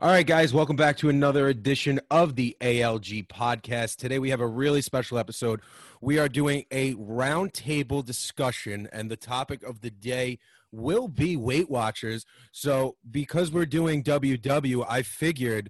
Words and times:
All 0.00 0.10
right, 0.10 0.24
guys, 0.24 0.54
welcome 0.54 0.76
back 0.76 0.96
to 0.98 1.08
another 1.08 1.48
edition 1.48 1.98
of 2.08 2.36
the 2.36 2.56
ALG 2.60 3.26
podcast. 3.26 3.96
Today 3.96 4.20
we 4.20 4.30
have 4.30 4.40
a 4.40 4.46
really 4.46 4.80
special 4.80 5.18
episode. 5.18 5.60
We 6.00 6.20
are 6.20 6.28
doing 6.28 6.66
a 6.70 6.94
roundtable 6.94 8.04
discussion, 8.04 8.88
and 8.92 9.10
the 9.10 9.16
topic 9.16 9.64
of 9.64 9.80
the 9.80 9.90
day 9.90 10.38
will 10.70 11.08
be 11.08 11.36
Weight 11.36 11.68
Watchers. 11.68 12.24
So, 12.52 12.94
because 13.10 13.50
we're 13.50 13.66
doing 13.66 14.04
WW, 14.04 14.86
I 14.88 15.02
figured 15.02 15.68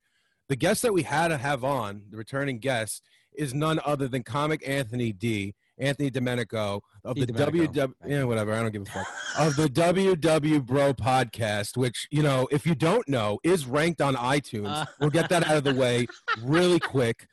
the 0.50 0.56
guest 0.56 0.82
that 0.82 0.92
we 0.92 1.04
had 1.04 1.28
to 1.28 1.38
have 1.38 1.64
on, 1.64 2.02
the 2.10 2.18
returning 2.18 2.58
guest, 2.58 3.02
is 3.34 3.54
none 3.54 3.80
other 3.82 4.08
than 4.08 4.24
comic 4.24 4.62
Anthony 4.68 5.10
D. 5.10 5.54
Anthony 5.78 6.10
Domenico 6.10 6.82
of 7.04 7.14
D. 7.16 7.24
the 7.24 7.32
Domenico. 7.32 7.72
WW, 7.72 7.92
yeah, 8.06 8.24
whatever. 8.24 8.52
I 8.52 8.60
don't 8.62 8.72
give 8.72 8.82
a 8.82 8.84
fuck. 8.86 9.06
of 9.38 9.56
the 9.56 9.68
WW 9.68 10.64
Bro 10.64 10.94
podcast, 10.94 11.76
which 11.76 12.06
you 12.10 12.22
know, 12.22 12.48
if 12.50 12.66
you 12.66 12.74
don't 12.74 13.08
know, 13.08 13.38
is 13.44 13.66
ranked 13.66 14.00
on 14.00 14.14
iTunes. 14.16 14.68
Uh. 14.68 14.84
we'll 15.00 15.10
get 15.10 15.28
that 15.30 15.46
out 15.46 15.56
of 15.56 15.64
the 15.64 15.74
way 15.74 16.06
really 16.42 16.80
quick. 16.80 17.26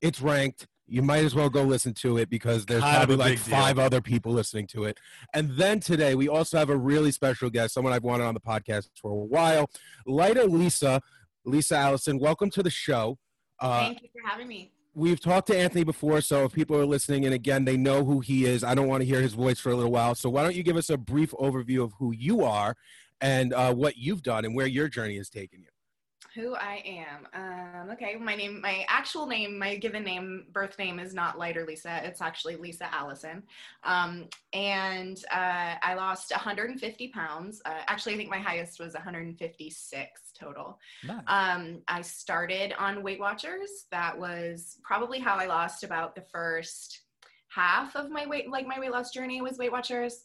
It's 0.00 0.20
ranked. 0.20 0.66
You 0.88 1.00
might 1.00 1.24
as 1.24 1.34
well 1.34 1.48
go 1.48 1.62
listen 1.62 1.94
to 1.94 2.18
it 2.18 2.28
because 2.28 2.66
there's 2.66 2.82
Kind 2.82 2.96
probably 2.96 3.16
like 3.16 3.36
big 3.38 3.44
deal. 3.44 3.54
five 3.56 3.78
other 3.78 4.00
people 4.02 4.32
listening 4.32 4.66
to 4.68 4.84
it. 4.84 4.98
And 5.32 5.52
then 5.56 5.80
today 5.80 6.14
we 6.14 6.28
also 6.28 6.58
have 6.58 6.68
a 6.68 6.76
really 6.76 7.12
special 7.12 7.48
guest, 7.50 7.72
someone 7.72 7.92
I've 7.94 8.02
wanted 8.02 8.24
on 8.24 8.34
the 8.34 8.40
podcast 8.40 8.88
for 9.00 9.10
a 9.10 9.14
while, 9.14 9.70
Lita 10.06 10.44
Lisa, 10.44 11.00
Lisa 11.46 11.76
Allison. 11.76 12.18
Welcome 12.18 12.50
to 12.50 12.62
the 12.62 12.68
show. 12.68 13.16
Uh, 13.58 13.84
Thank 13.86 14.02
you 14.02 14.08
for 14.12 14.28
having 14.28 14.48
me. 14.48 14.72
We've 14.94 15.20
talked 15.20 15.46
to 15.48 15.56
Anthony 15.56 15.84
before, 15.84 16.20
so 16.20 16.44
if 16.44 16.52
people 16.52 16.76
are 16.76 16.86
listening 16.86 17.24
and 17.24 17.34
again 17.34 17.64
they 17.64 17.76
know 17.76 18.04
who 18.04 18.20
he 18.20 18.44
is, 18.44 18.62
I 18.64 18.74
don't 18.74 18.88
want 18.88 19.02
to 19.02 19.06
hear 19.06 19.20
his 19.20 19.34
voice 19.34 19.58
for 19.58 19.70
a 19.70 19.76
little 19.76 19.92
while. 19.92 20.14
So 20.14 20.28
why 20.28 20.42
don't 20.42 20.54
you 20.54 20.62
give 20.62 20.76
us 20.76 20.90
a 20.90 20.96
brief 20.96 21.32
overview 21.32 21.82
of 21.82 21.92
who 21.98 22.12
you 22.12 22.44
are 22.44 22.76
and 23.20 23.52
uh, 23.52 23.74
what 23.74 23.96
you've 23.96 24.22
done 24.22 24.44
and 24.44 24.54
where 24.54 24.66
your 24.66 24.88
journey 24.88 25.16
has 25.16 25.28
taken 25.28 25.60
you? 25.60 25.68
Who 26.34 26.54
I 26.54 26.82
am. 26.86 27.28
Um, 27.34 27.90
okay, 27.90 28.16
my 28.16 28.34
name, 28.34 28.62
my 28.62 28.86
actual 28.88 29.26
name, 29.26 29.58
my 29.58 29.76
given 29.76 30.02
name, 30.02 30.46
birth 30.52 30.78
name 30.78 30.98
is 30.98 31.12
not 31.12 31.38
Lighter 31.38 31.66
Lisa. 31.66 32.00
It's 32.04 32.22
actually 32.22 32.56
Lisa 32.56 32.92
Allison. 32.94 33.42
Um, 33.84 34.28
and 34.54 35.22
uh, 35.30 35.74
I 35.82 35.92
lost 35.94 36.30
150 36.30 37.08
pounds. 37.08 37.60
Uh, 37.66 37.82
actually, 37.86 38.14
I 38.14 38.16
think 38.16 38.30
my 38.30 38.38
highest 38.38 38.80
was 38.80 38.94
156 38.94 40.20
total. 40.38 40.78
Nice. 41.04 41.22
Um, 41.26 41.82
I 41.86 42.00
started 42.00 42.72
on 42.78 43.02
Weight 43.02 43.20
Watchers. 43.20 43.86
That 43.90 44.18
was 44.18 44.78
probably 44.82 45.18
how 45.18 45.36
I 45.36 45.46
lost 45.46 45.84
about 45.84 46.14
the 46.14 46.24
first 46.32 47.02
half 47.48 47.94
of 47.94 48.10
my 48.10 48.26
weight, 48.26 48.50
like 48.50 48.66
my 48.66 48.80
weight 48.80 48.92
loss 48.92 49.10
journey 49.10 49.42
was 49.42 49.58
Weight 49.58 49.72
Watchers. 49.72 50.24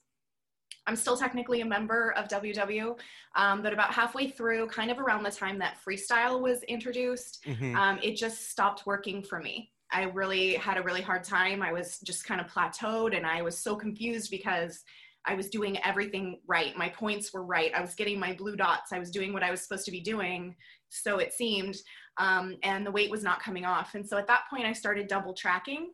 I'm 0.87 0.95
still 0.95 1.17
technically 1.17 1.61
a 1.61 1.65
member 1.65 2.13
of 2.13 2.27
WW, 2.29 2.97
um, 3.35 3.61
but 3.61 3.73
about 3.73 3.93
halfway 3.93 4.29
through, 4.29 4.67
kind 4.67 4.89
of 4.89 4.99
around 4.99 5.23
the 5.23 5.31
time 5.31 5.59
that 5.59 5.77
freestyle 5.85 6.41
was 6.41 6.63
introduced, 6.63 7.45
um, 7.75 7.99
it 8.01 8.15
just 8.15 8.49
stopped 8.49 8.85
working 8.85 9.21
for 9.21 9.39
me. 9.39 9.71
I 9.91 10.03
really 10.03 10.55
had 10.55 10.77
a 10.77 10.81
really 10.81 11.01
hard 11.01 11.23
time. 11.23 11.61
I 11.61 11.71
was 11.71 11.99
just 11.99 12.25
kind 12.25 12.41
of 12.41 12.47
plateaued 12.47 13.15
and 13.15 13.25
I 13.25 13.41
was 13.41 13.57
so 13.57 13.75
confused 13.75 14.31
because 14.31 14.83
I 15.25 15.35
was 15.35 15.49
doing 15.49 15.77
everything 15.83 16.39
right. 16.47 16.75
My 16.77 16.89
points 16.89 17.33
were 17.33 17.43
right. 17.43 17.71
I 17.75 17.81
was 17.81 17.93
getting 17.95 18.19
my 18.19 18.33
blue 18.33 18.55
dots. 18.55 18.93
I 18.93 18.99
was 18.99 19.11
doing 19.11 19.33
what 19.33 19.43
I 19.43 19.51
was 19.51 19.61
supposed 19.61 19.85
to 19.85 19.91
be 19.91 19.99
doing. 19.99 20.55
So 20.89 21.19
it 21.19 21.33
seemed. 21.33 21.77
Um, 22.17 22.57
and 22.63 22.85
the 22.85 22.91
weight 22.91 23.11
was 23.11 23.23
not 23.23 23.41
coming 23.41 23.65
off. 23.65 23.93
And 23.93 24.07
so 24.07 24.17
at 24.17 24.27
that 24.27 24.43
point, 24.49 24.65
I 24.65 24.73
started 24.73 25.07
double 25.07 25.33
tracking 25.33 25.91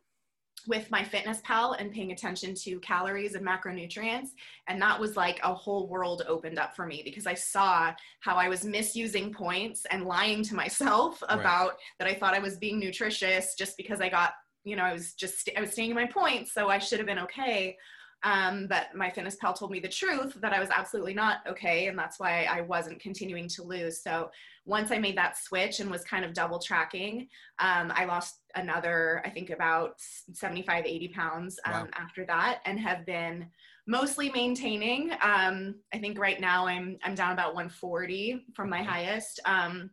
with 0.66 0.90
my 0.90 1.02
fitness 1.04 1.40
pal 1.44 1.72
and 1.72 1.92
paying 1.92 2.12
attention 2.12 2.54
to 2.54 2.78
calories 2.80 3.34
and 3.34 3.46
macronutrients 3.46 4.28
and 4.68 4.80
that 4.80 4.98
was 4.98 5.16
like 5.16 5.38
a 5.42 5.52
whole 5.54 5.88
world 5.88 6.22
opened 6.28 6.58
up 6.58 6.74
for 6.74 6.86
me 6.86 7.02
because 7.04 7.26
i 7.26 7.34
saw 7.34 7.92
how 8.20 8.36
i 8.36 8.48
was 8.48 8.64
misusing 8.64 9.32
points 9.32 9.84
and 9.90 10.04
lying 10.04 10.42
to 10.42 10.54
myself 10.54 11.22
Right. 11.22 11.40
about 11.40 11.72
that 11.98 12.08
i 12.08 12.14
thought 12.14 12.34
i 12.34 12.38
was 12.38 12.56
being 12.58 12.78
nutritious 12.78 13.54
just 13.56 13.76
because 13.76 14.00
i 14.00 14.08
got 14.08 14.32
you 14.64 14.76
know 14.76 14.82
i 14.84 14.92
was 14.92 15.12
just 15.14 15.48
i 15.56 15.60
was 15.60 15.72
staying 15.72 15.90
in 15.90 15.96
my 15.96 16.06
points 16.06 16.52
so 16.54 16.68
i 16.68 16.78
should 16.78 16.98
have 16.98 17.06
been 17.06 17.18
okay 17.18 17.76
um, 18.24 18.66
but 18.68 18.86
my 18.94 19.10
fitness 19.10 19.36
pal 19.36 19.52
told 19.52 19.70
me 19.70 19.78
the 19.80 19.88
truth 19.88 20.34
that 20.40 20.52
i 20.52 20.58
was 20.58 20.70
absolutely 20.70 21.14
not 21.14 21.38
okay 21.46 21.86
and 21.88 21.98
that's 21.98 22.18
why 22.18 22.44
i 22.50 22.60
wasn't 22.62 22.98
continuing 23.00 23.46
to 23.48 23.62
lose. 23.62 24.02
So 24.02 24.30
once 24.66 24.90
i 24.90 24.98
made 24.98 25.16
that 25.16 25.36
switch 25.38 25.80
and 25.80 25.90
was 25.90 26.02
kind 26.04 26.24
of 26.24 26.32
double 26.32 26.58
tracking 26.58 27.28
um, 27.58 27.92
i 27.94 28.04
lost 28.04 28.40
another 28.56 29.22
i 29.24 29.30
think 29.30 29.50
about 29.50 29.94
75 30.32 30.86
80 30.86 31.08
pounds 31.08 31.58
um, 31.66 31.72
Wow. 31.72 31.86
after 31.94 32.24
that 32.26 32.60
and 32.64 32.80
have 32.80 33.04
been 33.04 33.46
mostly 33.86 34.30
maintaining. 34.30 35.12
Um, 35.22 35.74
i 35.92 35.98
think 35.98 36.18
right 36.18 36.40
now 36.40 36.66
i'm 36.66 36.96
i'm 37.04 37.14
down 37.14 37.32
about 37.32 37.54
140 37.54 38.46
from 38.54 38.70
my 38.70 38.82
highest. 38.82 39.40
Um, 39.44 39.90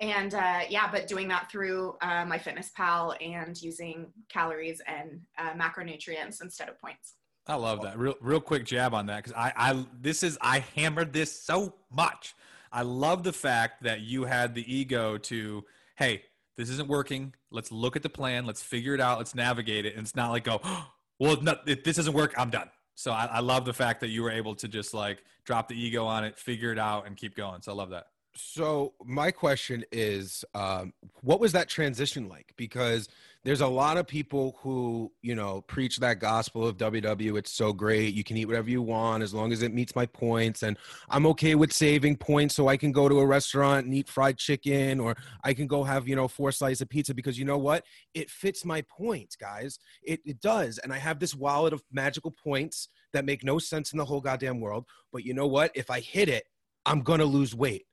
and 0.00 0.34
uh, 0.34 0.60
yeah 0.68 0.90
but 0.90 1.06
doing 1.06 1.28
that 1.28 1.50
through 1.50 1.96
uh, 2.02 2.24
my 2.24 2.38
fitness 2.38 2.70
pal 2.76 3.14
and 3.20 3.60
using 3.60 4.06
calories 4.28 4.80
and 4.86 5.20
uh, 5.38 5.52
macronutrients 5.52 6.42
instead 6.42 6.68
of 6.68 6.80
points 6.80 7.14
I 7.46 7.54
love 7.54 7.82
that. 7.82 7.98
Real, 7.98 8.14
real 8.20 8.40
quick 8.40 8.64
jab 8.64 8.94
on 8.94 9.06
that 9.06 9.24
because 9.24 9.32
I, 9.32 9.52
I, 9.56 9.86
this 10.00 10.22
is 10.22 10.38
I 10.40 10.60
hammered 10.76 11.12
this 11.12 11.32
so 11.32 11.74
much. 11.90 12.34
I 12.72 12.82
love 12.82 13.24
the 13.24 13.32
fact 13.32 13.82
that 13.82 14.00
you 14.00 14.24
had 14.24 14.54
the 14.54 14.72
ego 14.72 15.18
to, 15.18 15.64
hey, 15.96 16.22
this 16.56 16.70
isn't 16.70 16.88
working. 16.88 17.34
Let's 17.50 17.72
look 17.72 17.96
at 17.96 18.02
the 18.02 18.08
plan. 18.08 18.46
Let's 18.46 18.62
figure 18.62 18.94
it 18.94 19.00
out. 19.00 19.18
Let's 19.18 19.34
navigate 19.34 19.84
it. 19.84 19.96
And 19.96 20.02
it's 20.02 20.14
not 20.14 20.30
like 20.30 20.44
go, 20.44 20.60
well, 21.18 21.40
no, 21.42 21.56
if 21.66 21.82
this 21.82 21.96
doesn't 21.96 22.14
work, 22.14 22.34
I'm 22.36 22.50
done. 22.50 22.70
So 22.94 23.12
I, 23.12 23.24
I 23.26 23.40
love 23.40 23.64
the 23.64 23.72
fact 23.72 24.00
that 24.00 24.08
you 24.08 24.22
were 24.22 24.30
able 24.30 24.54
to 24.56 24.68
just 24.68 24.94
like 24.94 25.24
drop 25.44 25.68
the 25.68 25.74
ego 25.74 26.04
on 26.06 26.24
it, 26.24 26.38
figure 26.38 26.70
it 26.70 26.78
out, 26.78 27.06
and 27.06 27.16
keep 27.16 27.34
going. 27.34 27.62
So 27.62 27.72
I 27.72 27.74
love 27.74 27.90
that. 27.90 28.06
So 28.36 28.94
my 29.04 29.30
question 29.30 29.84
is, 29.90 30.44
um, 30.54 30.92
what 31.22 31.40
was 31.40 31.52
that 31.52 31.68
transition 31.68 32.28
like? 32.28 32.54
Because 32.56 33.08
there's 33.42 33.60
a 33.60 33.66
lot 33.66 33.96
of 33.96 34.06
people 34.06 34.56
who, 34.60 35.10
you 35.22 35.34
know, 35.34 35.62
preach 35.62 35.96
that 35.98 36.20
gospel 36.20 36.66
of 36.66 36.76
WW. 36.76 37.38
It's 37.38 37.52
so 37.52 37.72
great. 37.72 38.14
You 38.14 38.22
can 38.22 38.36
eat 38.36 38.44
whatever 38.44 38.70
you 38.70 38.82
want 38.82 39.22
as 39.22 39.34
long 39.34 39.52
as 39.52 39.62
it 39.62 39.72
meets 39.72 39.96
my 39.96 40.06
points, 40.06 40.62
and 40.62 40.76
I'm 41.08 41.26
okay 41.26 41.54
with 41.54 41.72
saving 41.72 42.18
points 42.18 42.54
so 42.54 42.68
I 42.68 42.76
can 42.76 42.92
go 42.92 43.08
to 43.08 43.18
a 43.18 43.26
restaurant 43.26 43.86
and 43.86 43.94
eat 43.94 44.08
fried 44.08 44.36
chicken, 44.36 45.00
or 45.00 45.16
I 45.42 45.54
can 45.54 45.66
go 45.66 45.82
have 45.82 46.06
you 46.06 46.14
know 46.14 46.28
four 46.28 46.52
slices 46.52 46.82
of 46.82 46.88
pizza 46.88 47.14
because 47.14 47.38
you 47.38 47.44
know 47.44 47.58
what? 47.58 47.84
It 48.14 48.30
fits 48.30 48.64
my 48.64 48.82
points, 48.82 49.34
guys. 49.36 49.78
It 50.02 50.20
it 50.24 50.40
does, 50.40 50.78
and 50.78 50.92
I 50.92 50.98
have 50.98 51.18
this 51.18 51.34
wallet 51.34 51.72
of 51.72 51.82
magical 51.90 52.30
points 52.30 52.88
that 53.12 53.24
make 53.24 53.42
no 53.42 53.58
sense 53.58 53.92
in 53.92 53.98
the 53.98 54.04
whole 54.04 54.20
goddamn 54.20 54.60
world. 54.60 54.84
But 55.12 55.24
you 55.24 55.34
know 55.34 55.46
what? 55.48 55.72
If 55.74 55.90
I 55.90 56.00
hit 56.00 56.28
it, 56.28 56.44
I'm 56.86 57.00
gonna 57.00 57.24
lose 57.24 57.54
weight 57.54 57.86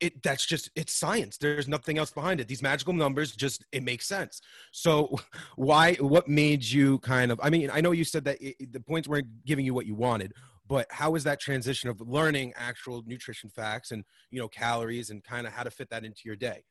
it 0.00 0.22
that's 0.22 0.46
just 0.46 0.70
it's 0.74 0.92
science. 0.92 1.36
There's 1.36 1.68
nothing 1.68 1.98
else 1.98 2.10
behind 2.10 2.40
it. 2.40 2.48
These 2.48 2.62
magical 2.62 2.92
numbers 2.92 3.34
just 3.34 3.64
it 3.72 3.82
makes 3.82 4.06
sense. 4.06 4.40
So 4.72 5.18
why 5.56 5.94
what 5.94 6.28
made 6.28 6.64
you 6.64 6.98
kind 7.00 7.30
of 7.30 7.40
i 7.42 7.50
mean 7.50 7.70
i 7.72 7.80
know 7.80 7.92
you 7.92 8.04
said 8.04 8.24
that 8.24 8.38
it, 8.40 8.72
the 8.72 8.80
points 8.80 9.08
weren't 9.08 9.26
giving 9.44 9.64
you 9.64 9.74
what 9.74 9.86
you 9.86 9.94
wanted 9.94 10.32
but 10.70 10.86
how 10.90 11.10
was 11.10 11.24
that 11.24 11.40
transition 11.40 11.90
of 11.90 12.00
learning 12.00 12.52
actual 12.56 13.02
nutrition 13.04 13.50
facts 13.50 13.90
and 13.90 14.04
you 14.30 14.38
know 14.40 14.46
calories 14.46 15.10
and 15.10 15.22
kind 15.24 15.44
of 15.44 15.52
how 15.52 15.64
to 15.64 15.70
fit 15.70 15.90
that 15.90 16.04
into 16.04 16.20
your 16.24 16.36
day? 16.36 16.62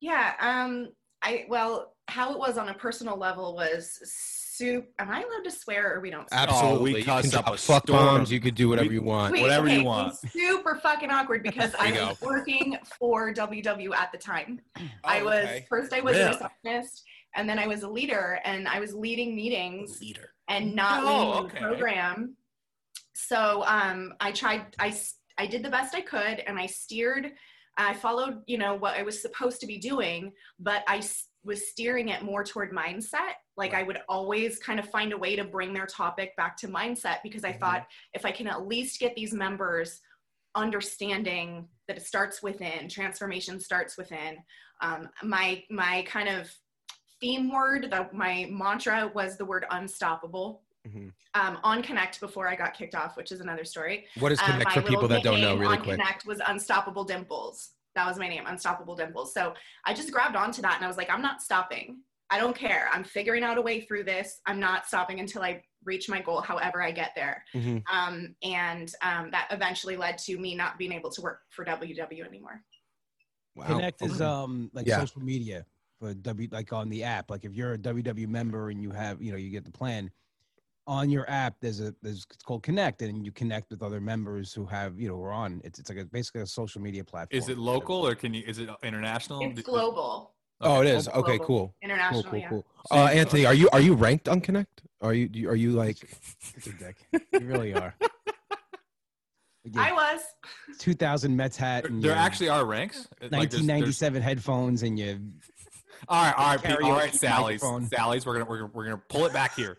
Yeah. 0.00 0.32
Um, 0.40 0.88
I 1.22 1.44
well, 1.46 1.94
how 2.08 2.32
it 2.32 2.38
was 2.38 2.56
on 2.56 2.70
a 2.70 2.74
personal 2.74 3.18
level 3.18 3.54
was 3.54 4.00
soup. 4.56 4.86
Am 4.98 5.10
I 5.10 5.18
allowed 5.22 5.44
to 5.44 5.50
swear 5.50 5.94
or 5.94 6.00
we 6.00 6.10
don't? 6.10 6.28
Swear? 6.28 6.40
absolutely 6.40 6.92
we 6.94 6.98
you 7.00 7.04
cuss 7.04 7.30
can 7.30 7.38
up 7.38 7.44
drop 7.46 7.54
a 7.54 7.58
fuck 7.58 7.82
storm. 7.84 8.04
bombs 8.06 8.32
you 8.32 8.40
could 8.40 8.54
do 8.54 8.68
whatever 8.68 8.88
We- 8.88 8.94
you 8.96 9.02
want 9.02 9.32
Wait, 9.32 9.42
whatever 9.42 9.68
you 9.68 9.84
want. 9.84 10.14
it's 10.22 10.32
Super 10.32 10.76
fucking 10.76 11.10
awkward 11.10 11.42
because 11.48 11.74
I 11.78 11.90
There 11.90 12.02
you 12.02 12.08
was 12.08 12.20
working 12.20 12.78
for 12.98 13.32
WW 13.32 13.94
at 13.94 14.12
the 14.12 14.18
time. 14.18 14.60
I 15.04 15.20
Oh, 15.20 15.24
was 15.24 15.44
okay. 15.44 15.66
first 15.68 15.92
I 15.92 16.00
was 16.00 16.14
Really? 16.16 16.24
a 16.28 16.32
receptionist 16.32 17.02
and 17.34 17.48
then 17.48 17.58
I 17.58 17.66
was 17.66 17.82
a 17.82 17.88
leader 17.88 18.40
and 18.44 18.68
I 18.68 18.80
was 18.80 18.94
leading 18.94 19.34
meetings 19.34 20.00
leader 20.00 20.30
and 20.48 20.74
not 20.74 21.02
Oh, 21.04 21.06
leading 21.06 21.44
okay. 21.46 21.58
the 21.60 21.66
program. 21.66 22.36
So 23.14 23.62
um, 23.66 24.14
I 24.20 24.32
tried. 24.32 24.74
I 24.78 24.94
I 25.38 25.46
did 25.46 25.62
the 25.62 25.70
best 25.70 25.94
I 25.94 26.00
could, 26.02 26.40
and 26.40 26.58
I 26.58 26.66
steered. 26.66 27.32
I 27.76 27.94
followed, 27.94 28.42
you 28.46 28.58
know, 28.58 28.74
what 28.74 28.96
I 28.98 29.02
was 29.02 29.22
supposed 29.22 29.60
to 29.60 29.66
be 29.66 29.78
doing, 29.78 30.32
but 30.58 30.82
I 30.86 30.98
s- 30.98 31.28
was 31.44 31.68
steering 31.68 32.08
it 32.08 32.22
more 32.22 32.44
toward 32.44 32.70
mindset. 32.72 33.34
Like 33.56 33.74
I 33.74 33.82
would 33.82 33.98
always 34.08 34.58
kind 34.58 34.78
of 34.78 34.88
find 34.90 35.12
a 35.12 35.18
way 35.18 35.34
to 35.36 35.44
bring 35.44 35.72
their 35.72 35.86
topic 35.86 36.36
back 36.36 36.56
to 36.58 36.68
mindset 36.68 37.18
because 37.22 37.44
I 37.44 37.52
Mhm. 37.52 37.60
thought 37.60 37.86
if 38.14 38.24
I 38.24 38.30
can 38.32 38.46
at 38.46 38.66
least 38.66 39.00
get 39.00 39.14
these 39.14 39.32
members 39.32 40.00
understanding 40.54 41.68
that 41.88 41.96
it 41.96 42.02
starts 42.06 42.42
within, 42.42 42.88
transformation 42.88 43.58
starts 43.58 43.96
within. 43.96 44.44
Um, 44.80 45.08
my 45.22 45.64
my 45.70 46.02
kind 46.06 46.28
of 46.28 46.50
theme 47.20 47.50
word, 47.52 47.90
the, 47.90 48.08
my 48.12 48.46
mantra 48.50 49.10
was 49.14 49.36
the 49.36 49.44
word 49.44 49.64
unstoppable 49.70 50.62
Mhm. 50.86 51.12
um, 51.34 51.58
on 51.62 51.82
Connect 51.82 52.18
before 52.20 52.48
I 52.48 52.56
got 52.56 52.74
kicked 52.74 52.94
off, 52.96 53.16
which 53.16 53.30
is 53.32 53.40
another 53.40 53.64
story. 53.64 54.06
what 54.18 54.32
is 54.32 54.40
Um, 54.40 54.46
connect 54.52 54.64
my 54.64 54.74
for 54.74 54.82
people 54.82 55.08
that 55.08 55.22
don't 55.22 55.40
know 55.40 55.56
really 55.56 55.76
on 55.76 55.82
quick 55.84 55.98
Connect 56.00 56.26
was 56.26 56.40
Unstoppable 56.46 57.04
Dimples. 57.04 57.70
That 57.94 58.06
was 58.06 58.18
my 58.18 58.28
name, 58.28 58.44
Unstoppable 58.46 58.96
Dimples. 58.96 59.34
So 59.34 59.54
I 59.84 59.94
just 59.94 60.12
grabbed 60.12 60.36
onto 60.36 60.62
that 60.62 60.76
and 60.76 60.84
I 60.84 60.88
was 60.88 60.96
like, 60.96 61.10
I'm 61.10 61.22
not 61.22 61.42
stopping. 61.42 61.98
I 62.30 62.38
don't 62.38 62.56
care. 62.56 62.88
I'm 62.92 63.04
figuring 63.04 63.42
out 63.44 63.58
a 63.58 63.62
way 63.62 63.82
through 63.82 64.04
this. 64.04 64.40
I'm 64.46 64.58
not 64.58 64.86
stopping 64.86 65.20
until 65.20 65.42
I 65.42 65.62
reach 65.84 66.08
my 66.08 66.22
goal, 66.22 66.40
however 66.40 66.82
I 66.82 66.90
get 66.90 67.10
there. 67.14 67.44
Mhm. 67.54 67.82
Um, 67.92 68.34
and 68.42 68.90
um, 69.02 69.30
that 69.32 69.48
eventually 69.50 69.96
led 69.96 70.16
to 70.18 70.38
me 70.38 70.54
not 70.54 70.78
being 70.78 70.92
able 70.92 71.10
to 71.10 71.20
work 71.20 71.40
for 71.50 71.64
WW 71.64 72.26
anymore. 72.26 72.62
Wow. 73.54 73.66
Connect 73.66 74.00
is 74.00 74.22
um 74.22 74.70
like 74.72 74.86
Yeah. 74.86 75.00
social 75.00 75.20
media 75.20 75.66
for 76.00 76.14
W 76.14 76.48
like 76.50 76.72
on 76.72 76.88
the 76.88 77.04
app. 77.04 77.30
Like 77.30 77.44
if 77.44 77.52
you're 77.52 77.74
a 77.74 77.78
WW 77.78 78.26
member 78.26 78.70
and 78.70 78.82
you 78.82 78.90
have 78.92 79.20
you 79.20 79.30
know 79.30 79.36
you 79.36 79.50
get 79.50 79.66
the 79.66 79.70
plan 79.70 80.10
on 80.86 81.10
your 81.10 81.28
app. 81.30 81.54
There's 81.60 81.80
a 81.80 81.94
there's 82.02 82.26
it's 82.30 82.42
called 82.42 82.62
Connect 82.62 83.02
and 83.02 83.24
you 83.24 83.32
connect 83.32 83.70
with 83.70 83.82
other 83.82 84.00
members 84.00 84.52
who 84.52 84.66
have 84.66 84.98
you 84.98 85.08
know 85.08 85.16
we're 85.16 85.32
on. 85.32 85.60
It's 85.64 85.78
it's 85.78 85.88
like 85.88 85.98
a, 85.98 86.04
basically 86.04 86.42
a 86.42 86.46
social 86.46 86.80
media 86.80 87.04
platform. 87.04 87.38
Is 87.38 87.48
it 87.48 87.58
local 87.58 88.06
or 88.06 88.14
can 88.14 88.34
you? 88.34 88.42
Is 88.46 88.58
it 88.58 88.68
international? 88.82 89.40
It's 89.44 89.56
Did- 89.56 89.64
global, 89.64 90.34
Oh, 90.60 90.80
it 90.80 90.86
is. 90.86 91.08
Global. 91.08 91.20
Okay, 91.24 91.38
cool. 91.38 91.46
Cool, 91.46 91.74
international. 91.82 92.22
cool, 92.24 92.38
yeah. 92.38 92.48
cool. 92.48 92.66
So 92.86 92.96
Uh, 92.96 93.08
Anthony, 93.08 93.46
are 93.46 93.54
you 93.54 93.68
are 93.72 93.80
you 93.80 93.94
ranked 93.94 94.28
on 94.28 94.40
Connect? 94.40 94.82
Are 95.00 95.14
you 95.14 95.48
are 95.48 95.56
you 95.56 95.72
like 95.72 95.96
It's 96.56 96.66
a 96.66 96.72
dick. 96.72 96.96
you 97.12 97.40
really 97.40 97.74
are. 97.74 97.94
I 99.76 99.92
was. 99.92 100.20
2000 100.80 101.36
Mets 101.36 101.56
hat. 101.56 101.84
There, 101.84 101.92
And 101.92 102.02
there 102.02 102.10
your 102.10 102.18
actually 102.18 102.48
are 102.48 102.64
ranks. 102.64 103.06
Like, 103.20 103.30
there's- 103.30 103.30
there's- 103.30 103.66
1997 103.66 104.20
headphones 104.22 104.82
and 104.82 104.98
you. 104.98 105.20
All 106.08 106.24
right, 106.24 106.34
all 106.36 106.46
right, 106.56 106.62
Pete, 106.62 106.78
all 106.82 107.00
Sally's, 107.12 107.62
microphone. 107.62 107.86
Sally's. 107.88 108.26
We're 108.26 108.32
gonna 108.32 108.44
we're 108.46 108.58
gonna, 108.58 108.70
we're 108.74 108.84
gonna 108.86 109.02
pull 109.08 109.24
it 109.24 109.32
back 109.32 109.54
here. 109.54 109.78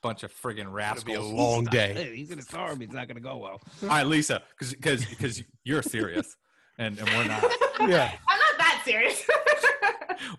Bunch 0.00 0.22
of 0.22 0.32
friggin' 0.32 0.60
It'll 0.60 0.72
rascals. 0.72 1.04
be 1.04 1.14
a 1.14 1.20
long 1.20 1.64
day. 1.70 2.14
He's 2.14 2.28
gonna 2.28 2.42
starve 2.42 2.78
me. 2.78 2.84
It's 2.84 2.94
not 2.94 3.08
gonna 3.08 3.20
go 3.20 3.36
well. 3.38 3.60
All 3.82 3.88
right, 3.88 4.06
Lisa, 4.06 4.42
because 4.56 4.72
because 4.74 5.04
because 5.04 5.42
you're 5.64 5.82
serious, 5.82 6.36
and 6.78 6.98
and 6.98 7.08
we're 7.10 7.24
not. 7.24 7.42
Yeah. 7.80 8.10
I'm 8.28 8.38
not 8.40 8.58
that 8.58 8.82
serious. 8.84 9.22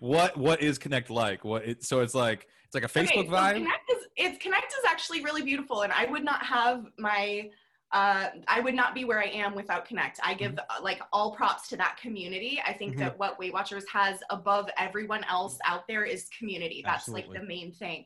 What 0.00 0.36
what 0.36 0.60
is 0.62 0.78
Connect 0.78 1.08
like? 1.10 1.44
What 1.44 1.64
it, 1.66 1.84
so 1.84 2.00
it's 2.00 2.14
like 2.14 2.46
it's 2.66 2.74
like 2.74 2.84
a 2.84 2.88
Facebook 2.88 3.18
Okay, 3.20 3.28
vibe. 3.28 3.54
Connect 3.54 3.90
is 3.90 4.04
it's 4.16 4.42
Connect 4.42 4.66
is 4.72 4.84
actually 4.88 5.24
really 5.24 5.42
beautiful, 5.42 5.82
and 5.82 5.92
I 5.92 6.04
would 6.06 6.24
not 6.24 6.44
have 6.44 6.84
my 6.98 7.48
uh, 7.92 8.28
I 8.46 8.60
would 8.60 8.74
not 8.74 8.94
be 8.94 9.04
where 9.04 9.20
I 9.20 9.26
am 9.28 9.54
without 9.54 9.84
Connect. 9.86 10.20
I 10.22 10.34
give 10.34 10.52
Mm-hmm. 10.52 10.78
uh, 10.78 10.82
like 10.82 11.00
all 11.12 11.34
props 11.34 11.68
to 11.68 11.76
that 11.78 11.96
community. 11.96 12.62
I 12.64 12.72
think 12.72 12.94
Mhm. 12.94 12.98
that 12.98 13.18
what 13.18 13.38
Weight 13.38 13.52
Watchers 13.52 13.84
has 13.92 14.20
above 14.30 14.68
everyone 14.78 15.24
else 15.24 15.58
out 15.66 15.88
there 15.88 16.04
is 16.04 16.28
community. 16.38 16.82
That's 16.84 17.08
like 17.08 17.32
the 17.32 17.42
main 17.42 17.72
thing. 17.72 18.04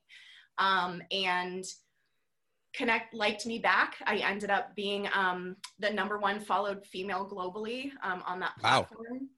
Um, 0.59 1.03
and 1.11 1.65
Connect 2.75 3.15
liked 3.15 3.47
me 3.47 3.59
back. 3.59 3.97
I 4.05 4.17
ended 4.17 4.51
up 4.51 4.75
being 4.75 5.09
um, 5.15 5.57
the 5.79 5.91
number 5.91 6.19
one 6.19 6.41
followed 6.41 6.85
female 6.85 7.29
globally 7.29 7.93
um, 8.03 8.23
on 8.27 8.41
that 8.41 8.53
Wow. 8.63 8.83
platform. 8.83 9.29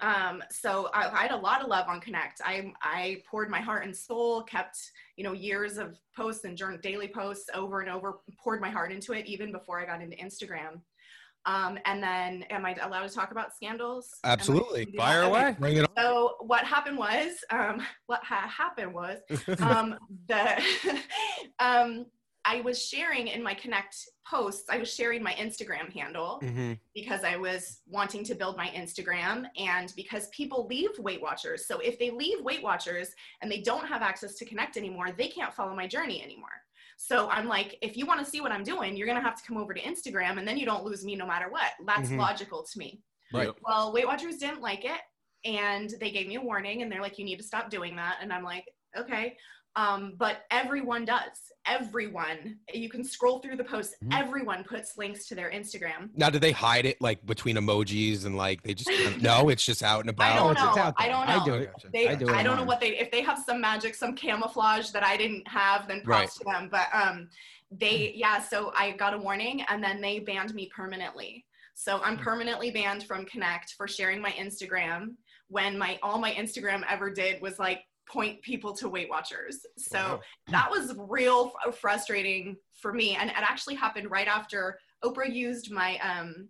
Um, 0.00 0.42
so 0.50 0.88
I, 0.94 1.10
I 1.10 1.22
had 1.22 1.32
a 1.32 1.36
lot 1.36 1.60
of 1.60 1.68
love 1.68 1.86
on 1.86 2.00
Connect. 2.00 2.40
I 2.42 2.72
I 2.80 3.22
poured 3.30 3.50
my 3.50 3.60
heart 3.60 3.84
and 3.84 3.94
soul, 3.94 4.42
kept 4.42 4.78
you 5.16 5.24
know 5.24 5.32
years 5.32 5.76
of 5.76 5.98
posts 6.16 6.44
and 6.44 6.58
daily 6.80 7.08
posts 7.08 7.50
over 7.52 7.80
and 7.80 7.90
over, 7.90 8.20
poured 8.42 8.62
my 8.62 8.70
heart 8.70 8.90
into 8.90 9.12
it 9.12 9.26
even 9.26 9.52
before 9.52 9.80
I 9.80 9.84
got 9.84 10.00
into 10.00 10.16
Instagram. 10.16 10.80
Um, 11.44 11.78
and 11.86 12.02
then, 12.02 12.42
am 12.50 12.64
I 12.64 12.74
allowed 12.82 13.08
to 13.08 13.14
talk 13.14 13.30
about 13.32 13.54
scandals? 13.54 14.10
Absolutely. 14.24 14.86
Fire? 14.96 15.22
Okay. 15.22 15.28
away. 15.28 15.56
Bring 15.58 15.76
it 15.78 15.82
on. 15.82 15.88
So 15.96 16.36
what 16.40 16.64
happened 16.64 16.98
was, 16.98 17.32
um, 17.50 17.82
what 18.06 18.22
ha- 18.24 18.48
happened 18.48 18.94
was, 18.94 19.18
um, 19.60 19.96
the 20.28 20.62
um, 21.58 22.06
I 22.44 22.60
was 22.62 22.84
sharing 22.84 23.28
in 23.28 23.40
my 23.42 23.54
Connect 23.54 23.96
posts. 24.28 24.68
I 24.68 24.78
was 24.78 24.92
sharing 24.92 25.22
my 25.22 25.32
Instagram 25.34 25.92
handle 25.92 26.40
Mhm. 26.42 26.76
because 26.94 27.22
I 27.22 27.36
was 27.36 27.80
wanting 27.86 28.24
to 28.24 28.34
build 28.34 28.56
my 28.56 28.66
Instagram 28.68 29.44
and 29.56 29.92
because 29.96 30.28
people 30.30 30.66
leave 30.66 30.90
Weight 30.98 31.22
Watchers. 31.22 31.66
So 31.66 31.78
if 31.78 31.98
they 32.00 32.10
leave 32.10 32.40
Weight 32.42 32.62
Watchers 32.62 33.10
and 33.42 33.50
they 33.50 33.60
don't 33.60 33.86
have 33.86 34.02
access 34.02 34.34
to 34.36 34.44
Connect 34.44 34.76
anymore, 34.76 35.12
they 35.16 35.28
can't 35.28 35.54
follow 35.54 35.74
my 35.74 35.86
journey 35.86 36.20
anymore. 36.22 36.48
So 37.04 37.28
I'm 37.30 37.48
like, 37.48 37.76
if 37.82 37.96
you 37.96 38.06
want 38.06 38.24
to 38.24 38.30
see 38.30 38.40
what 38.40 38.52
I'm 38.52 38.62
doing, 38.62 38.96
you're 38.96 39.08
going 39.08 39.18
to 39.18 39.24
have 39.24 39.36
to 39.36 39.44
come 39.44 39.56
over 39.56 39.74
to 39.74 39.80
Instagram 39.80 40.38
and 40.38 40.46
then 40.46 40.56
you 40.56 40.64
don't 40.64 40.84
lose 40.84 41.04
me 41.04 41.16
no 41.16 41.26
matter 41.26 41.50
what. 41.50 41.72
That's 41.84 42.08
Mhm. 42.08 42.16
logical 42.18 42.62
to 42.62 42.78
me. 42.78 43.02
Right. 43.32 43.50
Well, 43.62 43.92
Weight 43.92 44.06
Watchers 44.06 44.36
didn't 44.36 44.60
like 44.60 44.84
it 44.84 45.00
and 45.44 45.90
they 45.98 46.12
gave 46.12 46.28
me 46.28 46.36
a 46.36 46.40
warning 46.40 46.82
and 46.82 46.92
they're 46.92 47.00
like, 47.02 47.18
you 47.18 47.24
need 47.24 47.38
to 47.38 47.42
stop 47.42 47.70
doing 47.70 47.96
that. 47.96 48.18
And 48.20 48.32
I'm 48.32 48.44
like, 48.44 48.72
okay. 48.96 49.36
Um, 49.76 50.14
but 50.18 50.44
everyone 50.50 51.04
does. 51.04 51.22
Everyone, 51.64 52.58
you 52.74 52.88
can 52.90 53.04
scroll 53.04 53.38
through 53.38 53.56
the 53.56 53.64
posts. 53.64 53.94
Mhm. 54.04 54.18
Everyone 54.18 54.64
puts 54.64 54.96
links 54.98 55.26
to 55.26 55.34
their 55.34 55.50
Instagram. 55.50 56.10
Now, 56.16 56.28
do 56.28 56.38
they 56.38 56.50
hide 56.52 56.84
it 56.86 57.00
like 57.00 57.24
between 57.24 57.56
emojis 57.56 58.24
and 58.26 58.36
like 58.36 58.62
they 58.62 58.74
just 58.74 58.90
no? 59.22 59.48
It's 59.48 59.64
just 59.64 59.82
out 59.82 60.00
and 60.00 60.10
about. 60.10 60.32
I 60.32 60.36
don't 60.36 60.50
it's- 60.52 60.66
it's 60.66 60.76
know. 60.76 60.82
out 60.82 60.94
I 60.98 61.08
don't 61.08 61.26
know. 61.26 61.32
I 61.32 61.38
know. 61.38 61.44
do 61.44 61.54
it. 61.54 61.70
They, 61.92 62.08
I 62.08 62.12
I, 62.12 62.14
do 62.16 62.28
it 62.28 62.34
I 62.34 62.42
don't 62.42 62.56
know 62.56 62.64
what 62.64 62.80
they 62.80 62.98
if 62.98 63.10
they 63.10 63.22
have 63.22 63.38
some 63.38 63.60
magic, 63.60 63.94
some 63.94 64.14
camouflage 64.14 64.90
that 64.90 65.04
I 65.04 65.16
didn't 65.16 65.46
have, 65.48 65.86
then 65.88 66.02
props 66.02 66.38
to 66.38 66.44
them. 66.44 66.68
But 66.70 66.88
um, 66.92 67.28
they 67.70 68.12
yeah. 68.16 68.40
So 68.40 68.72
I 68.76 68.90
got 68.92 69.14
a 69.14 69.18
warning, 69.18 69.62
and 69.68 69.82
then 69.82 70.00
they 70.00 70.18
banned 70.18 70.52
me 70.54 70.68
permanently. 70.74 71.44
So 71.74 72.00
I'm 72.02 72.16
Hmm. 72.18 72.24
permanently 72.24 72.70
banned 72.70 73.04
from 73.04 73.24
Connect 73.24 73.74
for 73.74 73.88
sharing 73.88 74.20
my 74.20 74.30
Instagram 74.32 75.14
when 75.48 75.78
my 75.78 75.98
all 76.02 76.18
my 76.18 76.32
Instagram 76.32 76.82
ever 76.90 77.10
did 77.10 77.40
was 77.40 77.58
like 77.58 77.84
point 78.08 78.42
people 78.42 78.72
to 78.74 78.88
Weight 78.88 79.08
Watchers. 79.08 79.64
So 79.78 79.98
Wow. 79.98 80.20
that 80.48 80.70
was 80.70 80.94
real 80.96 81.52
f- 81.66 81.74
frustrating 81.76 82.56
for 82.74 82.92
me, 82.92 83.14
and 83.16 83.30
it 83.30 83.36
actually 83.36 83.74
happened 83.76 84.10
right 84.10 84.28
after 84.28 84.78
Oprah 85.04 85.32
used 85.32 85.70
my 85.70 85.98
um 85.98 86.48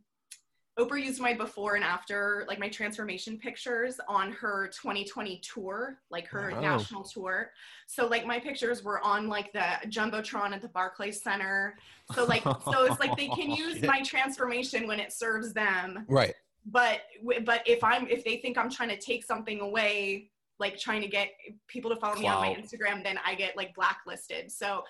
Oprah 0.79 1.05
used 1.05 1.21
my 1.21 1.35
before 1.35 1.75
and 1.75 1.85
after, 1.85 2.47
like 2.49 2.59
my 2.59 2.69
transformation 2.71 3.39
pictures 3.39 4.01
on 4.09 4.33
her 4.33 4.69
2020 4.69 5.39
tour, 5.41 5.99
like 6.11 6.27
her 6.29 6.51
Wow. 6.53 6.61
national 6.63 7.03
tour. 7.03 7.53
So 7.87 8.07
like 8.07 8.25
my 8.27 8.41
pictures 8.41 8.83
were 8.83 8.99
on 9.05 9.29
like 9.29 9.53
the 9.53 9.67
jumbotron 9.89 10.55
at 10.55 10.63
the 10.63 10.69
Barclays 10.69 11.23
Center. 11.23 11.77
So 12.15 12.25
like 12.25 12.43
so 12.43 12.85
it's 12.87 12.99
like 13.01 13.19
they 13.19 13.29
can 13.29 13.51
use 13.65 13.83
my 13.83 14.01
transformation 14.03 14.87
when 14.87 14.99
it 14.99 15.13
serves 15.13 15.53
them. 15.53 16.07
Right. 16.09 16.35
But 16.65 17.03
but 17.45 17.63
if 17.67 17.85
I'm 17.85 18.09
if 18.09 18.25
they 18.25 18.39
think 18.39 18.57
I'm 18.57 18.71
trying 18.71 18.89
to 18.89 18.99
take 18.99 19.25
something 19.25 19.61
away, 19.61 20.31
like 20.63 20.79
trying 20.79 21.03
to 21.03 21.09
get 21.09 21.29
people 21.69 21.91
to 21.91 21.97
follow 21.97 22.17
me 22.19 22.27
on 22.27 22.41
my 22.41 22.55
Instagram, 22.55 23.05
then 23.05 23.19
I 23.27 23.35
get 23.35 23.55
like 23.55 23.75
blacklisted. 23.75 24.51
So 24.51 24.85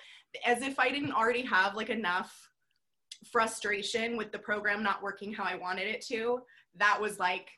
as 0.47 0.63
if 0.63 0.79
I 0.79 0.91
didn't 0.91 1.13
already 1.13 1.43
have 1.43 1.75
like 1.75 1.91
enough 1.91 2.33
frustration 3.33 4.17
with 4.17 4.31
the 4.33 4.39
program 4.39 4.83
not 4.85 5.03
working 5.03 5.33
how 5.33 5.45
I 5.45 5.57
wanted 5.57 5.89
it 5.89 6.01
to, 6.07 6.43
that 6.77 7.01
was 7.01 7.19
like. 7.19 7.49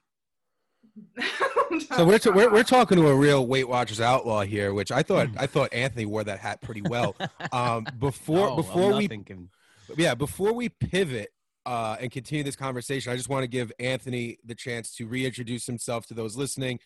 So 1.89 2.05
we're, 2.05 2.19
t- 2.19 2.31
we're 2.31 2.53
we're 2.53 2.63
talking 2.63 2.97
to 2.99 3.09
a 3.09 3.15
real 3.17 3.47
Weight 3.47 3.69
Watchers 3.69 4.01
outlaw 4.01 4.43
here, 4.43 4.73
which 4.75 4.93
I 4.93 5.03
thought 5.03 5.29
Hmm. 5.29 5.39
I 5.39 5.47
thought 5.47 5.73
Anthony 5.73 6.07
wore 6.07 6.25
that 6.25 6.39
hat 6.39 6.61
pretty 6.63 6.83
well. 6.83 7.17
Um, 7.53 7.87
before 7.99 8.51
I'm 8.51 8.57
before 8.57 8.91
not 8.91 8.99
we 8.99 9.09
thinking. 9.09 9.49
yeah 9.97 10.15
before 10.15 10.53
we 10.53 10.69
pivot 10.69 11.31
uh, 11.67 11.97
and 12.01 12.11
continue 12.13 12.45
this 12.45 12.57
conversation, 12.57 13.13
I 13.13 13.17
just 13.17 13.29
want 13.31 13.43
to 13.45 13.49
give 13.49 13.73
Anthony 13.81 14.37
the 14.45 14.55
chance 14.55 14.95
to 14.97 15.07
reintroduce 15.07 15.65
himself 15.67 16.05
to 16.07 16.15
those 16.15 16.37
listening 16.37 16.79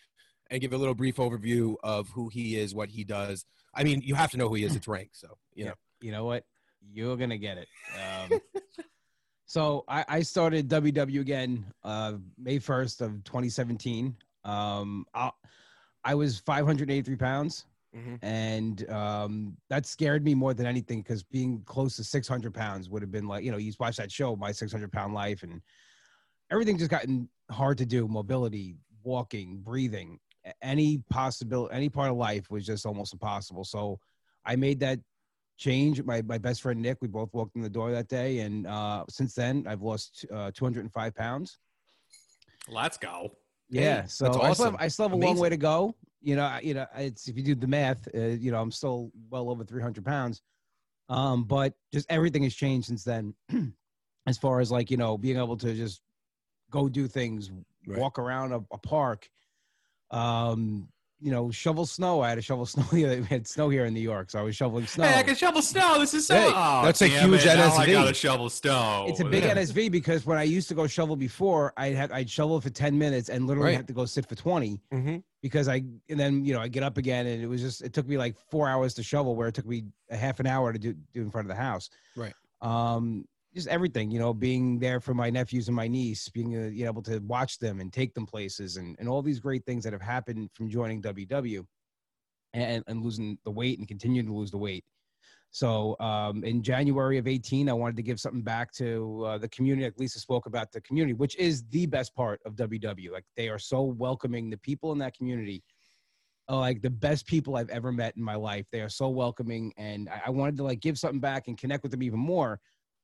and 0.49 0.61
give 0.61 0.73
a 0.73 0.77
little 0.77 0.95
brief 0.95 1.17
overview 1.17 1.75
of 1.83 2.09
who 2.09 2.29
he 2.29 2.57
is, 2.57 2.73
what 2.73 2.89
he 2.89 3.03
does. 3.03 3.45
I 3.73 3.83
mean, 3.83 4.01
you 4.03 4.15
have 4.15 4.31
to 4.31 4.37
know 4.37 4.49
who 4.49 4.55
he 4.55 4.63
is. 4.63 4.75
It's 4.75 4.87
rank, 4.87 5.09
so 5.13 5.37
you 5.53 5.65
know. 5.65 5.73
you 6.01 6.11
know 6.11 6.25
what? 6.25 6.43
You're 6.91 7.17
gonna 7.17 7.37
get 7.37 7.57
it. 7.57 7.67
Um, 8.31 8.39
so 9.45 9.83
I, 9.87 10.05
I 10.07 10.21
started 10.21 10.67
WW 10.69 11.19
again 11.19 11.65
uh, 11.83 12.13
May 12.37 12.59
1st 12.59 13.01
of 13.01 13.23
2017. 13.23 14.15
Um, 14.45 15.05
I, 15.13 15.31
I 16.03 16.15
was 16.15 16.39
583 16.39 17.15
pounds, 17.17 17.65
Mhm. 17.95 18.19
and 18.21 18.89
um, 18.91 19.57
that 19.69 19.85
scared 19.85 20.23
me 20.23 20.35
more 20.35 20.53
than 20.53 20.65
anything 20.67 21.01
because 21.01 21.23
being 21.23 21.61
close 21.65 21.95
to 21.97 22.03
600 22.03 22.53
pounds 22.53 22.87
would 22.89 23.01
have 23.01 23.11
been 23.11 23.27
like 23.27 23.43
you 23.43 23.51
know 23.51 23.57
you 23.57 23.73
watch 23.79 23.97
that 23.97 24.11
show, 24.11 24.35
My 24.35 24.51
600 24.51 24.91
Pound 24.91 25.13
Life, 25.13 25.43
and 25.43 25.61
everything 26.51 26.77
just 26.77 26.91
gotten 26.91 27.27
hard 27.51 27.77
to 27.79 27.85
do. 27.85 28.07
Mobility, 28.07 28.75
walking, 29.03 29.57
breathing, 29.57 30.19
any 30.61 31.01
possibility, 31.09 31.73
any 31.73 31.89
part 31.89 32.09
of 32.11 32.17
life 32.17 32.49
was 32.49 32.65
just 32.65 32.85
almost 32.85 33.13
impossible. 33.13 33.63
So 33.63 33.99
I 34.45 34.55
made 34.55 34.79
that 34.81 34.99
change. 35.57 36.01
My 36.03 36.21
my 36.21 36.37
best 36.37 36.61
friend 36.61 36.81
Nick, 36.81 36.97
we 37.01 37.07
both 37.07 37.33
walked 37.33 37.55
in 37.55 37.61
the 37.61 37.69
door 37.69 37.91
that 37.91 38.07
day, 38.07 38.39
and 38.39 38.65
uh, 38.67 39.05
since 39.09 39.33
then 39.35 39.65
I've 39.67 39.81
lost 39.81 40.25
uh, 40.33 40.51
205 40.53 41.15
pounds. 41.15 41.57
Let's 42.67 42.97
go. 42.97 43.31
Yeah, 43.69 44.01
Hey, 44.01 44.07
so 44.07 44.25
that's 44.25 44.37
I, 44.45 44.53
still 44.53 44.65
have, 44.65 44.75
I 44.79 44.87
still 44.87 45.09
have 45.09 45.13
a 45.13 45.21
long 45.21 45.37
way 45.37 45.49
to 45.49 45.57
go. 45.57 45.95
You 46.21 46.35
know, 46.35 46.45
I- 46.45 46.61
you 46.61 46.73
know, 46.73 46.87
it's 46.95 47.27
if 47.27 47.37
you 47.37 47.43
do 47.43 47.55
the 47.55 47.67
math, 47.67 48.07
uh, 48.15 48.19
you 48.19 48.51
know, 48.51 48.59
I'm 48.61 48.71
still 48.71 49.11
well 49.29 49.49
over 49.49 49.63
300 49.63 50.03
pounds. 50.03 50.41
Um, 51.07 51.43
but 51.43 51.73
just 51.91 52.05
everything 52.09 52.43
has 52.43 52.53
changed 52.53 52.87
since 52.87 53.03
then, 53.03 53.33
as 54.27 54.37
far 54.37 54.59
as 54.59 54.71
like 54.71 54.91
you 54.91 54.97
know, 54.97 55.17
being 55.17 55.37
able 55.37 55.57
to 55.57 55.73
just 55.73 56.01
go 56.71 56.87
do 56.89 57.07
things, 57.07 57.51
Right. 57.87 57.97
walk 57.99 58.19
around 58.19 58.51
a, 58.53 58.61
a 58.71 58.77
park, 58.77 59.27
um, 60.11 60.87
you 61.21 61.31
know, 61.31 61.51
shovel 61.51 61.85
snow. 61.85 62.21
I 62.21 62.29
had 62.29 62.35
to 62.35 62.41
shovel 62.41 62.65
snow. 62.65 62.85
We 62.93 63.01
had 63.03 63.45
snow 63.45 63.67
here 63.69 63.85
in 63.85 63.93
New 63.93 63.99
York, 63.99 64.29
so 64.31 64.39
I 64.39 64.41
was 64.41 64.55
shoveling 64.55 64.85
snow. 64.87 65.03
Hey, 65.03 65.19
I 65.19 65.23
can 65.23 65.35
shovel 65.35 65.61
snow. 65.61 65.99
This 65.99 66.13
is 66.13 66.25
so. 66.27 66.33
Hey, 66.35 66.49
oh, 66.53 66.81
that's 66.85 67.01
a 67.01 67.07
huge 67.07 67.45
it, 67.45 67.57
Now 67.57 67.75
I 67.75 67.85
NSV. 67.87 67.91
gotta 67.91 68.13
shovel 68.13 68.49
snow. 68.49 69.05
it's 69.09 69.19
a 69.19 69.25
big 69.25 69.43
yeah. 69.43 69.53
NSV 69.55 69.91
because 69.91 70.25
when 70.25 70.37
I 70.37 70.43
used 70.43 70.69
to 70.69 70.75
go 70.75 70.87
shovel 70.87 71.17
before, 71.17 71.73
I'd 71.75 71.95
have 71.95 72.11
I'd 72.13 72.29
shovel 72.29 72.61
for 72.61 72.69
ten 72.69 72.97
minutes 72.97 73.27
and 73.27 73.47
literally 73.47 73.71
Right. 73.71 73.75
have 73.77 73.87
to 73.87 73.93
go 73.93 74.05
sit 74.05 74.27
for 74.29 74.35
twenty 74.35 74.79
Mm-hmm. 74.93 75.17
because 75.41 75.67
I 75.67 75.83
and 76.09 76.17
then 76.17 76.45
you 76.45 76.53
know 76.53 76.61
I 76.61 76.69
get 76.69 76.83
up 76.83 76.97
again 76.97 77.27
and 77.27 77.43
it 77.43 77.47
was 77.47 77.59
just 77.59 77.81
it 77.81 77.91
took 77.91 78.07
me 78.07 78.17
like 78.17 78.37
four 78.49 78.69
hours 78.69 78.93
to 78.93 79.03
shovel 79.03 79.35
where 79.35 79.49
it 79.49 79.55
took 79.55 79.65
me 79.65 79.83
a 80.09 80.15
half 80.15 80.39
an 80.39 80.47
hour 80.47 80.71
to 80.71 80.79
do 80.79 80.93
do 81.13 81.21
in 81.21 81.29
front 81.31 81.49
of 81.49 81.49
the 81.55 81.61
house. 81.61 81.89
Right. 82.15 82.33
Um, 82.61 83.25
just 83.59 83.67
everything, 83.67 84.09
you 84.11 84.19
know, 84.19 84.33
being 84.33 84.79
there 84.79 84.99
for 84.99 85.13
my 85.13 85.29
nephews 85.29 85.67
and 85.67 85.75
my 85.75 85.87
niece, 85.87 86.29
being 86.29 86.55
uh, 86.55 86.67
you 86.67 86.83
know, 86.83 86.91
able 86.91 87.03
to 87.03 87.19
watch 87.19 87.59
them 87.59 87.79
and 87.79 87.91
take 87.91 88.13
them 88.13 88.25
places, 88.25 88.77
and 88.77 88.95
and 88.99 89.07
all 89.09 89.21
these 89.21 89.39
great 89.39 89.65
things 89.65 89.83
that 89.83 89.93
have 89.93 90.01
happened 90.01 90.49
from 90.53 90.69
joining 90.69 91.01
WW, 91.01 91.65
and 92.53 92.83
and 92.87 93.03
losing 93.03 93.37
the 93.45 93.51
weight 93.51 93.79
and 93.79 93.87
continuing 93.87 94.27
to 94.27 94.33
lose 94.33 94.51
the 94.51 94.57
weight. 94.57 94.83
So 95.51 95.95
um, 95.99 96.43
in 96.43 96.61
January 96.61 97.17
of 97.17 97.27
18, 97.27 97.69
I 97.69 97.73
wanted 97.73 97.95
to 97.95 98.03
give 98.03 98.19
something 98.19 98.43
back 98.43 98.71
to 98.73 99.25
uh, 99.25 99.37
the 99.39 99.49
community. 99.49 99.85
Like 99.85 99.97
Lisa 99.97 100.19
spoke 100.19 100.45
about 100.45 100.71
the 100.71 100.81
community, 100.81 101.13
which 101.13 101.35
is 101.37 101.63
the 101.69 101.87
best 101.87 102.13
part 102.15 102.39
of 102.45 102.55
WW. 102.55 103.11
Like 103.11 103.25
they 103.35 103.49
are 103.49 103.57
so 103.57 103.81
welcoming. 103.81 104.49
The 104.49 104.57
people 104.57 104.91
in 104.91 104.99
that 104.99 105.15
community 105.15 105.63
are 106.47 106.59
like 106.59 106.81
the 106.81 106.89
best 106.89 107.25
people 107.25 107.55
I've 107.55 107.69
ever 107.69 107.91
met 107.91 108.15
in 108.15 108.23
my 108.23 108.35
life. 108.35 108.65
They 108.71 108.81
are 108.81 108.89
so 108.89 109.09
welcoming, 109.09 109.73
and 109.77 110.09
I, 110.09 110.23
I 110.27 110.29
wanted 110.29 110.57
to 110.57 110.63
like 110.63 110.81
give 110.81 110.99
something 110.99 111.19
back 111.19 111.47
and 111.47 111.57
connect 111.57 111.83
with 111.83 111.91
them 111.91 112.03
even 112.03 112.19
more. 112.19 112.59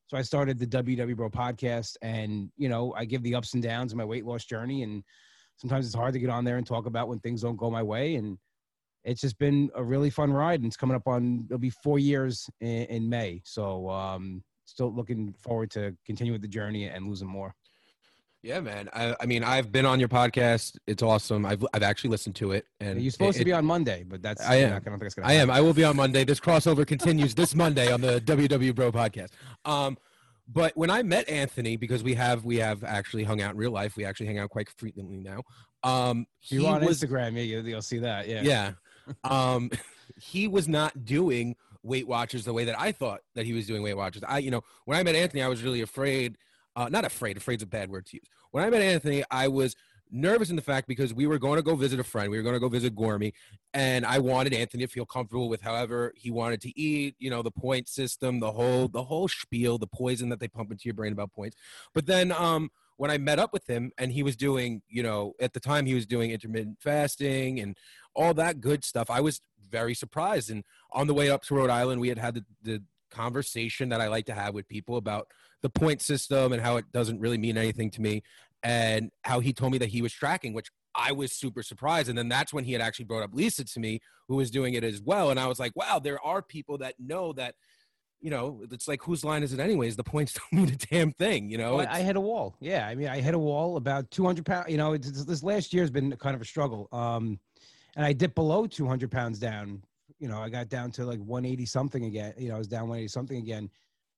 So 0.07 0.17
I 0.17 0.21
started 0.21 0.59
the 0.59 0.67
WW 0.67 1.15
Bro 1.15 1.31
podcast, 1.31 1.97
and 2.01 2.51
you 2.57 2.69
know 2.69 2.93
I 2.95 3.05
give 3.05 3.23
the 3.23 3.35
ups 3.35 3.53
and 3.53 3.63
downs 3.63 3.91
of 3.91 3.97
my 3.97 4.05
weight 4.05 4.25
loss 4.25 4.45
journey, 4.45 4.83
and 4.83 5.03
sometimes 5.57 5.85
it's 5.85 5.95
hard 5.95 6.13
to 6.13 6.19
get 6.19 6.29
on 6.29 6.45
there 6.45 6.57
and 6.57 6.65
talk 6.65 6.85
about 6.85 7.07
when 7.07 7.19
things 7.19 7.41
don't 7.41 7.57
go 7.57 7.71
my 7.71 7.81
way, 7.81 8.15
and 8.15 8.37
it's 9.03 9.21
just 9.21 9.37
been 9.39 9.69
a 9.75 9.83
really 9.83 10.09
fun 10.09 10.31
ride. 10.31 10.59
And 10.59 10.67
it's 10.67 10.77
coming 10.77 10.95
up 10.95 11.07
on 11.07 11.45
it'll 11.49 11.57
be 11.57 11.69
four 11.69 11.99
years 11.99 12.49
in, 12.61 12.85
in 12.85 13.09
may. 13.09 13.41
So 13.45 13.89
um 13.89 14.43
still 14.65 14.93
looking 14.93 15.33
forward 15.39 15.71
to 15.71 15.95
continuing 16.05 16.41
the 16.41 16.47
journey 16.47 16.85
and 16.85 17.07
losing 17.07 17.27
more 17.27 17.53
Yeah, 18.45 18.59
man. 18.59 18.89
I, 18.93 19.15
I 19.19 19.25
mean, 19.25 19.43
I've 19.43 19.71
been 19.71 19.87
on 19.87 19.99
your 19.99 20.07
podcast. 20.07 20.77
It's 20.85 21.01
awesome. 21.01 21.47
I've 21.47 21.65
I've 21.73 21.81
actually 21.81 22.11
listened 22.11 22.35
to 22.35 22.51
it, 22.51 22.67
and 22.79 23.01
you're 23.01 23.09
supposed 23.11 23.37
it- 23.37 23.39
to 23.39 23.45
be 23.45 23.51
on 23.53 23.65
monday 23.65 24.03
but 24.07 24.21
that's 24.21 24.39
I 24.45 24.57
am. 24.57 24.69
not 24.69 24.75
I 24.83 24.89
don't 24.89 24.99
think 24.99 25.03
it's 25.07 25.15
gonna 25.15 25.27
I 25.27 25.33
am. 25.33 25.49
I 25.49 25.61
will 25.61 25.73
be 25.73 25.83
on 25.83 25.95
Monday. 25.95 26.23
This 26.23 26.39
crossover 26.39 26.85
continues 26.85 27.33
this 27.33 27.55
Monday 27.55 27.91
on 27.91 28.01
the 28.01 28.21
WW 28.25 28.75
Bro 28.75 28.91
podcast. 28.91 29.29
Um, 29.65 29.97
but 30.47 30.77
when 30.77 30.91
I 30.91 31.01
met 31.01 31.27
Anthony, 31.27 31.75
because 31.75 32.03
we 32.03 32.13
have 32.13 32.45
we 32.45 32.57
have 32.57 32.83
actually 32.83 33.23
hung 33.23 33.41
out 33.41 33.53
in 33.53 33.57
real 33.57 33.71
life, 33.71 33.97
we 33.97 34.05
actually 34.05 34.27
hang 34.27 34.37
out 34.37 34.51
quite 34.51 34.69
frequently 34.77 35.17
now. 35.17 35.41
Um, 35.83 36.27
he 36.39 36.57
you're 36.57 36.67
on 36.71 36.85
was 36.85 37.01
instagram 37.01 37.33
yeah 37.33 37.41
you- 37.41 37.61
you'll 37.61 37.81
see 37.81 37.97
that 37.99 38.27
yeah 38.27 38.41
yeah. 38.43 38.71
Um, 39.23 39.71
he 40.21 40.47
was 40.47 40.67
not 40.67 41.03
doing 41.03 41.55
Weight 41.81 42.07
Watchers 42.07 42.45
the 42.45 42.53
way 42.53 42.65
that 42.65 42.79
I 42.79 42.91
thought 42.91 43.21
that 43.33 43.45
he 43.47 43.53
was 43.53 43.65
doing 43.67 43.81
Weight 43.81 43.95
Watchers. 43.97 44.23
I, 44.27 44.37
you 44.39 44.51
know, 44.51 44.61
when 44.85 44.97
I 44.99 45.03
met 45.03 45.15
Anthony, 45.15 45.41
I 45.43 45.47
was 45.47 45.63
really 45.63 45.81
afraid. 45.81 46.37
Uh, 46.75 46.89
not 46.89 47.05
afraid. 47.05 47.37
Afraid's 47.37 47.63
a 47.63 47.67
bad 47.67 47.89
word 47.89 48.05
to 48.07 48.17
use. 48.17 48.27
When 48.51 48.63
I 48.63 48.69
met 48.69 48.81
Anthony, 48.81 49.23
I 49.31 49.47
was 49.47 49.75
nervous 50.11 50.49
in 50.49 50.55
the 50.55 50.61
fact 50.61 50.87
because 50.87 51.13
we 51.13 51.25
were 51.25 51.39
going 51.39 51.57
to 51.57 51.63
go 51.63 51.75
visit 51.75 51.99
a 51.99 52.03
friend. 52.03 52.29
We 52.29 52.37
were 52.37 52.43
going 52.43 52.55
to 52.55 52.59
go 52.59 52.69
visit 52.69 52.95
Gormy, 52.95 53.33
and 53.73 54.05
I 54.05 54.19
wanted 54.19 54.53
Anthony 54.53 54.85
to 54.85 54.91
feel 54.91 55.05
comfortable 55.05 55.49
with 55.49 55.61
however 55.61 56.13
he 56.15 56.31
wanted 56.31 56.61
to 56.61 56.79
eat. 56.79 57.15
You 57.19 57.29
know, 57.29 57.41
the 57.41 57.51
point 57.51 57.87
system, 57.87 58.39
the 58.39 58.51
whole 58.51 58.87
the 58.87 59.03
whole 59.03 59.27
spiel, 59.27 59.77
the 59.77 59.87
poison 59.87 60.29
that 60.29 60.39
they 60.39 60.47
pump 60.47 60.71
into 60.71 60.85
your 60.85 60.93
brain 60.93 61.13
about 61.13 61.33
points. 61.33 61.55
But 61.93 62.05
then, 62.05 62.31
um, 62.31 62.69
when 62.97 63.11
I 63.11 63.17
met 63.17 63.39
up 63.39 63.51
with 63.51 63.67
him, 63.67 63.91
and 63.97 64.11
he 64.11 64.23
was 64.23 64.35
doing, 64.35 64.81
you 64.87 65.03
know, 65.03 65.33
at 65.39 65.53
the 65.53 65.59
time 65.59 65.85
he 65.85 65.95
was 65.95 66.05
doing 66.05 66.31
intermittent 66.31 66.77
fasting 66.81 67.59
and 67.59 67.77
all 68.15 68.33
that 68.35 68.61
good 68.61 68.83
stuff. 68.83 69.09
I 69.09 69.21
was 69.21 69.41
very 69.69 69.93
surprised. 69.93 70.49
And 70.49 70.63
on 70.91 71.07
the 71.07 71.13
way 71.13 71.29
up 71.29 71.43
to 71.43 71.55
Rhode 71.55 71.69
Island, 71.69 71.99
we 71.99 72.09
had 72.09 72.17
had 72.17 72.35
the, 72.35 72.45
the 72.61 72.83
conversation 73.11 73.89
that 73.89 74.01
I 74.01 74.07
like 74.07 74.25
to 74.27 74.33
have 74.33 74.53
with 74.53 74.67
people 74.67 74.97
about 74.97 75.27
the 75.61 75.69
point 75.69 76.01
system 76.01 76.53
and 76.53 76.61
how 76.61 76.77
it 76.77 76.85
doesn't 76.91 77.19
really 77.19 77.37
mean 77.37 77.57
anything 77.57 77.89
to 77.91 78.01
me, 78.01 78.23
and 78.63 79.11
how 79.23 79.39
he 79.39 79.53
told 79.53 79.71
me 79.71 79.77
that 79.79 79.89
he 79.89 80.01
was 80.01 80.13
tracking, 80.13 80.53
which 80.53 80.69
I 80.95 81.11
was 81.11 81.31
super 81.31 81.61
surprised. 81.61 82.07
And 82.09 82.17
then 82.17 82.29
that's 82.29 82.53
when 82.53 82.63
he 82.63 82.71
had 82.73 82.81
actually 82.81 83.05
brought 83.05 83.23
up 83.23 83.31
Lisa 83.33 83.63
to 83.65 83.79
me, 83.79 83.99
who 84.27 84.35
was 84.37 84.49
doing 84.49 84.73
it 84.75 84.83
as 84.83 85.01
well. 85.01 85.29
And 85.29 85.39
I 85.39 85.47
was 85.47 85.59
like, 85.59 85.75
wow, 85.75 85.99
there 85.99 86.23
are 86.23 86.41
people 86.41 86.77
that 86.79 86.95
know 86.99 87.33
that. 87.33 87.55
You 88.21 88.31
know, 88.31 88.63
it's 88.71 88.87
like 88.87 89.03
whose 89.03 89.23
line 89.23 89.43
is 89.43 89.53
it 89.53 89.59
anyways? 89.59 89.97
The 89.97 90.03
points 90.03 90.33
don't 90.51 90.61
mean 90.61 90.73
a 90.73 90.77
damn 90.77 91.11
thing. 91.11 91.49
You 91.51 91.59
know, 91.59 91.75
Well, 91.75 91.87
I 91.87 92.01
hit 92.01 92.15
a 92.15 92.21
wall. 92.21 92.55
Yeah, 92.59 92.87
I 92.87 92.95
mean, 92.95 93.07
I 93.07 93.21
hit 93.21 93.35
a 93.35 93.39
wall 93.39 93.77
about 93.77 94.09
200 94.09 94.43
pounds. 94.45 94.69
You 94.71 94.77
know, 94.77 94.93
it's, 94.93 95.07
it's- 95.09 95.25
this 95.25 95.43
last 95.43 95.73
year 95.73 95.83
has 95.83 95.91
been 95.91 96.15
kind 96.15 96.33
of 96.33 96.41
a 96.41 96.45
struggle. 96.45 96.87
Um, 96.91 97.39
and 97.95 98.03
I 98.05 98.13
dipped 98.13 98.33
below 98.33 98.65
200 98.65 99.11
pounds 99.11 99.37
down. 99.37 99.83
You 100.17 100.27
know, 100.27 100.39
I 100.39 100.49
got 100.49 100.69
down 100.69 100.89
to 100.91 101.05
like 101.05 101.19
180 101.19 101.65
something 101.67 102.05
again. 102.05 102.33
You 102.37 102.49
know, 102.49 102.55
I 102.55 102.57
was 102.57 102.67
down 102.67 102.83
180 102.83 103.09
something 103.09 103.37
again. 103.37 103.69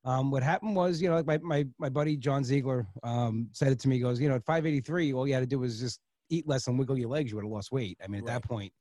Um, 0.05 0.31
what 0.31 0.41
happened 0.43 0.75
was, 0.75 1.01
you 1.01 1.09
know, 1.09 1.15
like 1.15 1.25
my 1.25 1.37
my 1.39 1.65
my 1.77 1.89
buddy 1.89 2.15
John 2.17 2.43
Ziegler 2.43 2.87
um, 3.03 3.49
said 3.51 3.71
it 3.71 3.79
to 3.81 3.89
me. 3.89 3.95
He 3.95 4.01
goes, 4.01 4.19
you 4.21 4.29
know, 4.29 4.35
at 4.35 4.45
583, 4.45 5.13
all 5.13 5.27
you 5.27 5.33
had 5.33 5.41
to 5.41 5.45
do 5.45 5.59
was 5.59 5.79
just 5.79 5.99
eat 6.29 6.47
less 6.47 6.67
and 6.67 6.77
wiggle 6.79 6.97
your 6.97 7.09
legs. 7.09 7.31
You 7.31 7.37
would 7.37 7.45
have 7.45 7.51
lost 7.51 7.71
weight. 7.71 7.97
I 8.03 8.07
mean, 8.07 8.21
at 8.21 8.27
Right. 8.27 8.33
that 8.41 8.43
point. 8.47 8.73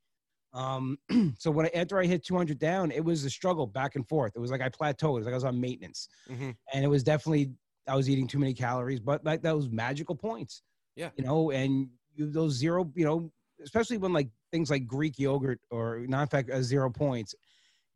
Um, 0.52 0.98
so 1.38 1.50
when 1.50 1.66
I, 1.66 1.70
after 1.74 1.98
I 1.98 2.06
hit 2.06 2.24
200 2.24 2.58
down, 2.58 2.90
it 2.90 3.04
was 3.04 3.24
a 3.24 3.30
struggle 3.30 3.66
back 3.66 3.94
and 3.96 4.06
forth. 4.08 4.32
It 4.36 4.38
was 4.40 4.50
like 4.50 4.60
I 4.62 4.68
plateaued. 4.68 5.10
It 5.16 5.18
was 5.18 5.24
like 5.26 5.32
I 5.32 5.36
was 5.36 5.44
on 5.44 5.60
maintenance 5.60 6.08
Mhm. 6.30 6.54
and 6.72 6.84
it 6.84 6.88
was 6.88 7.02
definitely 7.02 7.52
I 7.88 7.94
was 7.94 8.08
eating 8.10 8.26
too 8.26 8.38
many 8.38 8.52
calories, 8.54 9.00
but 9.00 9.24
like 9.24 9.42
those 9.42 9.68
magical 9.68 10.14
points. 10.16 10.62
Yeah. 10.96 11.10
You 11.16 11.24
know, 11.24 11.50
and 11.50 11.88
you, 12.14 12.30
those 12.30 12.54
zero, 12.54 12.90
you 12.94 13.04
know, 13.04 13.30
especially 13.62 13.98
when 13.98 14.12
like 14.12 14.28
things 14.50 14.70
like 14.70 14.86
Greek 14.86 15.18
yogurt 15.18 15.60
or 15.70 16.04
non-fat 16.08 16.50
uh, 16.50 16.62
zero 16.62 16.90
points, 16.90 17.34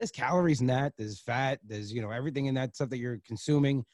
there's 0.01 0.11
calories 0.11 0.61
in 0.61 0.67
that. 0.69 0.95
There's 0.97 1.21
fat. 1.21 1.61
There's 1.67 1.93
you 1.93 2.03
know 2.03 2.11
everything 2.11 2.47
in 2.47 2.55
that 2.55 2.75
stuff 2.75 2.89
that 2.91 2.99
you're 2.99 3.21
consuming. 3.27 3.85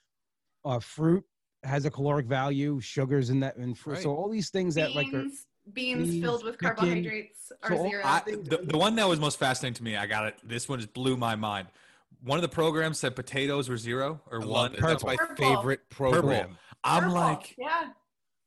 Uh, 0.64 0.78
fruit 0.78 1.25
has 1.64 1.84
a 1.84 1.90
caloric 1.90 2.26
value. 2.26 2.80
Sugars 2.80 3.30
in 3.30 3.40
that 3.40 3.56
and 3.56 3.76
fruit. 3.76 3.94
Right. 3.94 4.02
So 4.02 4.14
all 4.14 4.28
these 4.30 4.50
things 4.50 4.75
that 4.76 4.94
like 4.94 5.08
are 5.08 5.22
beans, 5.22 5.46
beans 5.72 6.10
beans, 6.10 6.25
filled 6.25 6.44
with 6.44 6.54
chicken. 6.54 6.76
carbohydrates 6.76 7.52
are 7.62 7.70
So 7.76 7.88
zero. 7.88 8.02
I, 8.04 8.22
the, 8.25 8.60
the 8.62 8.78
one 8.78 8.94
that 8.96 9.08
was 9.08 9.18
most 9.20 9.38
fascinating 9.38 9.75
to 9.75 9.82
me, 9.82 9.96
I 9.96 10.06
got 10.06 10.26
it. 10.26 10.36
This 10.44 10.68
one 10.68 10.78
just 10.78 10.92
blew 10.92 11.16
my 11.16 11.34
mind. 11.36 11.68
One 12.22 12.38
of 12.38 12.42
the 12.42 12.48
programs 12.48 12.98
said 12.98 13.14
potatoes 13.16 13.68
were 13.68 13.76
zero 13.76 14.20
or 14.30 14.42
I 14.42 14.46
one. 14.46 14.75
it. 14.75 14.80
That's 14.80 15.04
my 15.04 15.16
Purple. 15.16 15.36
favorite 15.36 15.88
program. 15.90 16.56
I'm 16.84 17.02
Purple. 17.04 17.14
like, 17.16 17.54
yeah, 17.58 17.88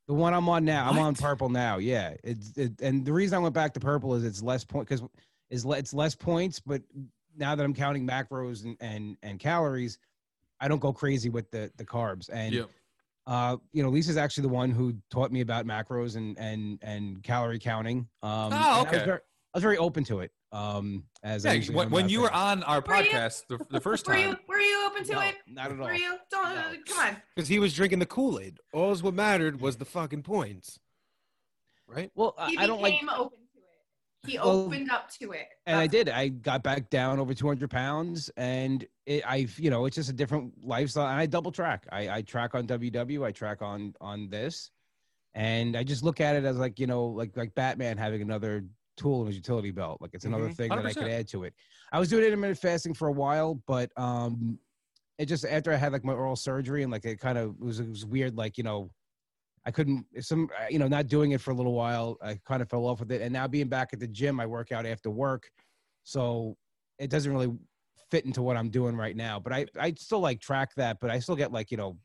The 0.08 0.14
one 0.14 0.34
I'm 0.34 0.48
on 0.50 0.64
now, 0.66 0.90
I'm 0.90 0.98
on 0.98 1.14
purple 1.14 1.50
now. 1.50 1.78
Yeah, 1.78 2.14
it's 2.24 2.58
it, 2.58 2.80
and 2.82 3.06
the 3.06 3.12
reason 3.14 3.36
I 3.36 3.40
went 3.40 3.54
back 3.54 3.74
to 3.74 3.80
purple 3.80 4.16
is 4.16 4.24
it's 4.24 4.42
less 4.42 4.64
point 4.64 4.88
because 4.88 5.04
is 5.50 5.66
le- 5.66 5.78
it's 5.78 5.94
less 5.94 6.16
points, 6.16 6.60
but 6.60 6.82
now 7.40 7.56
that 7.56 7.64
I'm 7.64 7.74
counting 7.74 8.06
macros 8.06 8.66
and 8.66 8.78
and 8.82 9.18
and 9.24 9.40
calories, 9.40 9.98
I 10.60 10.68
don't 10.68 10.80
go 10.80 10.94
crazy 10.94 11.30
with 11.30 11.50
the 11.50 11.72
the 11.78 11.86
carbs. 11.86 12.30
And 12.32 12.54
yeah. 12.54 12.64
uh, 13.26 13.58
you 13.72 13.82
know, 13.82 13.90
Lisa's 13.90 14.18
actually 14.18 14.44
the 14.44 14.50
one 14.50 14.70
who 14.70 14.96
taught 15.10 15.32
me 15.32 15.42
about 15.42 15.66
macros 15.66 16.16
and 16.18 16.38
and 16.38 16.78
and 16.84 17.24
calorie 17.24 17.60
counting. 17.60 18.08
Um, 18.22 18.52
and 18.52 18.56
I 18.56 18.78
was 18.82 18.88
okay. 18.88 19.06
very, 19.06 19.20
I 19.54 19.58
was 19.58 19.64
very 19.64 19.78
open 19.78 20.04
to 20.06 20.20
it. 20.20 20.32
Um, 20.52 21.04
as 21.22 21.46
Yeah, 21.46 21.60
when, 21.76 21.92
when 21.92 22.10
you 22.10 22.18
there. 22.22 22.24
were 22.24 22.34
on 22.34 22.64
our 22.64 22.78
Were 22.78 22.82
podcast 22.82 23.44
the, 23.48 23.64
the 23.70 23.80
first 23.80 24.08
were 24.08 24.16
time, 24.16 24.30
you 24.30 24.38
were 24.48 24.60
you 24.60 24.86
open 24.88 25.04
to 25.06 25.14
No, 25.14 25.22
it? 25.22 25.36
not 25.48 25.72
at 25.72 25.80
all. 25.80 25.86
Were 25.86 25.94
you? 25.94 26.18
Don't 26.32 26.56
No. 26.56 26.74
come 26.88 27.08
on. 27.08 27.18
Because 27.36 27.48
he 27.48 27.60
was 27.60 27.74
drinking 27.74 28.00
the 28.00 28.06
Kool 28.08 28.40
Aid. 28.40 28.58
All 28.74 28.96
what 28.98 29.14
mattered 29.14 29.62
was 29.62 29.78
the 29.78 29.86
fucking 29.86 30.24
points. 30.24 30.80
Right? 31.88 32.12
Well, 32.16 32.36
I, 32.38 32.50
He 32.50 32.58
I 32.58 32.68
don't 32.68 32.82
like 32.82 32.94
became 32.94 33.10
open 33.10 33.38
to 34.24 34.28
it. 34.28 34.32
He 34.32 34.38
Well, 34.38 34.66
opened 34.66 34.92
up 34.92 35.10
to 35.20 35.32
it. 35.32 35.48
and 35.66 35.78
I 35.78 35.88
did. 35.88 36.10
I 36.10 36.30
got 36.30 36.64
back 36.64 36.90
down 36.90 37.20
over 37.20 37.34
200 37.34 37.70
pounds, 37.70 38.30
and 38.38 38.86
it, 39.06 39.24
I've, 39.30 39.58
you 39.60 39.70
know, 39.70 39.86
it's 39.86 39.96
just 39.96 40.10
a 40.10 40.14
different 40.14 40.54
lifestyle. 40.66 41.08
And 41.08 41.20
I 41.20 41.26
double 41.26 41.52
track. 41.52 41.86
I, 41.92 42.10
I 42.10 42.22
track 42.22 42.56
on 42.56 42.68
WW. 42.68 43.26
I 43.26 43.32
track 43.32 43.62
on 43.62 43.94
on 44.02 44.30
this, 44.30 44.72
and 45.34 45.76
I 45.76 45.84
just 45.84 46.04
look 46.04 46.22
at 46.22 46.36
it 46.36 46.46
as 46.46 46.58
like, 46.58 46.80
you 46.80 46.88
know, 46.88 47.06
like 47.06 47.36
like 47.38 47.54
Batman 47.56 47.98
having 47.98 48.22
another 48.22 48.66
tool 48.98 49.22
in 49.22 49.28
his 49.28 49.36
utility 49.38 49.72
belt. 49.72 50.02
Like 50.02 50.12
it's 50.14 50.26
another 50.26 50.50
Mhm. 50.50 50.56
thing 50.56 50.70
that 50.70 50.86
I 50.86 50.94
could 50.94 51.08
add 51.08 51.28
to 51.30 51.46
it. 51.46 51.54
I 51.92 52.00
was 52.00 52.10
doing 52.10 52.24
intermittent 52.26 52.60
fasting 52.60 52.94
for 52.94 53.08
a 53.08 53.12
while, 53.14 53.56
but 53.66 53.92
um, 53.98 54.60
it 55.18 55.26
just 55.28 55.46
after 55.46 55.72
I 55.72 55.76
had 55.78 55.94
like 55.94 56.04
my 56.04 56.14
oral 56.14 56.36
surgery 56.36 56.84
and 56.84 56.92
like 56.92 57.06
it 57.06 57.20
kind 57.20 57.38
of 57.38 57.58
was 57.60 57.80
it 57.80 57.88
was 57.90 58.06
weird. 58.06 58.36
Like 58.38 58.58
you 58.58 58.64
know, 58.64 58.92
I 59.66 59.72
couldn't 59.72 60.06
some 60.20 60.50
uh, 60.60 60.66
you 60.70 60.80
know 60.80 60.88
not 60.88 61.08
doing 61.08 61.32
it 61.32 61.42
for 61.42 61.52
a 61.52 61.54
little 61.54 61.74
while. 61.74 62.18
I 62.22 62.40
kind 62.46 62.62
of 62.62 62.70
fell 62.70 62.86
off 62.86 63.00
with 63.00 63.12
it, 63.12 63.22
and 63.22 63.32
now 63.34 63.48
being 63.48 63.68
back 63.68 63.90
at 63.94 64.00
the 64.00 64.08
gym, 64.08 64.40
I 64.40 64.46
work 64.46 64.72
out 64.72 64.86
after 64.86 65.10
work, 65.10 65.50
so 66.04 66.56
it 66.98 67.10
doesn't 67.10 67.32
really 67.32 67.52
fit 68.12 68.26
into 68.26 68.42
what 68.42 68.58
I'm 68.58 68.70
doing 68.70 68.96
right 68.96 69.16
now. 69.16 69.40
But 69.40 69.54
I 69.54 69.66
I 69.80 69.94
still 69.98 70.20
like 70.20 70.40
track 70.40 70.72
that, 70.76 71.00
but 71.00 71.10
I 71.10 71.20
still 71.20 71.36
get 71.36 71.52
like 71.52 71.72
you 71.72 71.78
know. 71.78 71.98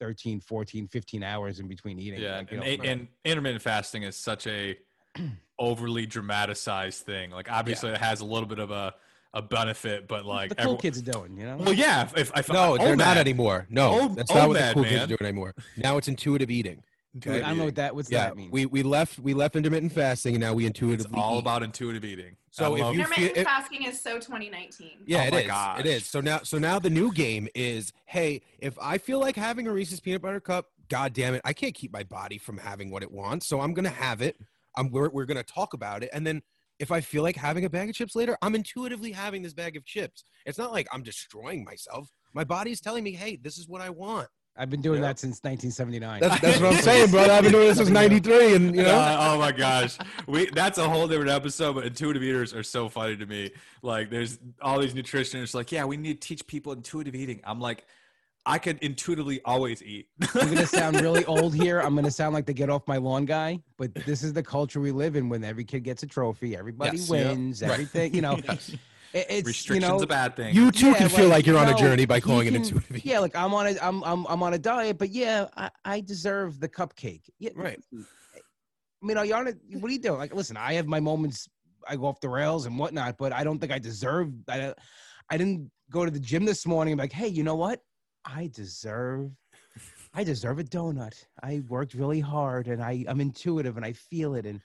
13 0.00 0.40
14 0.40 0.88
15 0.88 1.22
hours 1.22 1.60
in 1.60 1.68
between 1.68 1.96
eating 2.00 2.20
yeah, 2.20 2.38
like, 2.38 2.50
and, 2.50 2.60
know, 2.60 2.66
and 2.66 3.06
intermittent 3.24 3.62
fasting 3.62 4.02
is 4.02 4.16
such 4.16 4.48
a 4.48 4.76
overly 5.60 6.06
dramatized 6.06 7.04
thing. 7.04 7.30
Like, 7.30 7.48
obviously, 7.48 7.90
it 7.90 7.98
has 7.98 8.20
a 8.20 8.24
little 8.24 8.48
bit 8.48 8.58
of 8.58 8.72
a 8.72 8.94
a 9.34 9.40
benefit, 9.40 10.08
but 10.08 10.26
like, 10.26 10.50
the 10.50 10.56
cool 10.56 10.62
everyone- 10.62 10.80
kids 10.80 10.98
are 10.98 11.12
doing 11.12 11.36
you 11.38 11.46
know 11.46 11.56
well, 11.56 11.72
yeah. 11.72 12.02
If, 12.02 12.18
if, 12.18 12.32
if 12.36 12.48
No, 12.50 12.76
they're 12.76 12.96
not 12.96 13.16
OMAD 13.16 13.20
anymore. 13.20 13.66
No, 13.70 14.00
Oh, 14.00 14.08
that's 14.08 14.30
not 14.34 14.48
what 14.48 14.54
the 14.54 14.60
OMAD, 14.60 14.74
cool 14.74 14.82
kids 14.82 14.94
man. 14.94 15.02
are 15.04 15.06
doing 15.06 15.28
anymore. 15.28 15.54
Now 15.76 15.96
it's 15.96 16.08
intuitive 16.08 16.50
eating. 16.50 16.82
Intuitive 17.14 17.44
I 17.44 17.48
don't 17.50 17.58
know 17.58 17.64
what 17.66 17.74
that. 17.74 17.94
What's 17.94 18.10
yeah, 18.10 18.24
that 18.28 18.36
mean? 18.36 18.50
we 18.50 18.64
we 18.66 18.82
left 18.82 19.18
we 19.18 19.34
left 19.34 19.54
intermittent 19.54 19.92
fasting, 19.92 20.34
and 20.34 20.40
now 20.40 20.54
we 20.54 20.64
It's 20.64 20.68
intuitively 20.80 21.18
all 21.20 21.36
eat. 21.36 21.40
about 21.40 21.62
intuitive 21.62 22.04
eating. 22.04 22.36
So 22.50 22.72
I 22.72 22.74
if 22.76 22.80
love- 22.82 22.94
you 22.94 23.00
Intermittent 23.00 23.34
feel- 23.34 23.44
fasting 23.44 23.82
is 23.84 24.00
so 24.00 24.14
2019. 24.18 24.90
Yeah, 25.06 25.18
Oh 25.18 25.26
it 25.26 25.32
my 25.32 25.40
is. 25.40 25.46
gosh. 25.46 25.80
It 25.80 25.86
is. 25.86 26.06
So 26.06 26.20
now, 26.22 26.38
so 26.42 26.58
now 26.58 26.78
the 26.78 26.88
new 26.90 27.12
game 27.12 27.48
is: 27.54 27.92
Hey, 28.06 28.40
if 28.60 28.78
I 28.80 28.96
feel 28.98 29.20
like 29.20 29.36
having 29.36 29.66
a 29.68 29.72
Reese's 29.72 30.00
peanut 30.00 30.22
butter 30.22 30.40
cup, 30.40 30.66
God 30.88 31.12
damn 31.12 31.34
it, 31.34 31.42
I 31.44 31.52
can't 31.52 31.74
keep 31.74 31.92
my 31.92 32.02
body 32.02 32.38
from 32.38 32.56
having 32.56 32.90
what 32.90 33.02
it 33.02 33.12
wants. 33.12 33.46
So 33.46 33.60
I'm 33.60 33.74
gonna 33.74 33.90
have 33.90 34.22
it. 34.22 34.36
I'm 34.76 34.90
we're 34.90 35.10
we're 35.10 35.26
gonna 35.26 35.42
talk 35.42 35.74
about 35.74 36.02
it, 36.02 36.08
and 36.14 36.26
then 36.26 36.42
if 36.78 36.90
I 36.90 37.02
feel 37.02 37.22
like 37.22 37.36
having 37.36 37.66
a 37.66 37.70
bag 37.70 37.90
of 37.90 37.94
chips 37.94 38.16
later, 38.16 38.38
I'm 38.40 38.54
intuitively 38.54 39.12
having 39.12 39.42
this 39.42 39.52
bag 39.52 39.76
of 39.76 39.84
chips. 39.84 40.24
It's 40.46 40.56
not 40.58 40.72
like 40.72 40.88
I'm 40.92 41.02
destroying 41.02 41.62
myself. 41.62 42.08
My 42.32 42.44
body's 42.44 42.80
telling 42.80 43.04
me, 43.04 43.12
"Hey, 43.12 43.36
this 43.36 43.58
is 43.58 43.68
what 43.68 43.82
I 43.82 43.90
want." 43.90 44.28
I've 44.56 44.68
been 44.70 44.82
doing 44.82 45.00
Yeah. 45.00 45.08
that 45.08 45.18
since 45.18 45.42
1979. 45.42 46.20
That's, 46.20 46.40
that's 46.40 46.60
what 46.60 46.74
I'm 46.74 46.82
saying, 46.82 47.10
brother. 47.10 47.32
I've 47.32 47.42
been 47.42 47.52
doing 47.52 47.68
this 47.68 47.78
since 47.78 47.88
'93, 47.88 48.54
and 48.54 48.76
you 48.76 48.82
know. 48.82 48.94
Uh, 48.96 49.16
oh 49.34 49.38
my 49.38 49.50
gosh, 49.52 49.96
we 50.26 50.46
that's 50.50 50.78
a 50.78 50.88
whole 50.88 51.08
different 51.08 51.30
episode. 51.30 51.74
But 51.74 51.86
intuitive 51.86 52.22
eaters 52.22 52.52
are 52.54 52.62
so 52.62 52.88
funny 52.88 53.16
to 53.16 53.24
me. 53.26 53.50
Like, 53.82 54.10
there's 54.10 54.38
all 54.60 54.78
these 54.78 54.92
nutritionists 54.94 55.54
like, 55.54 55.72
yeah, 55.72 55.84
we 55.84 55.96
need 55.96 56.20
to 56.20 56.28
teach 56.28 56.46
people 56.46 56.72
intuitive 56.72 57.14
eating. 57.14 57.40
I'm 57.44 57.60
like, 57.60 57.86
I 58.44 58.58
could 58.58 58.78
intuitively 58.80 59.40
always 59.44 59.82
eat. 59.82 60.08
I'm 60.34 60.52
gonna 60.52 60.66
sound 60.80 61.00
really 61.00 61.24
old 61.24 61.54
here. 61.54 61.80
I'm 61.80 61.94
gonna 61.94 62.10
sound 62.10 62.34
like 62.34 62.44
the 62.44 62.52
get 62.52 62.68
off 62.68 62.86
my 62.86 62.98
lawn 62.98 63.24
guy, 63.24 63.58
but 63.78 63.94
this 63.94 64.22
is 64.22 64.34
the 64.34 64.42
culture 64.42 64.80
we 64.80 64.90
live 64.92 65.16
in. 65.16 65.30
When 65.30 65.44
every 65.44 65.64
kid 65.64 65.80
gets 65.84 66.02
a 66.02 66.06
trophy, 66.06 66.56
everybody 66.56 66.98
Yes, 66.98 67.08
yeah. 67.08 67.28
wins, 67.28 67.62
Right. 67.62 67.70
everything. 67.70 68.14
You 68.14 68.20
know, 68.20 68.38
Yes. 68.48 68.74
It, 69.12 69.26
it's 69.28 69.46
Restrictions 69.46 69.90
you 69.90 69.96
know, 69.98 70.02
a 70.02 70.06
bad 70.06 70.36
thing. 70.36 70.54
You 70.54 70.70
too 70.70 70.88
Yeah, 70.88 70.94
can 70.94 71.08
feel 71.08 71.28
like 71.28 71.46
you're 71.46 71.58
on 71.58 71.68
a 71.68 71.74
journey 71.74 72.04
by 72.06 72.16
he 72.16 72.20
calling 72.22 72.46
it 72.46 72.52
can- 72.52 72.62
intuitive. 72.62 73.04
Yeah, 73.04 73.18
like 73.20 73.36
I'm 73.36 73.52
on 73.54 73.66
a 73.66 73.76
I'm 73.80 74.02
I'm 74.04 74.26
I'm 74.26 74.42
on 74.42 74.54
a 74.54 74.58
diet, 74.58 74.98
but 74.98 75.10
yeah, 75.10 75.46
I, 75.56 75.70
I 75.84 76.00
deserve 76.00 76.60
the 76.60 76.68
cupcake. 76.68 77.28
Yeah, 77.38 77.50
Right. 77.54 77.78
I 77.94 79.06
mean, 79.06 79.16
are 79.18 79.26
you 79.26 79.34
on 79.34 79.48
it? 79.48 79.58
What 79.80 79.88
are 79.90 79.92
you 79.92 79.98
doing? 79.98 80.18
Like, 80.18 80.32
listen, 80.34 80.56
I 80.56 80.74
have 80.74 80.86
my 80.86 81.00
moments. 81.00 81.48
I 81.88 81.96
go 81.96 82.06
off 82.06 82.20
the 82.20 82.28
rails 82.28 82.66
and 82.66 82.78
whatnot, 82.78 83.16
but 83.18 83.32
I 83.32 83.42
don't 83.42 83.58
think 83.58 83.72
I 83.72 83.80
deserve. 83.80 84.30
I, 84.48 84.72
I 85.28 85.36
didn't 85.36 85.70
go 85.90 86.04
to 86.04 86.10
the 86.10 86.20
gym 86.20 86.44
this 86.44 86.64
morning. 86.66 86.92
and 86.92 86.98
be 87.00 87.02
like, 87.02 87.12
hey, 87.12 87.26
you 87.26 87.42
know 87.42 87.56
what? 87.56 87.80
I 88.24 88.48
deserve. 88.54 89.30
I 90.14 90.22
deserve 90.22 90.60
a 90.60 90.64
donut. 90.64 91.14
I 91.42 91.62
worked 91.68 91.94
really 91.94 92.20
hard, 92.20 92.68
and 92.68 92.80
I 92.82 93.04
I'm 93.08 93.20
intuitive, 93.20 93.76
and 93.76 93.84
I 93.84 93.92
feel 93.94 94.34
it, 94.36 94.46
and 94.46 94.60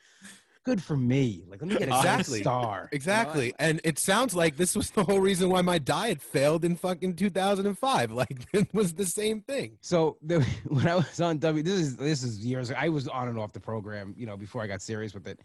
good 0.68 0.84
for 0.84 0.98
me. 0.98 1.44
Like, 1.50 1.62
let 1.62 1.70
me 1.70 1.78
get 1.78 1.88
a 1.90 1.96
Exactly. 1.96 2.40
exactly. 2.40 2.40
star. 2.42 2.90
Exactly. 2.92 3.54
And 3.58 3.80
it 3.86 3.98
sounds 3.98 4.36
like 4.36 4.58
this 4.58 4.76
was 4.76 4.90
the 4.98 5.04
whole 5.06 5.22
reason 5.22 5.50
why 5.50 5.62
my 5.62 5.78
diet 5.80 6.22
failed 6.22 6.66
in 6.66 6.76
fucking 6.76 7.16
2005. 7.16 8.12
Like 8.18 8.46
it 8.54 8.68
was 8.74 8.94
the 8.94 9.06
same 9.06 9.42
thing. 9.42 9.78
So 9.82 10.18
the, 10.22 10.42
when 10.68 10.88
I 10.88 10.96
was 10.96 11.22
on 11.22 11.38
W, 11.38 11.64
this 11.64 11.80
is 11.80 11.96
this 11.96 12.22
is 12.24 12.46
years. 12.46 12.72
I 12.72 12.90
was 12.90 13.08
on 13.08 13.30
and 13.30 13.40
off 13.40 13.54
the 13.54 13.60
program, 13.60 14.14
you 14.18 14.26
know, 14.26 14.36
before 14.36 14.62
I 14.62 14.68
got 14.68 14.82
serious 14.82 15.14
with 15.14 15.28
it. 15.28 15.40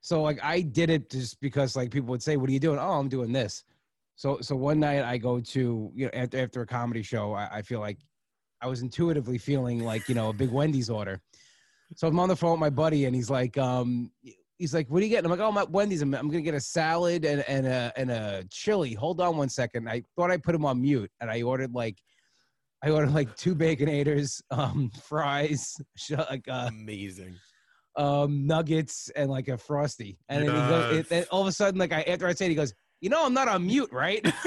So 0.00 0.20
like 0.22 0.38
I 0.42 0.60
did 0.60 0.90
it 0.90 1.08
just 1.10 1.40
because 1.40 1.76
like 1.76 1.90
people 1.90 2.10
would 2.10 2.22
say, 2.22 2.36
"What 2.36 2.50
are 2.50 2.52
you 2.52 2.60
doing?" 2.60 2.78
Oh, 2.78 2.98
I'm 3.00 3.08
doing 3.08 3.32
this. 3.32 3.64
So 4.16 4.38
so 4.42 4.54
one 4.56 4.78
night 4.80 5.02
I 5.04 5.16
go 5.16 5.40
to 5.40 5.90
you 5.94 6.04
know 6.06 6.10
after 6.12 6.38
after 6.44 6.60
a 6.60 6.66
comedy 6.66 7.02
show, 7.02 7.32
I, 7.32 7.58
I 7.58 7.62
feel 7.62 7.80
like 7.80 7.98
I 8.60 8.66
was 8.66 8.82
intuitively 8.82 9.38
feeling 9.38 9.78
like 9.84 10.08
you 10.08 10.14
know 10.14 10.28
a 10.28 10.32
big 10.32 10.50
Wendy's 10.50 10.90
order. 10.90 11.20
So 11.94 12.08
I'm 12.08 12.18
on 12.18 12.28
the 12.28 12.36
phone 12.36 12.52
with 12.52 12.60
my 12.60 12.70
buddy, 12.70 13.04
and 13.04 13.14
he's 13.14 13.30
like, 13.30 13.56
um, 13.58 14.10
he's 14.62 14.72
like, 14.72 14.88
"What 14.88 15.02
are 15.02 15.04
you 15.04 15.10
getting?" 15.10 15.30
I'm 15.30 15.36
like, 15.36 15.46
"Oh, 15.46 15.52
my 15.52 15.64
Wendy's. 15.64 16.00
I'm, 16.02 16.14
I'm 16.14 16.28
gonna 16.28 16.40
get 16.40 16.54
a 16.54 16.60
salad 16.60 17.24
and 17.24 17.44
and 17.46 17.66
a 17.66 17.92
and 17.96 18.10
a 18.10 18.44
chili." 18.50 18.94
Hold 18.94 19.20
on 19.20 19.36
one 19.36 19.48
second. 19.48 19.88
I 19.88 20.02
thought 20.16 20.30
I 20.30 20.38
put 20.38 20.54
him 20.54 20.64
on 20.64 20.80
mute, 20.80 21.10
and 21.20 21.30
I 21.30 21.42
ordered 21.42 21.74
like. 21.74 21.98
I 22.84 22.90
ordered 22.90 23.14
like 23.14 23.36
two 23.36 23.54
baconators, 23.54 24.42
um, 24.50 24.90
fries, 25.04 25.76
like 26.10 26.48
uh, 26.48 26.68
Amazing. 26.68 27.36
um, 27.96 28.44
nuggets, 28.44 29.08
and 29.14 29.30
like 29.30 29.46
a 29.46 29.56
frosty. 29.56 30.18
And 30.28 30.48
then, 30.48 30.52
he 30.52 30.60
goes, 30.68 30.96
it, 30.96 31.08
then 31.08 31.24
all 31.30 31.42
of 31.42 31.46
a 31.46 31.52
sudden, 31.52 31.78
like 31.78 31.92
I 31.92 32.02
after 32.02 32.26
I 32.26 32.34
said, 32.34 32.46
it, 32.46 32.50
he 32.50 32.54
goes, 32.56 32.74
"You 33.00 33.08
know, 33.08 33.24
I'm 33.24 33.34
not 33.34 33.46
on 33.46 33.64
mute, 33.66 33.90
right?" 33.92 34.20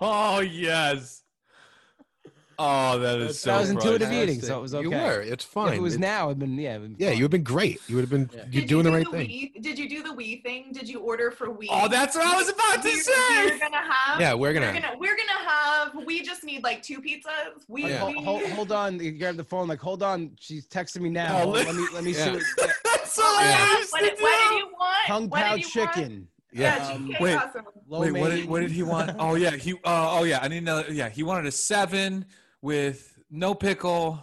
oh 0.00 0.46
yes. 0.48 1.23
Oh, 2.58 2.98
that 2.98 3.18
is 3.20 3.40
so. 3.40 3.50
That 3.52 3.60
was 3.60 3.70
intuitive 3.70 4.08
priceless. 4.08 4.22
eating, 4.30 4.40
so 4.42 4.58
it 4.58 4.62
was 4.62 4.74
okay. 4.74 4.82
You 4.84 4.90
were. 4.90 5.20
It's 5.22 5.44
if 5.44 5.50
fine. 5.50 5.74
it 5.74 5.82
was 5.82 5.94
It's- 5.94 6.08
now, 6.08 6.26
it'd 6.26 6.38
been 6.38 6.54
yeah. 6.58 6.76
it'd 6.76 6.96
been 6.98 7.06
Yeah, 7.08 7.12
you've 7.12 7.30
been 7.30 7.42
great. 7.42 7.80
You 7.88 7.96
would 7.96 8.02
have 8.02 8.10
been 8.10 8.30
Yeah. 8.32 8.44
you're 8.50 8.60
Did 8.62 8.68
doing 8.68 8.86
you 8.86 8.90
the 8.92 8.98
do 9.04 9.04
right 9.10 9.10
thing. 9.10 9.28
we, 9.54 9.60
did 9.60 9.78
you 9.78 9.88
do 9.88 10.02
the 10.02 10.12
we 10.12 10.36
thing? 10.36 10.72
Did 10.72 10.88
you 10.88 11.00
order 11.00 11.30
for 11.30 11.50
we? 11.50 11.68
Oh, 11.70 11.88
that's 11.88 12.14
what 12.16 12.26
I 12.26 12.36
was 12.36 12.48
about 12.48 12.82
to 12.82 12.88
We're- 12.88 13.00
say. 13.00 13.44
We're 13.50 13.58
gonna 13.58 13.76
have. 13.92 14.20
Yeah, 14.20 14.34
we're 14.34 14.40
We're 14.48 14.54
gonna. 14.54 14.72
gonna 14.80 14.94
we're 14.98 15.16
gonna 15.16 15.48
have. 15.48 15.92
We 16.06 16.22
just 16.22 16.44
need 16.44 16.62
like 16.62 16.82
two 16.82 17.00
pizzas. 17.00 17.64
We. 17.68 17.82
Like, 17.84 17.92
Yeah. 17.92 17.98
hold, 17.98 18.16
hold, 18.24 18.42
hold 18.50 18.72
on, 18.72 19.00
you 19.00 19.12
grab 19.12 19.36
the 19.36 19.44
phone. 19.44 19.68
Like, 19.68 19.80
hold 19.80 20.02
on, 20.02 20.32
she's 20.40 20.66
texting 20.66 21.00
me 21.00 21.10
now. 21.10 21.42
Oh, 21.42 21.48
let 21.48 21.74
me 21.74 21.86
let 21.92 22.04
me 22.04 22.12
yeah. 22.12 22.24
see. 22.24 22.30
What, 22.32 22.42
That's 22.84 23.18
Oh, 23.18 23.22
what 23.22 23.44
I 23.44 23.48
yeah. 23.48 23.78
used 23.78 23.92
What, 23.92 23.98
to 24.00 24.06
did- 24.10 24.20
what 24.20 24.48
did 24.50 24.58
you 24.58 24.66
want? 24.78 25.06
Kung 25.06 25.28
what 25.28 25.40
Pao 25.42 25.56
did 25.56 25.74
you 25.74 25.80
want? 25.82 25.92
chicken. 25.94 26.28
Yeah, 26.52 26.88
Yeah. 26.88 26.94
Um, 26.94 27.16
wait. 27.20 27.34
awesome. 27.34 27.64
Wait, 27.88 28.12
what 28.12 28.30
did, 28.30 28.48
what 28.48 28.60
did 28.60 28.70
he 28.70 28.82
want? 28.84 29.16
Oh 29.18 29.34
yeah, 29.34 29.50
he. 29.52 29.72
Uh, 29.74 29.76
oh 30.18 30.22
yeah, 30.24 30.38
I 30.40 30.48
need 30.48 30.58
another. 30.58 30.92
Yeah, 30.92 31.08
he 31.08 31.22
wanted 31.24 31.46
a 31.46 31.50
seven 31.52 32.24
with 32.64 33.18
no 33.30 33.54
pickle, 33.54 34.18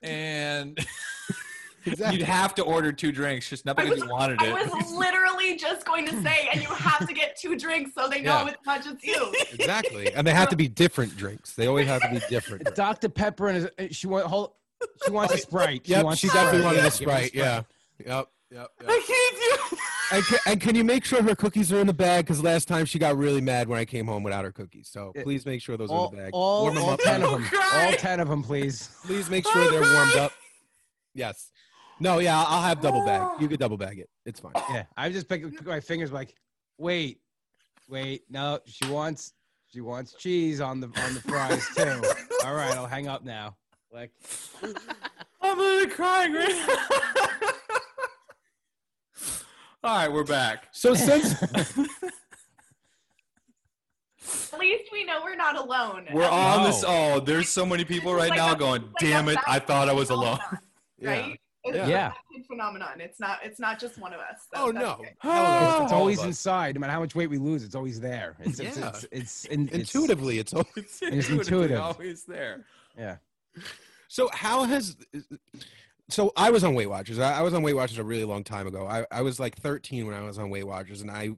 and 0.00 0.78
Exactly. 1.86 2.18
you'd 2.18 2.26
have 2.26 2.54
to 2.54 2.62
order 2.62 2.90
two 2.92 3.12
drinks 3.12 3.48
just 3.50 3.64
not 3.66 3.76
because 3.76 3.90
was- 3.92 4.00
you 4.02 4.08
wanted 4.08 4.40
it. 4.42 4.48
I 4.48 4.64
was 4.64 4.90
literally 4.92 5.56
just 5.56 5.84
going 5.84 6.06
to 6.06 6.22
say, 6.22 6.48
and 6.52 6.62
you 6.62 6.68
have 6.68 7.06
to 7.06 7.12
get 7.14 7.38
two 7.38 7.56
drinks 7.58 7.92
so 7.94 8.08
they 8.08 8.22
know 8.22 8.44
Yeah. 8.44 8.48
it's 8.48 8.66
not 8.66 8.82
just 8.82 9.04
you. 9.04 9.34
Exactly. 9.52 10.12
And 10.14 10.26
they 10.26 10.32
have 10.32 10.48
to 10.50 10.56
be 10.56 10.68
different 10.68 11.16
drinks. 11.18 11.54
They 11.54 11.66
always 11.66 11.86
have 11.86 12.00
to 12.02 12.08
be 12.10 12.20
different. 12.30 12.64
drinks. 12.64 12.76
Dr 12.78 13.08
Pepper 13.10 13.48
and 13.48 13.70
uh, 13.78 13.84
she 13.90 14.06
want 14.06 14.26
hold. 14.26 14.52
She 15.04 15.10
wants 15.10 15.34
a 15.34 15.38
sprite. 15.38 15.86
Yep, 15.86 16.04
wants 16.04 16.20
she 16.20 16.28
definitely 16.28 16.62
wanted 16.62 16.78
Yeah, 16.78 16.86
a 16.86 16.90
sprite. 16.90 17.34
Yeah. 17.34 17.62
Yep. 18.06 18.28
Yep. 18.50 18.68
yep. 18.80 18.90
I 18.90 19.02
can't 19.06 19.70
do. 19.70 19.76
And, 20.12 20.24
can, 20.24 20.38
and 20.44 20.60
can 20.60 20.74
you 20.74 20.82
make 20.82 21.04
sure 21.04 21.22
her 21.22 21.36
cookies 21.36 21.72
are 21.72 21.78
in 21.78 21.86
the 21.86 21.92
bag? 21.94 22.24
Because 22.24 22.42
last 22.42 22.66
time 22.66 22.84
she 22.84 22.98
got 22.98 23.16
really 23.16 23.40
mad 23.40 23.68
when 23.68 23.78
I 23.78 23.84
came 23.84 24.06
home 24.08 24.24
without 24.24 24.44
her 24.44 24.50
cookies. 24.50 24.88
So 24.90 25.12
Yeah. 25.14 25.22
please 25.22 25.46
make 25.46 25.62
sure 25.62 25.76
those 25.76 25.88
are 25.88 25.96
All, 25.96 26.08
in 26.10 26.16
the 26.16 26.22
bag. 26.24 26.30
all, 26.32 26.62
Warm 26.64 26.76
'em 26.78 26.82
all 26.82 26.90
up. 26.90 26.98
ten 27.00 27.22
of 27.22 27.30
them. 27.30 27.44
cry. 27.44 27.86
All 27.86 27.92
ten 27.92 28.18
of 28.18 28.26
them, 28.28 28.42
please. 28.42 28.90
Please 29.04 29.30
make 29.30 29.46
sure 29.46 29.70
they're 29.70 29.80
warmed 29.82 30.16
up. 30.16 30.32
Yes. 31.14 31.52
No, 32.00 32.18
yeah, 32.18 32.36
I'll 32.40 32.46
I'll 32.56 32.62
have 32.62 32.80
double 32.80 33.04
bag. 33.06 33.22
Oh. 33.22 33.36
You 33.38 33.46
could 33.46 33.60
double 33.60 33.76
bag 33.76 34.00
it. 34.00 34.10
It's 34.26 34.40
fine. 34.40 34.50
Yeah, 34.70 34.82
I 34.96 35.10
just 35.10 35.28
pick, 35.28 35.42
pick 35.48 35.64
my 35.64 35.78
fingers 35.78 36.10
like, 36.10 36.34
wait, 36.76 37.20
wait, 37.88 38.22
no, 38.28 38.58
she 38.66 38.88
wants 38.90 39.32
she 39.68 39.80
wants 39.80 40.14
cheese 40.14 40.60
on 40.60 40.80
the 40.80 40.88
on 40.88 41.14
the 41.14 41.20
fries 41.20 41.64
too. 41.76 42.02
All 42.44 42.54
right, 42.56 42.74
I'll 42.76 42.86
hang 42.88 43.06
up 43.06 43.24
now. 43.24 43.56
Like, 43.92 44.10
I'm 45.40 45.56
literally 45.56 45.86
crying 45.94 46.32
right 46.32 46.48
now. 46.66 47.49
All 49.82 49.96
right, 49.96 50.12
we're 50.12 50.24
back. 50.24 50.68
So 50.72 50.94
since 50.94 51.34
At 54.52 54.58
least 54.60 54.90
we 54.92 55.04
know 55.04 55.20
we're 55.24 55.36
not 55.36 55.56
alone. 55.56 56.06
We're 56.12 56.28
on 56.28 56.60
No. 56.60 56.66
this. 56.66 56.84
Oh, 56.86 57.20
there's 57.20 57.48
so 57.48 57.64
many 57.64 57.84
people 57.84 58.14
right 58.14 58.28
Like 58.30 58.36
now 58.38 58.52
a- 58.52 58.56
going, 58.56 58.82
like 58.82 58.92
"Damn 59.00 59.28
it! 59.28 59.38
I 59.46 59.58
thought 59.58 59.88
I 59.88 59.92
was 59.92 60.10
alone." 60.10 60.38
phenomenon, 60.38 60.60
yeah. 60.98 61.10
Right? 61.10 61.40
It's 61.64 61.76
Yeah. 61.76 61.86
a 61.86 61.88
Yeah. 61.88 62.12
big 62.30 62.46
phenomenon. 62.46 63.00
It's 63.00 63.18
not. 63.18 63.38
It's 63.42 63.58
not 63.58 63.80
just 63.80 63.98
one 63.98 64.12
of 64.12 64.20
us. 64.20 64.46
so 64.54 64.62
Oh 64.64 64.72
that's 64.72 64.84
no. 64.84 64.96
good. 64.98 65.08
Hell 65.20 65.32
no, 65.32 65.74
it's, 65.76 65.84
it's 65.84 65.92
all 65.92 65.98
always 66.00 66.18
us. 66.20 66.24
inside. 66.26 66.74
No 66.74 66.80
matter 66.80 66.92
how 66.92 67.00
much 67.00 67.14
weight 67.14 67.30
we 67.30 67.38
lose, 67.38 67.64
it's 67.64 67.74
always 67.74 67.98
there. 68.00 68.36
It's 68.40 68.60
it's 68.60 68.76
Yeah. 68.78 68.88
it's, 68.88 69.06
it's, 69.10 69.44
in, 69.46 69.68
it's 69.68 69.74
intuitively 69.94 70.38
it's 70.38 70.52
all 70.52 70.66
It's, 70.76 71.00
It's 71.00 71.02
intuitively 71.02 71.38
intuitive. 71.64 71.80
always 71.80 72.24
there. 72.24 72.66
Yeah. 72.98 73.16
So 74.08 74.28
how 74.32 74.64
has 74.64 74.96
so 76.10 76.32
I 76.36 76.50
was 76.50 76.64
on 76.64 76.74
Weight 76.74 76.88
Watchers. 76.88 77.18
I, 77.18 77.38
I 77.38 77.42
was 77.42 77.54
on 77.54 77.62
Weight 77.62 77.76
Watchers 77.76 77.98
a 77.98 78.04
really 78.04 78.24
long 78.24 78.44
time 78.44 78.66
ago. 78.66 78.86
I, 78.86 79.04
I 79.10 79.22
was 79.22 79.40
like 79.40 79.56
13 79.56 80.06
when 80.06 80.14
I 80.14 80.22
was 80.22 80.38
on 80.38 80.50
Weight 80.50 80.66
Watchers, 80.66 81.00
and 81.00 81.10
I 81.10 81.30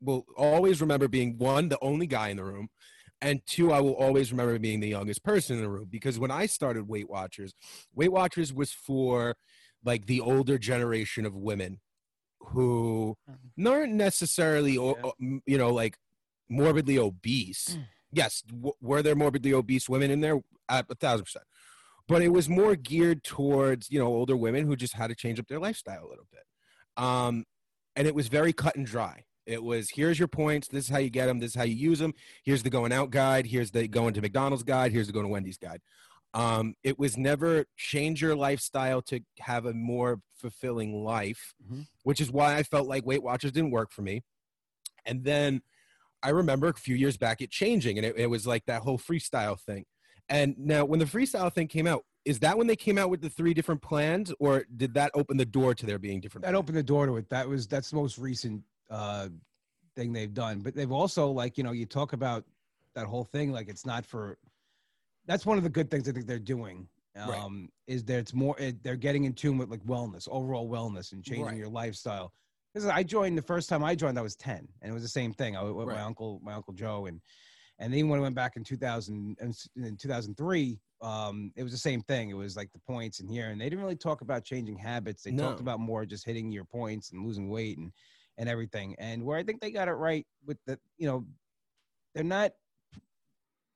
will 0.00 0.26
always 0.36 0.80
remember 0.80 1.08
being 1.08 1.38
one, 1.38 1.68
the 1.68 1.78
only 1.82 2.06
guy 2.06 2.28
in 2.28 2.36
the 2.36 2.44
room, 2.44 2.68
and 3.20 3.40
two, 3.46 3.72
I 3.72 3.80
will 3.80 3.94
always 3.94 4.32
remember 4.32 4.58
being 4.58 4.80
the 4.80 4.88
youngest 4.88 5.22
person 5.22 5.56
in 5.56 5.62
the 5.62 5.68
room 5.68 5.88
because 5.90 6.18
when 6.18 6.30
I 6.30 6.46
started 6.46 6.88
Weight 6.88 7.08
Watchers, 7.10 7.54
Weight 7.94 8.12
Watchers 8.12 8.52
was 8.52 8.72
for 8.72 9.36
like 9.84 10.06
the 10.06 10.20
older 10.20 10.58
generation 10.58 11.26
of 11.26 11.34
women 11.34 11.80
who 12.40 13.16
mm-hmm. 13.30 13.66
aren't 13.66 13.92
necessarily, 13.92 14.78
o- 14.78 15.14
Yeah. 15.18 15.38
you 15.46 15.58
know, 15.58 15.70
like 15.70 15.98
morbidly 16.48 16.98
obese. 16.98 17.76
Mm. 17.78 17.84
Yes, 18.12 18.42
w- 18.42 18.72
were 18.80 19.02
there 19.02 19.14
morbidly 19.14 19.52
obese 19.52 19.88
women 19.88 20.10
in 20.10 20.20
there? 20.20 20.40
At 20.68 20.86
a 20.88 20.94
thousand 20.94 21.24
percent 21.24 21.44
but 22.10 22.20
it 22.22 22.28
was 22.28 22.48
more 22.48 22.74
geared 22.76 23.22
towards 23.24 23.90
you 23.90 23.98
know 23.98 24.06
older 24.08 24.36
women 24.36 24.66
who 24.66 24.76
just 24.76 24.94
had 24.94 25.08
to 25.08 25.14
change 25.14 25.38
up 25.40 25.46
their 25.48 25.58
lifestyle 25.60 26.04
a 26.04 26.10
little 26.10 26.26
bit. 26.30 26.44
Um, 27.02 27.44
and 27.96 28.06
it 28.06 28.14
was 28.14 28.28
very 28.28 28.52
cut 28.52 28.76
and 28.76 28.84
dry. 28.86 29.24
It 29.46 29.62
was 29.62 29.90
here's 29.90 30.18
your 30.18 30.28
points. 30.28 30.68
This 30.68 30.84
is 30.84 30.90
how 30.90 30.98
you 30.98 31.10
get 31.10 31.26
them 31.26 31.38
this 31.38 31.50
is 31.52 31.56
how 31.56 31.64
you 31.64 31.74
use 31.74 31.98
them 32.00 32.12
here's 32.44 32.62
the 32.62 32.70
going 32.70 32.92
out 32.92 33.10
guide. 33.10 33.46
Here's 33.46 33.70
the 33.70 33.88
going 33.88 34.14
to 34.14 34.20
mcdonald's 34.20 34.62
guide. 34.64 34.92
Here's 34.92 35.06
the 35.06 35.12
going 35.12 35.24
to 35.26 35.32
wendy's 35.32 35.58
guide. 35.58 35.80
Um, 36.34 36.74
it 36.84 36.96
was 36.98 37.16
never 37.16 37.64
change 37.76 38.22
your 38.22 38.36
lifestyle 38.36 39.02
to 39.02 39.20
have 39.40 39.66
a 39.66 39.72
more 39.74 40.20
fulfilling 40.34 41.02
life 41.04 41.54
Mhm. 41.68 41.86
which 42.04 42.20
is 42.20 42.30
why 42.30 42.56
i 42.56 42.62
felt 42.62 42.86
like 42.86 43.04
weight 43.04 43.22
watchers 43.22 43.52
didn't 43.52 43.72
work 43.72 43.90
for 43.92 44.02
me. 44.02 44.22
And 45.04 45.24
then 45.24 45.62
i 46.22 46.28
remember 46.30 46.68
a 46.68 46.74
few 46.74 46.94
years 46.94 47.16
back 47.16 47.40
it 47.40 47.50
changing 47.50 47.96
and 47.98 48.06
it, 48.06 48.14
it 48.16 48.26
was 48.26 48.46
like 48.46 48.64
that 48.66 48.82
whole 48.82 48.98
freestyle 48.98 49.58
thing 49.58 49.84
and 50.30 50.56
now, 50.58 50.84
when 50.84 51.00
the 51.00 51.04
freestyle 51.04 51.52
thing 51.52 51.66
came 51.66 51.86
out, 51.86 52.04
is 52.24 52.38
that 52.38 52.56
when 52.56 52.66
they 52.66 52.76
came 52.76 52.96
out 52.98 53.10
with 53.10 53.20
the 53.20 53.28
three 53.28 53.52
different 53.52 53.82
plans, 53.82 54.32
or 54.38 54.64
did 54.76 54.94
that 54.94 55.10
open 55.14 55.36
the 55.36 55.44
door 55.44 55.74
to 55.74 55.84
there 55.86 55.98
being 55.98 56.20
different? 56.20 56.44
that 56.44 56.52
plans? 56.52 56.62
opened 56.62 56.78
the 56.78 56.82
door 56.82 57.06
to 57.06 57.16
it. 57.16 57.28
That 57.28 57.48
was 57.48 57.66
that's 57.66 57.90
the 57.90 57.96
most 57.96 58.16
recent 58.16 58.62
uh, 58.88 59.28
thing 59.96 60.12
they've 60.12 60.32
done. 60.32 60.60
But 60.60 60.74
they've 60.74 60.92
also 60.92 61.28
like 61.28 61.58
you 61.58 61.64
know 61.64 61.72
you 61.72 61.84
talk 61.84 62.12
about 62.12 62.44
that 62.94 63.06
whole 63.06 63.24
thing 63.24 63.52
like 63.52 63.68
it's 63.68 63.84
not 63.84 64.06
for. 64.06 64.38
That's 65.26 65.44
one 65.44 65.58
of 65.58 65.64
the 65.64 65.70
good 65.70 65.90
things 65.90 66.08
I 66.08 66.12
think 66.12 66.26
they're 66.26 66.38
doing. 66.38 66.88
Right. 67.16 67.38
Um, 67.38 67.68
Is 67.88 68.04
that 68.04 68.18
it's 68.18 68.32
more 68.32 68.54
it, 68.58 68.82
they're 68.84 68.96
getting 68.96 69.24
in 69.24 69.32
tune 69.32 69.58
with 69.58 69.68
like 69.68 69.84
wellness, 69.84 70.28
overall 70.30 70.68
wellness, 70.68 71.12
and 71.12 71.24
changing 71.24 71.44
Right. 71.44 71.56
your 71.56 71.68
lifestyle. 71.68 72.32
Because 72.72 72.88
I 72.88 73.02
joined 73.02 73.36
the 73.36 73.42
first 73.42 73.68
time 73.68 73.82
I 73.82 73.96
joined, 73.96 74.16
I 74.16 74.22
was 74.22 74.36
ten, 74.36 74.68
and 74.80 74.90
it 74.90 74.94
was 74.94 75.02
the 75.02 75.08
same 75.08 75.32
thing. 75.32 75.56
I 75.56 75.62
went 75.64 75.74
with 75.74 75.88
Right. 75.88 75.96
my 75.96 76.02
uncle, 76.02 76.40
my 76.44 76.52
uncle 76.52 76.72
Joe, 76.72 77.06
and 77.06 77.20
and 77.80 77.92
then 77.92 78.08
when 78.08 78.20
I 78.20 78.22
went 78.22 78.34
back 78.34 78.56
in 78.56 78.62
2000 78.62 79.36
in 79.40 79.96
2003, 79.96 80.78
um, 81.00 81.50
it 81.56 81.62
was 81.62 81.72
the 81.72 81.78
same 81.78 82.02
thing. 82.02 82.28
It 82.28 82.34
was 82.34 82.54
like 82.54 82.70
the 82.72 82.78
points 82.78 83.20
in 83.20 83.26
here, 83.26 83.48
and 83.48 83.58
they 83.58 83.64
didn't 83.70 83.82
really 83.82 83.96
talk 83.96 84.20
about 84.20 84.44
changing 84.44 84.76
habits. 84.76 85.22
They 85.22 85.32
talked 85.32 85.60
about 85.60 85.80
more 85.80 86.04
just 86.04 86.26
hitting 86.26 86.52
your 86.52 86.64
points 86.64 87.10
and 87.10 87.24
losing 87.24 87.48
weight 87.48 87.78
and 87.78 87.90
and 88.36 88.48
everything. 88.48 88.94
And 88.98 89.24
where 89.24 89.38
I 89.38 89.42
think 89.42 89.60
they 89.60 89.70
got 89.70 89.88
it 89.88 89.92
right 89.92 90.26
with 90.46 90.58
the, 90.66 90.78
you 90.98 91.06
know, 91.06 91.24
they're 92.14 92.22
not 92.22 92.52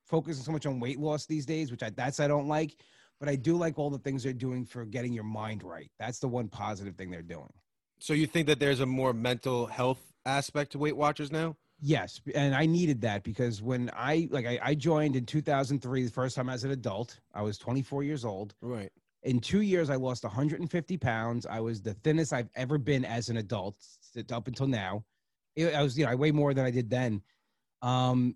focusing 0.07 0.45
so 0.45 0.53
much 0.53 0.67
on 0.67 0.81
weight 0.81 0.99
loss 0.99 1.25
these 1.27 1.47
days, 1.47 1.71
which 1.71 1.83
I 1.83 1.91
that's 1.91 2.21
I 2.21 2.29
don't 2.29 2.47
like. 2.47 2.77
But 3.21 3.31
I 3.31 3.37
do 3.37 3.57
like 3.57 3.79
all 3.79 3.89
the 3.89 3.99
things 3.99 4.23
they're 4.23 4.35
doing 4.35 4.67
for 4.67 4.85
getting 4.85 5.15
your 5.15 5.25
mind 5.25 5.63
right. 5.63 5.91
That's 5.99 6.19
the 6.19 6.29
one 6.29 6.49
positive 6.49 6.97
thing 6.97 7.11
they're 7.11 7.23
doing. 7.23 7.53
So 8.01 8.13
you 8.13 8.27
think 8.27 8.49
that 8.49 8.59
there's 8.61 8.81
a 8.81 8.87
more 8.87 9.15
mental 9.15 9.67
health 9.67 10.13
aspect 10.27 10.73
to 10.73 10.79
Weight 10.79 10.97
Watchers 10.97 11.33
now? 11.33 11.57
Yes, 11.87 12.19
and 12.35 12.55
I 12.55 12.65
needed 12.65 13.03
that 13.03 13.25
because 13.25 13.61
when 13.61 13.91
I 13.95 14.27
like 14.31 14.47
I, 14.47 14.59
I 14.63 14.75
joined 14.75 15.17
in 15.17 15.27
2003, 15.27 16.05
the 16.05 16.11
first 16.11 16.35
time 16.35 16.49
as 16.49 16.65
an 16.65 16.71
adult, 16.71 17.21
I 17.35 17.43
was 17.43 17.59
24 17.59 18.03
years 18.05 18.25
old. 18.25 18.55
Right. 18.63 18.91
In 19.25 19.39
two 19.39 19.61
years, 19.61 19.91
I 19.91 19.97
lost 19.97 20.25
150 20.25 20.97
pounds. 20.97 21.45
I 21.45 21.61
was 21.61 21.83
the 21.83 21.93
thinnest 21.93 22.33
I've 22.33 22.49
ever 22.57 22.79
been 22.79 23.05
as 23.05 23.29
an 23.29 23.37
adult 23.37 23.77
up 24.33 24.49
until 24.49 24.67
now. 24.67 25.05
It- 25.57 25.75
I 25.75 25.83
was, 25.83 25.99
you 25.99 26.07
know, 26.07 26.11
I 26.11 26.15
weigh 26.15 26.31
more 26.31 26.55
than 26.55 26.65
I 26.65 26.71
did 26.71 26.89
then. 26.89 27.21
Um, 27.83 28.35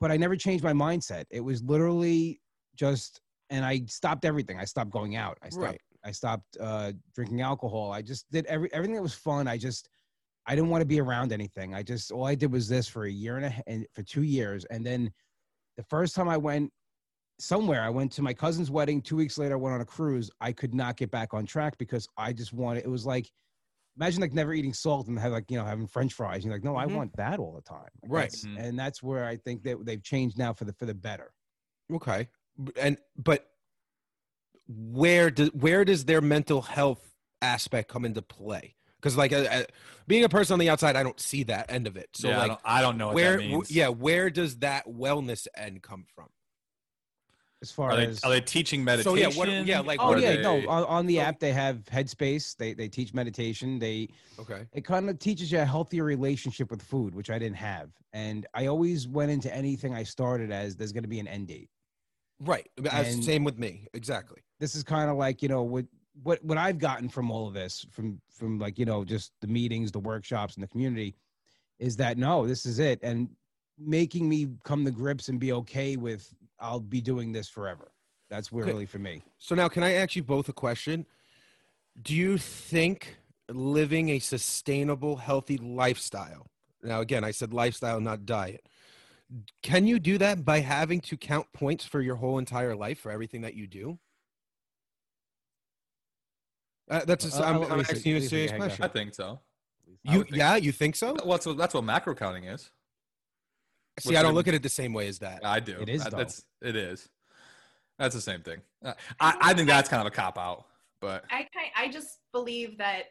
but 0.00 0.10
I 0.10 0.16
never 0.16 0.34
changed 0.34 0.64
my 0.64 0.72
mindset. 0.72 1.26
It 1.30 1.40
was 1.40 1.62
literally 1.62 2.40
just, 2.76 3.20
and 3.50 3.62
I 3.62 3.82
stopped 3.88 4.24
everything. 4.24 4.58
I 4.58 4.64
stopped 4.64 4.90
going 4.90 5.16
out. 5.16 5.36
I 5.42 5.50
stopped 5.50 5.64
Right. 5.66 5.80
I 6.02 6.12
stopped 6.12 6.56
uh, 6.58 6.92
drinking 7.14 7.42
alcohol. 7.42 7.92
I 7.92 8.00
just 8.00 8.30
did 8.30 8.46
every 8.46 8.72
everything 8.72 8.94
that 8.94 9.02
was 9.02 9.12
fun. 9.14 9.48
I 9.48 9.58
just 9.58 9.90
I 10.46 10.54
didn't 10.54 10.70
want 10.70 10.82
to 10.82 10.86
be 10.86 11.00
around 11.00 11.32
anything. 11.32 11.74
I 11.74 11.82
just 11.82 12.12
all 12.12 12.24
I 12.26 12.34
did 12.34 12.52
was 12.52 12.68
this 12.68 12.88
for 12.88 13.04
a 13.04 13.10
year 13.10 13.36
and 13.36 13.46
a 13.46 13.62
and 13.68 13.86
for 13.92 14.02
two 14.02 14.22
years, 14.22 14.64
and 14.66 14.84
then 14.86 15.12
the 15.76 15.82
first 15.84 16.14
time 16.14 16.28
I 16.28 16.36
went 16.36 16.72
somewhere, 17.38 17.82
I 17.82 17.90
went 17.90 18.12
to 18.12 18.22
my 18.22 18.32
cousin's 18.32 18.70
wedding. 18.70 19.02
Two 19.02 19.16
weeks 19.16 19.36
later, 19.38 19.54
I 19.54 19.58
went 19.58 19.74
on 19.74 19.80
a 19.80 19.84
cruise. 19.84 20.30
I 20.40 20.52
could 20.52 20.74
not 20.74 20.96
get 20.96 21.10
back 21.10 21.34
on 21.34 21.44
track 21.46 21.76
because 21.78 22.06
I 22.16 22.32
just 22.32 22.52
wanted. 22.52 22.84
It 22.84 22.88
was 22.90 23.04
like 23.06 23.30
imagine 23.98 24.20
like 24.20 24.34
never 24.34 24.52
eating 24.52 24.74
salt 24.74 25.08
and 25.08 25.18
have 25.18 25.32
like 25.32 25.50
you 25.50 25.56
know 25.58 25.64
having 25.64 25.86
French 25.86 26.12
fries. 26.12 26.44
You're 26.44 26.52
like, 26.54 26.64
no, 26.64 26.76
I 26.76 26.86
Mhm. 26.86 26.94
want 26.96 27.16
that 27.16 27.38
all 27.38 27.52
the 27.52 27.62
time. 27.62 27.88
Like, 28.02 28.12
Right. 28.12 28.30
that's- 28.30 28.44
Mhm. 28.44 28.58
and 28.62 28.78
that's 28.78 29.02
where 29.02 29.24
I 29.24 29.36
think 29.36 29.62
that 29.64 29.84
they've 29.84 30.02
changed 30.02 30.38
now 30.38 30.52
for 30.52 30.64
the 30.64 30.72
for 30.74 30.86
the 30.86 30.94
better. 30.94 31.32
Okay. 31.92 32.28
And 32.80 32.98
but 33.16 33.50
where 34.68 35.30
does 35.30 35.52
where 35.52 35.84
does 35.84 36.04
their 36.04 36.20
mental 36.20 36.62
health 36.62 37.14
aspect 37.42 37.88
come 37.88 38.04
into 38.04 38.22
play? 38.22 38.76
Because 39.06 39.16
like 39.16 39.32
uh, 39.32 39.36
uh, 39.48 39.62
being 40.08 40.24
a 40.24 40.28
person 40.28 40.54
on 40.54 40.58
the 40.58 40.68
outside, 40.68 40.96
I 40.96 41.04
don't 41.04 41.20
see 41.20 41.44
that 41.44 41.70
end 41.70 41.86
of 41.86 41.96
it. 41.96 42.08
So 42.16 42.26
yeah, 42.28 42.38
I, 42.38 42.38
like 42.40 42.48
don't, 42.48 42.60
I 42.64 42.80
don't 42.82 42.98
know 42.98 43.06
what 43.06 43.14
where 43.14 43.36
that 43.36 43.42
w- 43.44 43.62
yeah, 43.68 43.86
where 43.86 44.30
does 44.30 44.56
that 44.58 44.84
wellness 44.88 45.46
end 45.56 45.80
come 45.80 46.06
from? 46.12 46.26
As 47.62 47.70
far 47.70 47.92
Are 47.92 47.96
they, 47.96 48.06
as 48.06 48.24
are 48.24 48.30
they 48.30 48.40
teaching 48.40 48.82
meditation? 48.82 49.12
So, 49.12 49.14
meditation? 49.14 49.48
yeah, 49.48 49.58
what- 49.58 49.66
yeah, 49.68 49.80
like, 49.80 50.00
Oh 50.02 50.08
what 50.08 50.20
yeah, 50.20 50.34
they- 50.36 50.42
no. 50.42 50.56
On, 50.68 50.82
on 50.86 51.06
the 51.06 51.16
so- 51.16 51.20
app, 51.22 51.38
they 51.38 51.52
have 51.52 51.84
Headspace. 51.84 52.56
They 52.56 52.74
they 52.74 52.88
teach 52.88 53.14
meditation. 53.14 53.78
They 53.78 54.08
Okay. 54.40 54.66
it 54.72 54.84
kind 54.84 55.08
of 55.08 55.20
teaches 55.20 55.52
you 55.52 55.60
a 55.60 55.64
healthier 55.64 56.02
relationship 56.02 56.68
with 56.68 56.82
food, 56.82 57.14
which 57.14 57.30
I 57.30 57.38
didn't 57.38 57.58
have. 57.58 57.90
And 58.12 58.44
I 58.54 58.66
always 58.66 59.06
went 59.06 59.30
into 59.30 59.54
anything 59.54 59.94
I 59.94 60.02
started 60.02 60.50
as 60.50 60.74
there's 60.74 60.90
going 60.92 61.04
to 61.04 61.08
be 61.08 61.20
an 61.20 61.28
end 61.28 61.46
date. 61.46 61.70
Right. 62.40 62.68
As, 62.90 63.14
And- 63.14 63.24
same 63.24 63.44
with 63.44 63.56
me. 63.56 63.86
Exactly. 63.94 64.40
This 64.58 64.74
is 64.74 64.82
kind 64.82 65.08
of 65.10 65.16
like 65.16 65.42
you 65.42 65.48
know 65.48 65.62
what 65.62 65.86
what 66.22 66.42
what 66.44 66.58
I've 66.58 66.78
gotten 66.78 67.08
from 67.08 67.30
all 67.30 67.46
of 67.48 67.54
this, 67.54 67.86
from 67.90 68.20
from 68.30 68.58
like 68.58 68.78
you 68.78 68.84
know 68.84 69.04
just 69.04 69.32
the 69.40 69.46
meetings, 69.46 69.92
the 69.92 69.98
workshops, 70.00 70.54
and 70.54 70.62
the 70.62 70.68
community, 70.68 71.16
is 71.78 71.96
that 71.96 72.18
no, 72.18 72.46
this 72.46 72.66
is 72.66 72.78
it, 72.78 73.00
and 73.02 73.28
making 73.78 74.28
me 74.28 74.48
come 74.64 74.84
to 74.84 74.90
grips 74.90 75.28
and 75.28 75.38
be 75.38 75.52
okay 75.52 75.96
with 75.96 76.32
I'll 76.58 76.80
be 76.80 77.00
doing 77.00 77.32
this 77.32 77.48
forever. 77.48 77.92
That's 78.30 78.50
where 78.50 78.64
Okay. 78.64 78.72
really 78.72 78.86
for 78.86 78.98
me. 78.98 79.22
So 79.38 79.54
now, 79.54 79.68
can 79.68 79.82
I 79.82 79.92
ask 79.92 80.16
you 80.16 80.22
both 80.22 80.48
a 80.48 80.52
question? 80.52 81.06
Do 82.00 82.14
you 82.14 82.38
think 82.38 83.16
living 83.48 84.08
a 84.10 84.18
sustainable, 84.18 85.16
healthy 85.16 85.58
lifestyle? 85.58 86.50
Now, 86.82 87.00
again, 87.00 87.24
I 87.24 87.30
said 87.30 87.52
lifestyle, 87.52 88.00
not 88.00 88.26
diet. 88.26 88.68
Can 89.62 89.86
you 89.86 89.98
do 89.98 90.18
that 90.18 90.44
by 90.44 90.60
having 90.60 91.00
to 91.02 91.16
count 91.16 91.46
points 91.52 91.84
for 91.84 92.00
your 92.00 92.16
whole 92.16 92.38
entire 92.38 92.76
life 92.76 92.98
for 92.98 93.10
everything 93.10 93.42
that 93.42 93.54
you 93.54 93.66
do? 93.66 93.98
Uh, 96.88 97.04
that's 97.04 97.38
a, 97.38 97.42
Uh, 97.42 97.48
I'm, 97.48 97.72
I'm 97.72 97.80
asking 97.80 98.12
you 98.12 98.18
a 98.18 98.20
serious 98.22 98.52
question. 98.52 98.84
I 98.84 98.88
think 98.88 99.14
so. 99.14 99.40
You, 100.04 100.22
think 100.22 100.36
yeah, 100.36 100.56
you 100.56 100.72
think 100.72 100.94
so? 100.94 101.16
Well, 101.24 101.32
that's 101.32 101.46
what, 101.46 101.56
that's 101.56 101.74
what 101.74 101.84
macro 101.84 102.14
counting 102.14 102.44
is. 102.44 102.70
See, 103.98 104.10
what's 104.10 104.18
I 104.18 104.22
don't 104.22 104.34
look 104.34 104.46
at 104.46 104.54
it 104.54 104.62
the 104.62 104.68
same 104.68 104.92
way 104.92 105.08
as 105.08 105.18
that. 105.18 105.44
I 105.44 105.58
do. 105.58 105.76
It 105.80 105.88
is. 105.88 106.06
I, 106.06 106.10
that's 106.10 106.44
it 106.62 106.76
is. 106.76 107.08
That's 107.98 108.14
the 108.14 108.20
same 108.20 108.42
thing. 108.42 108.60
Uh, 108.84 108.92
I, 109.18 109.36
I 109.40 109.54
think 109.54 109.68
that's 109.68 109.88
kind 109.88 110.00
of 110.00 110.06
a 110.06 110.14
cop 110.14 110.38
out, 110.38 110.66
but 111.00 111.24
I 111.30 111.48
I 111.74 111.88
just 111.88 112.18
believe 112.32 112.78
that 112.78 113.04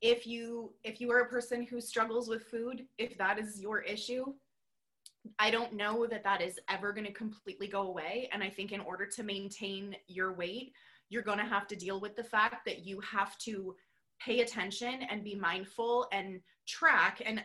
if 0.00 0.26
you 0.26 0.72
if 0.82 1.00
you 1.00 1.10
are 1.12 1.20
a 1.20 1.28
person 1.28 1.64
who 1.64 1.80
struggles 1.80 2.28
with 2.28 2.44
food, 2.44 2.86
if 2.98 3.16
that 3.18 3.38
is 3.38 3.60
your 3.60 3.82
issue, 3.82 4.32
I 5.38 5.50
don't 5.50 5.74
know 5.74 6.06
that 6.06 6.24
that 6.24 6.40
is 6.40 6.58
ever 6.68 6.92
going 6.92 7.06
to 7.06 7.12
completely 7.12 7.68
go 7.68 7.82
away. 7.82 8.28
And 8.32 8.42
I 8.42 8.50
think 8.50 8.72
in 8.72 8.80
order 8.80 9.06
to 9.06 9.22
maintain 9.22 9.96
your 10.08 10.32
weight, 10.32 10.72
you're 11.12 11.22
going 11.22 11.38
to 11.38 11.44
have 11.44 11.66
to 11.68 11.76
deal 11.76 12.00
with 12.00 12.16
the 12.16 12.24
fact 12.24 12.64
that 12.64 12.86
you 12.86 12.98
have 13.00 13.36
to 13.36 13.76
pay 14.24 14.40
attention 14.40 15.00
and 15.10 15.22
be 15.22 15.34
mindful 15.34 16.06
and 16.10 16.40
track. 16.66 17.20
And 17.24 17.44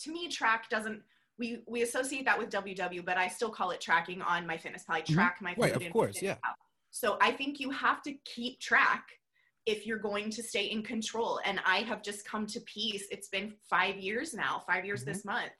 to 0.00 0.12
me, 0.12 0.28
track 0.28 0.68
doesn't. 0.70 1.02
We, 1.36 1.58
we 1.66 1.82
associate 1.82 2.24
that 2.26 2.38
with 2.38 2.50
WW, 2.50 3.04
but 3.04 3.16
I 3.16 3.26
still 3.26 3.50
call 3.50 3.72
it 3.72 3.80
tracking 3.80 4.22
on 4.22 4.46
my 4.46 4.56
fitness 4.56 4.84
pal. 4.84 4.96
I 4.96 5.00
track 5.00 5.38
my 5.42 5.54
food. 5.54 5.62
Right, 5.62 5.76
of 5.76 5.92
course, 5.92 6.18
Fitness 6.18 6.22
yeah. 6.22 6.34
Pal. 6.44 6.54
So 6.92 7.18
I 7.20 7.32
think 7.32 7.58
you 7.58 7.70
have 7.70 8.00
to 8.02 8.12
keep 8.24 8.60
track 8.60 9.08
if 9.66 9.84
you're 9.84 9.98
going 9.98 10.30
to 10.30 10.42
stay 10.44 10.66
in 10.66 10.84
control. 10.84 11.40
And 11.44 11.58
I 11.66 11.78
have 11.78 12.04
just 12.04 12.24
come 12.24 12.46
to 12.46 12.60
peace. 12.60 13.08
It's 13.10 13.28
been 13.28 13.52
five 13.68 13.96
years 13.96 14.32
now, 14.32 14.62
five 14.64 14.84
years 14.84 15.02
Mhm. 15.02 15.06
this 15.06 15.24
month. 15.24 15.50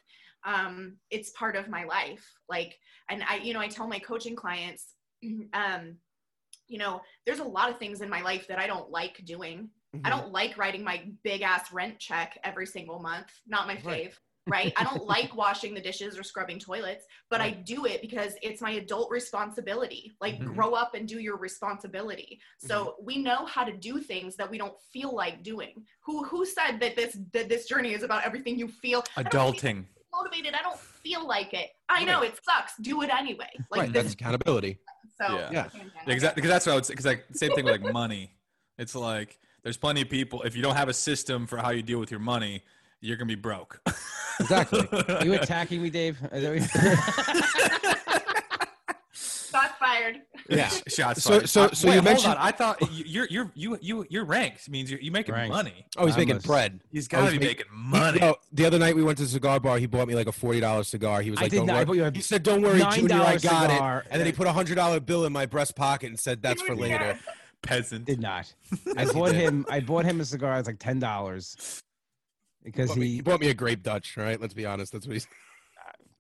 Um, 0.45 0.99
it's 1.11 1.31
part 1.31 1.57
of 1.57 1.69
my 1.69 1.83
life. 1.85 2.25
Like, 2.49 2.79
and 3.09 3.25
I, 3.29 3.37
you 3.39 3.53
know, 3.53 3.61
I 3.61 3.67
tell 3.67 3.89
my 3.89 3.99
coaching 3.99 4.37
clients, 4.37 4.95
um, 5.55 5.97
you 6.75 6.79
know, 6.79 7.01
there's 7.25 7.39
a 7.39 7.45
lot 7.45 7.71
of 7.71 7.79
things 7.79 8.01
in 8.01 8.09
my 8.11 8.21
life 8.21 8.49
that 8.49 8.59
I 8.59 8.67
don't 8.67 8.91
like 8.91 9.25
doing. 9.25 9.71
I 10.05 10.09
Mhm. 10.11 10.11
don't 10.11 10.33
like 10.33 10.59
writing 10.59 10.83
my 10.83 11.09
big 11.23 11.43
ass 11.43 11.71
rent 11.73 12.01
check 12.01 12.37
every 12.43 12.67
single 12.67 12.99
month. 12.99 13.29
Not 13.47 13.69
my 13.69 13.77
fave. 13.77 13.85
Right. 13.87 14.15
Right. 14.47 14.73
I 14.77 14.83
don't 14.83 15.05
like 15.17 15.37
washing 15.37 15.73
the 15.73 15.81
dishes 15.81 16.19
or 16.19 16.25
scrubbing 16.25 16.59
toilets, 16.59 17.07
but 17.31 17.41
I 17.41 17.51
do 17.51 17.87
it 17.87 18.01
because 18.03 18.35
it's 18.43 18.61
my 18.61 18.73
adult 18.73 19.09
responsibility. 19.13 20.13
Like, 20.21 20.35
Mhm. 20.41 20.53
grow 20.57 20.73
up 20.75 20.95
and 20.97 21.07
do 21.07 21.21
your 21.21 21.37
responsibility. 21.39 22.41
So 22.59 22.97
we 23.01 23.19
know 23.19 23.47
how 23.47 23.63
to 23.65 23.73
do 23.77 24.01
things 24.01 24.35
that 24.37 24.51
we 24.51 24.59
don't 24.59 24.77
feel 24.93 25.15
like 25.15 25.45
doing. 25.45 25.87
Who 26.07 26.25
who 26.25 26.45
said 26.45 26.81
that 26.81 26.97
this 26.97 27.17
that 27.33 27.49
this 27.49 27.67
journey 27.69 27.93
is 27.95 28.03
about 28.03 28.25
everything 28.25 28.59
you 28.59 28.67
feel? 28.67 29.05
I 29.17 29.23
adulting. 29.23 29.87
motivated. 30.13 30.55
I 30.55 30.63
don't 30.63 30.79
feel 31.05 31.27
like 31.27 31.55
it. 31.55 31.71
I 31.89 32.05
know 32.05 32.23
it 32.23 32.39
sucks. 32.45 32.73
Do 32.81 33.03
it 33.03 33.11
anyway. 33.23 33.51
Like 33.71 33.81
right, 33.81 33.93
this. 33.93 34.03
that's 34.03 34.15
accountability. 34.15 34.79
So 35.21 35.27
Yeah. 35.37 35.51
Yeah. 35.53 35.69
Exactly, 36.07 36.41
because 36.43 36.51
that's 36.51 36.67
what 36.67 36.73
I 36.73 36.75
would 36.77 36.87
say. 36.87 36.93
Because 36.95 37.07
like 37.07 37.25
same 37.33 37.53
thing 37.53 37.65
with 37.65 37.81
like 37.83 37.93
money. 37.93 38.33
It's 38.79 38.95
like 38.95 39.39
there's 39.63 39.77
plenty 39.77 40.03
of 40.03 40.09
people. 40.09 40.43
If 40.43 40.57
you 40.57 40.63
don't 40.63 40.77
have 40.77 40.89
a 40.89 40.95
system 40.95 41.47
for 41.47 41.59
how 41.59 41.71
you 41.71 41.83
deal 41.83 41.99
with 42.01 42.11
your 42.11 42.21
money, 42.21 42.63
you're 43.01 43.17
gonna 43.17 43.29
be 43.29 43.35
broke. 43.35 43.81
Exactly. 44.41 44.87
Are 45.09 45.25
you 45.25 45.35
attacking 45.35 45.83
me, 45.83 45.91
Dave? 45.91 46.19
Is 46.33 46.43
that 46.43 46.51
what 46.51 46.61
you- 46.61 48.25
Shots 49.13 49.75
fired. 50.05 50.21
Yeah. 50.49 50.69
Shots 50.89 51.23
So- 51.23 51.31
fired. 51.31 51.49
so- 51.49 51.63
Uh, 51.65 51.73
so 51.75 51.89
wait, 51.89 51.95
you 51.95 52.01
hold 52.01 52.05
mentioned- 52.05 52.35
on. 52.35 52.39
I 52.39 52.51
thought 52.53 52.81
you- 52.93 53.05
you're 53.07 53.27
you're 53.31 53.51
you 53.55 53.79
you 53.81 54.07
your 54.11 54.25
ranks 54.25 54.69
means 54.69 54.91
you're 54.91 55.01
you 55.01 55.11
making 55.11 55.35
Ranks. 55.35 55.53
money. 55.55 55.87
Oh, 55.97 56.07
he's 56.07 56.15
I 56.17 56.19
making 56.19 56.37
must- 56.37 56.47
bread. 56.47 56.81
He's 56.91 57.09
got 57.09 57.19
to 57.19 57.25
was 57.25 57.33
be 57.33 57.39
make- 57.39 57.49
making 57.59 57.67
money. 57.73 58.21
No, 58.21 58.37
the 58.53 58.65
other 58.67 58.79
night 58.79 58.95
we 58.97 59.03
went 59.03 59.19
to 59.19 59.25
the 59.25 59.31
cigar 59.31 59.61
bar. 59.61 59.79
He 59.79 59.87
bought 59.87 60.09
me 60.09 60.15
like 60.15 60.27
a 60.27 60.33
forty 60.33 60.61
dollars 60.61 60.89
cigar. 60.89 61.23
He 61.23 61.31
was 61.31 61.41
like, 61.41 61.53
"Don't 61.53 61.67
not- 61.67 61.77
I 61.77 61.85
bought 61.85 61.97
you 61.97 62.03
worry." 62.03 62.11
a 62.15 62.17
He 62.17 62.23
said, 62.23 62.43
"Don't 62.43 62.63
worry, 62.63 62.83
Junior, 62.93 63.17
I 63.17 63.39
got 63.39 63.71
cigar, 63.71 63.99
it." 64.01 64.09
And 64.11 64.21
then 64.21 64.27
he 64.27 64.33
put 64.33 64.47
a 64.47 64.53
hundred 64.53 64.77
dollar 64.77 65.01
bill 65.01 65.25
in 65.25 65.33
my 65.33 65.47
breast 65.47 65.77
pocket 65.77 66.09
and 66.09 66.19
said, 66.19 66.43
"That's 66.43 66.63
for 66.63 66.75
later." 66.77 67.19
Peasant. 67.63 68.05
Did 68.05 68.21
not. 68.21 68.53
I 68.97 69.07
bought 69.07 69.33
him. 69.33 69.65
I 69.71 69.81
bought 69.81 70.05
him 70.05 70.21
a 70.21 70.25
cigar. 70.27 70.59
It's 70.59 70.69
like 70.69 70.79
ten 70.79 70.99
dollars 70.99 71.57
He 72.63 72.71
because 72.71 72.89
bought, 72.91 72.99
he 72.99 73.09
he 73.15 73.21
bought 73.23 73.41
me 73.41 73.49
a 73.49 73.55
grape 73.55 73.83
Dutch. 73.83 74.17
Right? 74.19 74.39
Let's 74.39 74.53
be 74.53 74.67
honest. 74.67 74.93
That's 74.93 75.07
what 75.07 75.15
he's. 75.15 75.27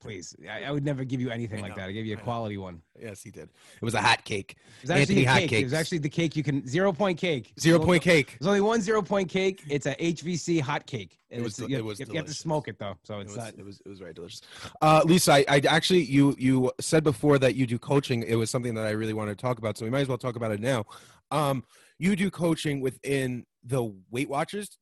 Please. 0.04 0.36
I, 0.48 0.64
I 0.64 0.70
would 0.70 0.84
never 0.84 1.02
give 1.02 1.20
you 1.20 1.30
anything 1.30 1.62
like 1.62 1.74
that. 1.76 1.88
I 1.88 1.92
gave 1.92 2.06
you 2.06 2.14
a 2.14 2.18
quality 2.18 2.58
one. 2.58 2.82
Yes, 3.00 3.22
he 3.22 3.30
did. 3.30 3.48
It 3.80 3.84
was 3.84 3.94
a 3.94 4.00
hot 4.02 4.24
cake. 4.24 4.56
It 4.58 4.82
was 4.82 4.90
actually 4.90 5.00
Anthony 5.02 5.24
a 5.24 5.28
hot 5.30 5.40
cake. 5.40 5.52
It 5.52 5.64
was 5.64 5.72
actually 5.72 5.98
the 5.98 6.08
cake 6.08 6.36
you 6.36 6.42
can 6.42 6.66
zero 6.68 6.92
point 6.92 7.18
cake. 7.18 7.52
Zero 7.58 7.78
point 7.78 8.02
cake. 8.02 8.36
There's 8.38 8.46
only 8.46 8.60
one 8.60 8.80
zero 8.80 9.02
point 9.02 9.28
cake. 9.28 9.62
It's 9.68 9.86
a 9.86 9.94
HVC 9.96 10.60
hot 10.60 10.86
cake. 10.86 11.18
It 11.30 11.42
was 11.42 11.58
it's- 11.58 11.70
you 11.70 11.78
it 11.78 11.84
was 11.84 11.98
you 11.98 12.06
have 12.14 12.26
to 12.26 12.34
smoke 12.34 12.68
it 12.68 12.78
though, 12.78 12.96
so 13.02 13.18
It 13.18 13.22
it's 13.22 13.30
was, 13.36 13.44
not. 13.44 13.54
it 13.58 13.64
was 13.64 13.80
it 13.84 13.88
was 13.88 13.98
very 13.98 14.12
delicious. 14.12 14.42
Uh, 14.82 15.02
Lisa, 15.04 15.32
I, 15.32 15.44
I 15.48 15.60
actually 15.66 16.02
you 16.04 16.36
you 16.38 16.70
said 16.80 17.02
before 17.02 17.38
that 17.38 17.54
you 17.56 17.66
do 17.66 17.78
coaching. 17.78 18.22
It 18.22 18.36
was 18.36 18.50
something 18.50 18.74
that 18.74 18.86
I 18.86 18.90
really 18.90 19.14
wanted 19.14 19.38
to 19.38 19.42
talk 19.42 19.58
about, 19.58 19.76
so 19.78 19.84
we 19.84 19.90
might 19.90 20.00
as 20.00 20.08
well 20.08 20.18
talk 20.18 20.36
about 20.36 20.52
it 20.52 20.60
now. 20.60 20.84
Um, 21.30 21.64
you 21.98 22.14
do 22.14 22.30
coaching 22.30 22.80
within 22.80 23.46
the 23.64 23.92
Weight 24.10 24.28
Watchers 24.28 24.78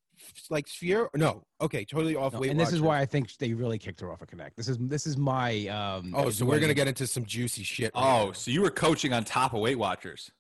like 0.51 0.69
sphere? 0.69 1.09
No, 1.15 1.45
okay, 1.61 1.85
totally 1.85 2.17
off 2.17 2.33
No, 2.33 2.41
Weight 2.41 2.51
and 2.51 2.59
this 2.61 2.67
Watchers. 2.67 2.75
is 2.77 2.83
why 2.83 3.01
I 3.01 3.07
think 3.07 3.37
they 3.39 3.53
really 3.55 3.79
kicked 3.79 4.01
her 4.01 4.11
off 4.13 4.23
a 4.23 4.27
connect. 4.27 4.57
This 4.57 4.69
is 4.69 4.79
this 4.81 5.07
is 5.07 5.17
my 5.17 5.67
um. 5.69 6.15
Oh, 6.17 6.31
so 6.31 6.45
we're 6.45 6.61
gonna 6.61 6.75
get 6.75 6.89
into 6.89 7.07
some 7.07 7.25
juicy 7.25 7.63
shit. 7.63 7.93
right 7.95 8.03
Oh, 8.03 8.27
now. 8.27 8.33
so 8.33 8.51
you 8.51 8.63
were 8.63 8.71
coaching 8.71 9.13
on 9.13 9.25
top 9.25 9.55
of 9.55 9.61
Weight 9.61 9.79
Watchers? 9.79 10.31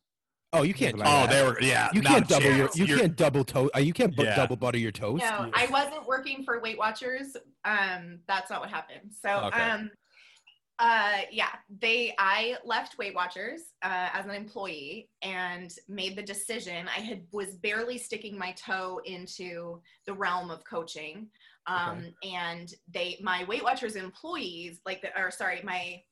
oh, 0.54 0.62
you 0.62 0.74
can't. 0.74 1.00
Oh, 1.02 1.26
they 1.26 1.42
were. 1.42 1.58
Yeah, 1.62 1.88
You 1.94 2.02
can't 2.02 2.26
a 2.26 2.28
double 2.28 2.54
your. 2.54 2.68
You 2.74 2.84
You're- 2.84 3.00
can't 3.00 3.16
double 3.16 3.42
toast. 3.42 3.70
Uh, 3.74 3.78
you 3.80 3.94
can't 3.94 4.14
bu- 4.14 4.24
Yeah. 4.24 4.36
double 4.36 4.56
butter 4.56 4.76
your 4.76 4.92
toast. 4.92 5.24
No, 5.24 5.50
I 5.54 5.66
wasn't 5.70 6.06
working 6.06 6.44
for 6.44 6.60
Weight 6.60 6.76
Watchers. 6.76 7.36
Um, 7.64 8.18
that's 8.28 8.50
not 8.50 8.60
what 8.60 8.68
happened. 8.68 9.12
So, 9.24 9.30
Okay. 9.46 9.60
um, 9.60 9.90
uh, 10.78 11.20
yeah, 11.30 11.50
they. 11.80 12.14
I 12.18 12.56
left 12.64 12.98
Weight 12.98 13.14
Watchers 13.14 13.60
uh, 13.84 14.08
as 14.12 14.24
an 14.24 14.32
employee 14.32 15.10
and 15.22 15.72
made 15.88 16.16
the 16.16 16.22
decision. 16.22 16.88
I 16.88 17.00
had 17.00 17.22
was 17.32 17.54
barely 17.56 17.98
sticking 17.98 18.36
my 18.38 18.52
toe 18.52 19.00
into 19.04 19.80
the 20.06 20.14
realm 20.14 20.50
of 20.50 20.64
coaching, 20.64 21.28
um, 21.66 22.06
and 22.24 22.74
they, 22.92 23.18
my 23.22 23.44
Weight 23.44 23.62
Watchers 23.62 23.96
employees, 23.96 24.80
like 24.84 25.02
the, 25.02 25.16
or 25.20 25.30
sorry, 25.30 25.60
my 25.62 26.02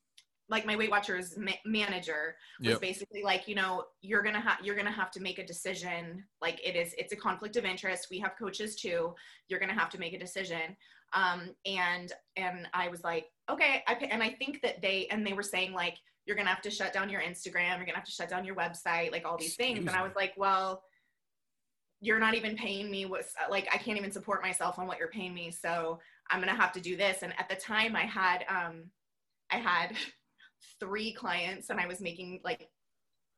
like 0.48 0.66
my 0.66 0.76
Weight 0.76 0.90
Watchers 0.90 1.38
ma- 1.38 1.52
manager 1.64 2.36
was 2.58 2.70
Yep. 2.70 2.80
basically 2.80 3.22
like, 3.22 3.46
you 3.46 3.54
know, 3.54 3.84
you're 4.02 4.22
gonna 4.22 4.40
have 4.40 4.58
you're 4.62 4.76
gonna 4.76 4.90
have 4.90 5.10
to 5.12 5.20
make 5.20 5.38
a 5.38 5.46
decision. 5.46 6.24
Like 6.42 6.60
it 6.66 6.76
is, 6.76 6.92
it's 6.98 7.12
a 7.12 7.16
conflict 7.16 7.56
of 7.56 7.64
interest. 7.64 8.08
We 8.10 8.18
have 8.18 8.32
coaches 8.38 8.76
too. 8.76 9.14
You're 9.48 9.60
gonna 9.60 9.78
have 9.78 9.90
to 9.90 9.98
make 9.98 10.12
a 10.12 10.18
decision. 10.18 10.76
Um, 11.12 11.54
and 11.66 12.12
and 12.36 12.68
I 12.74 12.88
was 12.88 13.02
like, 13.02 13.26
okay. 13.50 13.82
I 13.86 13.94
and 13.94 14.22
I 14.22 14.30
think 14.30 14.62
that 14.62 14.80
they 14.82 15.06
and 15.10 15.26
they 15.26 15.32
were 15.32 15.42
saying 15.42 15.72
like, 15.72 15.96
you're 16.26 16.36
gonna 16.36 16.48
have 16.50 16.62
to 16.62 16.70
shut 16.70 16.92
down 16.92 17.10
your 17.10 17.20
Instagram. 17.20 17.76
You're 17.76 17.86
gonna 17.86 17.96
have 17.96 18.04
to 18.04 18.12
shut 18.12 18.28
down 18.28 18.44
your 18.44 18.56
website. 18.56 19.12
Like 19.12 19.24
all 19.26 19.36
these 19.38 19.56
things. 19.56 19.78
Excuse 19.78 19.92
And 19.92 19.96
I 20.00 20.02
was 20.02 20.14
like, 20.16 20.32
well, 20.36 20.82
you're 22.00 22.18
not 22.18 22.34
even 22.34 22.56
paying 22.56 22.90
me 22.90 23.04
what 23.06 23.24
like 23.50 23.68
I 23.72 23.78
can't 23.78 23.98
even 23.98 24.12
support 24.12 24.42
myself 24.42 24.78
on 24.78 24.86
what 24.86 24.98
you're 24.98 25.08
paying 25.08 25.34
me. 25.34 25.50
So 25.50 25.98
I'm 26.30 26.40
gonna 26.40 26.54
have 26.54 26.72
to 26.72 26.80
do 26.80 26.96
this. 26.96 27.22
And 27.22 27.32
at 27.38 27.48
the 27.48 27.56
time, 27.56 27.96
I 27.96 28.02
had 28.04 28.44
um, 28.48 28.84
I 29.50 29.56
had 29.56 29.96
three 30.80 31.12
clients 31.12 31.70
and 31.70 31.80
I 31.80 31.86
was 31.86 32.00
making 32.00 32.40
like 32.44 32.68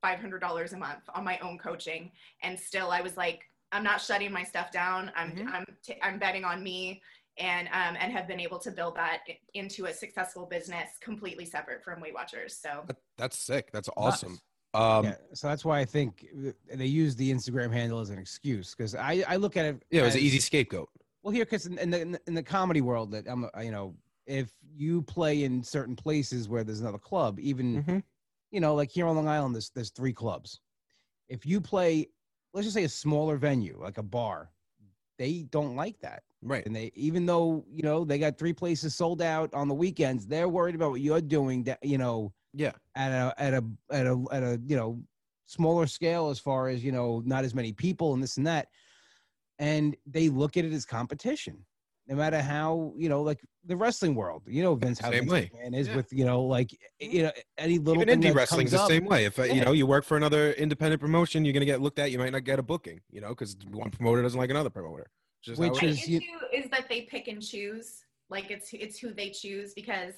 $500 0.05 0.73
a 0.73 0.77
month 0.77 1.03
on 1.15 1.25
my 1.25 1.39
own 1.39 1.59
coaching. 1.59 2.11
And 2.43 2.59
still 2.59 2.91
I 2.91 3.01
was 3.01 3.17
like, 3.17 3.45
I'm 3.71 3.85
not 3.85 4.01
shutting 4.01 4.33
my 4.33 4.43
stuff 4.43 4.71
down. 4.73 5.13
I'm, 5.17 5.31
Mhm. 5.33 5.53
I'm, 5.53 5.67
t- 5.85 5.99
I'm 6.03 6.19
betting 6.19 6.45
on 6.45 6.63
me 6.63 7.01
and, 7.39 7.69
um, 7.69 7.97
and 7.99 8.13
have 8.13 8.27
been 8.29 8.41
able 8.41 8.59
to 8.59 8.71
build 8.71 8.95
that 8.97 9.21
into 9.55 9.87
a 9.87 9.93
successful 9.95 10.47
business 10.47 10.91
completely 11.01 11.45
separate 11.47 11.83
from 11.83 12.01
Weight 12.01 12.15
Watchers. 12.15 12.57
So 12.57 12.85
That- 12.87 12.99
that's 13.17 13.39
sick. 13.39 13.71
That's 13.73 13.89
awesome. 13.97 14.33
Nice. 14.33 14.41
Um, 14.75 15.05
yeah, 15.05 15.17
so 15.35 15.49
that's 15.49 15.65
why 15.67 15.81
I 15.81 15.85
think 15.85 16.27
they 16.73 16.87
use 16.87 17.15
the 17.15 17.31
Instagram 17.31 17.73
handle 17.73 18.01
as 18.01 18.09
an 18.09 18.19
excuse 18.19 18.75
because 18.75 18.95
I, 18.95 19.23
I 19.29 19.37
look 19.37 19.57
at 19.59 19.67
it. 19.67 19.83
yeah, 19.91 20.01
it 20.01 20.05
was 20.05 20.15
an 20.15 20.23
easy 20.23 20.39
scapegoat. 20.41 20.89
Well, 21.23 21.33
here, 21.33 21.45
because 21.45 21.67
in, 21.67 21.79
in 21.79 21.91
the 21.91 22.21
in 22.27 22.35
the- 22.35 22.43
comedy 22.43 22.81
world, 22.81 23.11
that 23.13 23.29
I'm, 23.29 23.45
uh, 23.45 23.61
you 23.61 23.71
know, 23.71 23.95
if 24.27 24.51
you 24.75 25.03
play 25.03 25.45
in 25.45 25.63
certain 25.63 25.95
places 25.95 26.49
where 26.49 26.65
there's 26.65 26.81
another 26.81 26.99
club, 26.99 27.39
even 27.39 27.85
Mhm. 27.85 28.03
you 28.51 28.61
know, 28.61 28.75
like 28.75 28.91
here 28.91 29.07
on 29.07 29.15
Long 29.17 29.29
Island, 29.29 29.55
there's 29.55 29.71
there's 29.71 29.91
three 29.91 30.13
clubs. 30.15 30.61
If 31.29 31.45
you 31.45 31.61
play, 31.61 32.09
let's 32.55 32.65
just 32.67 32.75
say 32.75 32.85
a 32.85 32.89
smaller 32.89 33.37
venue, 33.37 33.79
like 33.79 33.99
a 33.99 34.03
bar, 34.03 34.51
they 35.19 35.45
don't 35.51 35.77
like 35.77 35.99
that, 36.01 36.23
Right. 36.43 36.65
and 36.67 36.75
they 36.75 36.91
even 36.95 37.27
though 37.27 37.65
you 37.71 37.83
know 37.83 38.05
they 38.05 38.19
got 38.19 38.39
three 38.39 38.53
places 38.53 38.95
sold 38.95 39.23
out 39.23 39.53
on 39.55 39.69
the 39.69 39.75
weekends, 39.75 40.27
they're 40.27 40.49
worried 40.49 40.75
about 40.75 40.91
what 40.91 41.01
you're 41.01 41.21
doing. 41.21 41.65
That 41.65 41.79
you 41.83 41.99
know, 41.99 42.33
Yeah. 42.53 42.73
at 42.95 43.11
a 43.13 43.35
at 43.41 43.55
a 43.55 43.65
at 43.91 44.07
a 44.07 44.25
at 44.33 44.43
a 44.43 44.61
you 44.67 44.77
know 44.77 45.03
smaller 45.47 45.87
scale 45.87 46.31
as 46.31 46.39
far 46.39 46.69
as 46.69 46.83
you 46.83 46.93
know 46.93 47.23
not 47.27 47.45
as 47.45 47.55
many 47.55 47.73
people 47.73 48.15
and 48.15 48.23
this 48.23 48.37
and 48.39 48.47
that 48.47 48.69
and 49.59 49.97
they 50.07 50.29
look 50.29 50.57
at 50.57 50.65
it 50.65 50.73
as 50.73 50.87
competition 50.87 51.65
no 52.09 52.17
matter 52.17 52.41
how 52.43 52.93
you 52.97 53.09
know 53.09 53.23
like 53.23 53.41
the 53.65 53.77
wrestling 53.77 54.15
world 54.15 54.43
you 54.47 54.63
know 54.63 54.75
vince 54.75 54.99
how 54.99 55.11
Same 55.11 55.21
Vince 55.29 55.31
way. 55.33 55.51
McMahon 55.55 55.77
is 55.77 55.89
Yeah. 55.89 55.97
with 55.97 56.13
you 56.13 56.25
know 56.25 56.43
like 56.43 56.71
you 57.01 57.23
know 57.25 57.33
any 57.59 57.79
little 57.79 58.03
Even 58.03 58.21
indie 58.21 58.25
that 58.25 58.35
wrestling's 58.35 58.71
comes 58.71 58.81
the 58.81 58.85
up, 58.85 58.89
same 58.91 59.05
way. 59.05 59.25
If 59.25 59.39
uh, 59.39 59.45
you 59.45 59.65
know 59.65 59.73
you 59.73 59.87
work 59.87 60.05
for 60.05 60.17
another 60.17 60.53
independent 60.53 61.01
promotion, 61.01 61.45
you're 61.45 61.55
gonna 61.55 61.65
get 61.67 61.81
looked 61.81 61.99
at. 61.99 62.11
You 62.11 62.19
might 62.19 62.33
not 62.33 62.45
get 62.45 62.59
a 62.59 62.63
booking. 62.63 63.01
You 63.11 63.21
know, 63.21 63.29
because 63.31 63.57
one 63.71 63.91
promoter 63.91 64.23
doesn't 64.23 64.39
like 64.39 64.51
another 64.51 64.71
promoter. 64.71 65.11
Just 65.43 65.61
how 65.63 65.69
Which 65.71 65.83
is. 65.83 66.01
is- 66.03 66.09
you- 66.09 66.19
issue 66.19 66.65
is 66.65 66.71
that 66.71 66.89
they 66.89 67.03
pick 67.03 67.29
and 67.29 67.41
choose. 67.43 68.03
Like 68.31 68.51
it's 68.51 68.71
it's 68.73 68.99
who 68.99 69.13
they 69.15 69.31
choose 69.31 69.73
because 69.75 70.15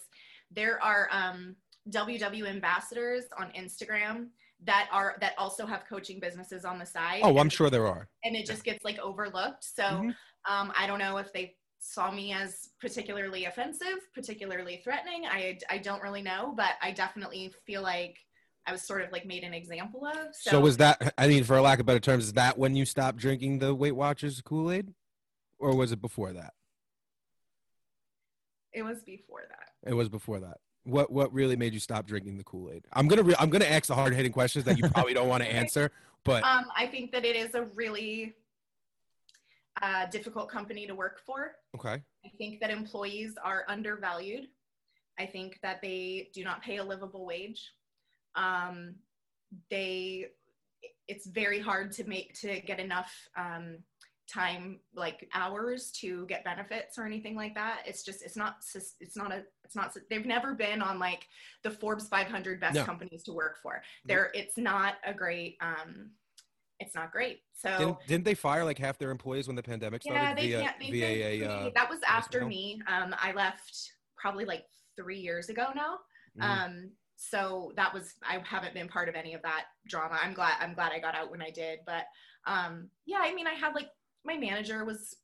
there 0.50 0.82
are 0.82 1.08
um, 1.10 1.56
WW 1.90 2.46
ambassadors 2.48 3.24
on 3.38 3.50
Instagram 3.52 4.28
that 4.64 4.88
are 4.92 5.16
that 5.20 5.32
also 5.36 5.66
have 5.66 5.84
coaching 5.86 6.18
businesses 6.20 6.64
on 6.64 6.78
the 6.78 6.86
side. 6.86 7.20
Oh, 7.22 7.36
I'm 7.38 7.50
sure 7.50 7.68
there 7.68 7.86
are. 7.86 8.08
and 8.24 8.34
it 8.36 8.46
just 8.46 8.64
gets 8.64 8.84
like 8.84 8.98
overlooked. 9.00 9.64
So 9.64 9.82
Mhm. 9.82 10.14
um, 10.48 10.72
I 10.78 10.86
don't 10.86 10.98
know 10.98 11.18
if 11.18 11.32
they 11.32 11.56
saw 11.84 12.10
me 12.10 12.32
as 12.32 12.70
particularly 12.80 13.44
offensive, 13.44 13.98
particularly 14.14 14.80
threatening. 14.82 15.26
I 15.26 15.58
I 15.68 15.78
don't 15.78 16.02
really 16.02 16.22
know, 16.22 16.54
but 16.56 16.72
I 16.82 16.92
definitely 16.92 17.52
feel 17.66 17.82
like 17.82 18.16
I 18.66 18.72
was 18.72 18.82
sort 18.82 19.02
of 19.02 19.12
like 19.12 19.26
made 19.26 19.44
an 19.44 19.52
example 19.52 20.06
of. 20.06 20.28
So, 20.32 20.58
was 20.60 20.78
that? 20.78 21.12
I 21.18 21.28
mean, 21.28 21.44
for 21.44 21.56
a 21.56 21.62
lack 21.62 21.80
of 21.80 21.86
better 21.86 22.00
terms, 22.00 22.24
is 22.24 22.32
that 22.32 22.58
when 22.58 22.74
you 22.74 22.86
stopped 22.86 23.18
drinking 23.18 23.58
the 23.58 23.74
Weight 23.74 23.94
Watchers 23.94 24.40
Kool 24.40 24.72
Aid, 24.72 24.94
or 25.58 25.76
was 25.76 25.92
it 25.92 26.00
before 26.00 26.32
that? 26.32 26.54
it 28.72 28.82
was 28.82 29.02
before 29.02 29.42
that. 29.48 29.88
It 29.88 29.94
was 29.94 30.08
before 30.08 30.40
that. 30.40 30.58
What 30.84 31.12
What 31.12 31.32
really 31.32 31.56
made 31.56 31.74
you 31.74 31.80
stop 31.80 32.06
drinking 32.06 32.38
the 32.38 32.44
Kool 32.44 32.70
Aid? 32.72 32.86
I'm 32.94 33.08
gonna 33.08 33.22
re- 33.22 33.36
I'm 33.38 33.50
gonna 33.50 33.66
ask 33.66 33.86
the 33.86 33.94
hard 33.94 34.14
hitting 34.14 34.32
questions 34.32 34.64
that 34.64 34.78
you 34.78 34.88
probably 34.88 35.14
don't 35.14 35.28
want 35.28 35.42
to 35.42 35.52
answer, 35.62 35.90
but 36.24 36.42
Um, 36.44 36.64
I 36.76 36.86
think 36.86 37.12
that 37.12 37.24
it 37.24 37.36
is 37.36 37.54
a 37.54 37.64
really 37.74 38.34
uh, 39.82 40.06
difficult 40.06 40.48
company 40.48 40.86
to 40.86 40.94
work 40.94 41.20
for. 41.26 41.56
okay. 41.74 42.02
I 42.24 42.28
think 42.38 42.60
that 42.60 42.70
employees 42.70 43.34
are 43.42 43.64
undervalued. 43.68 44.46
I 45.18 45.26
think 45.26 45.58
that 45.62 45.80
they 45.82 46.30
do 46.32 46.42
not 46.44 46.62
pay 46.62 46.78
a 46.78 46.84
livable 46.84 47.26
wage. 47.26 47.72
Um, 48.34 48.94
they, 49.70 50.26
it's 51.06 51.26
very 51.26 51.60
hard 51.60 51.92
to 51.92 52.04
make 52.04 52.34
to 52.40 52.60
get 52.60 52.80
enough 52.80 53.12
um, 53.36 53.78
time, 54.32 54.80
like 54.94 55.28
hours, 55.34 55.90
to 55.92 56.26
get 56.26 56.44
benefits 56.44 56.98
or 56.98 57.04
anything 57.04 57.36
like 57.36 57.54
that. 57.54 57.82
It's 57.86 58.02
just, 58.02 58.22
it's 58.22 58.36
not, 58.36 58.56
it's 59.00 59.16
not 59.16 59.32
a, 59.32 59.42
it's 59.64 59.76
not. 59.76 59.96
They've 60.10 60.26
never 60.26 60.54
been 60.54 60.82
on 60.82 60.98
like 60.98 61.26
the 61.62 61.70
Forbes 61.70 62.08
500 62.08 62.58
best 62.58 62.74
No. 62.74 62.84
companies 62.84 63.22
to 63.24 63.32
work 63.32 63.58
for. 63.62 63.82
They're, 64.06 64.30
it's 64.34 64.56
not 64.56 64.94
a 65.06 65.12
great. 65.14 65.56
Um, 65.60 66.10
it's 66.80 66.94
not 66.94 67.12
great. 67.12 67.40
So 67.54 67.76
Didn't, 67.78 67.96
didn't 68.06 68.24
they 68.24 68.34
fire 68.34 68.64
like 68.64 68.78
half 68.78 68.98
their 68.98 69.10
employees 69.10 69.46
when 69.46 69.56
the 69.56 69.62
pandemic 69.62 70.02
started 70.02 70.20
yeah, 70.20 70.34
they 70.34 70.48
via 70.48 70.60
can't. 70.62 70.80
They 70.80 70.90
via? 70.90 71.50
Uh, 71.50 71.70
that 71.74 71.88
was 71.88 72.00
after 72.06 72.44
me. 72.44 72.80
Um, 72.86 73.14
I 73.18 73.32
left 73.32 73.92
probably 74.16 74.44
like 74.44 74.64
three 74.96 75.18
years 75.18 75.48
ago 75.48 75.68
now. 75.74 75.98
Mhm. 76.38 76.44
Um, 76.44 76.90
so 77.16 77.72
that 77.76 77.94
was 77.94 78.14
I 78.22 78.42
haven't 78.44 78.74
been 78.74 78.88
part 78.88 79.08
of 79.08 79.14
any 79.14 79.34
of 79.34 79.42
that 79.42 79.66
drama. 79.88 80.18
I'm 80.20 80.34
glad 80.34 80.56
I'm 80.60 80.74
glad 80.74 80.92
I 80.92 80.98
got 80.98 81.14
out 81.14 81.30
when 81.30 81.42
I 81.42 81.50
did. 81.50 81.80
But 81.86 82.04
um, 82.46 82.90
yeah, 83.06 83.20
I 83.22 83.32
mean, 83.34 83.46
I 83.46 83.54
had 83.54 83.74
like 83.74 83.88
my 84.24 84.36
manager 84.36 84.84
was 84.84 85.14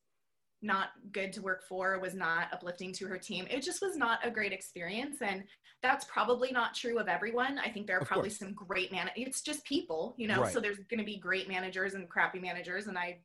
not 0.62 0.88
good 1.12 1.33
to 1.35 1.42
work 1.42 1.62
for, 1.68 1.99
was 1.99 2.14
not 2.14 2.49
uplifting 2.53 2.92
to 2.94 3.07
her 3.07 3.18
team. 3.18 3.46
It 3.51 3.62
just 3.62 3.81
was 3.81 3.96
not 3.96 4.18
a 4.25 4.31
great 4.31 4.53
experience, 4.53 5.18
and 5.23 5.44
that's 5.83 6.05
probably 6.05 6.53
not 6.53 6.75
true 6.75 6.99
of 6.99 7.09
everyone. 7.09 7.59
I 7.59 7.70
think 7.70 7.87
there 7.87 7.96
are 7.96 8.03
Of 8.03 8.09
probably 8.09 8.29
course. 8.29 8.38
some 8.38 8.53
great 8.53 8.92
man. 8.92 9.11
It's 9.16 9.40
just 9.40 9.64
people, 9.64 10.14
you 10.18 10.29
know. 10.29 10.42
Right. 10.42 10.53
So 10.53 10.61
there's 10.61 10.79
going 10.90 10.99
to 10.99 11.05
be 11.05 11.16
great 11.18 11.49
managers 11.49 11.94
and 11.94 12.09
crappy 12.09 12.38
managers, 12.38 12.87
and 12.87 12.99
I 12.99 13.20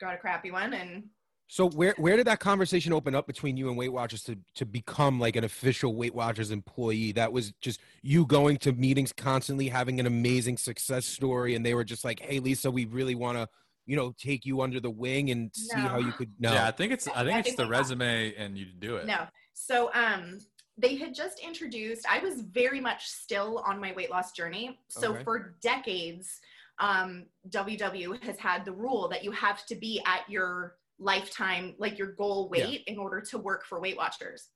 got 0.00 0.14
a 0.14 0.18
crappy 0.18 0.50
one 0.50 0.72
and 0.72 1.04
So 1.48 1.68
where 1.68 1.94
where 1.98 2.16
did 2.16 2.26
that 2.28 2.38
conversation 2.38 2.92
open 2.92 3.14
up 3.14 3.26
between 3.26 3.56
you 3.56 3.68
and 3.68 3.76
Weight 3.76 3.92
Watchers 3.92 4.22
to 4.24 4.36
to 4.54 4.64
become 4.64 5.18
like 5.18 5.34
an 5.34 5.42
official 5.42 5.96
Weight 5.96 6.14
Watchers 6.14 6.52
employee? 6.52 7.10
That 7.12 7.32
was 7.32 7.52
just 7.60 7.80
you 8.02 8.24
going 8.24 8.56
to 8.58 8.72
meetings 8.72 9.12
constantly, 9.12 9.68
having 9.68 9.98
an 9.98 10.06
amazing 10.06 10.58
success 10.58 11.04
story, 11.04 11.56
and 11.56 11.66
they 11.66 11.74
were 11.74 11.82
just 11.84 12.04
like, 12.04 12.20
"Hey, 12.20 12.38
Lisa, 12.38 12.70
we 12.70 12.84
really 12.84 13.16
want 13.16 13.36
to, 13.36 13.48
you 13.86 13.96
know, 13.96 14.14
take 14.18 14.44
you 14.44 14.60
under 14.60 14.80
the 14.80 14.90
wing 14.90 15.30
and 15.30 15.50
see 15.54 15.76
No. 15.76 15.88
how 15.88 15.98
you 15.98 16.12
could." 16.12 16.32
No, 16.38 16.52
Yeah, 16.52 16.66
I 16.68 16.70
think 16.70 16.92
it's 16.92 17.08
I 17.08 17.24
think 17.24 17.34
I 17.34 17.38
it's 17.40 17.48
think 17.48 17.56
the 17.56 17.64
we 17.64 17.70
got- 17.70 17.78
resume 17.78 18.34
and 18.36 18.56
you 18.58 18.66
do 18.66 18.96
it. 18.96 19.06
No. 19.06 19.26
So 19.54 19.90
um 19.94 20.38
they 20.78 20.96
had 20.96 21.14
just 21.14 21.40
introduced 21.40 22.06
I 22.10 22.20
was 22.20 22.40
very 22.42 22.80
much 22.80 23.06
still 23.06 23.58
on 23.58 23.80
my 23.80 23.92
weight 23.92 24.10
loss 24.10 24.32
journey. 24.32 24.78
So 24.88 25.12
Okay. 25.14 25.24
for 25.24 25.56
decades 25.60 26.40
um 26.78 27.26
WW 27.48 28.22
has 28.22 28.38
had 28.38 28.64
the 28.64 28.72
rule 28.72 29.08
that 29.08 29.24
you 29.24 29.30
have 29.32 29.66
to 29.66 29.74
be 29.74 30.00
at 30.06 30.28
your 30.30 30.76
lifetime 30.98 31.74
like 31.78 31.98
your 31.98 32.12
goal 32.12 32.50
Yeah. 32.54 32.66
weight 32.66 32.84
in 32.86 32.98
order 32.98 33.20
to 33.22 33.38
work 33.38 33.64
for 33.66 33.80
Weight 33.80 33.96
Watchers. 33.96 34.48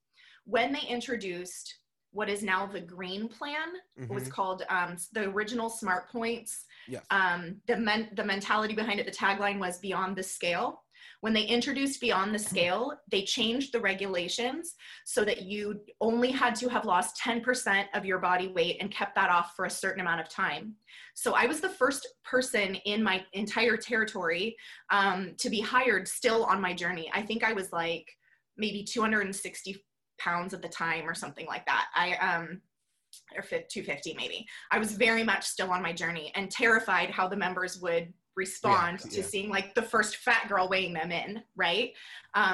when 0.46 0.72
they 0.74 0.82
introduced 0.82 1.78
what 2.10 2.28
is 2.28 2.42
now 2.42 2.66
the 2.66 2.80
green 2.80 3.28
plan 3.28 3.68
it 3.96 4.10
was 4.10 4.28
called 4.28 4.62
um, 4.68 4.94
the 5.12 5.22
original 5.30 5.70
smart 5.70 6.10
points 6.10 6.66
Um, 7.10 7.56
the 7.66 7.76
men- 7.76 8.10
the 8.14 8.24
mentality 8.24 8.74
behind 8.74 9.00
it 9.00 9.06
the 9.06 9.12
tagline 9.12 9.58
was 9.58 9.78
beyond 9.78 10.16
the 10.16 10.22
scale. 10.22 10.82
When 11.20 11.32
they 11.32 11.44
introduced 11.44 12.00
beyond 12.00 12.34
the 12.34 12.38
scale 12.38 12.92
they 13.10 13.24
changed 13.24 13.72
the 13.72 13.80
regulations 13.80 14.74
so 15.06 15.24
that 15.24 15.42
you 15.42 15.80
only 16.00 16.30
had 16.30 16.54
to 16.56 16.68
have 16.68 16.84
lost 16.84 17.18
10% 17.22 17.86
of 17.94 18.04
your 18.04 18.18
body 18.18 18.48
weight 18.48 18.76
and 18.80 18.90
kept 18.90 19.14
that 19.14 19.30
off 19.30 19.54
for 19.56 19.64
a 19.64 19.70
certain 19.70 20.02
amount 20.02 20.20
of 20.20 20.28
time. 20.28 20.74
So 21.14 21.32
i 21.32 21.46
was 21.46 21.60
the 21.60 21.68
first 21.68 22.06
person 22.24 22.74
in 22.84 23.02
my 23.02 23.24
entire 23.32 23.76
territory 23.76 24.56
um, 24.90 25.34
to 25.38 25.48
be 25.48 25.60
hired 25.60 26.06
still 26.06 26.44
on 26.44 26.60
my 26.60 26.74
journey. 26.74 27.10
I 27.14 27.22
think 27.22 27.42
i 27.42 27.52
was 27.52 27.72
like 27.72 28.06
maybe 28.56 28.84
260 28.84 29.82
pounds 30.18 30.54
at 30.54 30.62
the 30.62 30.68
time 30.68 31.08
or 31.08 31.14
something 31.14 31.46
like 31.46 31.66
that. 31.66 31.86
I 31.94 32.16
um 32.16 32.60
or 33.36 33.42
250 33.42 34.14
maybe 34.16 34.46
i 34.70 34.78
was 34.78 34.92
very 34.92 35.22
much 35.22 35.44
still 35.44 35.70
on 35.70 35.82
my 35.82 35.92
journey 35.92 36.32
and 36.34 36.50
terrified 36.50 37.10
how 37.10 37.28
the 37.28 37.36
members 37.36 37.80
would 37.80 38.12
respond 38.36 38.98
React, 38.98 39.10
to 39.12 39.20
yeah. 39.20 39.26
seeing 39.26 39.48
like 39.48 39.74
the 39.74 39.82
first 39.82 40.16
fat 40.16 40.48
girl 40.48 40.68
weighing 40.68 40.92
them 40.92 41.12
in 41.12 41.42
right 41.56 41.92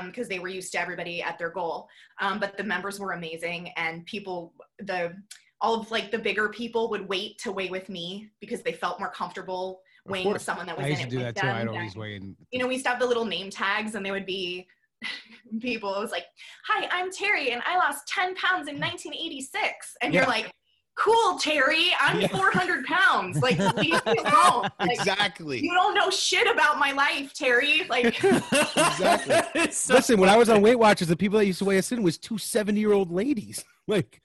because 0.07 0.29
they 0.29 0.39
were 0.39 0.49
used 0.49 0.73
to 0.73 0.81
everybody 0.81 1.23
at 1.23 1.39
their 1.39 1.51
goal 1.51 1.89
um, 2.21 2.39
but 2.39 2.57
the 2.57 2.65
members 2.65 3.01
were 3.01 3.13
amazing 3.13 3.71
and 3.77 4.05
people 4.07 4.53
the 4.81 5.15
all 5.61 5.81
of 5.81 5.91
like 5.91 6.11
the 6.11 6.19
bigger 6.19 6.49
people 6.49 6.89
would 6.91 7.09
wait 7.09 7.39
to 7.39 7.53
weigh 7.53 7.69
with 7.69 7.89
me 7.89 8.31
because 8.41 8.63
they 8.63 8.73
felt 8.73 8.99
more 8.99 9.11
comfortable 9.11 9.81
weighing 10.07 10.33
with 10.33 10.43
someone 10.43 10.67
that 10.67 10.77
was 10.77 10.87
I 10.87 10.89
in 10.91 10.93
used 10.93 11.03
to 11.03 11.07
it 11.09 11.11
do 11.11 11.25
with 11.25 11.35
that 11.35 11.41
too. 11.41 11.47
them 11.47 11.57
I'd 11.57 11.69
always 11.69 11.97
weigh 11.97 12.17
in. 12.17 12.37
you 12.51 12.59
know, 12.59 12.67
we 12.67 12.75
used 12.75 12.87
to 12.87 12.91
have 12.91 13.01
the 13.01 13.07
little 13.07 13.25
name 13.25 13.51
tags 13.51 13.95
and 13.95 14.05
they 14.05 14.11
would 14.11 14.27
be 14.27 14.67
people. 15.61 15.95
It 15.95 16.01
was 16.01 16.11
like, 16.11 16.25
hi, 16.67 16.89
I'm 16.91 17.11
Terry 17.11 17.51
and 17.53 17.63
I 17.67 17.77
lost 17.77 18.07
10 18.09 18.35
pounds 18.37 18.69
in 18.69 18.79
1986. 18.79 19.97
And 20.03 20.13
Yeah. 20.15 20.21
you're 20.21 20.29
like, 20.29 20.51
cool, 20.97 21.39
Terry, 21.39 21.87
I'm 22.01 22.21
Yeah. 22.21 22.29
400 22.29 22.85
pounds. 22.85 23.41
Like, 23.41 23.59
leave 23.77 23.77
me 24.07 24.17
alone. 24.19 24.69
Like, 24.79 24.91
exactly. 24.93 25.61
you 25.61 25.73
don't 25.73 25.95
know 25.95 26.11
shit 26.11 26.47
about 26.47 26.79
my 26.79 26.93
life, 26.93 27.33
Terry. 27.33 27.85
Like, 27.89 28.23
Exactly. 28.25 29.63
It's 29.63 29.77
so 29.79 29.95
Listen, 29.95 30.21
when 30.21 30.29
I 30.29 30.37
was 30.37 30.49
on 30.49 30.61
Weight 30.63 30.79
Watchers, 30.79 31.09
the 31.09 31.17
people 31.17 31.39
that 31.39 31.47
used 31.47 31.61
to 31.61 31.65
weigh 31.65 31.79
us 31.79 31.91
in 31.93 32.03
was 32.03 32.19
two 32.19 32.39
70 32.39 32.79
year 32.79 32.93
old 32.93 33.11
ladies. 33.11 33.65
Like, 33.87 34.21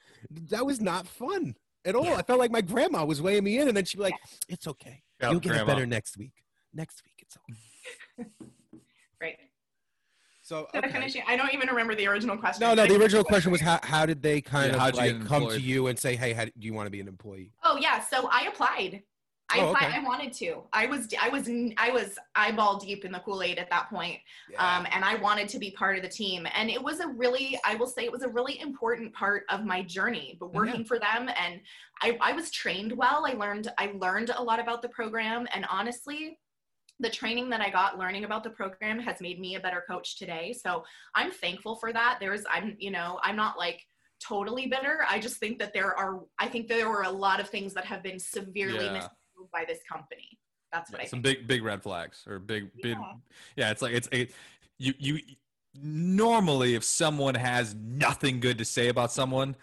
that 0.50 0.66
was 0.66 0.82
not 0.82 1.08
fun 1.08 1.56
at 1.86 1.96
all. 1.96 2.14
I 2.16 2.22
felt 2.24 2.40
like 2.40 2.52
my 2.52 2.62
grandma 2.62 3.06
was 3.06 3.22
weighing 3.22 3.44
me 3.44 3.60
in, 3.60 3.68
and 3.68 3.78
then 3.78 3.86
she'd 3.86 3.98
be 3.98 4.04
like, 4.04 4.16
It's 4.50 4.68
okay. 4.68 5.02
Yeah, 5.22 5.32
You'll 5.32 5.40
get 5.40 5.50
grandma. 5.54 5.64
it 5.64 5.68
better 5.76 5.86
next 5.86 6.18
week. 6.18 6.34
Next 6.74 7.02
week, 7.06 7.14
it's 7.20 7.38
okay. 7.38 7.58
Right. 10.52 10.58
So, 10.58 10.68
Did 10.74 10.86
I 10.86 10.92
finish? 10.92 11.16
I 11.28 11.36
don't 11.36 11.54
even 11.54 11.70
remember 11.70 11.96
the 11.96 12.08
original 12.08 12.38
question. 12.38 12.68
no, 12.68 12.74
no, 12.74 12.86
the 12.86 12.96
original 12.96 13.24
question 13.24 13.52
was 13.52 13.62
how, 13.62 13.80
how 13.84 14.06
did 14.06 14.22
they 14.22 14.42
kind 14.42 14.72
Yeah, 14.72 14.88
of 14.88 14.96
you 14.96 15.02
get 15.02 15.20
like 15.22 15.28
come 15.28 15.48
to 15.50 15.62
you 15.62 15.88
and 15.88 15.98
say, 15.98 16.16
Hey, 16.16 16.34
how, 16.34 16.46
do 16.46 16.52
you 16.58 16.74
want 16.74 16.88
to 16.88 16.92
be 16.92 17.00
an 17.02 17.08
employee? 17.08 17.52
Oh 17.64 17.78
yeah, 17.78 18.00
so 18.00 18.30
I 18.32 18.46
applied. 18.48 19.04
I 19.48 19.60
Oh, 19.60 19.68
applied. 19.70 19.90
okay. 19.90 19.98
I 19.98 20.04
wanted 20.04 20.34
to. 20.34 20.64
I 20.74 20.88
was. 20.88 21.08
I 21.22 21.30
was. 21.30 21.48
I 21.78 21.92
was 21.92 22.18
eyeball 22.34 22.80
deep 22.80 23.06
in 23.06 23.12
the 23.12 23.20
Kool 23.20 23.44
Aid 23.44 23.60
at 23.60 23.70
that 23.70 23.92
point. 23.92 24.18
um, 24.58 24.88
and 24.92 25.06
I 25.06 25.16
wanted 25.16 25.48
to 25.50 25.60
be 25.60 25.70
part 25.70 25.98
of 25.98 26.02
the 26.02 26.10
team. 26.10 26.48
And 26.56 26.68
it 26.70 26.82
was 26.82 27.00
a 27.00 27.08
really, 27.08 27.60
I 27.64 27.76
will 27.76 27.86
say, 27.86 28.06
it 28.06 28.12
was 28.12 28.24
a 28.24 28.28
really 28.28 28.60
important 28.60 29.14
part 29.14 29.44
of 29.50 29.64
my 29.64 29.84
journey. 29.84 30.36
But 30.40 30.52
working 30.52 30.84
for 30.84 30.98
them, 30.98 31.30
and 31.40 31.62
I, 32.02 32.18
I 32.22 32.34
was 32.34 32.50
trained 32.50 32.92
well. 32.92 33.24
I 33.28 33.34
learned, 33.34 33.72
I 33.78 33.94
learned 33.96 34.32
a 34.36 34.42
lot 34.42 34.60
about 34.60 34.82
the 34.82 34.90
program, 34.90 35.48
and 35.54 35.64
honestly, 35.70 36.40
the 37.00 37.10
training 37.10 37.50
that 37.50 37.62
I 37.62 37.70
got 37.70 37.98
learning 38.00 38.24
about 38.24 38.44
the 38.44 38.50
program 38.50 39.00
has 39.00 39.20
made 39.20 39.40
me 39.40 39.56
a 39.56 39.60
better 39.60 39.84
coach 39.88 40.18
today. 40.18 40.54
So 40.54 40.84
I'm 41.14 41.32
thankful 41.32 41.76
for 41.76 41.92
that. 41.92 42.18
There's, 42.20 42.44
I'm, 42.50 42.76
you 42.80 42.92
know, 42.92 43.20
I'm 43.22 43.36
not 43.36 43.58
like 43.58 43.82
totally 44.26 44.68
bitter. 44.68 45.06
I 45.10 45.20
just 45.20 45.38
think 45.38 45.60
that 45.60 45.74
there 45.74 45.94
are, 45.98 46.22
I 46.40 46.48
think 46.48 46.68
there 46.68 46.90
were 46.90 47.04
a 47.04 47.10
lot 47.12 47.40
of 47.42 47.50
things 47.50 47.74
that 47.74 47.86
have 47.86 48.02
been 48.02 48.18
severely 48.20 48.86
Yeah. 48.86 48.94
mishandled 48.94 49.52
by 49.52 49.66
this 49.68 49.80
company. 49.92 50.40
That's 50.72 50.92
what 50.92 51.02
I 51.02 51.06
some 51.06 51.22
think. 51.22 51.40
big 51.40 51.48
big 51.48 51.64
red 51.64 51.82
flags 51.82 52.24
or 52.28 52.38
big 52.40 52.70
big 52.82 52.98
Yeah. 52.98 53.14
yeah 53.56 53.72
it's 53.72 53.82
like 53.82 53.94
it's 53.94 54.10
it, 54.12 54.32
you 54.78 54.94
you 55.00 55.20
normally 55.82 56.76
if 56.76 56.84
someone 56.84 57.36
has 57.36 57.76
nothing 57.76 58.40
good 58.42 58.58
to 58.58 58.66
say 58.66 58.90
about 58.90 59.12
someone 59.12 59.56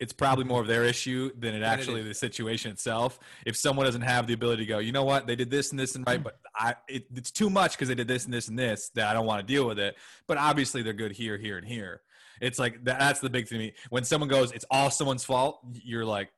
it's 0.00 0.12
probably 0.12 0.44
more 0.44 0.60
of 0.60 0.66
their 0.66 0.84
issue 0.84 1.30
than 1.38 1.54
it 1.54 1.62
actually 1.62 2.02
the 2.02 2.14
situation 2.14 2.70
itself. 2.70 3.18
If 3.44 3.56
someone 3.56 3.86
doesn't 3.86 4.02
have 4.02 4.26
the 4.26 4.34
ability 4.34 4.64
to 4.64 4.68
go 4.68 4.78
you 4.78 4.92
know 4.92 5.04
what? 5.04 5.26
They 5.26 5.36
did 5.36 5.50
this 5.50 5.70
and 5.70 5.78
this 5.78 5.94
and 5.94 6.06
right 6.06 6.22
but 6.22 6.38
i 6.54 6.74
it, 6.88 7.06
it's 7.14 7.30
too 7.30 7.50
much 7.50 7.72
because 7.72 7.88
they 7.88 7.94
did 7.94 8.08
this 8.08 8.24
and 8.24 8.32
this 8.32 8.48
and 8.48 8.58
this 8.58 8.90
that 8.94 9.08
i 9.08 9.12
don't 9.12 9.26
want 9.26 9.40
to 9.40 9.46
deal 9.46 9.66
with 9.66 9.78
it. 9.78 9.96
But 10.26 10.38
obviously 10.38 10.82
they're 10.82 10.92
good 10.92 11.12
here 11.12 11.36
here 11.36 11.58
and 11.58 11.66
here. 11.66 12.02
It's 12.40 12.58
like 12.58 12.84
that, 12.84 12.98
that's 13.00 13.20
the 13.20 13.30
big 13.30 13.48
thing 13.48 13.58
to 13.58 13.64
me. 13.64 13.74
When 13.90 14.04
someone 14.04 14.28
goes 14.28 14.52
it's 14.52 14.66
all 14.70 14.90
someone's 14.90 15.24
fault 15.24 15.60
you're 15.72 16.04
like 16.04 16.30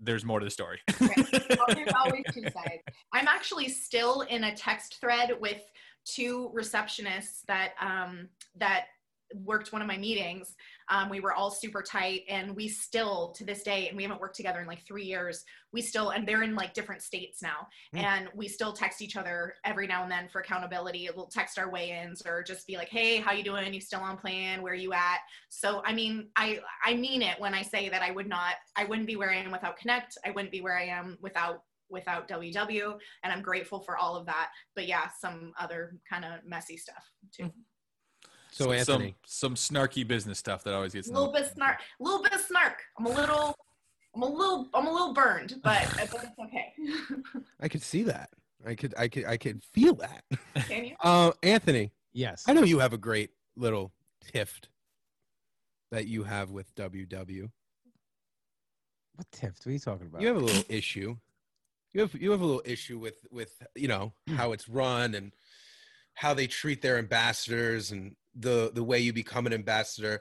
there's 0.00 0.24
more 0.24 0.40
to 0.40 0.44
the 0.44 0.50
story. 0.50 0.80
There's 0.98 1.92
always 1.96 2.24
two 2.32 2.42
sides. 2.42 2.82
I'm 3.12 3.28
actually 3.28 3.68
still 3.68 4.22
in 4.22 4.44
a 4.44 4.54
text 4.54 5.00
thread 5.00 5.32
with 5.40 5.62
two 6.04 6.50
receptionists 6.54 7.42
that 7.46 7.72
um, 7.80 8.28
that 8.56 8.86
worked 9.34 9.72
one 9.72 9.82
of 9.82 9.88
my 9.88 9.98
meetings. 9.98 10.54
Um, 10.88 11.08
we 11.08 11.20
were 11.20 11.32
all 11.32 11.50
super 11.50 11.82
tight, 11.82 12.22
and 12.28 12.54
we 12.54 12.68
still 12.68 13.32
to 13.36 13.44
this 13.44 13.62
day, 13.62 13.88
and 13.88 13.96
we 13.96 14.02
haven't 14.02 14.20
worked 14.20 14.36
together 14.36 14.60
in 14.60 14.66
like 14.66 14.86
three 14.86 15.04
years. 15.04 15.44
We 15.72 15.80
still, 15.80 16.10
and 16.10 16.26
they're 16.26 16.42
in 16.42 16.54
like 16.54 16.74
different 16.74 17.02
states 17.02 17.42
now, 17.42 17.66
Hmm. 17.92 17.98
and 17.98 18.28
we 18.34 18.48
still 18.48 18.72
text 18.72 19.02
each 19.02 19.16
other 19.16 19.54
every 19.64 19.86
now 19.86 20.02
and 20.02 20.12
then 20.12 20.28
for 20.28 20.40
accountability. 20.40 21.08
We'll 21.14 21.26
text 21.26 21.58
our 21.58 21.70
weigh-ins 21.70 22.22
or 22.26 22.42
just 22.42 22.66
be 22.66 22.76
like, 22.76 22.88
"Hey, 22.88 23.16
how 23.18 23.32
you 23.32 23.42
doing? 23.42 23.74
You 23.74 23.80
still 23.80 24.00
on 24.00 24.16
plan? 24.16 24.62
Where 24.62 24.74
you 24.74 24.92
at?" 24.92 25.18
So, 25.48 25.82
I 25.84 25.92
mean, 25.92 26.30
I 26.36 26.60
I 26.84 26.94
mean 26.94 27.22
it 27.22 27.40
when 27.40 27.54
I 27.54 27.62
say 27.62 27.88
that 27.88 28.02
I 28.02 28.10
would 28.10 28.28
not, 28.28 28.54
I 28.76 28.84
wouldn't 28.84 29.06
be 29.06 29.16
where 29.16 29.30
I 29.30 29.36
am 29.36 29.50
without 29.50 29.76
Connect. 29.76 30.16
I 30.24 30.30
wouldn't 30.30 30.52
be 30.52 30.60
where 30.60 30.78
I 30.78 30.84
am 30.84 31.18
without 31.20 31.62
without 31.90 32.26
WW, 32.28 32.98
and 33.22 33.32
I'm 33.32 33.42
grateful 33.42 33.80
for 33.80 33.96
all 33.96 34.16
of 34.16 34.26
that. 34.26 34.50
But 34.74 34.86
yeah, 34.86 35.08
some 35.20 35.52
other 35.58 35.98
kind 36.08 36.24
of 36.24 36.44
messy 36.44 36.76
stuff 36.76 37.04
too. 37.32 37.52
So, 38.54 38.66
Some- 38.66 38.72
Anthony, 38.72 39.16
some, 39.26 39.56
some 39.56 39.76
snarky 39.76 40.06
business 40.06 40.38
stuff 40.38 40.62
that 40.62 40.74
always 40.74 40.92
gets 40.94 41.08
A 41.08 41.12
little 41.12 41.32
bit 41.32 41.50
snark, 41.52 41.78
a 42.00 42.02
little 42.04 42.22
bit 42.22 42.32
of 42.34 42.40
snark. 42.40 42.80
I'm 42.96 43.06
a 43.06 43.08
little, 43.08 43.56
I'm 44.14 44.22
a 44.22 44.26
little, 44.26 44.68
I'm 44.72 44.86
a 44.86 44.92
little 44.92 45.12
burned, 45.12 45.56
but, 45.64 45.84
but 45.96 46.04
it's 46.04 46.14
okay. 46.44 46.72
I 47.60 47.66
could 47.66 47.82
see 47.82 48.04
that. 48.04 48.30
I 48.64 48.76
could, 48.76 48.94
I 48.96 49.08
could, 49.08 49.24
I 49.24 49.36
could 49.38 49.60
feel 49.72 49.94
that. 49.96 50.22
Can 50.68 50.84
you? 50.84 50.94
Uh, 51.02 51.32
Anthony, 51.42 51.90
Yes. 52.12 52.44
I 52.46 52.52
know 52.52 52.62
you 52.62 52.78
have 52.78 52.92
a 52.92 52.96
great 52.96 53.30
little 53.56 53.92
tift 54.32 54.68
that 55.90 56.06
you 56.06 56.22
have 56.22 56.52
with 56.52 56.72
WW. 56.76 57.50
What 59.16 59.32
tips? 59.32 59.66
What 59.66 59.70
are 59.70 59.72
you 59.72 59.78
talking 59.80 60.06
about? 60.06 60.20
You 60.22 60.28
have 60.28 60.36
a 60.36 60.40
little 60.40 60.62
issue. 60.68 61.16
You 61.92 62.02
have 62.02 62.14
you 62.14 62.30
have 62.30 62.40
a 62.40 62.44
little 62.44 62.62
issue 62.64 62.98
with 62.98 63.26
with 63.32 63.60
you 63.74 63.88
know 63.88 64.12
how 64.36 64.52
it's 64.52 64.68
run 64.68 65.14
and 65.16 65.32
how 66.14 66.34
they 66.34 66.46
treat 66.46 66.82
their 66.82 66.98
ambassadors 66.98 67.90
and 67.90 68.14
the 68.36 68.70
the 68.74 68.82
way 68.82 68.98
you 68.98 69.12
become 69.12 69.46
an 69.46 69.52
ambassador. 69.52 70.20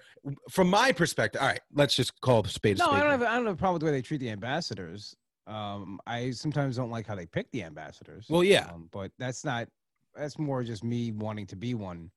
From 0.49 0.69
my 0.69 0.91
perspective, 0.91 1.41
all 1.41 1.47
right, 1.47 1.61
let's 1.73 1.95
just 1.95 2.19
call 2.21 2.43
spade 2.45 2.77
no, 2.77 2.85
spade. 2.85 2.95
I 2.95 2.99
don't 3.01 3.11
have. 3.11 3.21
I 3.23 3.35
don't 3.35 3.45
have 3.45 3.55
a 3.55 3.57
problem 3.57 3.73
with 3.75 3.81
the 3.81 3.85
way 3.87 3.91
they 3.91 4.01
treat 4.01 4.19
the 4.19 4.29
ambassadors. 4.29 5.15
Um, 5.47 5.99
I 6.07 6.31
sometimes 6.31 6.77
don't 6.77 6.91
like 6.91 7.05
how 7.05 7.15
they 7.15 7.25
pick 7.25 7.51
the 7.51 7.63
ambassadors. 7.63 8.27
Well, 8.29 8.43
yeah. 8.43 8.69
um, 8.73 8.89
but 8.91 9.11
that's 9.19 9.43
not. 9.43 9.67
That's 10.15 10.37
more 10.37 10.63
just 10.63 10.83
me 10.83 11.11
wanting 11.11 11.47
to 11.47 11.55
be 11.55 11.73
one. 11.73 12.11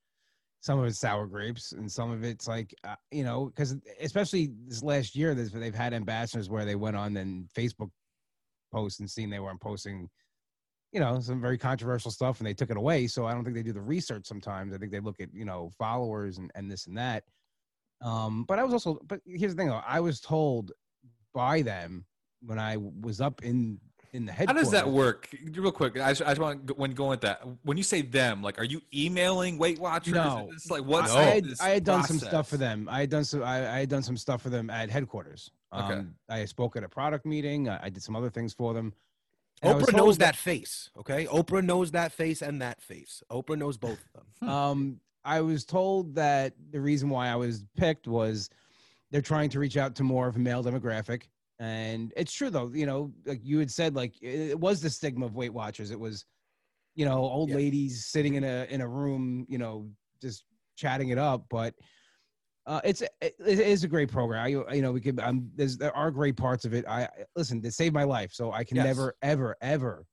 Some 0.61 0.79
of 0.79 0.85
it's 0.87 0.99
sour 0.99 1.27
grapes, 1.27 1.73
and 1.73 1.91
some 1.91 2.11
of 2.11 2.25
it's 2.25 2.47
like 2.47 2.75
uh, 2.85 2.97
you 3.11 3.25
know, 3.25 3.47
because 3.47 3.77
especially 4.01 4.51
this 4.67 4.83
last 4.83 5.17
year, 5.17 5.35
they've 5.35 5.75
had 5.75 5.95
ambassadors 5.95 6.49
where 6.51 6.65
they 6.65 6.75
went 6.75 6.97
on 6.97 7.17
and 7.17 7.49
Facebook 7.57 7.91
posts 8.73 9.01
and 9.01 9.11
seen 9.11 9.31
they 9.31 9.41
weren't 9.41 9.61
posting, 9.61 10.09
you 10.97 11.01
know, 11.01 11.21
some 11.21 11.43
very 11.43 11.59
controversial 11.59 12.11
stuff, 12.11 12.39
and 12.41 12.47
they 12.47 12.55
took 12.55 12.71
it 12.71 12.79
away. 12.79 13.07
So 13.07 13.27
I 13.27 13.35
don't 13.35 13.45
think 13.45 13.55
they 13.55 13.63
do 13.63 13.75
the 13.75 13.83
research 13.83 14.25
sometimes. 14.25 14.73
I 14.73 14.79
think 14.79 14.91
they 14.91 15.01
look 15.01 15.21
at 15.21 15.29
you 15.35 15.45
know 15.45 15.71
followers 15.77 16.39
and, 16.39 16.51
and 16.55 16.71
this 16.71 16.87
and 16.87 16.97
that. 16.97 17.25
Um, 18.01 18.45
but 18.49 18.59
I 18.59 18.65
was 18.65 18.73
also, 18.73 18.99
but 19.07 19.21
here's 19.27 19.55
the 19.55 19.59
thing 19.61 19.69
though, 19.69 19.83
I 19.87 20.01
was 20.01 20.21
told 20.21 20.73
by 21.35 21.61
them 21.61 22.07
when 22.41 22.59
I 22.59 22.79
was 22.79 23.21
up 23.21 23.43
in 23.45 23.79
in 24.15 24.25
the 24.25 24.33
headquarters. 24.33 24.69
How 24.69 24.71
does 24.71 24.85
that 24.85 24.91
work? 24.91 25.29
Real 25.53 25.71
quick, 25.71 26.01
I 26.01 26.13
just, 26.13 26.23
I 26.23 26.29
just 26.29 26.41
want 26.41 26.67
to, 26.69 26.73
when 26.73 26.93
going 26.93 27.11
with 27.11 27.21
that, 27.21 27.43
when 27.63 27.77
you 27.77 27.83
say 27.83 28.01
them, 28.01 28.43
like, 28.43 28.59
are 28.59 28.65
you 28.65 28.81
emailing 28.95 29.59
Weight 29.59 29.79
Watchers? 29.79 30.15
No. 30.15 30.49
It's 30.55 30.71
like, 30.71 30.83
what. 30.83 31.11
I 31.11 31.25
had, 31.25 31.47
I 31.61 31.69
had 31.69 31.85
done 31.85 32.05
some 32.05 32.19
stuff 32.19 32.49
for 32.49 32.57
them. 32.57 32.89
I 32.91 33.01
had 33.01 33.11
done 33.11 33.25
some. 33.25 33.43
I, 33.43 33.71
I 33.71 33.79
had 33.81 33.91
done 33.91 34.03
some 34.03 34.17
stuff 34.17 34.41
for 34.41 34.49
them 34.49 34.71
at 34.71 34.89
headquarters. 34.89 35.51
Um, 35.73 35.85
Okay. 35.85 36.03
I 36.31 36.45
spoke 36.47 36.75
at 36.77 36.85
a 36.85 36.89
product 36.89 37.27
meeting. 37.27 37.69
I, 37.69 37.85
I 37.85 37.89
did 37.91 38.03
some 38.03 38.17
other 38.17 38.31
things 38.31 38.55
for 38.55 38.73
them. 38.73 38.95
And 39.63 39.81
Oprah 39.81 39.95
knows 39.95 40.19
that 40.19 40.37
face. 40.37 40.91
Okay, 40.99 41.27
Oprah 41.27 41.63
knows 41.63 41.91
that 41.93 42.13
face 42.13 42.43
and 42.43 42.61
that 42.63 42.81
face. 42.83 43.23
Oprah 43.31 43.57
knows 43.57 43.77
both 43.79 43.99
of 44.15 44.25
them. 44.41 44.49
Um, 44.49 45.01
I 45.25 45.41
was 45.41 45.65
told 45.65 46.15
that 46.17 46.55
the 46.71 46.81
reason 46.81 47.09
why 47.09 47.29
I 47.29 47.37
was 47.37 47.65
picked 47.77 48.07
was 48.07 48.49
they're 49.11 49.23
trying 49.23 49.51
to 49.51 49.59
reach 49.59 49.77
out 49.77 49.95
to 49.97 50.03
more 50.05 50.29
of 50.29 50.37
a 50.37 50.39
male 50.39 50.63
demographic, 50.63 51.23
and 51.59 52.13
it's 52.17 52.33
true 52.33 52.51
though. 52.51 52.71
You 52.75 52.87
know, 52.87 53.13
like 53.25 53.41
you 53.43 53.59
had 53.59 53.71
said, 53.71 53.95
like 53.97 54.21
it, 54.23 54.51
it 54.51 54.61
was 54.61 54.81
the 54.81 54.91
stigma 54.91 55.27
of 55.27 55.35
Weight 55.35 55.53
Watchers. 55.55 55.91
It 55.91 55.99
was, 55.99 56.25
you 56.95 57.05
know, 57.07 57.19
old 57.19 57.49
Yeah. 57.51 57.57
ladies 57.57 58.05
sitting 58.07 58.35
in 58.35 58.45
a 58.45 58.67
in 58.71 58.81
a 58.83 58.89
room, 58.89 59.47
you 59.49 59.59
know, 59.59 59.89
just 60.21 60.45
chatting 60.77 61.09
it 61.09 61.19
up. 61.19 61.47
But 61.49 61.75
Uh, 62.67 62.81
it's 62.85 63.01
it, 63.01 63.13
it 63.21 63.61
is 63.61 63.85
a 63.85 63.89
great 63.89 64.11
program. 64.11 64.45
I, 64.45 64.49
you 64.75 64.83
know, 64.83 64.91
we 64.93 65.01
could. 65.01 65.21
Um, 65.21 65.51
there's 65.55 65.77
there 65.77 65.97
are 65.97 66.11
great 66.11 66.37
parts 66.37 66.65
of 66.65 66.75
it. 66.75 66.85
I 66.89 67.05
I- 67.05 67.09
listen. 67.37 67.65
It 67.65 67.73
saved 67.75 67.95
my 67.95 68.05
life, 68.05 68.33
so 68.33 68.51
I 68.53 68.65
can 68.65 68.77
Yes. 68.77 68.87
never, 68.87 69.15
ever, 69.23 69.57
ever 69.61 70.05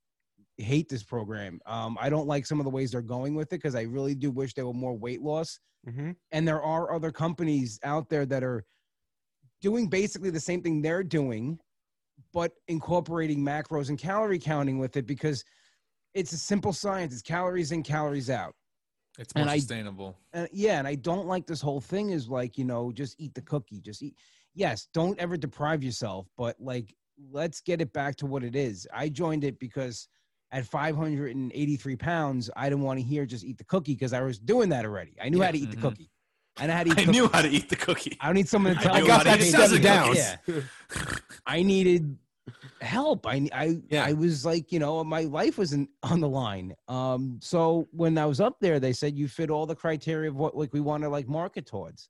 hate 0.57 0.87
this 0.87 1.03
program. 1.03 1.59
Um, 1.65 1.97
I 1.99 2.09
don't 2.09 2.27
like 2.27 2.45
some 2.45 2.59
of 2.59 2.63
the 2.65 2.69
ways 2.69 2.91
they're 2.91 3.01
going 3.01 3.33
with 3.33 3.47
it 3.47 3.57
because 3.57 3.73
I 3.75 3.81
really 3.83 4.13
do 4.13 4.29
wish 4.29 4.53
there 4.53 4.67
were 4.67 4.73
more 4.73 4.95
weight 4.95 5.21
loss. 5.21 5.59
Mm-hmm. 5.87 6.11
And 6.31 6.47
there 6.47 6.61
are 6.61 6.93
other 6.93 7.11
companies 7.11 7.79
out 7.83 8.07
there 8.07 8.25
that 8.27 8.43
are 8.43 8.63
doing 9.61 9.87
basically 9.87 10.29
the 10.29 10.39
same 10.39 10.61
thing 10.61 10.81
they're 10.81 11.03
doing, 11.03 11.57
but 12.33 12.51
incorporating 12.67 13.39
macros 13.39 13.89
and 13.89 13.97
calorie 13.97 14.37
counting 14.39 14.77
with 14.77 14.95
it 14.95 15.07
because 15.07 15.43
it's 16.13 16.33
a 16.33 16.37
simple 16.37 16.71
science. 16.71 17.13
It's 17.13 17.23
calories 17.23 17.71
in, 17.71 17.81
calories 17.81 18.29
out. 18.29 18.53
It's 19.19 19.33
more 19.35 19.43
And 19.43 19.49
I- 19.51 19.55
And 20.33 20.49
yeah, 20.51 20.79
and 20.79 20.87
I 20.87 20.95
don't 20.95 21.27
like 21.27 21.45
this 21.45 21.61
whole 21.61 21.81
thing 21.81 22.09
is 22.09 22.27
like, 22.29 22.57
you 22.57 22.65
know, 22.65 22.91
just 22.91 23.15
eat 23.19 23.33
the 23.33 23.41
cookie, 23.41 23.79
just 23.81 24.01
eat. 24.01 24.15
Yes, 24.55 24.87
don't 24.93 25.17
ever 25.19 25.37
deprive 25.37 25.83
yourself, 25.83 26.27
but 26.37 26.55
like, 26.59 26.93
let's 27.31 27.61
get 27.61 27.81
it 27.81 27.93
back 27.93 28.15
to 28.17 28.25
what 28.25 28.43
it 28.43 28.55
is. 28.55 28.87
I 28.93 29.09
joined 29.09 29.43
it 29.43 29.59
because 29.59 30.07
at 30.51 30.65
583 30.65 31.95
pounds, 31.95 32.49
I 32.55 32.69
didn't 32.69 32.83
want 32.83 32.99
to 32.99 33.03
hear 33.05 33.25
just 33.25 33.43
eat 33.43 33.57
the 33.57 33.63
cookie 33.63 33.93
because 33.93 34.13
I 34.13 34.21
was 34.21 34.39
doing 34.39 34.69
that 34.69 34.85
already. 34.85 35.15
I 35.21 35.29
knew 35.29 35.41
how 35.41 35.51
to 35.51 35.57
eat 35.57 35.69
Mhm. 35.69 35.75
the 35.75 35.81
cookie. 35.81 36.09
I 36.57 36.67
know 36.67 36.73
how 36.73 36.83
to 36.83 36.89
eat 36.91 36.99
I 37.07 37.11
knew 37.11 37.27
how 37.27 37.41
to 37.41 37.49
eat 37.49 37.69
the 37.69 37.75
cookie. 37.75 38.17
I 38.19 38.27
don't 38.27 38.35
need 38.35 38.47
someone 38.49 38.75
to 38.75 38.81
tell 38.81 38.93
me. 38.93 39.07
how 39.07 39.17
how 39.17 39.23
to 39.23 39.29
to 39.31 39.37
eat 39.37 39.47
eat 39.47 39.51
seven 39.51 39.77
the 39.77 39.83
downs. 39.83 40.17
Yeah. 40.17 40.61
I 41.47 41.63
needed 41.63 42.17
help. 42.81 43.25
I 43.25 43.47
I 43.53 43.77
Yeah. 43.89 44.05
I 44.05 44.13
was 44.13 44.45
like, 44.45 44.71
you 44.71 44.79
know, 44.79 45.03
my 45.03 45.21
life 45.21 45.57
was 45.57 45.73
in, 45.73 45.87
on 46.03 46.19
the 46.19 46.29
line. 46.29 46.75
Um, 46.87 47.39
so 47.41 47.87
when 47.91 48.17
I 48.17 48.25
was 48.25 48.39
up 48.39 48.57
there, 48.59 48.79
they 48.79 48.93
said 48.93 49.17
you 49.17 49.27
fit 49.27 49.49
all 49.49 49.65
the 49.65 49.75
criteria 49.75 50.29
of 50.29 50.35
what 50.35 50.55
like 50.55 50.73
we 50.73 50.81
want 50.81 51.03
to 51.03 51.09
like 51.09 51.27
market 51.27 51.65
towards. 51.65 52.09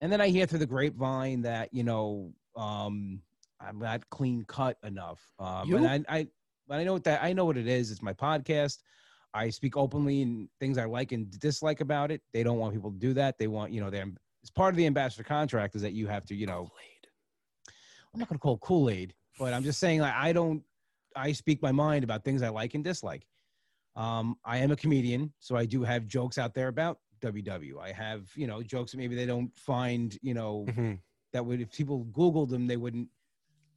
And 0.00 0.10
then 0.10 0.20
I 0.20 0.28
hear 0.28 0.46
through 0.46 0.60
the 0.60 0.66
grapevine 0.66 1.42
that 1.42 1.72
you 1.72 1.84
know 1.84 2.32
um, 2.56 3.20
I'm 3.60 3.78
not 3.78 4.08
clean 4.10 4.44
cut 4.46 4.76
enough. 4.84 5.20
Um, 5.38 5.68
You? 5.68 5.76
and 5.76 6.06
I, 6.08 6.16
I 6.16 6.26
but 6.66 6.78
I 6.78 6.84
know 6.84 6.94
what 6.94 7.04
that 7.04 7.22
I 7.22 7.32
know 7.32 7.44
what 7.44 7.56
it 7.56 7.66
is. 7.66 7.90
It's 7.90 8.02
my 8.02 8.12
podcast. 8.12 8.78
I 9.32 9.50
speak 9.50 9.76
openly 9.76 10.22
and 10.22 10.48
things 10.58 10.76
I 10.78 10.86
like 10.86 11.12
and 11.12 11.30
dislike 11.38 11.80
about 11.80 12.10
it. 12.10 12.20
They 12.32 12.42
don't 12.42 12.58
want 12.58 12.74
people 12.74 12.90
to 12.90 12.98
do 12.98 13.12
that. 13.14 13.38
They 13.38 13.46
want 13.46 13.72
you 13.72 13.80
know 13.80 13.90
they're 13.90 14.06
it's 14.42 14.50
part 14.50 14.72
of 14.72 14.76
the 14.76 14.86
ambassador 14.86 15.22
contract 15.22 15.74
is 15.74 15.82
that 15.82 15.92
you 15.92 16.06
have 16.06 16.24
to 16.26 16.34
you 16.34 16.46
know 16.46 16.68
Kool-Aid. 16.68 17.08
I'm 18.12 18.20
not 18.20 18.28
going 18.28 18.38
to 18.38 18.42
call 18.42 18.58
Kool 18.58 18.90
Aid, 18.90 19.14
but 19.40 19.52
I'm 19.54 19.64
just 19.64 19.80
saying 19.80 20.00
like 20.00 20.14
I 20.14 20.32
don't. 20.32 20.62
I 21.16 21.32
speak 21.32 21.60
my 21.60 21.72
mind 21.72 22.04
about 22.04 22.24
things 22.24 22.40
I 22.42 22.50
like 22.50 22.74
and 22.74 22.84
dislike. 22.84 23.26
Um, 23.96 24.36
I 24.44 24.58
am 24.58 24.70
a 24.70 24.76
comedian, 24.76 25.32
so 25.40 25.56
I 25.56 25.66
do 25.66 25.82
have 25.82 26.06
jokes 26.06 26.38
out 26.38 26.54
there 26.54 26.68
about 26.68 26.98
WW. 27.20 27.80
I 27.80 27.90
have 27.90 28.30
you 28.36 28.46
know 28.46 28.62
jokes 28.62 28.92
that 28.92 28.98
maybe 28.98 29.16
they 29.16 29.26
don't 29.26 29.50
find 29.58 30.16
you 30.22 30.34
know 30.34 30.66
Mm-hmm. 30.68 30.92
that 31.32 31.44
would 31.44 31.60
if 31.60 31.72
people 31.72 32.06
Googled 32.12 32.50
them 32.50 32.66
they 32.68 32.76
wouldn't. 32.76 33.08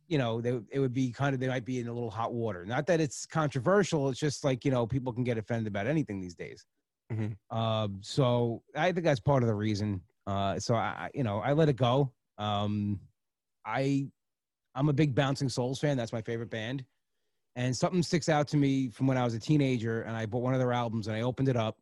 You 0.09 0.17
know, 0.17 0.41
they, 0.41 0.59
it 0.69 0.79
would 0.79 0.93
be 0.93 1.11
kind 1.11 1.33
of 1.33 1.39
they 1.39 1.47
might 1.47 1.63
be 1.65 1.79
in 1.79 1.87
a 1.87 1.93
little 1.93 2.11
hot 2.11 2.33
water. 2.33 2.65
Not 2.65 2.85
that 2.87 2.99
it's 2.99 3.25
controversial. 3.25 4.09
It's 4.09 4.19
just 4.19 4.43
like 4.43 4.65
you 4.65 4.69
know 4.69 4.85
people 4.85 5.13
can 5.13 5.23
get 5.23 5.37
offended 5.37 5.67
about 5.67 5.87
anything 5.87 6.19
these 6.19 6.35
days. 6.35 6.65
Mhm. 7.11 7.35
Um, 7.49 7.99
so 8.01 8.61
I 8.75 8.91
think 8.91 9.05
that's 9.05 9.21
part 9.21 9.43
of 9.43 9.47
the 9.47 9.55
reason. 9.55 10.01
Uh, 10.27 10.59
so 10.59 10.75
I, 10.75 10.79
I- 11.05 11.11
you 11.13 11.23
know, 11.23 11.39
I 11.39 11.53
let 11.53 11.69
it 11.69 11.77
go. 11.77 12.11
Um, 12.37 12.99
I 13.65 14.07
I'm 14.75 14.89
a 14.89 14.93
big 14.93 15.15
Bouncing 15.15 15.49
Souls 15.49 15.79
fan. 15.79 15.97
That's 15.97 16.13
my 16.13 16.21
favorite 16.21 16.49
band. 16.49 16.83
And 17.55 17.75
something 17.75 18.01
sticks 18.01 18.29
out 18.29 18.47
to 18.49 18.57
me 18.57 18.89
from 18.89 19.05
when 19.05 19.17
I 19.17 19.23
was 19.23 19.35
a 19.35 19.39
teenager 19.39 20.01
and 20.01 20.17
I 20.17 20.25
bought 20.25 20.41
one 20.41 20.53
of 20.53 20.59
their 20.59 20.73
albums 20.73 21.07
and 21.07 21.15
I 21.15 21.21
opened 21.21 21.49
it 21.49 21.55
up. 21.55 21.77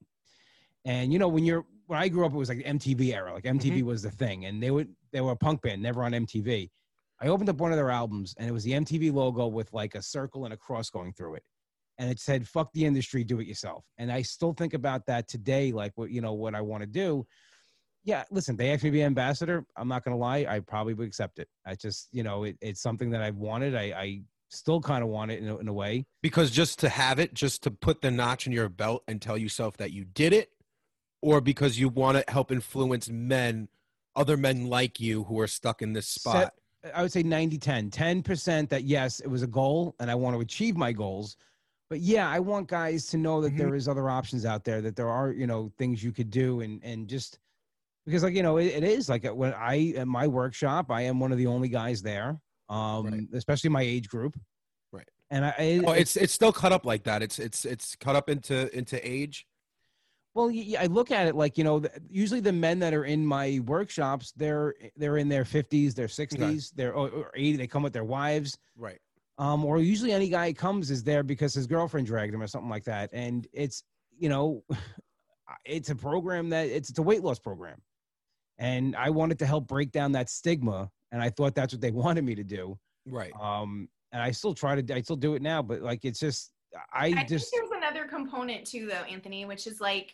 And 0.84 1.14
you 1.14 1.20
know, 1.20 1.30
when 1.30 1.46
you're 1.46 1.66
when 1.88 2.00
I 2.00 2.08
grew 2.10 2.26
up, 2.26 2.34
it 2.34 2.38
was 2.38 2.50
like 2.50 2.58
the 2.58 2.64
MTV 2.66 3.14
era. 3.14 3.34
Like 3.34 3.44
MTV 3.44 3.78
mm-hmm. 3.78 3.86
was 3.86 4.02
the 4.02 4.12
thing. 4.12 4.46
And 4.46 4.62
they 4.62 4.72
would 4.72 4.90
they 5.14 5.22
were 5.22 5.32
a 5.32 5.38
punk 5.38 5.62
band, 5.62 5.82
never 5.82 6.04
on 6.04 6.12
MTV. 6.12 6.70
I 7.22 7.28
opened 7.28 7.50
up 7.50 7.58
one 7.58 7.72
of 7.72 7.78
their 7.78 7.92
albums 7.92 8.34
and 8.38 8.50
it 8.50 8.52
was 8.52 8.64
the 8.64 8.72
MTV 8.72 9.14
logo 9.14 9.48
with 9.48 9.72
like 9.72 9.96
a 9.96 10.02
circle 10.02 10.46
and 10.46 10.54
a 10.54 10.58
cross 10.58 10.90
going 10.90 11.14
through 11.14 11.36
it. 11.36 11.44
And 11.98 12.10
it 12.10 12.20
said, 12.20 12.48
fuck 12.48 12.74
the 12.74 12.86
industry, 12.86 13.24
do 13.24 13.40
it 13.40 13.48
yourself. 13.48 13.86
And 14.00 14.12
I 14.12 14.24
still 14.24 14.54
think 14.54 14.74
about 14.74 15.06
that 15.06 15.28
today, 15.28 15.72
like 15.72 15.92
what 15.96 16.10
you 16.10 16.20
know, 16.20 16.34
what 16.34 16.56
I 16.56 16.62
want 16.62 16.82
to 16.82 16.88
do 16.88 17.26
yeah, 18.04 18.24
listen, 18.32 18.56
they 18.56 18.72
asked 18.72 18.84
me 18.84 18.90
to 18.90 18.94
be 18.94 19.04
ambassador. 19.04 19.66
I'm 19.78 19.88
not 19.88 20.04
going 20.04 20.16
to 20.16 20.20
lie. 20.20 20.46
I 20.50 20.60
probably 20.60 20.94
would 20.94 21.08
accept 21.08 21.40
it. 21.40 21.48
I 21.66 21.76
just, 21.76 22.08
you 22.12 22.24
know, 22.24 22.46
it, 22.46 22.58
it's 22.62 22.82
something 22.82 23.12
that 23.12 23.22
I've 23.22 23.38
wanted. 23.38 23.76
I, 23.76 23.82
I 23.96 24.22
still 24.50 24.82
kind 24.82 25.04
of 25.04 25.10
want 25.10 25.32
it 25.32 25.42
in 25.42 25.50
a, 25.50 25.58
in 25.58 25.68
a 25.68 25.74
way. 25.74 26.06
Because 26.22 26.52
just 26.52 26.80
to 26.80 26.90
have 26.90 27.20
it, 27.20 27.34
just 27.34 27.64
to 27.64 27.72
put 27.72 28.02
the 28.02 28.10
notch 28.10 28.48
in 28.48 28.54
your 28.54 28.70
belt 28.70 29.04
and 29.08 29.22
tell 29.22 29.38
yourself 29.38 29.78
that 29.78 29.92
you 29.92 30.04
did 30.04 30.34
it, 30.34 30.50
or 31.22 31.42
because 31.42 31.80
you 31.80 31.90
want 31.90 32.18
to 32.18 32.32
help 32.32 32.52
influence 32.52 33.08
men, 33.08 33.68
other 34.16 34.36
men 34.36 34.66
like 34.66 35.00
you 35.00 35.24
who 35.26 35.40
are 35.40 35.48
stuck 35.48 35.82
in 35.82 35.94
this 35.94 36.08
spot. 36.08 36.54
I 36.96 37.04
would 37.04 37.12
say 37.12 37.22
90 37.22 37.60
10. 37.60 37.92
10% 37.92 38.70
that, 38.70 38.84
yes, 38.84 39.20
it 39.20 39.28
was 39.28 39.44
a 39.44 39.48
goal 39.48 39.96
and 40.00 40.10
I 40.10 40.16
want 40.16 40.36
to 40.36 40.42
achieve 40.42 40.76
my 40.76 40.92
goals. 40.92 41.38
But 41.92 42.00
yeah, 42.00 42.28
I 42.28 42.40
want 42.40 42.68
guys 42.68 43.06
to 43.08 43.18
know 43.18 43.42
that 43.42 43.54
Mhm. 43.54 43.58
there 43.58 43.76
is 43.76 43.88
other 43.88 44.10
options 44.10 44.46
out 44.46 44.64
there, 44.64 44.82
that 44.82 44.96
there 44.96 45.10
are, 45.10 45.32
you 45.32 45.46
know, 45.46 45.72
things 45.78 46.04
you 46.04 46.12
could 46.12 46.32
do 46.32 46.62
and, 46.62 46.84
and 46.84 47.08
just 47.08 47.38
because 48.06 48.24
like, 48.24 48.34
you 48.34 48.44
know, 48.44 48.58
it, 48.58 48.68
it 48.68 48.84
is 48.84 49.10
like 49.10 49.26
uh, 49.26 49.34
when 49.34 49.54
I, 49.54 49.94
at 49.98 50.08
my 50.08 50.28
workshop, 50.28 50.90
I 50.92 51.02
am 51.04 51.20
one 51.20 51.32
of 51.32 51.38
the 51.38 51.48
only 51.48 51.70
guys 51.70 52.02
there, 52.02 52.40
um, 52.70 53.06
Right. 53.08 53.22
especially 53.34 53.70
my 53.70 53.82
age 53.84 54.10
group. 54.10 54.40
Right. 54.92 55.08
And 55.30 55.46
I, 55.46 55.50
it- 55.52 55.84
Oh, 55.86 55.92
it's 55.92 56.18
it's 56.18 56.34
still 56.34 56.52
cut 56.52 56.72
up 56.72 56.86
like 56.86 57.04
that. 57.04 57.22
It's 57.22 57.40
it's 57.40 57.66
it's 57.66 57.96
cut 57.96 58.16
up 58.16 58.30
into 58.30 58.76
into 58.78 58.98
age. 59.08 59.46
Well, 60.34 60.50
I 60.80 60.86
look 60.86 61.12
at 61.12 61.28
it 61.28 61.36
like 61.36 61.58
you 61.58 61.66
know, 61.66 61.84
usually 62.10 62.40
the 62.40 62.54
men 62.54 62.80
that 62.80 62.94
are 62.94 63.04
in 63.04 63.26
my 63.26 63.60
workshops, 63.66 64.32
they're 64.38 64.74
they're 64.96 65.18
in 65.18 65.28
their 65.28 65.44
fifties, 65.44 65.94
their 65.94 66.08
sixties, 66.08 66.72
they're 66.76 66.94
or, 66.94 67.10
or 67.10 67.32
eighty. 67.36 67.58
They 67.58 67.68
come 67.68 67.84
with 67.84 67.92
their 67.94 68.06
wives, 68.06 68.58
Right. 68.78 69.00
um, 69.38 69.66
or 69.66 69.80
usually 69.80 70.14
any 70.14 70.30
guy 70.30 70.54
comes 70.54 70.90
is 70.90 71.04
there 71.04 71.22
because 71.24 71.54
his 71.54 71.68
girlfriend 71.68 72.08
dragged 72.08 72.34
him 72.34 72.42
or 72.42 72.48
something 72.48 72.70
like 72.70 72.86
that. 72.86 73.10
And 73.12 73.46
it's 73.52 73.84
you 74.18 74.30
know, 74.30 74.64
it's 75.66 75.90
a 75.90 75.96
program 75.96 76.50
that 76.50 76.68
it's 76.68 76.90
it's 76.90 77.00
a 77.00 77.04
weight 77.04 77.24
loss 77.24 77.40
program, 77.40 77.82
and 78.62 78.96
I 78.96 79.10
wanted 79.10 79.40
to 79.40 79.46
help 79.46 79.68
break 79.68 79.92
down 79.92 80.12
that 80.12 80.30
stigma, 80.30 80.90
and 81.12 81.22
I 81.22 81.30
thought 81.30 81.56
that's 81.56 81.74
what 81.74 81.82
they 81.82 81.92
wanted 82.06 82.24
me 82.24 82.36
to 82.36 82.44
do. 82.44 82.78
Right. 83.08 83.34
Um, 83.42 83.90
and 84.14 84.22
I 84.22 84.32
still 84.32 84.54
try 84.54 84.80
to, 84.80 84.96
I 84.96 85.02
still 85.02 85.16
do 85.16 85.34
it 85.34 85.42
now, 85.42 85.62
but 85.62 85.82
like 85.82 86.06
it's 86.06 86.20
just, 86.20 86.52
I, 86.94 87.08
I 87.18 87.24
just. 87.24 87.50
think 87.50 87.70
there's 87.70 87.84
another 87.84 88.08
component 88.08 88.66
too, 88.66 88.86
though, 88.88 89.04
Anthony, 89.12 89.46
which 89.46 89.68
is 89.68 89.82
like 89.82 90.14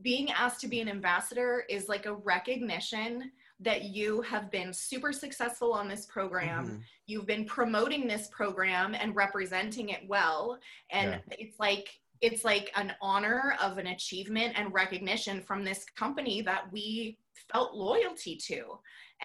being 0.00 0.30
asked 0.30 0.60
to 0.62 0.68
be 0.68 0.80
an 0.80 0.88
ambassador 0.88 1.64
is 1.68 1.88
like 1.88 2.06
a 2.06 2.14
recognition 2.14 3.30
that 3.60 3.84
you 3.84 4.22
have 4.22 4.50
been 4.50 4.72
super 4.72 5.12
successful 5.12 5.72
on 5.72 5.88
this 5.88 6.06
program. 6.06 6.66
Mhm. 6.66 6.82
You've 7.06 7.26
been 7.26 7.44
promoting 7.44 8.06
this 8.06 8.28
program 8.28 8.94
and 8.94 9.14
representing 9.14 9.90
it 9.90 10.08
well, 10.08 10.58
and 10.90 11.20
it's 11.32 11.58
like 11.58 12.00
it's 12.20 12.44
like 12.44 12.70
an 12.76 12.92
honor 13.00 13.54
of 13.62 13.78
an 13.78 13.88
achievement 13.88 14.54
and 14.56 14.72
recognition 14.72 15.42
from 15.42 15.64
this 15.64 15.84
company 15.96 16.42
that 16.42 16.70
we 16.72 17.18
felt 17.52 17.74
loyalty 17.74 18.36
to 18.36 18.78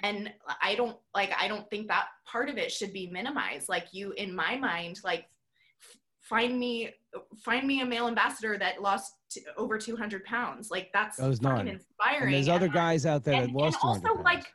and 0.03 0.31
i 0.61 0.75
don't 0.75 0.97
like 1.13 1.31
i 1.39 1.47
don't 1.47 1.69
think 1.69 1.87
that 1.87 2.05
part 2.25 2.49
of 2.49 2.57
it 2.57 2.71
should 2.71 2.93
be 2.93 3.07
minimized 3.07 3.69
like 3.69 3.85
you 3.91 4.11
in 4.13 4.33
my 4.33 4.55
mind 4.55 4.99
like 5.03 5.25
find 6.21 6.57
me 6.57 6.89
find 7.43 7.67
me 7.67 7.81
a 7.81 7.85
male 7.85 8.07
ambassador 8.07 8.57
that 8.57 8.81
lost 8.81 9.15
t- 9.29 9.41
over 9.57 9.77
200 9.77 10.23
pounds 10.23 10.71
like 10.71 10.89
that's 10.93 11.17
fucking 11.17 11.37
none. 11.41 11.67
inspiring 11.67 12.23
And 12.23 12.33
there's 12.33 12.47
and 12.47 12.55
other 12.55 12.69
guys 12.69 13.05
out 13.05 13.23
there 13.23 13.41
and, 13.41 13.49
that 13.53 13.57
lost 13.57 13.81
200 13.81 14.07
also 14.07 14.15
pounds. 14.15 14.25
like 14.25 14.53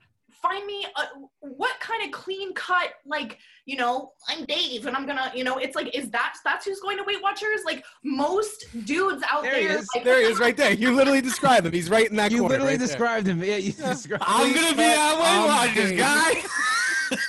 find 0.48 0.64
me 0.66 0.86
a, 0.96 1.02
what 1.40 1.78
kind 1.80 2.02
of 2.04 2.10
clean 2.10 2.52
cut 2.54 2.90
like 3.04 3.38
you 3.66 3.76
know 3.76 4.12
i'm 4.28 4.44
dave 4.46 4.86
and 4.86 4.96
i'm 4.96 5.06
gonna 5.06 5.30
you 5.34 5.44
know 5.44 5.58
it's 5.58 5.76
like 5.76 5.94
is 5.96 6.10
that 6.10 6.34
that's 6.44 6.64
who's 6.64 6.80
going 6.80 6.96
to 6.96 7.04
weight 7.04 7.22
watchers 7.22 7.60
like 7.66 7.84
most 8.04 8.64
dudes 8.84 9.22
out 9.30 9.42
There 9.42 9.52
there, 9.52 9.60
he 9.60 9.66
is. 9.66 9.86
like, 9.94 10.04
There 10.04 10.20
he 10.20 10.26
is, 10.26 10.38
right 10.38 10.56
there. 10.56 10.72
You 10.72 10.94
literally 10.94 11.20
described 11.20 11.66
him. 11.66 11.72
He's 11.72 11.90
right 11.90 12.08
in 12.08 12.16
that 12.16 12.30
you 12.30 12.38
corner. 12.40 12.54
literally 12.54 12.72
right 12.72 12.78
there. 12.78 12.86
described 12.88 13.26
him. 13.26 13.42
Yeah, 13.44 13.56
you 13.56 13.72
described 13.94 14.24
I'm 14.26 14.54
gonna 14.54 14.76
be 14.76 14.82
on 14.84 15.18
Weight 15.18 15.26
I'm 15.26 15.46
Watchers, 15.46 15.90
Dave. 15.90 15.98
guy. 15.98 16.42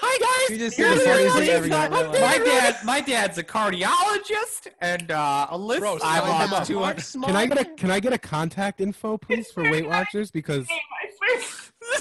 Hi 0.00 0.18
guys. 0.48 0.50
You 0.50 0.64
just 0.64 0.76
Here's 0.76 1.02
said 1.02 1.16
the 1.18 1.24
the 1.24 1.30
funniest 1.30 1.36
thing 1.36 1.46
funny 1.46 1.50
ever, 1.50 1.66
you 1.66 1.72
fact. 1.72 1.92
don't 1.92 2.12
realize. 2.12 2.38
My 2.38 2.44
dad, 2.44 2.76
my 2.84 3.00
dad's 3.00 3.38
a 3.38 3.44
cardiologist, 3.44 4.68
and 4.80 5.10
uh, 5.10 5.46
Alyssa, 5.50 5.78
Bro, 5.78 5.98
I 6.02 6.18
sign 6.18 6.22
him 6.22 6.30
lost 6.50 6.52
up. 6.52 6.66
two 6.66 6.78
hundred. 6.80 7.04
Can 7.26 7.36
I 7.36 7.46
get 7.46 7.58
a 7.60 7.64
Can 7.76 7.90
I 7.90 8.00
get 8.00 8.12
a 8.12 8.18
contact 8.18 8.80
info, 8.80 9.18
please, 9.18 9.50
for 9.50 9.62
Weight 9.70 9.86
Watchers? 9.88 10.30
Because 10.30 10.66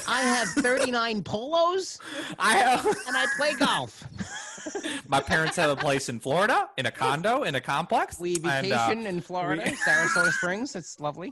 I 0.07 0.21
have 0.21 0.47
39 0.49 1.23
polos 1.23 1.99
I 2.39 2.53
have. 2.57 2.85
and 2.85 3.15
I 3.15 3.25
play 3.37 3.53
golf. 3.55 4.03
My 5.07 5.21
parents 5.21 5.55
have 5.55 5.69
a 5.69 5.75
place 5.75 6.09
in 6.09 6.19
Florida, 6.19 6.69
in 6.77 6.85
a 6.87 6.91
condo, 6.91 7.43
in 7.43 7.55
a 7.55 7.61
complex. 7.61 8.19
We 8.19 8.35
and, 8.35 8.45
uh, 8.47 8.59
vacation 8.61 9.05
in 9.07 9.21
Florida, 9.21 9.61
we- 9.65 9.71
Sarasota 9.77 10.31
Springs. 10.33 10.75
It's 10.75 10.99
lovely. 10.99 11.31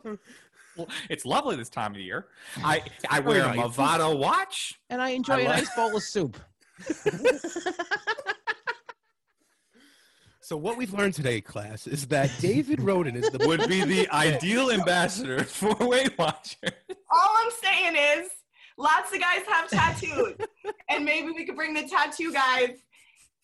it's 1.10 1.26
lovely 1.26 1.56
this 1.58 1.70
time 1.70 1.93
of 1.96 2.00
year. 2.00 2.28
I 2.64 2.82
I 3.10 3.20
wear 3.20 3.43
a. 3.46 3.54
Movado 3.54 4.18
watch. 4.18 4.80
And 4.89 5.02
I 5.02 5.10
enjoy 5.10 5.34
I 5.36 5.39
a 5.41 5.46
love- 5.48 5.56
nice 5.58 5.76
bowl 5.76 5.96
of 5.98 6.04
soup. 6.04 6.38
so 10.46 10.56
what 10.56 10.78
we've 10.78 10.93
learned 10.93 11.16
today, 11.16 11.41
class, 11.41 11.88
is 11.88 12.06
that 12.08 12.30
David 12.39 12.80
Roden 12.80 13.16
is 13.16 13.32
the 13.32 13.48
Would 13.48 13.68
be 13.68 13.84
the 13.84 14.08
ideal 14.14 14.70
ambassador 14.70 15.43
for 15.43 15.74
Weight 15.80 16.16
Watchers. 16.20 16.72
all 17.10 17.36
I'm 17.38 17.50
saying 17.64 17.96
is 17.96 18.30
lots 18.78 19.12
of 19.12 19.20
guys 19.20 19.41
have 19.48 19.68
tattoos. 19.68 20.36
and 20.89 21.04
maybe 21.04 21.32
we 21.32 21.48
could 21.48 21.56
bring 21.56 21.74
the 21.74 21.88
tattoo 21.88 22.32
guys 22.32 22.78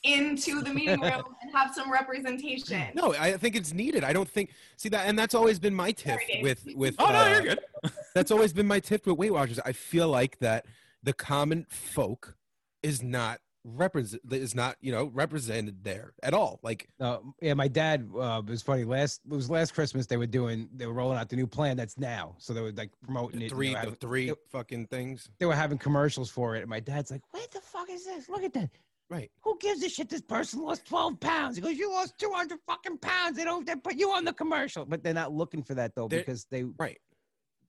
into 0.04 0.62
the 0.62 0.72
meeting 0.72 1.02
room 1.02 1.24
and 1.42 1.52
have 1.56 1.74
some 1.74 1.92
representation. 1.92 2.84
No, 2.94 3.16
I 3.20 3.32
think 3.34 3.56
it's 3.56 3.74
needed. 3.74 4.04
I 4.04 4.14
don't 4.14 4.30
think 4.30 4.52
see 4.78 4.90
that, 4.90 5.08
and 5.08 5.18
that's 5.18 5.34
always 5.34 5.58
been 5.58 5.74
my 5.74 5.92
tiff 5.94 6.14
Sorry, 6.14 6.28
Dave. 6.28 6.44
with 6.44 6.68
with. 6.76 6.96
Oh 7.00 7.12
no, 7.12 7.20
uh, 7.20 7.30
you're 7.30 7.42
good. 7.42 7.60
That's 8.14 8.30
always 8.30 8.54
been 8.54 8.68
my 8.68 8.80
tiff 8.80 9.08
with 9.08 9.18
Weight 9.18 9.32
Watchers. 9.32 9.60
I 9.66 9.72
feel 9.72 10.08
like 10.08 10.38
that 10.40 10.66
the 11.02 11.14
common 11.14 11.66
folk 11.70 12.36
is 12.84 13.02
not 13.02 13.40
represent 13.64 14.22
is 14.32 14.56
not 14.56 14.76
you 14.82 14.92
know 14.92 15.06
represented 15.14 15.84
there 15.84 16.14
at 16.24 16.34
all. 16.34 16.60
Like 16.64 16.88
Uh, 17.00 17.18
yeah, 17.42 17.54
my 17.54 17.68
dad 17.68 18.10
uh, 18.16 18.42
it 18.46 18.50
was 18.50 18.62
funny. 18.62 18.84
Last 18.84 19.22
it 19.30 19.34
was 19.36 19.50
last 19.50 19.74
Christmas. 19.74 20.06
They 20.08 20.18
were 20.18 20.26
doing 20.28 20.70
they 20.76 20.86
were 20.88 20.94
rolling 20.94 21.18
out 21.18 21.30
the 21.30 21.36
new 21.36 21.48
plan 21.48 21.78
that's 21.78 21.98
now. 21.98 22.36
So 22.40 22.54
they 22.54 22.62
were 22.62 22.72
like 22.72 22.92
promoting 23.04 23.40
the 23.40 23.46
it. 23.46 23.50
three 23.52 23.68
you 23.70 23.74
know, 23.74 23.80
the 23.80 23.86
having- 23.86 23.96
three 24.00 24.30
it- 24.30 24.38
fucking 24.52 24.88
things. 24.88 25.30
they 25.40 25.46
were 25.46 25.56
having 25.56 25.78
commercials 25.78 26.30
for 26.30 26.56
it, 26.56 26.62
and 26.62 26.70
my 26.70 26.80
dad's 26.80 27.12
like, 27.12 27.22
"What 27.32 27.52
the 27.52 27.62
fuck 27.62 27.90
is 27.90 28.06
this? 28.06 28.30
Look 28.30 28.44
at 28.44 28.54
that! 28.54 28.70
Right. 29.10 29.30
Who 29.42 29.58
gives 29.60 29.84
a 29.84 29.90
shit? 29.90 30.10
This 30.10 30.22
person 30.22 30.62
lost 30.64 30.86
twelve 30.86 31.20
pounds." 31.20 31.56
He 31.56 31.62
goes, 31.62 31.78
"You 31.78 31.92
lost 31.92 32.18
two 32.18 32.32
hundred 32.34 32.60
fucking 32.66 32.98
pounds. 33.00 33.38
They 33.38 33.44
don't. 33.44 33.66
They 33.66 33.76
put 33.76 33.96
you 33.96 34.12
on 34.12 34.26
the 34.26 34.34
commercial, 34.34 34.86
but 34.86 35.04
they're 35.04 35.14
not 35.14 35.34
looking 35.34 35.62
for 35.64 35.76
that 35.76 35.94
though 35.96 36.08
They're- 36.08 36.20
because 36.22 36.46
they 36.46 36.64
Right. 36.64 37.00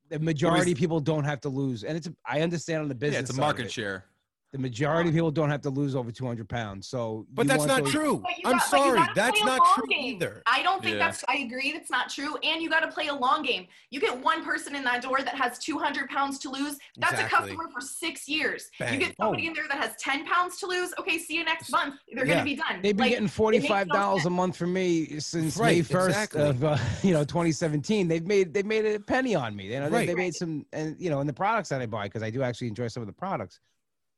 the 0.09 0.19
majority 0.19 0.73
of 0.73 0.79
people 0.79 1.01
don't 1.01 1.25
have 1.25 1.41
to 1.43 1.49
lose, 1.49 1.85
and 1.85 1.97
it's 1.97 2.09
I 2.25 2.41
understand 2.43 2.83
on 2.83 2.89
the 2.89 2.95
business. 2.95 3.15
Yeah, 3.17 3.21
it's 3.23 3.31
a 3.37 3.41
market 3.41 3.67
it, 3.67 3.73
share. 3.73 4.05
The 4.53 4.59
majority 4.59 5.09
of 5.09 5.15
people 5.15 5.31
don't 5.31 5.49
have 5.49 5.63
to 5.63 5.71
lose 5.71 5.97
over 5.97 6.13
two 6.13 6.27
hundred 6.27 6.47
pounds. 6.47 6.87
So, 6.87 7.27
But 7.33 7.47
that's 7.47 7.65
not 7.65 7.85
those- 7.85 7.93
true. 7.93 8.23
I'm 8.45 8.59
got- 8.59 8.67
sorry. 8.67 9.01
That's 9.15 9.43
not 9.43 9.61
true 9.75 9.87
game. 9.89 10.17
either. 10.17 10.43
I 10.47 10.63
don't 10.63 10.83
think 10.83 10.99
Yeah. 10.99 11.07
that's. 11.07 11.25
I 11.27 11.37
agree 11.39 11.73
that's 11.73 11.91
not 11.91 12.11
true. 12.11 12.37
And 12.43 12.61
you 12.61 12.69
got 12.69 12.81
to 12.81 12.89
play 12.89 13.07
a 13.07 13.15
long 13.15 13.43
game. 13.43 13.67
You 13.91 13.99
get 13.99 14.15
one 14.23 14.45
person 14.45 14.75
in 14.77 14.85
that 14.85 15.01
door 15.01 15.23
that 15.23 15.35
has 15.37 15.59
200 15.59 16.11
pounds 16.11 16.39
to 16.41 16.51
lose. 16.51 16.77
That's 16.99 17.19
a 17.19 17.25
customer 17.25 17.69
for 17.73 17.81
six 17.81 18.29
years. 18.29 18.71
Bang. 18.79 18.93
You 18.93 19.01
get 19.07 19.17
somebody 19.17 19.47
in 19.47 19.55
there 19.55 19.67
that 19.69 19.79
has 19.79 19.97
10 19.99 20.27
pounds 20.27 20.59
to 20.59 20.67
lose. 20.67 20.93
Okay, 20.99 21.17
see 21.19 21.35
you 21.37 21.45
next 21.45 21.71
month. 21.71 21.95
They're 22.13 22.27
Yeah. 22.27 22.35
gonna 22.35 22.45
be 22.45 22.57
done. 22.57 22.83
They've 22.83 22.95
been 22.95 23.05
Like, 23.05 23.11
getting 23.13 23.25
makes 23.25 23.35
forty 23.35 23.59
no 23.61 23.69
five 23.69 23.89
dollars 23.89 24.27
a 24.27 24.31
month 24.31 24.59
from 24.59 24.75
me 24.75 25.19
since 25.19 25.57
Right, 25.57 25.79
May 25.79 25.83
first 25.83 26.09
exactly. 26.11 26.43
of 26.43 26.63
uh, 26.63 26.77
you 27.03 27.15
know 27.15 27.25
2017. 27.25 28.07
They've 28.07 28.27
made 28.27 28.53
they've 28.53 28.67
made 28.67 28.85
a 28.85 29.01
penny 29.01 29.35
on 29.35 29.57
me. 29.57 29.73
You 29.73 29.81
know, 29.81 29.89
they, 29.89 29.97
Right. 29.97 30.07
they 30.09 30.15
made 30.15 30.35
some 30.35 30.67
and 30.75 30.95
you 31.01 31.09
know, 31.09 31.21
in 31.21 31.27
the 31.27 31.33
products 31.33 31.71
that 31.71 31.81
I 31.81 31.87
buy 31.87 32.05
because 32.05 32.23
I 32.23 32.29
do 32.29 32.43
actually 32.43 32.69
enjoy 32.69 32.89
some 32.89 33.03
of 33.03 33.07
the 33.07 33.15
products. 33.15 33.59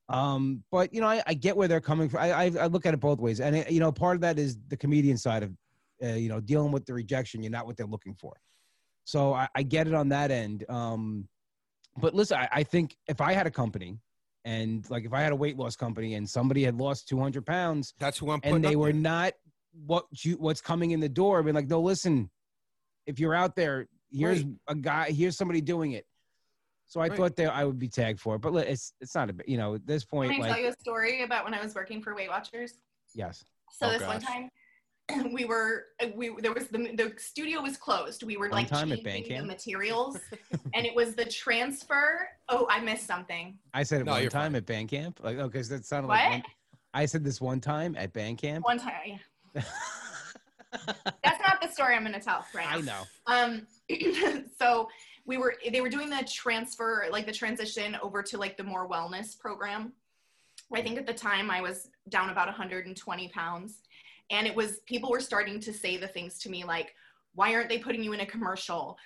Um, 0.09 0.63
but 0.71 0.93
you 0.93 1.01
know, 1.01 1.07
I, 1.07 1.23
I 1.27 1.35
get 1.35 1.57
where 1.57 1.67
they're 1.69 1.81
coming 1.81 2.09
from. 2.09 2.21
I, 2.21 2.33
I 2.33 2.45
I 2.61 2.67
look 2.67 2.85
at 2.87 2.93
it 2.95 3.01
both 3.01 3.21
ways, 3.21 3.41
and 3.41 3.57
it, 3.57 3.71
you 3.71 3.81
know, 3.81 3.91
part 3.91 4.17
of 4.17 4.21
that 4.23 4.39
is 4.39 4.59
the 4.69 4.77
comedian 4.77 5.17
side 5.17 5.43
of 5.43 5.53
uh, 6.03 6.09
you 6.09 6.29
know 6.29 6.41
dealing 6.41 6.73
with 6.73 6.85
the 6.87 6.93
rejection. 6.95 7.43
You're 7.43 7.53
not 7.53 7.67
what 7.67 7.77
they're 7.77 7.87
looking 7.87 8.15
for. 8.15 8.35
So 9.05 9.33
I, 9.33 9.49
I 9.55 9.63
get 9.63 9.87
it 9.87 9.95
on 9.95 10.09
that 10.11 10.31
end. 10.31 10.65
Um, 10.69 11.29
but 11.97 12.15
listen, 12.15 12.39
I, 12.39 12.49
I 12.53 12.63
think 12.65 12.97
if 13.09 13.21
I 13.21 13.33
had 13.33 13.47
a 13.47 13.51
company. 13.51 13.99
And 14.47 14.85
like 14.91 15.07
if 15.07 15.15
I 15.15 15.23
had 15.23 15.33
a 15.33 15.37
weight 15.37 15.57
loss 15.57 15.75
company 15.75 16.17
and 16.17 16.29
somebody 16.29 16.65
had 16.65 16.75
lost 16.77 17.09
200 17.09 17.47
pounds, 17.47 17.95
That's 17.99 18.19
who 18.19 18.31
I'm 18.31 18.43
putting. 18.43 18.57
and 18.57 18.63
they 18.65 18.77
were 18.77 18.93
there. 18.93 19.01
not 19.01 19.33
what 19.87 20.05
you 20.23 20.35
what's 20.37 20.61
coming 20.61 20.91
in 20.91 21.01
the 21.01 21.09
door. 21.09 21.43
Being 21.43 21.55
like, 21.55 21.67
no, 21.67 21.81
listen, 21.81 22.29
if 23.07 23.19
you're 23.19 23.35
out 23.35 23.57
there, 23.57 23.89
here's 24.13 24.45
Right. 24.45 24.53
a 24.69 24.75
guy, 24.75 25.11
here's 25.13 25.39
somebody 25.39 25.63
doing 25.63 25.93
it. 25.93 26.05
So 26.87 27.01
I 27.01 27.09
Right. 27.09 27.17
thought 27.17 27.37
that 27.37 27.53
I 27.53 27.65
would 27.65 27.79
be 27.79 27.89
tagged 27.89 28.21
for 28.21 28.37
it, 28.37 28.41
but 28.41 28.55
it's 28.55 28.93
it's 29.01 29.15
not 29.15 29.31
a 29.31 29.35
you 29.47 29.57
know 29.57 29.75
at 29.75 29.87
this 29.87 30.05
point 30.05 30.33
Can 30.33 30.43
I 30.43 30.47
like 30.47 30.55
tell 30.57 30.65
you 30.65 30.71
a 30.71 30.81
story 30.81 31.23
about 31.23 31.45
when 31.45 31.55
I 31.55 31.63
was 31.63 31.75
working 31.75 32.03
for 32.03 32.15
Weight 32.15 32.29
Watchers? 32.29 32.75
yes, 33.15 33.45
So 33.73 33.87
Oh, 33.87 33.91
this 33.93 34.03
one 34.03 34.21
time, 34.21 34.51
we 35.33 35.45
were 35.45 35.87
we 36.15 36.35
there 36.41 36.53
was 36.53 36.69
the 36.69 36.79
the 36.95 37.15
studio 37.19 37.61
was 37.63 37.77
closed. 37.77 38.23
We 38.23 38.37
were 38.37 38.49
One 38.49 38.61
like 38.63 38.69
time 38.69 38.93
at 38.93 39.03
changing 39.05 39.39
the 39.39 39.47
materials, 39.47 40.17
and 40.75 40.87
it 40.87 40.95
was 40.95 41.15
the 41.15 41.25
transfer. 41.25 42.29
Oh, 42.49 42.67
I 42.71 42.81
missed 42.81 43.07
something. 43.07 43.59
I 43.73 43.83
said 43.83 44.03
it 44.03 44.05
No, 44.05 44.13
one 44.13 44.29
time 44.29 44.31
fine. 44.31 44.57
at 44.57 44.67
band 44.67 44.89
camp. 44.89 45.21
Like 45.23 45.39
okay, 45.39 45.63
so 45.63 45.75
that 45.75 45.85
sounded 45.87 46.09
What? 46.09 46.21
like 46.23 46.31
one, 46.31 46.43
I 46.93 47.07
said 47.07 47.25
this 47.25 47.41
one 47.41 47.61
time 47.61 47.97
at 47.99 48.13
band 48.13 48.39
camp. 48.39 48.65
One 48.65 48.79
time. 48.79 49.19
yeah. 49.55 49.63
That's 51.25 51.41
not 51.41 51.61
the 51.63 51.69
story 51.69 51.95
I'm 51.95 52.03
going 52.03 52.15
to 52.15 52.21
tell 52.21 52.45
right 52.55 52.67
now. 52.85 53.07
I 53.27 53.37
know. 53.37 53.67
Um, 53.91 54.43
so 54.61 54.89
we 55.27 55.39
were 55.39 55.55
they 55.71 55.81
were 55.81 55.89
doing 55.89 56.11
the 56.11 56.27
transfer, 56.31 57.07
like 57.11 57.27
the 57.27 57.33
transition 57.33 57.97
over 58.03 58.23
to 58.23 58.39
like 58.39 58.57
the 58.57 58.65
more 58.65 58.89
wellness 58.89 59.39
program. 59.39 59.93
I 60.73 60.83
think 60.83 60.99
at 60.99 61.07
the 61.07 61.15
time 61.15 61.51
I 61.51 61.61
was 61.61 61.89
down 62.09 62.31
about 62.31 62.47
120 62.47 63.29
pounds, 63.29 63.81
and 64.31 64.47
it 64.47 64.55
was 64.55 64.81
people 64.87 65.11
were 65.11 65.21
starting 65.21 65.61
to 65.61 65.73
say 65.73 65.97
the 65.97 66.09
things 66.09 66.39
to 66.41 66.51
me 66.51 66.65
like, 66.65 66.95
"Why 67.35 67.55
aren't 67.55 67.69
they 67.69 67.79
putting 67.79 68.03
you 68.03 68.13
in 68.13 68.21
a 68.21 68.27
commercial? 68.27 68.99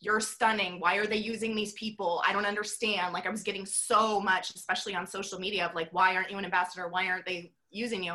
You're 0.00 0.20
stunning. 0.20 0.80
Why 0.80 0.96
are 0.96 1.06
they 1.06 1.16
using 1.16 1.54
these 1.54 1.72
people? 1.72 2.22
I 2.26 2.32
don't 2.32 2.46
understand." 2.46 3.12
Like 3.12 3.26
I 3.26 3.30
was 3.30 3.42
getting 3.42 3.66
so 3.66 4.20
much, 4.20 4.54
especially 4.54 4.94
on 4.94 5.06
social 5.06 5.40
media, 5.40 5.66
of 5.66 5.74
like, 5.74 5.92
"Why 5.92 6.14
aren't 6.14 6.30
you 6.30 6.38
an 6.38 6.44
ambassador? 6.44 6.88
Why 6.88 7.08
aren't 7.08 7.26
they 7.26 7.52
using 7.70 8.02
you?" 8.04 8.14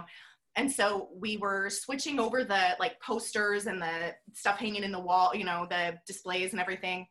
and 0.56 0.72
so 0.72 1.10
we 1.16 1.38
were 1.38 1.70
switching 1.70 2.20
over 2.20 2.44
the 2.44 2.76
like 2.80 3.00
posters 3.00 3.68
and 3.68 3.80
the 3.80 4.16
stuff 4.34 4.58
hanging 4.58 4.84
in 4.84 4.92
the 4.92 5.00
wall 5.00 5.34
you 5.36 5.44
know 5.44 5.68
the 5.70 5.96
displays 6.08 6.52
and 6.52 6.60
everything 6.60 7.08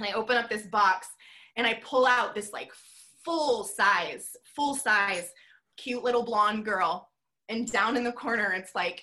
and 0.00 0.08
i 0.08 0.12
open 0.12 0.36
up 0.36 0.48
this 0.48 0.66
box 0.66 1.08
and 1.56 1.66
i 1.66 1.74
pull 1.84 2.06
out 2.06 2.34
this 2.34 2.52
like 2.52 2.72
full 3.24 3.64
size 3.64 4.36
full 4.56 4.74
size 4.74 5.30
cute 5.76 6.02
little 6.02 6.22
blonde 6.24 6.64
girl 6.64 7.08
and 7.48 7.70
down 7.70 7.96
in 7.96 8.04
the 8.04 8.12
corner 8.12 8.52
it's 8.52 8.74
like 8.74 9.02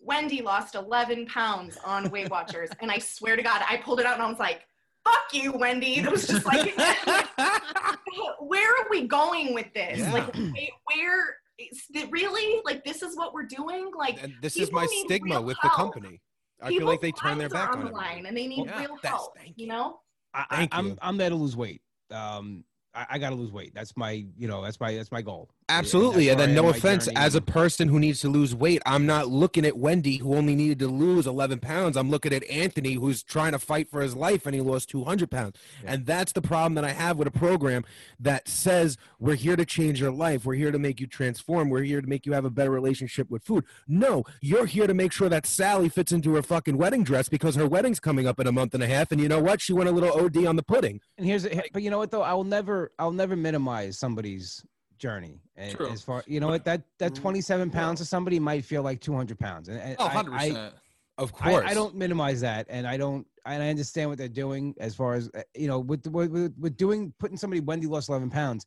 wendy 0.00 0.40
lost 0.42 0.74
11 0.74 1.26
pounds 1.26 1.76
on 1.84 2.08
weight 2.10 2.30
watchers 2.30 2.70
and 2.80 2.90
i 2.90 2.98
swear 2.98 3.36
to 3.36 3.42
god 3.42 3.62
i 3.68 3.76
pulled 3.76 4.00
it 4.00 4.06
out 4.06 4.14
and 4.14 4.22
i 4.22 4.28
was 4.28 4.38
like 4.38 4.62
fuck 5.04 5.24
you 5.32 5.52
wendy 5.52 5.98
it 5.98 6.10
was 6.10 6.26
just 6.26 6.46
like 6.46 6.74
where 8.40 8.70
are 8.70 8.86
we 8.90 9.06
going 9.06 9.54
with 9.54 9.72
this 9.74 9.98
Yeah. 9.98 10.12
like 10.12 10.34
wait, 10.34 10.70
where 10.84 11.36
is 11.58 11.82
really 12.10 12.60
like 12.64 12.84
this 12.84 13.02
is 13.02 13.16
what 13.16 13.34
we're 13.34 13.44
doing 13.46 13.90
like 13.96 14.22
and 14.22 14.32
this 14.40 14.56
is 14.56 14.72
my 14.72 14.86
stigma 14.86 15.40
with 15.40 15.58
the 15.62 15.68
company. 15.70 16.20
I 16.62 16.68
feel 16.68 16.86
like 16.86 17.00
they 17.00 17.12
turn 17.12 17.38
their 17.38 17.48
back 17.48 17.74
on 17.74 17.86
it. 17.88 18.26
and 18.26 18.36
they 18.36 18.46
need 18.46 18.66
Yeah, 18.66 18.78
real 18.80 18.96
help 19.02 19.32
you. 19.56 19.66
know 19.66 20.00
I, 20.34 20.46
Thank 20.50 20.74
I'm. 20.74 20.98
I'm 21.02 21.16
there 21.16 21.30
to 21.30 21.34
lose 21.34 21.56
weight. 21.56 21.82
Um, 22.10 22.64
I, 22.94 23.06
I 23.10 23.18
got 23.18 23.30
to 23.30 23.36
lose 23.36 23.52
weight. 23.52 23.74
That's 23.74 23.96
my 23.96 24.24
you 24.36 24.48
know 24.48 24.62
that's 24.62 24.80
my 24.80 24.94
that's 24.94 25.12
my 25.12 25.22
goal. 25.22 25.50
Absolutely. 25.70 26.28
And 26.28 26.40
then 26.40 26.54
no 26.54 26.68
offense, 26.68 27.06
journey. 27.06 27.16
as 27.16 27.34
a 27.34 27.40
person 27.40 27.88
who 27.88 27.98
needs 27.98 28.20
to 28.20 28.28
lose 28.28 28.54
weight, 28.54 28.82
I'm 28.84 29.06
not 29.06 29.28
looking 29.28 29.64
at 29.64 29.76
Wendy 29.76 30.16
who 30.18 30.34
only 30.34 30.56
needed 30.56 30.80
to 30.80 30.88
lose 30.88 31.26
11 31.26 31.60
pounds. 31.60 31.96
I'm 31.96 32.10
looking 32.10 32.32
at 32.32 32.42
Anthony 32.44 32.94
who's 32.94 33.22
trying 33.22 33.52
to 33.52 33.58
fight 33.58 33.88
for 33.88 34.00
his 34.00 34.16
life 34.16 34.46
and 34.46 34.54
he 34.54 34.60
lost 34.60 34.90
200 34.90 35.30
pounds. 35.30 35.56
Yeah. 35.84 35.94
And 35.94 36.06
that's 36.06 36.32
the 36.32 36.42
problem 36.42 36.74
that 36.74 36.84
I 36.84 36.90
have 36.90 37.16
with 37.16 37.28
a 37.28 37.30
program 37.30 37.84
that 38.18 38.48
says 38.48 38.96
we're 39.18 39.36
here 39.36 39.56
to 39.56 39.64
change 39.64 40.00
your 40.00 40.10
life. 40.10 40.44
We're 40.44 40.54
here 40.54 40.72
to 40.72 40.78
make 40.78 41.00
you 41.00 41.06
transform. 41.06 41.70
We're 41.70 41.82
here 41.82 42.00
to 42.00 42.08
make 42.08 42.26
you 42.26 42.32
have 42.32 42.44
a 42.44 42.50
better 42.50 42.70
relationship 42.70 43.30
with 43.30 43.44
food. 43.44 43.64
No, 43.86 44.24
you're 44.40 44.66
here 44.66 44.86
to 44.86 44.94
make 44.94 45.12
sure 45.12 45.28
that 45.28 45.46
Sally 45.46 45.88
fits 45.88 46.10
into 46.10 46.34
her 46.34 46.42
fucking 46.42 46.76
wedding 46.76 47.04
dress 47.04 47.28
because 47.28 47.54
her 47.54 47.66
wedding's 47.66 48.00
coming 48.00 48.26
up 48.26 48.40
in 48.40 48.46
a 48.46 48.52
month 48.52 48.74
and 48.74 48.82
a 48.82 48.88
half. 48.88 49.12
And 49.12 49.20
you 49.20 49.28
know 49.28 49.40
what? 49.40 49.60
She 49.60 49.72
went 49.72 49.88
a 49.88 49.92
little 49.92 50.12
OD 50.20 50.46
on 50.46 50.56
the 50.56 50.62
pudding. 50.62 51.00
And 51.16 51.26
here's, 51.26 51.46
but 51.72 51.82
you 51.82 51.90
know 51.90 51.98
what 51.98 52.10
though, 52.10 52.22
I 52.22 52.34
will 52.34 52.44
never, 52.44 52.92
I'll 52.98 53.12
never 53.12 53.36
minimize 53.36 53.98
somebody's 53.98 54.64
journey. 55.00 55.40
And 55.56 55.74
True. 55.76 55.90
as 55.90 56.02
far, 56.02 56.22
you 56.28 56.38
know 56.38 56.46
what, 56.48 56.64
that 56.66 56.82
that 56.98 57.14
27 57.16 57.70
pounds 57.70 57.98
to 57.98 58.04
somebody 58.04 58.38
might 58.38 58.64
feel 58.64 58.82
like 58.82 59.00
200 59.00 59.38
pounds. 59.38 59.68
And, 59.68 59.80
and 59.80 59.96
Oh, 59.98 60.06
100%. 60.08 60.72
Of 61.18 61.32
I, 61.40 61.50
course. 61.50 61.64
I, 61.66 61.70
I 61.72 61.74
don't 61.74 61.94
minimize 61.96 62.40
that, 62.40 62.66
and 62.70 62.86
I 62.86 62.96
don't, 62.96 63.26
and 63.44 63.62
I 63.62 63.68
understand 63.68 64.08
what 64.08 64.16
they're 64.16 64.28
doing 64.28 64.74
as 64.80 64.94
far 64.94 65.14
as 65.14 65.28
uh, 65.34 65.42
you 65.54 65.66
know, 65.68 65.80
with 65.80 66.06
with, 66.06 66.30
with, 66.30 66.54
with 66.58 66.76
doing 66.78 67.12
putting 67.18 67.36
somebody 67.36 67.60
Wendy 67.60 67.86
lost 67.86 68.08
11 68.08 68.30
pounds 68.30 68.64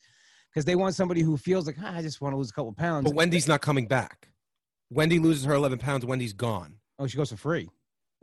because 0.52 0.66
they 0.66 0.76
want 0.76 0.94
somebody 0.94 1.22
who 1.22 1.36
feels 1.38 1.66
like 1.66 1.78
"Ah, 1.82 1.96
I 1.96 2.02
just 2.04 2.22
want 2.22 2.34
to 2.34 2.38
lose 2.38 2.52
a 2.52 2.54
couple 2.54 2.72
pounds. 2.74 3.06
But 3.06 3.16
Wendy's 3.16 3.48
not 3.48 3.62
coming 3.62 3.88
back. 3.88 4.28
Wendy 4.92 5.18
loses 5.18 5.46
her 5.46 5.54
11 5.54 5.80
pounds. 5.80 6.06
Wendy's 6.06 6.34
gone. 6.34 6.76
oh, 7.00 7.08
she 7.08 7.18
goes 7.18 7.32
for 7.32 7.38
free. 7.38 7.70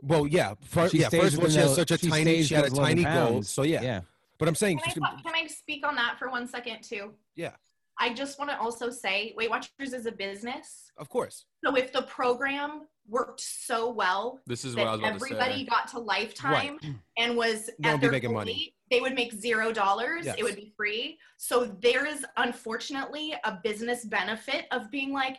Well, 0.01 0.25
yeah. 0.25 0.53
For, 0.61 0.87
She 0.87 0.99
yeah. 0.99 1.09
First 1.09 1.37
of 1.37 1.43
all, 1.43 1.49
she 1.49 1.57
has 1.57 1.75
such 1.75 1.91
a 1.91 1.97
she 1.97 2.09
tiny. 2.09 2.43
She 2.43 2.55
had 2.55 2.65
a 2.65 2.69
tiny 2.69 3.03
goal. 3.03 3.43
So 3.43 3.63
yeah. 3.63 3.81
yeah. 3.81 4.01
But 4.39 4.47
I'm 4.47 4.55
saying, 4.55 4.79
Can 4.79 5.03
I, 5.03 5.21
can 5.21 5.35
I 5.35 5.45
speak 5.47 5.85
on 5.85 5.95
that 5.95 6.17
for 6.17 6.29
one 6.29 6.47
second 6.47 6.81
too? 6.83 7.11
Yeah. 7.35 7.51
I 7.99 8.13
just 8.13 8.39
want 8.39 8.49
to 8.51 8.59
also 8.59 8.89
say 8.89 9.33
Weight 9.37 9.49
Watchers 9.49 9.93
is 9.93 10.05
a 10.05 10.11
business. 10.11 10.91
of 10.97 11.09
course. 11.09 11.45
So 11.63 11.75
if 11.75 11.91
the 11.93 12.03
program 12.03 12.87
worked 13.07 13.41
so 13.41 13.89
well 13.91 14.39
This 14.47 14.63
is 14.65 14.75
what 14.75 14.87
I 14.87 14.91
was 14.91 14.99
about 14.99 15.09
to 15.09 15.15
everybody 15.15 15.59
say. 15.59 15.65
got 15.65 15.87
to 15.89 15.99
lifetime 15.99 16.79
and 17.17 17.35
was 17.35 17.69
No 17.79 17.89
one 17.89 17.95
at 17.95 18.01
their 18.01 18.11
making 18.11 18.33
money. 18.33 18.73
they 18.89 19.01
would 19.01 19.13
make 19.15 19.33
zero 19.33 19.71
dollars. 19.71 20.25
Yes. 20.25 20.35
It 20.37 20.43
would 20.43 20.55
be 20.55 20.71
free. 20.77 21.17
So 21.37 21.65
there 21.81 22.05
is 22.05 22.25
unfortunately 22.37 23.33
a 23.43 23.57
business 23.63 24.05
benefit 24.05 24.65
of 24.71 24.89
being 24.91 25.11
like, 25.11 25.37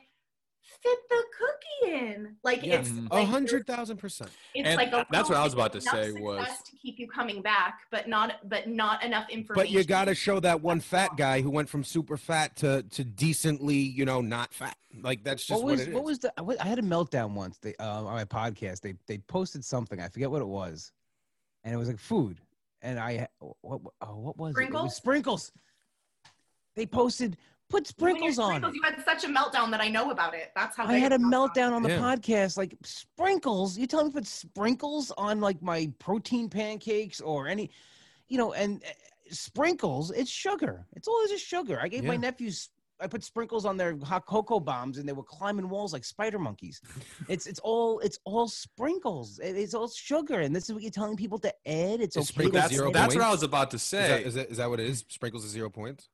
fit 0.80 0.98
the 1.10 1.22
cookie 1.38 1.94
in. 1.94 2.36
Like 2.42 2.62
Yes. 2.62 2.88
it's 2.88 2.98
Mhm. 2.98 3.08
A 3.10 3.24
hundred 3.24 3.66
thousand 3.66 3.96
percent. 3.98 4.30
it's 4.54 4.66
And 4.68 4.76
like 4.76 4.92
a 4.92 5.06
that's 5.10 5.28
what 5.28 5.38
I 5.38 5.44
was 5.44 5.52
about 5.54 5.72
to 5.74 5.80
say 5.80 6.12
was- 6.12 6.46
to 6.64 6.76
keep 6.76 6.98
you 6.98 7.08
coming 7.08 7.42
back, 7.42 7.80
but 7.90 8.08
not 8.08 8.48
but 8.48 8.68
not 8.68 9.02
enough 9.02 9.28
information. 9.28 9.54
But 9.54 9.70
you 9.70 9.84
got 9.84 10.06
to 10.06 10.14
show 10.14 10.40
that 10.40 10.60
one 10.60 10.80
fat 10.80 11.16
guy 11.16 11.40
who 11.40 11.50
went 11.50 11.68
from 11.68 11.84
super 11.84 12.16
fat 12.16 12.56
to 12.56 12.82
to 12.84 13.04
decently, 13.04 13.76
you 13.76 14.04
know, 14.04 14.20
not 14.20 14.54
fat. 14.54 14.76
Like 15.02 15.24
that's 15.24 15.44
just 15.44 15.58
what 15.62 15.64
what, 15.66 15.72
was 15.72 15.80
it 15.82 15.88
is. 15.88 15.94
what 15.94 16.04
was 16.04 16.18
the? 16.20 16.32
I 16.38 16.64
I 16.64 16.66
had 16.68 16.78
a 16.78 16.82
meltdown 16.82 17.32
once. 17.32 17.58
They 17.58 17.74
uh, 17.76 18.04
on 18.04 18.14
my 18.14 18.24
podcast. 18.24 18.80
They 18.80 18.94
they 19.06 19.18
posted 19.18 19.64
something. 19.64 20.00
I 20.00 20.08
forget 20.08 20.30
what 20.30 20.42
it 20.42 20.48
was, 20.48 20.92
and 21.64 21.74
it 21.74 21.76
was 21.76 21.88
like 21.88 21.98
food. 21.98 22.40
and 22.82 22.98
I 22.98 23.28
what 23.60 23.80
oh, 24.00 24.16
what 24.18 24.36
was 24.36 24.48
it? 24.48 24.50
it? 24.50 24.54
Sprinkles? 24.54 24.82
was 24.84 24.96
sprinkles. 24.96 25.52
They 26.74 26.86
posted 26.86 27.36
put 27.72 27.86
sprinkles 27.86 28.38
on. 28.38 28.50
sprinkles, 28.60 28.74
You 28.74 28.82
had 28.82 29.04
such 29.04 29.24
a 29.24 29.28
meltdown 29.28 29.70
that 29.72 29.80
I 29.80 29.88
know 29.88 30.10
about 30.10 30.34
it. 30.34 30.52
That's 30.54 30.76
how 30.76 30.86
I 30.86 30.98
had 30.98 31.12
a 31.12 31.18
meltdown 31.18 31.72
on 31.72 31.82
the 31.82 31.90
Yeah. 31.90 31.98
podcast. 31.98 32.56
Like 32.56 32.76
sprinkles, 32.84 33.76
you 33.78 33.86
telling 33.86 34.06
me 34.06 34.12
to 34.12 34.18
put 34.18 34.26
sprinkles 34.26 35.10
on 35.16 35.40
like 35.40 35.60
my 35.62 35.90
protein 35.98 36.48
pancakes 36.48 37.20
or 37.20 37.48
any, 37.48 37.70
you 38.28 38.38
know, 38.38 38.52
and 38.52 38.82
uh, 38.84 38.88
sprinkles. 39.30 40.10
It's 40.12 40.30
sugar. 40.30 40.86
It's 40.94 41.08
all 41.08 41.24
just 41.28 41.44
sugar. 41.44 41.78
I 41.80 41.88
gave 41.88 42.04
my 42.04 42.16
nephews. 42.16 42.68
I 43.00 43.08
put 43.08 43.24
sprinkles 43.24 43.64
on 43.64 43.76
their 43.76 43.96
hot 44.04 44.26
cocoa 44.26 44.60
bombs, 44.60 44.96
and 44.98 45.08
they 45.08 45.12
were 45.12 45.24
climbing 45.24 45.68
walls 45.68 45.92
like 45.92 46.04
spider 46.04 46.38
monkeys. 46.38 46.80
It's 47.28 47.46
it's 47.48 47.58
all 47.60 47.98
it's 48.00 48.18
all 48.24 48.46
sprinkles. 48.46 49.40
It- 49.40 49.56
It's 49.56 49.74
all 49.74 49.88
sugar, 49.88 50.40
and 50.40 50.54
this 50.54 50.64
is 50.68 50.72
what 50.74 50.82
you're 50.84 50.92
telling 50.92 51.16
people 51.16 51.38
to 51.40 51.52
add. 51.66 52.00
It's 52.00 52.16
Is 52.16 52.20
okay. 52.22 52.32
sprinkles 52.34 52.62
That's, 52.62 52.74
zero 52.74 52.88
add- 52.88 52.94
that's 52.94 53.14
what 53.16 53.24
I 53.24 53.30
was 53.30 53.42
about 53.42 53.70
to 53.72 53.76
Is 53.76 53.82
say. 53.82 54.08
that, 54.08 54.22
is, 54.22 54.34
that, 54.34 54.50
is 54.50 54.56
that 54.58 54.70
what 54.70 54.78
it 54.78 54.86
is? 54.88 55.04
Sprinkles 55.08 55.44
is 55.44 55.50
zero 55.50 55.68
points. 55.68 56.08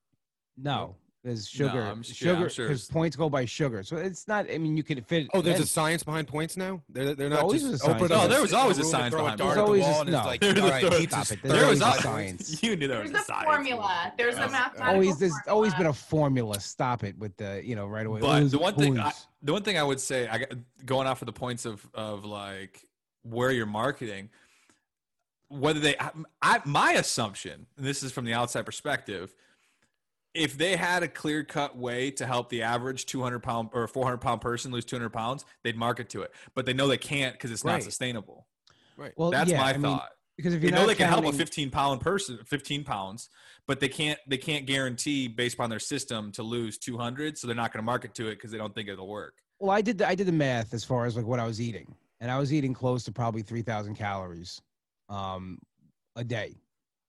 No, 0.57 0.97
there's 1.25 1.49
sugar. 1.49 1.83
I'm 1.83 2.03
sugar 2.03 2.45
I'm 2.45 2.49
sure 2.49 2.69
because 2.69 2.87
points 2.87 3.17
go 3.17 3.29
by 3.29 3.45
sugar. 3.45 3.83
So 3.83 3.97
it's 3.97 4.29
not. 4.29 4.51
I 4.51 4.57
mean, 4.59 4.77
you 4.77 4.83
could 4.85 5.05
fit. 5.07 5.27
Oh, 5.35 5.43
there's 5.43 5.59
a 5.61 5.67
science 5.67 6.03
behind 6.05 6.29
points 6.29 6.57
now. 6.57 6.81
They're, 6.89 7.15
they're 7.15 7.29
not 7.29 7.41
always 7.41 7.63
just 7.63 7.75
a 7.75 7.79
science 7.79 7.95
open 7.97 8.05
oh, 8.05 8.09
behind 8.09 8.33
there 8.33 8.41
was 8.41 8.53
always 8.53 8.79
a 8.79 8.85
science 8.85 9.13
throw 9.13 9.21
a 9.27 9.37
behind 9.37 9.41
There's 9.41 9.57
always 9.59 9.85
a- 9.85 10.05
no. 10.05 10.19
like, 10.25 10.41
There's 10.41 10.59
all 10.61 10.67
a- 10.67 10.71
right, 10.71 10.83
there's 10.91 11.01
eat 11.03 11.11
Stop 11.11 11.21
this- 11.27 11.33
it. 11.33 11.43
There 11.43 11.67
was 11.69 11.83
always 11.83 11.97
al- 11.99 12.03
science. 12.03 12.63
You 12.63 12.77
knew 12.77 12.87
there 12.89 13.01
was 13.03 13.11
There's 13.11 13.21
a 13.21 13.25
a 13.25 13.27
science. 13.27 13.45
formula. 13.47 14.13
There's 14.17 14.35
Yeah. 14.37 14.47
a 14.47 14.51
mathematical 14.51 14.95
always 14.95 15.19
there's 15.19 15.33
formula. 15.33 15.55
always 15.55 15.75
been 15.75 15.87
a 15.87 15.93
formula. 15.93 16.61
Stop 16.61 17.03
it 17.05 17.19
with 17.19 17.37
the 17.37 17.63
you 17.65 17.75
know 17.75 17.87
right 17.87 18.07
away. 18.07 18.21
But 18.21 18.43
Ooze- 18.45 18.53
the 18.53 18.59
one 18.59 18.75
thing, 18.77 18.99
I, 18.99 19.13
the 19.43 19.53
one 19.53 19.63
thing 19.65 19.77
I 19.77 19.83
would 19.83 20.01
say, 20.01 20.29
I 20.29 20.45
going 20.87 21.07
off 21.09 21.21
of 21.21 21.27
the 21.27 21.33
points 21.33 21.67
of 21.67 21.85
of 21.95 22.25
like 22.25 22.81
where 23.23 23.51
you're 23.51 23.67
marketing, 23.67 24.31
whether 25.49 25.81
they, 25.81 25.97
I, 25.99 26.11
I 26.41 26.61
my 26.65 26.93
assumption, 26.93 27.67
and 27.77 27.85
this 27.87 28.03
is 28.03 28.13
from 28.13 28.25
the 28.25 28.35
outside 28.35 28.65
perspective, 28.67 29.35
if 30.39 30.57
they 30.57 30.77
had 30.77 31.03
a 31.03 31.09
clear 31.09 31.43
cut 31.43 31.77
way 31.77 32.11
to 32.13 32.27
help 32.27 32.49
the 32.49 32.63
average 32.63 33.07
200 33.07 33.41
pound 33.41 33.71
or 33.73 33.89
400 33.89 34.19
pound 34.19 34.41
person 34.41 34.71
lose 34.71 34.85
200 34.85 35.11
pounds, 35.11 35.45
they'd 35.65 35.77
market 35.77 36.09
to 36.11 36.23
it. 36.23 36.33
But 36.55 36.65
they 36.65 36.73
know 36.73 36.87
they 36.87 36.97
can't 36.97 37.35
because 37.35 37.51
it's 37.51 37.65
not 37.65 37.83
sustainable. 37.83 38.47
Right. 38.97 39.13
well, 39.17 39.31
That's 39.31 39.51
yeah, 39.51 39.61
my 39.61 39.71
I 39.71 39.73
mean, 39.75 39.83
thought. 39.83 40.09
because 40.37 40.55
if 40.55 40.63
you're 40.63 40.73
know 40.73 40.79
not 40.79 40.89
they 40.89 40.95
can 40.95 41.09
help 41.09 41.25
a 41.25 41.33
15 41.33 41.71
pound 41.71 42.01
person, 42.01 42.39
15 42.47 42.85
pounds, 42.85 43.29
but 43.67 43.81
they 43.81 43.89
can't 43.89 44.19
they 44.27 44.39
can't 44.39 44.65
guarantee 44.67 45.29
based 45.29 45.55
upon 45.55 45.71
their 45.71 45.79
system 45.81 46.33
to 46.33 46.43
lose 46.43 46.79
200. 46.79 47.37
So 47.37 47.47
they're 47.47 47.57
not 47.57 47.73
going 47.73 47.83
to 47.83 47.87
market 47.87 48.15
to 48.15 48.29
it 48.29 48.37
because 48.37 48.51
they 48.51 48.59
don't 48.59 48.75
think 48.75 48.89
it'll 48.89 49.09
work. 49.09 49.35
Well, 49.61 49.71
I 49.73 49.81
did 49.81 49.99
the, 49.99 50.09
I 50.09 50.15
did 50.15 50.27
the 50.27 50.33
math 50.33 50.73
as 50.73 50.85
far 50.85 51.07
as 51.07 51.17
like 51.17 51.27
what 51.27 51.41
I 51.41 51.47
was 51.47 51.61
eating, 51.61 51.95
and 52.21 52.31
I 52.31 52.39
was 52.39 52.53
eating 52.53 52.75
close 52.75 53.03
to 53.05 53.13
probably 53.13 53.43
three 53.43 53.63
thousand 53.63 53.97
calories, 53.97 54.61
um, 55.09 55.59
a 56.15 56.23
day. 56.23 56.55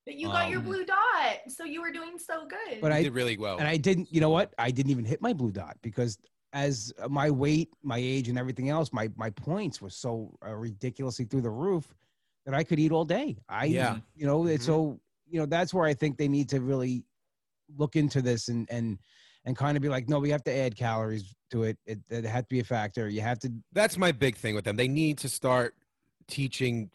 But 0.06 0.16
you 0.16 0.28
got 0.28 0.48
your 0.50 0.60
Um, 0.60 0.64
blue 0.66 0.84
dot, 0.84 1.40
so 1.48 1.64
you 1.64 1.80
were 1.82 1.92
doing 1.92 2.18
so 2.18 2.46
good. 2.46 2.80
But 2.80 2.88
You 2.88 2.94
I 2.98 3.02
did 3.02 3.14
really 3.14 3.36
well. 3.36 3.58
and 3.58 3.68
I 3.68 3.76
didn't. 3.76 4.12
You 4.12 4.20
know 4.20 4.30
what? 4.30 4.54
I 4.58 4.70
didn't 4.70 4.90
even 4.90 5.04
hit 5.04 5.20
my 5.20 5.32
blue 5.32 5.52
dot 5.52 5.76
because 5.82 6.18
as 6.52 6.92
my 7.08 7.30
weight, 7.30 7.68
my 7.82 7.98
age, 7.98 8.28
and 8.28 8.38
everything 8.38 8.70
else, 8.70 8.92
my 8.92 9.10
my 9.16 9.30
points 9.30 9.80
were 9.80 9.90
so 9.90 10.36
uh, 10.46 10.54
ridiculously 10.54 11.26
through 11.26 11.42
the 11.42 11.50
roof 11.50 11.94
that 12.46 12.54
I 12.54 12.64
could 12.64 12.78
eat 12.78 12.92
all 12.92 13.04
day. 13.04 13.36
I 13.48 13.66
Yeah. 13.66 13.98
you 14.14 14.26
know, 14.26 14.46
it's 14.46 14.64
Mhm. 14.64 14.66
so 14.66 15.00
you 15.26 15.38
know 15.38 15.46
that's 15.46 15.72
where 15.74 15.84
I 15.84 15.94
think 15.94 16.16
they 16.16 16.28
need 16.28 16.48
to 16.48 16.60
really 16.60 17.04
look 17.76 17.94
into 17.94 18.22
this 18.22 18.48
and 18.48 18.68
and 18.70 18.98
and 19.44 19.56
kind 19.56 19.76
of 19.76 19.82
be 19.82 19.88
like, 19.88 20.08
no, 20.08 20.18
we 20.18 20.28
have 20.30 20.44
to 20.44 20.52
add 20.54 20.76
calories 20.76 21.34
to 21.50 21.62
it. 21.64 21.78
It, 21.86 21.98
it 22.10 22.24
had 22.24 22.44
to 22.44 22.48
be 22.48 22.60
a 22.60 22.64
factor. 22.64 23.08
You 23.08 23.20
have 23.22 23.38
to. 23.40 23.52
That's 23.72 23.96
my 23.96 24.12
big 24.12 24.36
thing 24.36 24.54
with 24.54 24.64
them. 24.64 24.76
They 24.76 24.88
need 24.88 25.16
to 25.18 25.28
start 25.30 25.74
teaching, 26.26 26.90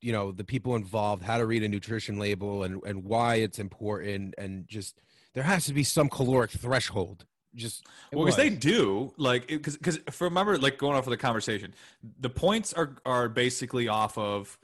you 0.00 0.12
know, 0.12 0.32
the 0.32 0.44
people 0.44 0.76
involved 0.76 1.22
how 1.22 1.38
to 1.38 1.46
read 1.46 1.62
a 1.62 1.68
nutrition 1.68 2.18
label 2.18 2.62
and 2.64 2.82
and 2.84 3.04
why 3.04 3.36
it's 3.36 3.58
important, 3.58 4.34
and 4.38 4.66
just 4.68 5.00
there 5.34 5.42
has 5.44 5.64
to 5.66 5.72
be 5.74 5.84
some 5.84 6.08
caloric 6.08 6.50
threshold. 6.50 7.26
Just 7.54 7.84
Well, 8.12 8.24
because 8.24 8.36
they 8.36 8.48
do 8.50 9.12
like 9.16 9.48
because 9.48 9.76
because 9.76 9.98
remember 10.20 10.56
like 10.56 10.78
going 10.78 10.96
off 10.96 11.06
of 11.06 11.10
the 11.10 11.16
conversation, 11.16 11.74
the 12.20 12.30
points 12.30 12.72
are 12.72 12.96
are 13.04 13.28
basically 13.28 13.88
off 13.88 14.16
of 14.16 14.56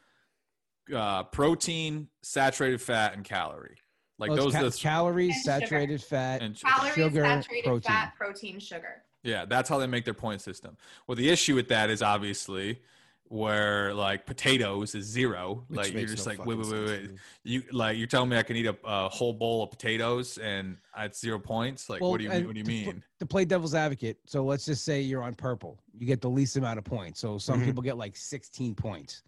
uh, 0.94 1.24
protein, 1.24 2.08
saturated 2.22 2.80
fat, 2.80 3.14
and 3.14 3.24
calorie. 3.24 3.78
Like 4.18 4.30
Well, 4.30 4.44
those 4.44 4.52
ca- 4.54 4.62
the 4.62 4.70
calories, 4.70 5.34
And 5.34 5.42
sugar. 5.44 5.66
saturated 5.66 6.02
fat. 6.02 6.42
and 6.42 6.58
Calories, 6.58 6.94
sugar, 6.94 7.22
saturated 7.24 7.64
protein. 7.68 7.92
fat, 7.92 8.14
protein, 8.16 8.58
sugar. 8.60 9.02
yeah, 9.24 9.44
that's 9.44 9.68
how 9.68 9.78
they 9.78 9.86
make 9.88 10.04
their 10.04 10.14
point 10.14 10.40
system. 10.40 10.76
Well, 11.06 11.16
the 11.16 11.28
issue 11.28 11.54
with 11.56 11.68
that 11.68 11.90
is 11.90 12.02
obviously 12.02 12.80
where 13.28 13.92
like 13.94 14.26
potatoes 14.26 14.94
is 14.94 15.04
zero. 15.06 15.64
which 15.68 15.78
like 15.78 15.92
you're 15.92 16.04
just 16.04 16.26
no 16.26 16.32
like 16.32 16.46
wait 16.46 16.58
wait 16.58 16.68
wait 16.70 16.86
wait. 16.86 17.10
You 17.44 17.62
like 17.72 17.96
you're 17.98 18.06
telling 18.06 18.28
me 18.30 18.36
I 18.36 18.42
can 18.42 18.56
eat 18.56 18.66
a, 18.66 18.76
a 18.84 19.08
whole 19.08 19.32
bowl 19.32 19.62
of 19.64 19.70
potatoes 19.70 20.38
and 20.38 20.76
at 20.96 21.16
zero 21.16 21.38
points? 21.38 21.88
Like 21.88 22.00
Well, 22.00 22.12
what 22.12 22.18
do 22.18 22.24
you 22.24 22.46
what 22.46 22.54
do 22.54 22.58
you 22.60 22.64
mean? 22.64 23.02
to 23.18 23.26
play 23.26 23.44
devil's 23.44 23.74
advocate, 23.74 24.18
so 24.26 24.44
let's 24.44 24.66
just 24.66 24.84
say 24.84 25.00
you're 25.00 25.22
on 25.22 25.34
purple, 25.34 25.78
you 25.96 26.06
get 26.06 26.20
the 26.20 26.30
least 26.30 26.56
amount 26.56 26.78
of 26.78 26.84
points. 26.84 27.18
So 27.20 27.38
some 27.38 27.60
Mhm. 27.60 27.64
people 27.64 27.82
get 27.82 27.96
like 27.96 28.16
16 28.16 28.74
points. 28.74 29.22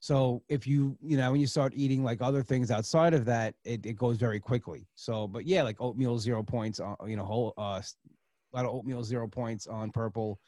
So 0.00 0.42
if 0.48 0.66
you, 0.66 0.98
you 1.00 1.16
know, 1.16 1.30
when 1.30 1.40
you 1.40 1.46
start 1.46 1.72
eating 1.76 2.02
like 2.02 2.20
other 2.20 2.42
things 2.42 2.72
outside 2.72 3.14
of 3.14 3.24
that, 3.26 3.54
it, 3.64 3.86
it 3.86 3.92
goes 3.94 4.16
very 4.16 4.40
quickly. 4.40 4.88
So, 4.96 5.28
but 5.28 5.46
yeah, 5.46 5.62
like 5.62 5.80
oatmeal 5.80 6.18
zero 6.18 6.42
points, 6.42 6.80
on, 6.80 6.96
you 7.06 7.14
know, 7.16 7.24
whole 7.24 7.54
uh, 7.56 7.80
a 7.80 8.56
lot 8.56 8.64
of 8.64 8.72
oatmeal 8.74 9.04
zero 9.04 9.28
points 9.28 9.68
on 9.68 9.92
purple. 9.92 10.40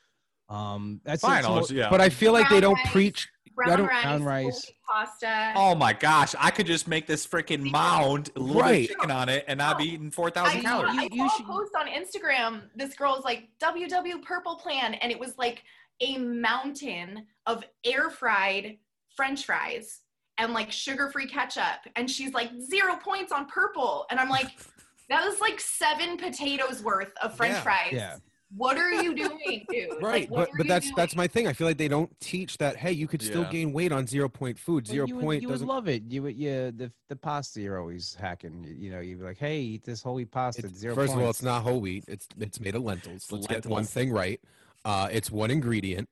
Um, 0.49 1.01
that's 1.05 1.23
it. 1.25 1.27
So- 1.27 1.55
I'll- 1.55 1.67
yeah. 1.71 1.91
But 1.91 2.01
I 2.01 2.09
feel 2.09 2.33
like 2.33 2.49
they 2.51 2.61
don't 2.61 2.75
rice. 2.77 2.93
preach. 2.93 3.29
Brown 3.57 3.79
don't- 3.79 3.87
rice, 3.87 4.03
brown 4.03 4.25
rice. 4.25 4.73
pasta. 4.85 5.53
Oh 5.55 5.77
my 5.77 5.93
gosh, 5.93 6.35
I 6.41 6.51
could 6.51 6.67
just 6.67 6.89
make 6.89 7.07
this 7.07 7.25
freaking 7.25 7.71
mound, 7.71 8.31
a 8.35 8.41
little 8.41 8.61
Right. 8.63 8.89
chicken 8.89 9.13
on 9.13 9.29
it, 9.29 9.45
and 9.47 9.63
I'd 9.63 9.79
be 9.79 9.85
eating 9.85 10.11
4,000 10.11 10.59
I 10.59 10.61
calories. 10.63 10.95
You- 11.13 11.25
I 11.25 11.29
saw 11.29 11.37
should- 11.37 11.47
a 11.47 11.49
post 11.49 11.73
on 11.79 11.87
Instagram. 11.87 12.63
This 12.75 12.95
girl 12.97 13.15
was 13.15 13.25
like 13.25 13.49
WW 13.61 14.19
Purple 14.23 14.57
Plan, 14.57 14.95
and 14.95 15.13
it 15.13 15.19
was 15.21 15.39
like 15.39 15.63
a 16.01 16.19
mountain 16.19 17.27
of 17.47 17.63
air 17.85 18.11
fried 18.11 18.79
French 19.17 19.45
fries 19.47 20.01
and 20.39 20.53
like 20.53 20.73
sugar 20.73 21.09
free 21.13 21.29
ketchup. 21.29 21.87
And 21.95 22.11
she's 22.11 22.35
like 22.35 22.51
zero 22.61 22.97
points 22.97 23.31
on 23.31 23.47
purple, 23.47 24.05
and 24.11 24.19
I'm 24.19 24.29
like, 24.29 24.49
that 25.11 25.25
was 25.25 25.41
like 25.41 25.61
seven 25.61 26.17
potatoes 26.17 26.83
worth 26.83 27.13
of 27.23 27.37
French 27.37 27.55
Yeah. 27.55 27.61
fries. 27.63 27.93
Yeah. 27.93 28.17
What 28.57 28.77
are 28.77 28.93
you 29.03 29.15
doing, 29.15 29.65
dude? 29.69 30.01
Right, 30.03 30.31
Like, 30.31 30.31
but 30.31 30.49
but 30.57 30.69
that's 30.69 30.87
doing? 30.87 30.95
that's 30.97 31.17
my 31.17 31.27
thing. 31.27 31.49
I 31.49 31.53
feel 31.53 31.67
like 31.67 31.77
they 31.79 31.89
don't 31.89 32.11
teach 32.21 32.59
that. 32.59 32.77
Hey, 32.77 32.93
you 32.93 33.09
could 33.09 33.21
still 33.23 33.43
Yeah. 33.43 33.51
gain 33.51 33.73
weight 33.73 33.91
on 33.91 34.07
zero 34.07 34.29
point 34.29 34.59
food. 34.59 34.87
Well, 34.87 34.93
Zero 34.95 35.07
you 35.09 35.17
would, 35.17 35.23
point 35.25 35.43
you 35.43 35.49
doesn't. 35.49 35.67
love 35.67 35.89
it. 35.89 36.05
You 36.09 36.23
would, 36.23 36.37
yeah, 36.37 36.71
the 36.71 36.93
the 37.09 37.17
pasta 37.17 37.61
you're 37.61 37.81
always 37.81 38.15
hacking. 38.15 38.63
You, 38.65 38.75
you 38.75 38.91
know, 38.93 39.01
you'd 39.01 39.19
be 39.19 39.25
like, 39.25 39.39
hey, 39.39 39.61
eat 39.61 39.85
this 39.85 40.03
whole 40.03 40.15
wheat 40.15 40.31
pasta. 40.31 40.61
It's- 40.61 40.73
it's 40.73 40.81
zero 40.81 40.95
first 40.95 41.15
of 41.15 41.21
all, 41.21 41.31
it's 41.31 41.43
not 41.43 41.63
whole 41.63 41.81
wheat. 41.81 42.05
It's 42.07 42.29
it's 42.39 42.61
made 42.61 42.75
of 42.77 42.83
lentils. 42.85 43.27
Let's 43.33 43.47
get 43.49 43.67
one 43.67 43.85
thing 43.85 44.13
right. 44.13 44.41
Uh, 44.85 45.09
it's 45.11 45.31
one 45.31 45.51
ingredient, 45.51 46.09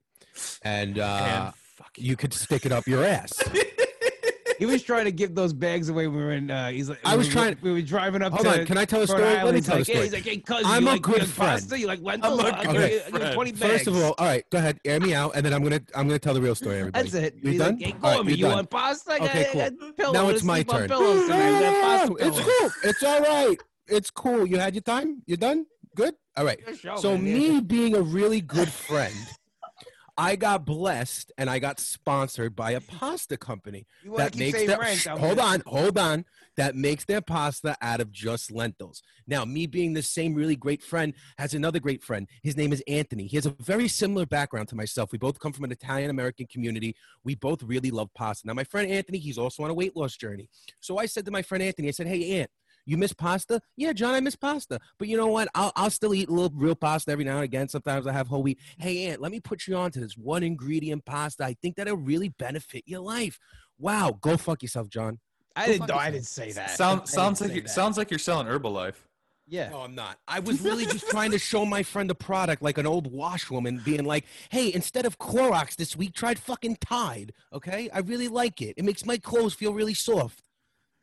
and 0.63 0.99
uh, 0.99 1.05
and 1.47 1.55
fuck 1.55 1.93
you 1.97 2.17
could 2.17 2.33
stick 2.35 2.67
it 2.67 2.73
up 2.73 2.87
your 2.89 3.05
ass. 3.05 3.33
He 4.63 4.67
was 4.73 4.83
trying 4.83 5.05
to 5.07 5.13
give 5.13 5.35
those 5.35 5.53
bags 5.53 5.89
away. 5.89 6.07
when 6.07 6.17
We 6.19 6.23
were 6.23 6.33
in. 6.33 6.51
Uh, 6.51 6.71
he's 6.71 6.89
like, 6.89 7.01
I 7.05 7.17
was 7.17 7.27
we, 7.27 7.33
trying- 7.33 7.57
We 7.63 7.73
were 7.73 7.83
driving 7.83 8.23
up 8.23 8.33
Hold 8.33 8.45
to. 8.45 8.61
on, 8.61 8.67
can 8.67 8.79
I 8.79 8.85
tell 8.85 9.03
a 9.03 9.07
story? 9.07 9.23
Let 9.23 9.47
me 9.47 9.53
He's 9.55 9.67
tell 9.67 9.77
a 9.77 9.79
like, 9.79 9.87
hey, 9.87 9.93
story. 9.95 10.05
he's 10.05 10.13
like, 10.15 10.25
hey, 10.25 10.37
cuz, 10.39 10.63
I'm 10.65 10.83
you 10.85 10.89
a 10.89 10.93
like, 10.93 11.03
good 11.03 11.21
you 11.23 11.27
friend. 11.27 11.53
Pasta? 11.61 11.79
You 11.81 11.87
like 11.87 12.01
lentils? 12.03 12.39
I'm 12.41 12.47
a 12.47 12.51
good 12.51 12.61
give 12.63 12.67
I'll 12.69 12.73
give 12.75 12.93
you 12.93 13.01
friend. 13.19 13.35
20 13.35 13.53
bags. 13.53 13.73
First 13.73 13.87
of 13.89 13.97
all, 13.97 14.15
all 14.19 14.27
right, 14.27 14.45
go 14.51 14.59
ahead, 14.59 14.81
air 14.85 15.01
me 15.01 15.15
out, 15.15 15.33
and 15.35 15.45
then 15.45 15.53
I'm 15.53 15.63
gonna 15.63 15.81
I'm 15.97 16.07
gonna 16.07 16.19
tell 16.19 16.35
the 16.35 16.41
real 16.43 16.55
story. 16.55 16.79
Everybody, 16.79 17.09
that's 17.11 17.15
it. 17.27 17.35
You 17.43 17.51
He's 17.51 17.59
done? 17.61 17.75
like, 17.77 17.83
hey, 17.85 17.93
call 17.93 18.17
right, 18.17 18.25
me. 18.27 18.33
you're 18.33 18.39
You 18.39 18.45
done. 18.47 18.55
want 18.57 18.71
pasta? 18.71 19.15
Okay, 19.23 19.49
cool. 19.99 20.13
Now 20.13 20.29
it's 20.29 20.43
my 20.45 20.63
turn. 20.63 20.89
Pillows 20.89 21.23
tonight. 21.25 21.49
I 21.57 21.61
got 21.61 21.83
pasta 22.09 22.15
It's 22.29 22.41
cool. 22.41 22.71
It's 22.91 23.03
all 23.03 23.21
right. 23.21 23.57
It's 23.89 24.11
cool. 24.11 24.47
You 24.47 24.59
had 24.59 24.75
your 24.75 24.83
time. 24.83 25.23
You're 25.27 25.37
done. 25.39 25.67
Good. 25.97 26.15
All 26.37 26.45
right. 26.45 26.59
Show, 26.81 26.97
So 26.97 27.19
man. 27.19 27.27
Yeah. 27.27 27.35
me 27.55 27.61
being 27.61 27.95
a 27.97 28.01
really 28.01 28.41
good 28.41 28.69
friend, 28.71 29.15
I 30.19 30.37
got 30.37 30.67
blessed 30.67 31.33
and 31.39 31.49
I 31.49 31.59
got 31.59 31.81
sponsored 31.81 32.55
by 32.55 32.73
a 32.73 32.81
pasta 32.81 33.37
company 33.39 33.87
You 34.05 34.17
that 34.19 34.37
makes 34.37 34.59
their 34.67 34.79
rank, 34.79 35.01
hold 35.07 35.39
gonna- 35.39 35.43
on, 35.43 35.63
hold 35.67 35.99
on. 35.99 36.25
That 36.59 36.77
makes 36.77 37.07
their 37.07 37.23
pasta 37.23 37.77
out 37.81 38.01
of 38.03 38.13
just 38.13 38.51
lentils. 38.51 39.03
Now, 39.27 39.47
me 39.47 39.67
being 39.67 39.95
the 39.95 40.03
same 40.03 40.35
really 40.35 40.55
great 40.55 40.83
friend 40.83 41.15
has 41.39 41.55
another 41.55 41.81
great 41.81 42.03
friend. 42.05 42.29
His 42.43 42.59
name 42.59 42.75
is 42.75 42.83
Anthony. 42.87 43.27
He 43.27 43.37
has 43.39 43.47
a 43.47 43.51
very 43.59 43.89
similar 43.89 44.27
background 44.27 44.69
to 44.69 44.77
myself. 44.77 45.13
We 45.13 45.19
both 45.19 45.39
come 45.39 45.53
from 45.55 45.65
an 45.65 45.73
Italian 45.73 46.11
American 46.11 46.47
community. 46.47 46.95
We 47.25 47.35
both 47.35 47.63
really 47.63 47.91
love 47.91 48.11
pasta. 48.15 48.47
Now, 48.47 48.53
my 48.53 48.65
friend 48.65 48.91
Anthony, 48.91 49.19
he's 49.19 49.39
also 49.39 49.63
on 49.63 49.71
a 49.71 49.75
weight 49.75 49.97
loss 49.97 50.15
journey. 50.17 50.51
So 50.81 50.99
I 50.99 51.07
said 51.07 51.25
to 51.25 51.31
my 51.31 51.41
friend 51.41 51.63
Anthony, 51.63 51.89
I 51.89 51.93
said, 51.93 52.07
"Hey, 52.07 52.41
Ant." 52.41 52.51
You 52.85 52.97
miss 52.97 53.13
pasta? 53.13 53.61
Yeah, 53.77 53.93
John, 53.93 54.15
I 54.15 54.21
miss 54.21 54.37
pasta. 54.37 54.81
But 54.99 55.09
you 55.09 55.17
know 55.17 55.29
what? 55.29 55.49
I'll, 55.55 55.73
I'll 55.77 55.91
still 55.91 56.15
eat 56.15 56.29
a 56.29 56.33
little 56.33 56.51
real 56.55 56.75
pasta 56.75 57.11
every 57.13 57.25
now 57.25 57.37
and 57.37 57.45
again. 57.45 57.69
Sometimes 57.69 58.07
I 58.07 58.13
have 58.13 58.27
whole 58.27 58.43
wheat. 58.43 58.59
Hey, 58.79 59.07
Ant, 59.07 59.21
let 59.21 59.31
me 59.31 59.41
put 59.41 59.67
you 59.67 59.77
on 59.77 59.91
to 59.93 60.01
this 60.01 60.17
one 60.17 60.43
ingredient 60.43 61.05
pasta. 61.05 61.45
I 61.45 61.55
think 61.63 61.77
that'll 61.77 61.97
really 61.97 62.31
benefit 62.31 62.83
your 62.87 63.01
life. 63.01 63.39
Wow, 63.79 64.19
go 64.21 64.37
fuck 64.37 64.63
yourself, 64.63 64.89
John. 64.89 65.19
I 65.55 65.67
Go 65.67 65.73
didn't. 65.73 65.79
fuck 65.81 65.89
No, 65.91 65.95
I 65.97 66.11
didn't 66.11 66.27
say 66.27 66.53
that. 66.53 66.71
I 66.71 66.73
Sound, 66.75 67.01
didn't 67.01 67.09
sounds 67.11 67.41
like 67.41 67.51
say 67.51 67.57
you, 67.57 67.63
that. 67.63 67.69
sounds 67.69 67.99
like 67.99 68.11
you're 68.11 68.19
selling 68.19 68.47
Herbalife. 68.47 68.95
Yeah. 69.47 69.69
No, 69.71 69.81
I'm 69.81 69.95
not. 69.95 70.19
I 70.27 70.39
was 70.41 70.61
really 70.63 70.87
just 70.87 71.09
trying 71.11 71.31
to 71.33 71.39
show 71.39 71.67
my 71.67 71.83
friend 71.83 72.11
a 72.11 72.15
product 72.15 72.63
like 72.63 72.79
an 72.79 72.87
old 72.87 73.13
washwoman 73.13 73.83
being 73.85 74.05
like, 74.05 74.25
hey, 74.51 74.73
instead 74.73 75.05
of 75.05 75.19
Clorox 75.19 75.77
this 75.77 75.95
week, 75.97 76.15
tried 76.15 76.39
fucking 76.39 76.77
Tide. 76.81 77.33
Okay? 77.53 77.91
I 77.93 77.99
really 77.99 78.29
like 78.29 78.63
it. 78.63 78.75
It 78.79 78.85
makes 78.85 79.05
my 79.05 79.19
clothes 79.19 79.53
feel 79.53 79.75
really 79.75 79.95
soft. 79.95 80.49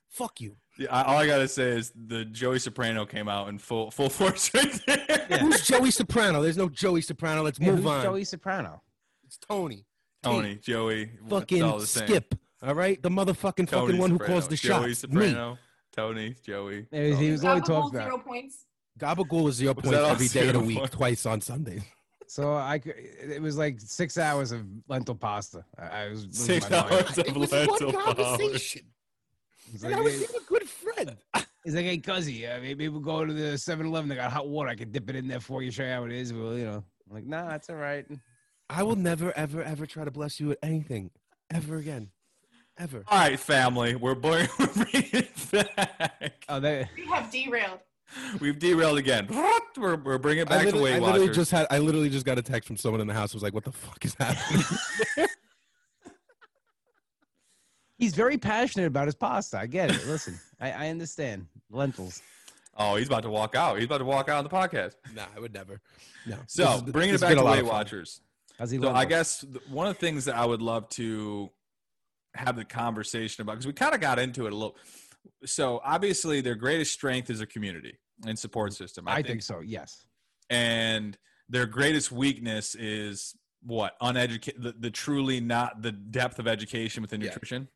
Fuck 0.09 0.41
you. 0.41 0.55
Yeah, 0.79 0.95
I- 0.95 1.03
all 1.03 1.17
I 1.17 1.27
gotta 1.27 1.47
say 1.47 1.69
is 1.77 1.91
the 1.95 2.25
Joey 2.25 2.57
Soprano 2.59 3.05
came 3.05 3.27
out 3.27 3.49
in 3.49 3.59
full 3.59 3.91
full 3.91 4.09
force 4.19 4.51
right 4.53 4.81
there. 4.87 5.25
Yeah. 5.29 5.37
Who's 5.39 5.61
Joey 5.67 5.91
Soprano? 5.91 6.41
There's 6.41 6.57
no 6.57 6.69
Joey 6.69 7.01
Soprano. 7.01 7.43
Let's 7.43 7.59
Yeah, 7.59 7.67
move 7.71 7.77
who's 7.79 7.85
on. 7.87 8.03
Joey 8.03 8.23
Soprano. 8.23 8.81
It's 9.25 9.37
Tony. 9.37 9.85
Tony, 10.23 10.55
Joey, 10.55 11.03
it's 11.13 11.31
all 11.31 11.39
Fucking 11.39 11.61
the 11.79 11.85
same. 11.87 12.07
Skip. 12.07 12.35
All 12.61 12.75
right, 12.75 13.01
the 13.01 13.09
motherfucking 13.09 13.69
Tony 13.69 13.93
fucking 13.93 13.97
one 13.97 14.09
who 14.11 14.15
Soprano. 14.17 14.33
calls 14.33 14.47
the 14.49 14.55
Joey 14.57 14.93
shots. 14.93 15.07
Me. 15.07 15.27
Soprano, 15.27 15.57
Tony, 15.95 16.35
Joey. 16.45 16.87
He 16.91 16.99
was, 17.11 17.19
he 17.19 17.31
was 17.31 17.45
only 17.45 17.61
Gabagool, 17.61 17.65
talking 17.67 17.95
about. 17.99 18.05
zero 18.07 18.17
points. 18.17 18.65
Gabagool 18.99 19.47
is 19.49 19.55
zero 19.55 19.73
Was 19.75 19.83
points 19.83 19.97
that 19.97 20.09
every 20.09 20.27
day 20.27 20.47
of 20.47 20.53
the 20.53 20.59
week, 20.59 20.77
points? 20.77 20.95
twice 20.95 21.25
on 21.25 21.39
Sundays. 21.41 21.83
So 22.27 22.53
I 22.55 22.79
could, 22.79 22.95
it 22.97 23.41
was 23.41 23.57
like 23.57 23.79
six 23.79 24.17
hours 24.17 24.51
of 24.51 24.65
lentil 24.89 25.15
pasta. 25.15 25.63
I, 25.77 25.83
I 26.03 26.09
was 26.09 26.27
Six 26.31 26.69
my 26.69 26.81
mind. 26.81 26.91
hours 26.91 27.17
of 27.17 27.25
It 27.27 27.35
was 27.37 27.51
lentil 27.53 27.91
one 27.93 28.03
conversation, 28.03 28.81
He's 29.71 29.83
and 29.83 29.91
like, 29.93 30.01
I 30.01 30.03
was 30.03 30.19
hey, 30.19 30.25
a 30.25 30.49
good 30.49 30.58
friend. 31.05 31.17
he's 31.63 31.75
like, 31.75 31.85
hey, 31.85 31.97
cuzzy, 31.97 32.49
uh, 32.49 32.59
maybe 32.61 32.87
we'll 32.89 33.01
go 33.01 33.25
to 33.25 33.33
the 33.33 33.53
7-Eleven. 33.53 34.09
They 34.09 34.15
got 34.15 34.31
hot 34.31 34.47
water. 34.47 34.69
I 34.69 34.75
can 34.75 34.91
dip 34.91 35.09
it 35.09 35.15
in 35.15 35.27
there 35.27 35.39
for 35.39 35.61
you, 35.61 35.71
show 35.71 35.83
you 35.83 35.91
how 35.91 36.03
it 36.05 36.11
is. 36.11 36.33
Well, 36.33 36.57
you 36.57 36.65
know, 36.65 36.83
I'm 37.09 37.15
like, 37.15 37.25
nah, 37.25 37.47
that's 37.49 37.69
all 37.69 37.75
right. 37.75 38.05
I 38.69 38.83
will 38.83 38.95
never, 38.95 39.35
ever, 39.37 39.63
ever 39.63 39.85
try 39.85 40.05
to 40.05 40.11
bless 40.11 40.39
you 40.39 40.47
with 40.47 40.59
anything 40.61 41.09
ever 41.51 41.77
again, 41.77 42.09
ever. 42.77 43.03
All 43.07 43.17
right, 43.17 43.39
family, 43.39 43.95
we're 43.95 44.15
bringing 44.15 44.49
it 44.53 45.51
back. 45.51 46.45
Oh, 46.47 46.59
they, 46.59 46.87
We 46.95 47.05
have 47.07 47.31
derailed. 47.31 47.79
We've 48.39 48.57
derailed 48.57 48.97
again. 48.97 49.27
We're, 49.77 49.95
we're 49.95 50.17
bringing 50.17 50.41
it 50.41 50.51
I 50.51 50.57
back 50.57 50.59
to 50.61 50.65
literally, 50.67 50.93
I 50.93 50.99
literally 50.99 51.19
Watchers. 51.21 51.35
just 51.35 51.51
had, 51.51 51.67
I 51.69 51.77
literally 51.77 52.09
just 52.09 52.25
got 52.25 52.37
a 52.37 52.41
text 52.41 52.67
from 52.67 52.75
someone 52.77 53.01
in 53.01 53.07
the 53.07 53.13
house. 53.13 53.31
who 53.31 53.35
Was 53.37 53.43
like, 53.43 53.53
"What 53.53 53.63
the 53.65 53.71
fuck 53.71 54.03
is 54.03 54.15
happening?" 54.15 54.65
he's 57.99 58.15
very 58.15 58.37
passionate 58.39 58.87
about 58.87 59.05
his 59.05 59.13
pasta. 59.15 59.59
I 59.59 59.67
get 59.67 59.91
it. 59.91 60.07
Listen, 60.07 60.39
I, 60.59 60.71
I 60.71 60.89
understand 60.89 61.45
lentils. 61.69 62.21
oh, 62.77 62.95
he's 62.95 63.07
about 63.07 63.21
to 63.23 63.29
walk 63.29 63.55
out. 63.55 63.75
He's 63.77 63.85
about 63.85 63.99
to 63.99 64.05
walk 64.05 64.29
out 64.29 64.37
on 64.39 64.43
the 64.43 64.49
podcast. 64.49 64.95
nah, 65.13 65.25
I 65.35 65.39
would 65.39 65.53
never. 65.53 65.79
No. 66.25 66.37
So, 66.47 66.63
This 66.65 66.75
is- 66.77 66.91
bringing 66.91 67.15
it 67.15 67.21
back 67.21 67.35
to 67.35 67.41
lot 67.43 67.57
Weight. 67.57 67.65
Watchers. 67.65 68.21
How's 68.57 68.71
he? 68.71 68.79
So 68.79 68.89
I 68.91 69.05
guess 69.05 69.45
one 69.69 69.87
of 69.87 69.93
the 69.93 69.99
things 69.99 70.25
that 70.25 70.35
I 70.35 70.45
would 70.45 70.61
love 70.61 70.89
to 70.89 71.49
have 72.35 72.55
the 72.57 72.65
conversation 72.65 73.41
about 73.41 73.53
because 73.53 73.67
we 73.67 73.73
kind 73.73 73.93
of 73.95 74.01
got 74.01 74.19
into 74.19 74.47
it 74.47 74.53
a 74.53 74.55
little. 74.55 74.75
So 75.45 75.79
obviously, 75.83 76.41
their 76.41 76.55
greatest 76.55 76.91
strength 76.93 77.29
is 77.29 77.39
a 77.41 77.45
community 77.45 77.97
and 78.25 78.37
support 78.37 78.73
system. 78.73 79.07
I, 79.07 79.21
think 79.21 79.41
so. 79.43 79.61
Yes. 79.61 80.05
and 80.49 81.17
their 81.51 81.65
greatest 81.65 82.11
weakness 82.11 82.75
is 82.75 83.33
what 83.63 83.95
uneducated 84.01 84.61
the, 84.61 84.73
the 84.79 84.91
truly 84.91 85.39
not 85.41 85.81
the 85.81 85.91
depth 85.91 86.37
of 86.39 86.47
education 86.47 87.01
within 87.01 87.21
Yeah. 87.21 87.27
nutrition 87.29 87.67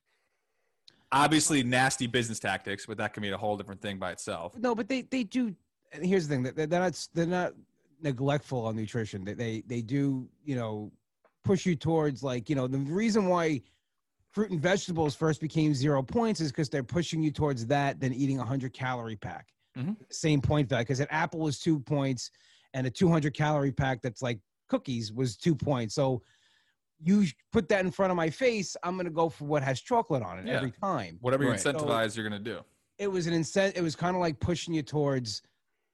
obviously 1.13 1.63
nasty 1.63 2.07
business 2.07 2.39
tactics 2.39 2.85
but 2.85 2.97
that 2.97 3.13
can 3.13 3.21
be 3.21 3.29
a 3.29 3.37
whole 3.37 3.55
different 3.55 3.81
thing 3.81 3.97
by 3.97 4.11
itself 4.11 4.57
No, 4.57 4.75
but 4.75 4.89
they 4.89 5.03
they 5.03 5.23
do. 5.23 5.55
and 5.93 6.05
Here's 6.05 6.27
the 6.27 6.35
thing: 6.35 6.43
they're 6.43 6.67
not 6.67 7.07
they're 7.13 7.25
not 7.25 7.53
neglectful 8.01 8.65
on 8.65 8.75
nutrition. 8.75 9.23
They 9.23 9.33
they 9.33 9.63
they 9.67 9.81
do 9.81 10.27
you 10.43 10.55
know 10.55 10.91
push 11.43 11.65
you 11.65 11.75
towards 11.75 12.23
like 12.23 12.49
you 12.49 12.55
know 12.55 12.67
the 12.67 12.79
reason 12.79 13.27
why 13.27 13.61
fruit 14.31 14.49
and 14.51 14.59
vegetables 14.59 15.15
first 15.15 15.39
became 15.39 15.73
zero 15.73 16.01
points 16.01 16.41
is 16.41 16.51
because 16.51 16.69
they're 16.69 16.83
pushing 16.83 17.21
you 17.21 17.31
towards 17.31 17.65
that 17.67 17.99
than 17.99 18.11
eating 18.13 18.39
a 18.39 18.43
hundred 18.45 18.73
calorie 18.73 19.15
pack. 19.15 19.47
Mhm. 19.77 19.95
Same 20.11 20.41
point 20.41 20.67
value 20.67 20.83
because 20.83 20.99
an 20.99 21.07
apple 21.11 21.39
was 21.39 21.59
two 21.59 21.79
points 21.79 22.31
and 22.73 22.87
a 22.87 22.89
200 22.89 23.33
calorie 23.35 23.71
pack 23.71 24.01
that's 24.01 24.23
like 24.23 24.39
cookies 24.67 25.13
was 25.13 25.37
two 25.37 25.53
points. 25.55 25.93
So 25.93 26.23
you 27.03 27.25
put 27.51 27.67
that 27.69 27.83
in 27.85 27.91
front 27.91 28.11
of 28.11 28.17
my 28.17 28.29
face, 28.29 28.75
I'm 28.83 28.95
gonna 28.97 29.09
go 29.09 29.29
for 29.29 29.45
what 29.45 29.63
has 29.63 29.81
chocolate 29.81 30.23
on 30.23 30.39
it 30.39 30.47
Yeah. 30.47 30.53
every 30.57 30.71
time 30.71 31.17
whatever 31.21 31.43
you 31.43 31.49
Right. 31.51 31.59
incentivize 31.59 32.15
you're 32.15 32.27
going 32.27 32.41
to 32.43 32.49
do 32.51 32.61
it 32.99 33.07
was 33.07 33.25
an 33.27 33.33
incentive. 33.33 33.75
It 33.77 33.81
was 33.81 33.95
kind 33.95 34.15
of 34.15 34.19
like 34.21 34.39
pushing 34.39 34.73
you 34.73 34.83
towards 34.83 35.41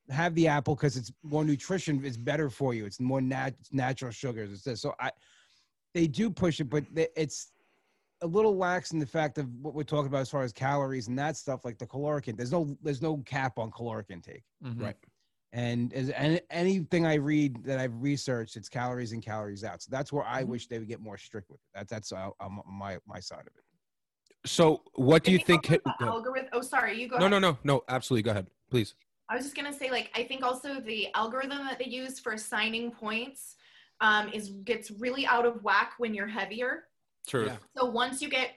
have 0.09 0.35
the 0.35 0.47
apple 0.47 0.75
because 0.75 0.97
it's 0.97 1.11
more 1.23 1.45
nutrition. 1.45 2.03
It's 2.03 2.17
better 2.17 2.49
for 2.49 2.73
you. 2.73 2.85
It's 2.85 2.99
more 2.99 3.21
nat- 3.21 3.55
natural 3.71 4.11
sugars. 4.11 4.51
It's 4.51 4.63
this. 4.63 4.81
So 4.81 4.93
I, 4.99 5.11
they 5.93 6.07
do 6.07 6.29
push 6.29 6.59
it, 6.59 6.65
but 6.69 6.83
it's 7.15 7.51
a 8.21 8.27
little 8.27 8.57
lax 8.57 8.91
in 8.91 8.99
the 8.99 9.05
fact 9.05 9.37
of 9.37 9.47
what 9.61 9.73
we're 9.73 9.83
talking 9.83 10.07
about 10.07 10.21
as 10.21 10.29
far 10.29 10.43
as 10.43 10.51
calories 10.51 11.07
and 11.07 11.17
that 11.17 11.37
stuff, 11.37 11.63
like 11.63 11.77
the 11.77 11.87
caloric. 11.87 12.27
in- 12.27 12.35
There's 12.35 12.51
no 12.51 12.75
there's 12.83 13.01
no 13.01 13.17
cap 13.19 13.57
on 13.57 13.71
caloric 13.71 14.07
intake. 14.09 14.43
Mhm. 14.63 14.81
Right. 14.81 14.97
And 15.51 15.91
as 15.93 16.09
and 16.11 16.39
anything 16.51 17.07
I 17.07 17.15
read 17.15 17.63
that 17.63 17.79
I've 17.79 17.99
researched, 18.01 18.55
it's 18.55 18.69
calories 18.69 19.13
in, 19.13 19.21
calories 19.21 19.63
out. 19.63 19.81
So 19.81 19.89
that's 19.89 20.13
where 20.13 20.23
I 20.23 20.43
Mhm. 20.43 20.47
wish 20.47 20.67
they 20.67 20.77
would 20.77 20.87
get 20.87 20.99
more 20.99 21.17
strict 21.17 21.49
with 21.49 21.59
it. 21.59 21.67
That, 21.73 21.87
that's 21.87 22.11
uh, 22.11 22.29
um, 22.39 22.61
my 22.67 22.99
my 23.07 23.19
side 23.19 23.41
of 23.41 23.47
it. 23.57 23.63
So, 24.45 24.83
what 24.93 25.23
do 25.23 25.31
you 25.31 25.39
think? 25.39 25.63
also 25.65 25.71
hit- 25.71 25.83
the 25.99 26.05
algorithm? 26.05 26.49
Oh, 26.53 26.61
sorry. 26.61 26.99
You 27.01 27.07
go. 27.09 27.17
No, 27.17 27.25
ahead. 27.25 27.41
no, 27.41 27.51
no, 27.51 27.57
no. 27.63 27.83
Absolutely, 27.89 28.23
go 28.23 28.31
ahead, 28.31 28.47
please. 28.69 28.93
I 29.27 29.35
was 29.35 29.43
just 29.43 29.55
gonna 29.55 29.73
say, 29.73 29.89
like, 29.89 30.11
I 30.15 30.23
think 30.23 30.43
also 30.43 30.79
the 30.79 31.07
algorithm 31.15 31.57
that 31.65 31.79
they 31.79 31.85
use 31.85 32.19
for 32.19 32.33
assigning 32.33 32.91
points 32.91 33.55
um, 34.01 34.29
is 34.29 34.49
gets 34.63 34.91
really 34.91 35.25
out 35.25 35.45
of 35.45 35.63
whack 35.63 35.93
when 35.97 36.13
you're 36.13 36.27
heavier. 36.27 36.85
Truth. 37.27 37.47
Yeah. 37.47 37.57
So 37.75 37.85
once 37.85 38.21
you 38.21 38.29
get, 38.29 38.51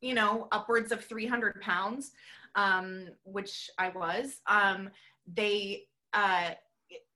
you 0.00 0.14
know, 0.14 0.48
upwards 0.52 0.92
of 0.92 1.04
300 1.04 1.60
pounds, 1.60 2.12
um, 2.56 3.08
which 3.24 3.70
I 3.78 3.88
was, 3.88 4.40
um, 4.46 4.90
they 5.26 5.86
uh, 6.12 6.50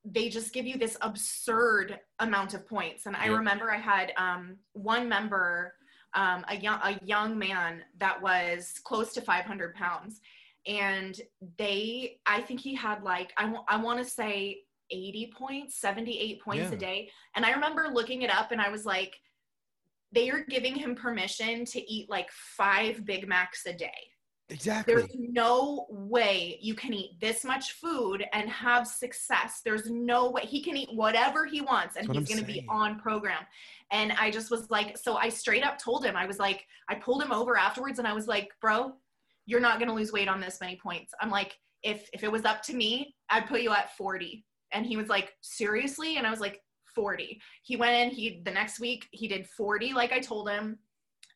they 0.04 0.28
just 0.28 0.52
give 0.52 0.66
you 0.66 0.78
this 0.78 0.96
absurd 1.00 1.98
amount 2.20 2.54
of 2.54 2.66
points. 2.68 3.06
And 3.06 3.16
I 3.16 3.26
Yeah. 3.26 3.36
remember 3.36 3.70
I 3.70 3.78
had 3.78 4.12
um, 4.16 4.58
one 4.72 5.08
member, 5.08 5.74
um, 6.14 6.44
a 6.48 6.56
young 6.56 6.80
a 6.82 6.98
young 7.04 7.36
man 7.38 7.82
that 7.98 8.20
was 8.22 8.74
close 8.84 9.12
to 9.14 9.20
500 9.20 9.74
pounds, 9.74 10.20
and 10.66 11.20
they, 11.58 12.20
I 12.26 12.40
think 12.42 12.60
he 12.60 12.74
had 12.74 13.02
like 13.02 13.32
I 13.36 13.46
want 13.46 13.64
I 13.68 13.76
want 13.76 13.98
to 13.98 14.04
say 14.08 14.62
80 14.90 15.32
points, 15.36 15.76
78 15.80 16.40
points 16.42 16.70
Yeah. 16.70 16.76
a 16.76 16.78
day. 16.78 17.10
And 17.34 17.44
I 17.44 17.50
remember 17.52 17.88
looking 17.92 18.22
it 18.22 18.30
up, 18.30 18.52
and 18.52 18.60
I 18.60 18.68
was 18.70 18.86
like 18.86 19.14
they 20.12 20.30
are 20.30 20.44
giving 20.48 20.76
him 20.76 20.94
permission 20.94 21.64
to 21.64 21.92
eat 21.92 22.08
like 22.08 22.30
five 22.30 23.04
Big 23.04 23.26
Macs 23.26 23.66
a 23.66 23.72
day. 23.72 24.12
Exactly. 24.48 24.94
There's 24.94 25.10
no 25.16 25.86
way 25.90 26.58
you 26.60 26.74
can 26.74 26.92
eat 26.92 27.20
this 27.20 27.44
much 27.44 27.72
food 27.72 28.24
and 28.32 28.48
have 28.48 28.86
success. 28.86 29.60
There's 29.64 29.90
no 29.90 30.30
way 30.30 30.42
he 30.42 30.62
can 30.62 30.76
eat 30.76 30.88
whatever 30.92 31.46
he 31.46 31.60
wants 31.60 31.96
and 31.96 32.06
That's 32.06 32.18
he's 32.18 32.28
going 32.28 32.40
to 32.40 32.46
be 32.46 32.64
on 32.68 33.00
program. 33.00 33.44
And 33.90 34.12
I 34.12 34.30
just 34.30 34.52
was 34.52 34.70
like, 34.70 34.96
so 34.96 35.16
I 35.16 35.30
straight 35.30 35.64
up 35.64 35.78
told 35.78 36.04
him, 36.04 36.16
I 36.16 36.26
was 36.26 36.38
like, 36.38 36.64
I 36.88 36.94
pulled 36.94 37.22
him 37.22 37.32
over 37.32 37.56
afterwards 37.56 37.98
and 37.98 38.06
I 38.06 38.12
was 38.12 38.28
like, 38.28 38.50
bro, 38.60 38.92
you're 39.46 39.60
not 39.60 39.78
going 39.78 39.88
to 39.88 39.94
lose 39.94 40.12
weight 40.12 40.28
on 40.28 40.40
this 40.40 40.58
many 40.60 40.76
points. 40.76 41.12
I'm 41.20 41.30
like, 41.30 41.56
if 41.82 42.08
if 42.12 42.22
it 42.22 42.30
was 42.30 42.44
up 42.44 42.62
to 42.64 42.74
me, 42.74 43.14
I'd 43.30 43.46
put 43.46 43.62
you 43.62 43.72
at 43.72 43.96
40. 43.96 44.44
And 44.72 44.86
he 44.86 44.96
was 44.96 45.08
like, 45.08 45.32
seriously? 45.40 46.18
And 46.18 46.26
I 46.26 46.30
was 46.30 46.40
like, 46.40 46.60
40. 46.94 47.40
He 47.62 47.76
went 47.76 47.94
in, 47.94 48.10
he 48.10 48.42
the 48.44 48.50
next 48.50 48.80
week 48.80 49.06
he 49.10 49.28
did 49.28 49.46
40 49.46 49.92
like 49.92 50.12
I 50.12 50.18
told 50.18 50.48
him 50.48 50.78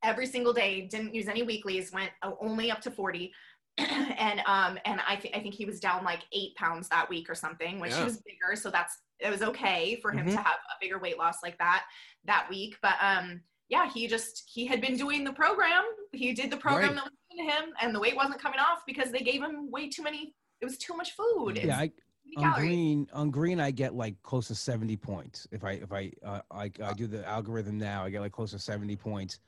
every 0.02 0.26
single 0.26 0.52
day, 0.52 0.82
didn't 0.82 1.14
use 1.14 1.28
any 1.28 1.42
weeklies, 1.42 1.92
went 1.92 2.10
only 2.40 2.70
up 2.70 2.80
to 2.82 2.90
40. 2.90 3.32
and 3.78 4.40
um 4.46 4.78
and 4.84 5.00
I 5.08 5.16
think 5.16 5.34
I 5.36 5.40
think 5.40 5.54
he 5.54 5.64
was 5.64 5.80
down 5.80 6.04
like 6.04 6.20
8 6.32 6.54
pounds 6.56 6.88
that 6.88 7.08
week 7.08 7.30
or 7.30 7.34
something, 7.34 7.78
which 7.80 7.92
he 7.94 7.98
Yeah. 7.98 8.04
was 8.04 8.18
bigger, 8.18 8.56
so 8.56 8.70
that's 8.70 8.98
it 9.20 9.30
was 9.30 9.42
okay 9.42 9.96
for 10.02 10.10
him 10.10 10.26
Mhm. 10.26 10.32
to 10.32 10.36
have 10.38 10.46
a 10.70 10.76
bigger 10.80 10.98
weight 10.98 11.16
loss 11.18 11.36
like 11.42 11.56
that 11.58 11.84
that 12.24 12.46
week, 12.50 12.76
but 12.82 12.94
um 13.00 13.40
yeah, 13.68 13.88
he 13.88 14.06
just 14.08 14.42
he 14.52 14.66
had 14.66 14.80
been 14.80 14.96
doing 14.96 15.22
the 15.22 15.32
program. 15.32 15.84
He 16.12 16.32
did 16.34 16.50
the 16.50 16.56
program 16.56 16.88
Right. 16.88 16.96
that 16.96 17.04
was 17.04 17.12
given 17.30 17.46
to 17.46 17.52
him 17.52 17.74
and 17.80 17.94
the 17.94 18.00
weight 18.00 18.16
wasn't 18.16 18.40
coming 18.42 18.58
off 18.58 18.80
because 18.86 19.12
they 19.12 19.20
gave 19.20 19.40
him 19.42 19.70
way 19.70 19.88
too 19.88 20.02
many 20.02 20.34
it 20.60 20.64
was 20.66 20.76
too 20.76 20.94
much 20.94 21.12
food. 21.12 21.56
Yeah, 21.62 21.78
I, 21.78 21.92
on 22.36 22.42
calories. 22.42 22.66
green 22.68 23.08
on 23.12 23.30
green 23.30 23.58
i 23.60 23.70
get 23.72 23.94
like 23.94 24.14
close 24.22 24.46
to 24.48 24.54
70 24.54 24.96
points 24.96 25.48
if 25.50 25.64
i 25.64 25.72
if 25.72 25.90
i 25.92 26.12
uh, 26.24 26.40
I, 26.50 26.70
I 26.82 26.92
do 26.92 27.06
the 27.08 27.26
algorithm 27.26 27.76
now 27.78 28.04
i 28.04 28.10
get 28.10 28.20
like 28.20 28.30
close 28.30 28.50
to 28.52 28.58
70 28.58 28.94
points 28.96 29.40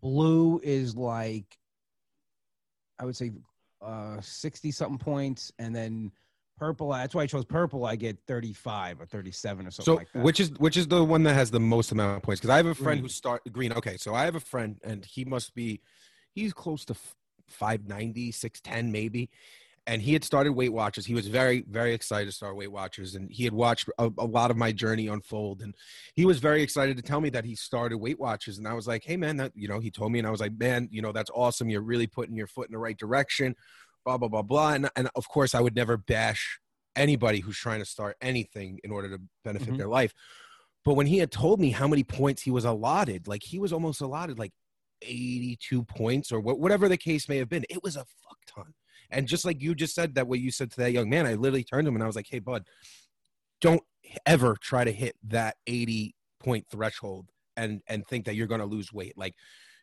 blue 0.00 0.60
is 0.62 0.96
like 0.96 1.58
i 2.98 3.04
would 3.04 3.16
say 3.16 3.30
uh 3.82 4.20
60 4.20 4.70
something 4.70 4.98
points 4.98 5.52
and 5.58 5.74
then 5.74 6.10
purple 6.58 6.90
that's 6.90 7.14
why 7.14 7.22
i 7.22 7.26
chose 7.26 7.44
purple 7.44 7.86
i 7.86 7.96
get 7.96 8.18
35 8.26 9.00
or 9.00 9.06
37 9.06 9.66
or 9.66 9.70
something 9.70 9.84
So, 9.84 9.96
like 9.96 10.12
that 10.12 10.22
which 10.22 10.40
is 10.40 10.50
which 10.58 10.76
is 10.76 10.86
the 10.88 11.02
one 11.02 11.22
that 11.22 11.34
has 11.34 11.50
the 11.50 11.60
most 11.60 11.90
amount 11.92 12.16
of 12.18 12.22
points? 12.22 12.40
Because 12.40 12.50
I 12.50 12.56
have 12.58 12.66
a 12.66 12.74
friend 12.74 13.00
Green. 13.00 13.02
who 13.04 13.08
start 13.08 13.42
green. 13.52 13.72
Okay, 13.72 13.96
so 13.96 14.14
I 14.14 14.24
have 14.24 14.34
a 14.34 14.40
friend, 14.40 14.78
and 14.84 15.04
he 15.04 15.24
must 15.24 15.54
be, 15.54 15.80
he's 16.32 16.52
close 16.52 16.84
to 16.86 16.92
f- 16.92 17.14
590, 17.48 18.30
610 18.32 18.92
maybe. 18.92 19.30
And 19.86 20.02
he 20.02 20.12
had 20.12 20.22
started 20.22 20.52
Weight 20.52 20.72
Watchers. 20.72 21.06
He 21.06 21.14
was 21.14 21.26
very, 21.26 21.64
very 21.68 21.94
excited 21.94 22.26
to 22.26 22.32
start 22.32 22.54
Weight 22.56 22.70
Watchers, 22.70 23.14
and 23.14 23.30
he 23.30 23.44
had 23.44 23.52
watched 23.52 23.88
a, 23.98 24.10
a 24.18 24.26
lot 24.26 24.50
of 24.50 24.56
my 24.56 24.72
journey 24.72 25.08
unfold. 25.08 25.62
And 25.62 25.74
he 26.14 26.24
was 26.26 26.38
very 26.38 26.62
excited 26.62 26.96
to 26.96 27.02
tell 27.02 27.20
me 27.20 27.30
that 27.30 27.44
he 27.44 27.56
started 27.56 27.96
Weight 27.98 28.20
Watchers. 28.20 28.58
And 28.58 28.68
I 28.68 28.74
was 28.74 28.86
like, 28.86 29.02
"Hey, 29.04 29.16
man, 29.16 29.38
that 29.38 29.52
you 29.54 29.66
know," 29.68 29.80
he 29.80 29.90
told 29.90 30.12
me, 30.12 30.18
and 30.18 30.28
I 30.28 30.30
was 30.30 30.40
like, 30.40 30.52
"Man, 30.58 30.88
you 30.92 31.02
know, 31.02 31.12
that's 31.12 31.30
awesome. 31.34 31.70
You're 31.70 31.80
really 31.82 32.06
putting 32.06 32.36
your 32.36 32.46
foot 32.46 32.68
in 32.68 32.72
the 32.72 32.78
right 32.78 32.96
direction." 32.96 33.56
Blah 34.04 34.18
blah 34.18 34.28
blah 34.28 34.42
blah. 34.42 34.72
And 34.74 34.90
and 34.96 35.08
of 35.16 35.28
course, 35.28 35.54
I 35.54 35.60
would 35.60 35.74
never 35.74 35.96
bash 35.96 36.60
anybody 36.94 37.40
who's 37.40 37.56
trying 37.58 37.80
to 37.80 37.86
start 37.86 38.16
anything 38.20 38.80
in 38.84 38.90
order 38.90 39.08
to 39.10 39.20
benefit 39.44 39.70
Mhm. 39.74 39.78
their 39.78 39.88
life. 39.88 40.12
But 40.84 40.94
when 40.94 41.06
he 41.06 41.18
had 41.18 41.30
told 41.32 41.58
me 41.60 41.70
how 41.70 41.88
many 41.88 42.04
points 42.04 42.42
he 42.42 42.50
was 42.50 42.64
allotted, 42.64 43.26
like 43.28 43.42
he 43.42 43.58
was 43.58 43.72
almost 43.72 44.00
allotted 44.00 44.38
like 44.38 44.52
82 45.02 45.82
points 45.84 46.32
or 46.32 46.40
wh- 46.40 46.58
whatever 46.58 46.88
the 46.88 46.96
case 46.96 47.28
may 47.28 47.38
have 47.38 47.48
been, 47.48 47.64
it 47.70 47.82
was 47.82 47.96
a 47.96 48.04
fuck 48.04 48.38
ton. 48.46 48.74
And 49.10 49.26
just 49.26 49.44
like 49.44 49.60
you 49.60 49.74
just 49.74 49.94
said 49.94 50.14
that 50.14 50.28
what 50.28 50.40
you 50.40 50.50
said 50.50 50.70
to 50.72 50.76
that 50.78 50.92
young 50.92 51.08
man, 51.08 51.26
I 51.26 51.34
literally 51.34 51.64
turned 51.64 51.86
to 51.86 51.88
him 51.88 51.96
and 51.96 52.02
I 52.02 52.06
was 52.06 52.16
like, 52.16 52.28
"Hey, 52.28 52.38
bud, 52.38 52.64
don't 53.60 53.82
ever 54.26 54.56
try 54.60 54.84
to 54.84 54.92
hit 54.92 55.16
that 55.28 55.56
80 55.66 56.14
point 56.40 56.66
threshold 56.70 57.30
and 57.56 57.82
and 57.86 58.06
think 58.06 58.24
that 58.24 58.34
you're 58.34 58.46
going 58.46 58.60
to 58.60 58.66
lose 58.66 58.92
weight. 58.92 59.16
Like 59.16 59.34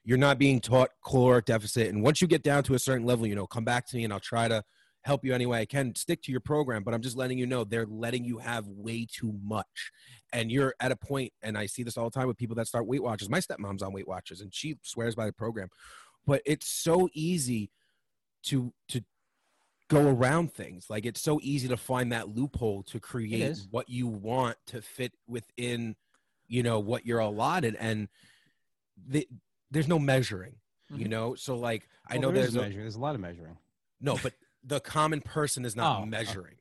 you're 0.04 0.18
not 0.18 0.40
being 0.40 0.60
taught 0.60 0.90
caloric 1.06 1.46
deficit 1.46 1.90
and 1.90 2.02
once 2.02 2.22
you 2.22 2.28
get 2.28 2.44
down 2.44 2.64
to 2.64 2.74
a 2.74 2.80
certain 2.80 3.06
level, 3.06 3.28
you 3.28 3.36
know, 3.36 3.48
come 3.48 3.66
back 3.66 3.88
to 3.88 3.96
me 3.98 4.04
and 4.04 4.14
I'll 4.14 4.20
try 4.20 4.48
to 4.48 4.64
help 5.04 5.24
you 5.24 5.34
any 5.34 5.46
way 5.46 5.62
I 5.62 5.66
can. 5.66 5.96
Stick 5.96 6.22
to 6.24 6.32
your 6.32 6.42
program, 6.42 6.84
but 6.84 6.94
I'm 6.94 7.02
just 7.02 7.16
letting 7.16 7.38
you 7.38 7.46
know 7.46 7.64
they're 7.64 7.86
letting 7.86 8.26
you 8.26 8.40
have 8.40 8.68
way 8.68 9.08
too 9.10 9.34
much. 9.42 9.92
And 10.34 10.52
you're 10.52 10.76
at 10.82 10.92
a 10.92 10.98
point, 10.98 11.32
and 11.42 11.58
I 11.58 11.66
see 11.66 11.84
this 11.84 11.98
all 11.98 12.10
the 12.10 12.20
time 12.20 12.28
with 12.28 12.38
people 12.38 12.56
that 12.58 12.68
start 12.68 12.88
Weight 12.88 13.02
Watchers. 13.02 13.30
My 13.30 13.40
stepmom's 13.40 13.82
on 13.82 13.94
Weight 13.94 14.08
Watchers, 14.08 14.42
and 14.42 14.54
she 14.54 14.76
swears 14.82 15.16
by 15.16 15.26
the 15.26 15.32
program. 15.32 15.70
But 16.26 16.42
it's 16.46 16.68
so 16.68 17.08
easy 17.14 17.72
to 18.44 18.74
to 18.90 19.02
go 19.90 20.10
around 20.10 20.54
things. 20.54 20.90
Like 20.90 21.06
it's 21.06 21.22
so 21.22 21.40
easy 21.42 21.68
to 21.70 21.78
find 21.78 22.12
that 22.12 22.30
loophole 22.30 22.84
to 22.84 23.00
create 23.00 23.58
what 23.72 23.90
you 23.90 24.08
want 24.08 24.58
to 24.68 24.82
fit 24.82 25.14
within, 25.28 25.96
you 26.48 26.64
know, 26.64 26.80
what 26.80 27.06
you're 27.06 27.20
allotted. 27.20 27.76
And 27.80 28.10
the, 29.08 29.28
there's 29.72 29.88
no 29.88 30.00
measuring, 30.00 30.56
you 30.90 31.06
Mhm. 31.06 31.10
know. 31.10 31.36
So 31.36 31.58
like 31.58 31.88
I 32.08 32.14
Well, 32.16 32.24
know 32.24 32.32
there 32.32 32.44
is 32.44 32.54
there's 32.54 32.56
a, 32.56 32.68
measuring. 32.68 32.84
There's 32.84 32.96
a 32.96 33.00
lot 33.00 33.16
of 33.16 33.22
measuring. 33.22 33.58
no, 34.02 34.18
but 34.22 34.34
the 34.64 34.80
common 34.80 35.22
person 35.22 35.64
is 35.66 35.76
not 35.76 35.98
Oh, 35.98 36.02
okay. 36.02 36.10
measuring. 36.10 36.56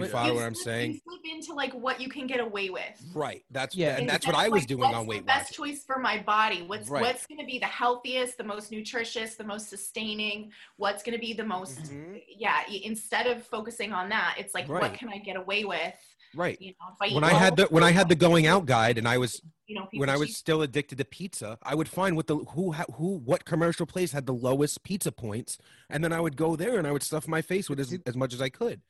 You 0.00 0.06
But- 0.06 0.12
follow 0.12 0.28
You 0.30 0.34
what 0.36 0.44
I'm 0.44 0.54
saying? 0.54 0.92
You 0.94 1.00
slip 1.04 1.20
into 1.32 1.52
like 1.54 1.72
what 1.74 2.00
you 2.00 2.08
can 2.08 2.26
get 2.26 2.40
away 2.40 2.70
with. 2.70 2.82
Right. 3.14 3.44
That's 3.50 3.74
Yeah. 3.76 3.88
yeah, 3.88 3.96
and 3.98 4.08
that's 4.08 4.26
what 4.26 4.34
I 4.34 4.48
was 4.48 4.62
like, 4.62 4.68
doing 4.68 4.80
what's 4.80 4.94
on 4.94 5.04
the 5.04 5.08
Weight 5.10 5.26
best 5.26 5.58
Watchers. 5.58 5.74
choice 5.78 5.84
for 5.84 5.98
my 5.98 6.18
body. 6.22 6.62
What's 6.62 6.88
Right. 6.88 7.02
what's 7.02 7.26
going 7.26 7.38
to 7.38 7.46
be 7.46 7.58
the 7.58 7.66
healthiest, 7.66 8.38
the 8.38 8.44
most 8.44 8.70
nutritious, 8.72 9.34
the 9.36 9.44
most 9.44 9.68
sustaining? 9.68 10.52
What's 10.76 11.02
going 11.02 11.14
to 11.14 11.20
be 11.20 11.32
the 11.34 11.44
most? 11.44 11.82
Mhm. 11.82 12.22
Yeah. 12.28 12.66
Instead 12.68 13.26
of 13.26 13.44
focusing 13.46 13.92
on 13.92 14.08
that, 14.08 14.36
it's 14.38 14.54
like 14.54 14.68
Right. 14.68 14.82
what 14.82 14.94
can 14.94 15.08
I 15.08 15.18
get 15.18 15.36
away 15.36 15.64
with? 15.64 15.94
Right. 16.34 16.60
You 16.60 16.68
know, 16.80 16.94
if 16.94 17.12
I 17.12 17.14
When 17.14 17.24
I 17.24 17.30
had 17.34 17.56
the 17.56 17.64
when 17.66 17.82
I 17.82 17.90
had 17.90 18.08
the 18.08 18.14
going 18.26 18.46
out 18.46 18.64
guide 18.64 18.98
and 18.98 19.08
I 19.08 19.18
was 19.18 19.42
you 19.66 19.74
know, 19.74 19.88
when 19.92 20.08
I 20.08 20.16
was 20.16 20.28
cheat- 20.28 20.36
still 20.36 20.62
addicted 20.62 20.98
to 20.98 21.04
pizza, 21.04 21.58
I 21.62 21.74
would 21.74 21.88
find 21.88 22.14
what 22.16 22.28
the 22.28 22.36
who 22.36 22.72
ha- 22.72 22.84
who 22.94 23.18
what 23.18 23.44
commercial 23.44 23.84
place 23.84 24.12
had 24.12 24.26
the 24.26 24.32
lowest 24.34 24.82
pizza 24.84 25.10
points, 25.10 25.58
and 25.88 26.02
then 26.04 26.12
I 26.12 26.20
would 26.20 26.36
go 26.36 26.54
there 26.56 26.78
and 26.78 26.86
I 26.86 26.92
would 26.92 27.02
stuff 27.02 27.26
my 27.26 27.42
face 27.42 27.68
with 27.68 27.80
as, 27.80 27.96
as 28.06 28.14
much 28.16 28.32
as 28.32 28.40
I 28.40 28.48
could. 28.48 28.80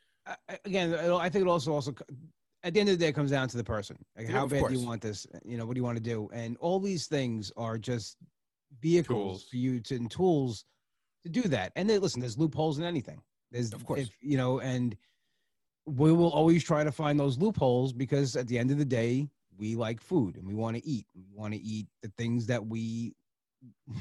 Again, 0.65 0.95
I 0.95 1.29
think 1.29 1.43
it 1.47 1.49
also 1.49 1.73
also 1.73 1.95
at 2.63 2.75
the 2.75 2.81
end 2.81 2.89
of 2.91 2.99
the 2.99 3.05
day 3.05 3.09
it 3.09 3.15
comes 3.15 3.31
down 3.31 3.49
to 3.49 3.57
the 3.57 3.65
person. 3.65 3.97
Like 4.17 4.27
Yeah, 4.29 4.33
how 4.33 4.47
bad 4.47 4.69
do 4.69 4.75
you 4.75 4.87
want 4.87 5.01
this? 5.03 5.27
You 5.45 5.57
know, 5.57 5.67
what 5.67 5.75
do 5.75 5.79
you 5.81 5.85
want 5.85 5.97
to 5.97 6.03
do? 6.03 6.29
And 6.33 6.57
all 6.59 6.79
these 6.79 7.07
things 7.07 7.51
are 7.57 7.79
just 7.79 8.17
vehicles 8.81 9.41
Tools. 9.43 9.45
for 9.45 9.57
you 9.57 9.81
to 9.81 9.97
and 9.97 10.11
tools 10.11 10.65
to 11.25 11.31
do 11.31 11.43
that. 11.43 11.73
And 11.77 11.89
then 11.89 12.01
listen, 12.01 12.21
there's 12.21 12.39
loopholes 12.39 12.79
in 12.79 12.85
anything. 12.85 13.23
There's 13.51 13.73
Of 13.73 13.85
course. 13.85 14.01
if, 14.01 14.11
you 14.21 14.37
know, 14.37 14.61
and 14.61 14.97
we 15.87 16.13
will 16.13 16.31
always 16.31 16.63
try 16.63 16.85
to 16.85 16.93
find 16.93 17.19
those 17.19 17.39
loopholes 17.39 17.93
because 17.93 18.37
at 18.37 18.47
the 18.47 18.59
end 18.59 18.71
of 18.71 18.79
the 18.79 18.85
day, 18.85 19.29
we 19.57 19.75
like 19.75 20.01
food 20.01 20.37
and 20.37 20.47
we 20.47 20.55
want 20.55 20.77
to 20.77 20.87
eat. 20.87 21.07
We 21.15 21.25
want 21.33 21.53
to 21.55 21.61
eat 21.61 21.87
the 22.03 22.09
things 22.17 22.47
that 22.47 22.65
we, 22.65 23.15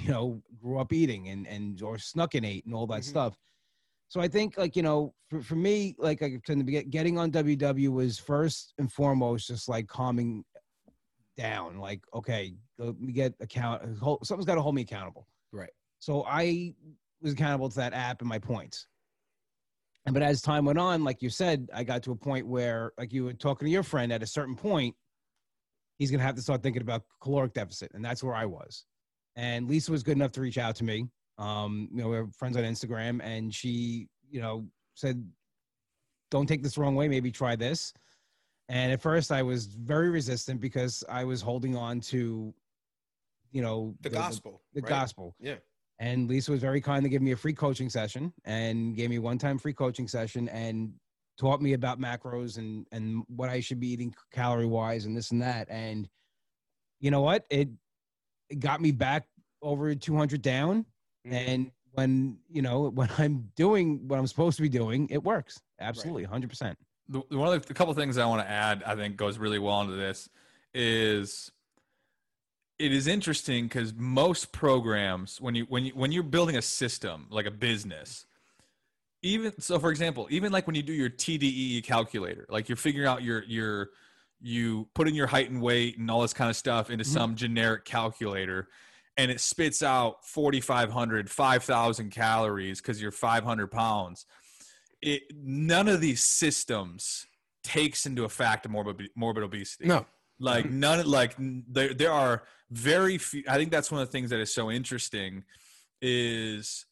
you 0.02 0.10
know, 0.10 0.42
grew 0.62 0.80
up 0.80 0.94
eating 0.94 1.30
and 1.30 1.48
and 1.48 1.82
or 1.82 1.98
snuck 1.98 2.36
and 2.36 2.46
ate 2.46 2.66
and 2.66 2.76
all 2.76 2.88
that 2.88 3.02
Mhm. 3.02 3.06
stuff. 3.06 3.38
So 4.10 4.20
I 4.20 4.28
think 4.28 4.58
like 4.58 4.76
you 4.76 4.82
know, 4.82 5.14
for, 5.30 5.42
for 5.42 5.56
me, 5.56 5.96
like 5.98 6.22
I 6.22 6.38
tend 6.46 6.60
to 6.60 6.64
be 6.66 6.84
getting 6.84 7.18
on 7.18 7.32
WW 7.32 7.90
was 7.90 8.18
first 8.18 8.74
and 8.80 8.92
foremost 8.92 9.48
just 9.48 9.70
like 9.70 9.88
calming 9.88 10.44
down. 11.38 11.78
Like 11.78 12.02
okay, 12.14 12.54
let 12.80 13.00
me 13.00 13.14
get 13.14 13.34
account. 13.40 13.98
hold- 14.00 14.26
Something's 14.26 14.46
got 14.48 14.56
to 14.56 14.62
hold 14.62 14.76
me 14.76 14.82
accountable. 14.82 15.28
Right. 15.52 15.70
So 16.00 16.26
I 16.28 16.74
was 17.22 17.34
accountable 17.34 17.70
to 17.70 17.76
that 17.78 17.94
app 17.94 18.22
and 18.22 18.30
my 18.30 18.40
points. 18.40 18.88
And 20.06 20.14
but 20.14 20.24
as 20.24 20.42
time 20.42 20.66
went 20.66 20.80
on, 20.80 21.04
like 21.04 21.22
you 21.22 21.30
said, 21.30 21.70
I 21.74 21.84
got 21.84 22.02
to 22.04 22.12
a 22.12 22.16
point 22.16 22.48
where, 22.48 22.94
like 22.98 23.14
you 23.14 23.26
were 23.26 23.34
talking 23.34 23.68
to 23.68 23.72
your 23.72 23.84
friend, 23.84 24.12
at 24.12 24.24
a 24.24 24.28
certain 24.28 24.56
point, 24.56 24.96
he's 26.00 26.10
gonna 26.10 26.24
have 26.24 26.36
to 26.36 26.42
start 26.42 26.64
thinking 26.64 26.82
about 26.82 27.04
caloric 27.22 27.54
deficit, 27.54 27.92
and 27.94 28.04
that's 28.04 28.24
where 28.24 28.34
I 28.34 28.46
was. 28.46 28.86
And 29.36 29.70
Lisa 29.70 29.92
was 29.92 30.02
good 30.02 30.18
enough 30.18 30.32
to 30.32 30.42
reach 30.42 30.58
out 30.58 30.76
to 30.78 30.84
me. 30.84 31.10
Um, 31.40 31.88
you 31.92 32.02
know, 32.04 32.10
we're 32.10 32.28
friends 32.38 32.58
on 32.58 32.64
Instagram, 32.64 33.22
and 33.24 33.54
she, 33.54 34.08
you 34.30 34.42
know, 34.42 34.68
said, 34.94 35.26
"Don't 36.30 36.46
take 36.46 36.62
this 36.62 36.76
the 36.76 36.82
wrong 36.82 36.96
way. 36.96 37.08
Maybe 37.08 37.32
try 37.32 37.56
this." 37.56 37.94
And 38.68 38.92
at 38.92 39.02
first, 39.02 39.32
I 39.32 39.42
was 39.42 39.66
very 39.66 40.10
resistant 40.10 40.62
because 40.62 41.04
I 41.10 41.24
was 41.24 41.42
holding 41.42 41.76
on 41.76 42.02
to, 42.02 42.54
you 43.52 43.62
know, 43.64 43.96
The 44.02 44.12
gospel. 44.12 44.62
the 44.74 44.82
right? 44.82 44.90
gospel. 44.90 45.36
Yeah. 45.40 45.56
And 45.98 46.30
Lisa 46.30 46.52
was 46.52 46.62
very 46.62 46.80
kind 46.80 47.02
to 47.04 47.10
give 47.10 47.22
me 47.24 47.32
a 47.32 47.36
free 47.36 47.54
coaching 47.54 47.90
session 47.90 48.32
and 48.46 48.96
gave 48.96 49.10
me 49.10 49.18
one 49.18 49.38
time 49.40 49.58
free 49.58 49.74
coaching 49.74 50.08
session 50.08 50.48
and 50.50 50.94
taught 51.40 51.62
me 51.62 51.74
about 51.74 52.00
macros 52.00 52.58
and 52.58 52.86
and 52.92 53.24
what 53.28 53.50
I 53.50 53.60
should 53.60 53.80
be 53.80 53.88
eating 53.88 54.14
calorie 54.32 54.66
wise 54.68 55.06
and 55.06 55.18
this 55.18 55.32
and 55.32 55.42
that. 55.42 55.68
And 55.70 56.08
you 57.00 57.10
know 57.12 57.22
what? 57.22 57.46
It, 57.50 57.70
it 58.50 58.60
got 58.60 58.82
me 58.82 58.92
back 58.92 59.26
over 59.62 59.96
200 59.96 60.42
down. 60.42 60.86
Mhm. 61.26 61.34
And 61.34 61.72
when 61.94 62.40
you 62.50 62.62
know 62.62 62.90
when 63.00 63.10
I'm 63.18 63.52
doing 63.56 64.08
what 64.08 64.20
I'm 64.20 64.28
supposed 64.28 64.58
to 64.58 64.62
be 64.64 64.70
doing, 64.70 65.08
it 65.10 65.24
works 65.24 65.62
absolutely 65.80 66.24
100. 66.24 66.50
percent 66.50 66.78
the, 67.08 67.22
the- 67.30 67.38
one 67.38 67.54
of 67.54 67.62
the, 67.62 67.68
the 67.68 67.74
couple 67.74 67.94
things 67.94 68.18
I 68.18 68.26
want 68.26 68.42
to 68.46 68.50
add, 68.50 68.84
I 68.84 68.96
think 68.96 69.18
goes 69.18 69.38
really 69.38 69.60
well 69.60 69.82
into 69.82 69.96
this 69.96 70.30
is 70.74 71.52
it 72.78 72.94
is 72.94 73.08
interesting 73.08 73.66
because 73.66 73.94
most 73.94 74.52
programs, 74.52 75.42
when 75.42 75.56
you 75.56 75.66
when 75.66 75.86
you 75.86 75.92
when 75.94 76.12
you're 76.12 76.24
building 76.24 76.56
a 76.56 76.62
system 76.62 77.28
like 77.30 77.46
a 77.46 77.52
business, 77.52 78.26
even 79.22 79.60
so, 79.60 79.80
for 79.80 79.90
example, 79.92 80.28
even 80.30 80.52
like 80.52 80.66
when 80.68 80.76
you 80.76 80.84
do 80.84 80.94
your 80.94 81.10
TDEE 81.10 81.84
calculator, 81.84 82.46
like 82.50 82.70
you're 82.70 82.76
figuring 82.78 83.08
out 83.08 83.22
your 83.24 83.44
your 83.44 83.90
you 84.40 84.88
put 84.94 85.08
in 85.10 85.16
your 85.16 85.28
height 85.28 85.50
and 85.50 85.62
weight 85.62 85.98
and 85.98 86.10
all 86.10 86.22
this 86.22 86.34
kind 86.34 86.50
of 86.50 86.56
stuff 86.56 86.90
into 86.90 87.04
Mhm. 87.04 87.08
some 87.08 87.36
generic 87.36 87.84
calculator 87.84 88.70
and 89.20 89.30
it 89.30 89.42
spits 89.42 89.84
out 89.84 90.26
4500 90.26 91.30
5000 91.30 92.10
calories 92.10 92.80
because 92.82 93.02
you're 93.02 93.12
500 93.12 93.68
pounds 93.68 94.26
it 95.02 95.24
none 95.36 95.88
of 95.90 96.00
these 96.00 96.24
systems 96.24 97.28
takes 97.64 98.06
into 98.06 98.24
effect 98.24 98.68
morbid 98.70 99.10
morbid 99.16 99.44
obesity 99.44 99.88
No. 99.88 100.06
like 100.40 100.70
none 100.70 101.06
like 101.06 101.36
there 101.38 101.94
there 101.94 102.12
are 102.14 102.44
very 102.72 103.18
few 103.18 103.44
i 103.48 103.58
think 103.58 103.72
that's 103.72 103.92
one 103.92 104.02
of 104.02 104.08
the 104.08 104.12
things 104.12 104.30
that 104.30 104.40
is 104.40 104.54
so 104.54 104.72
interesting 104.72 105.44
is 106.02 106.86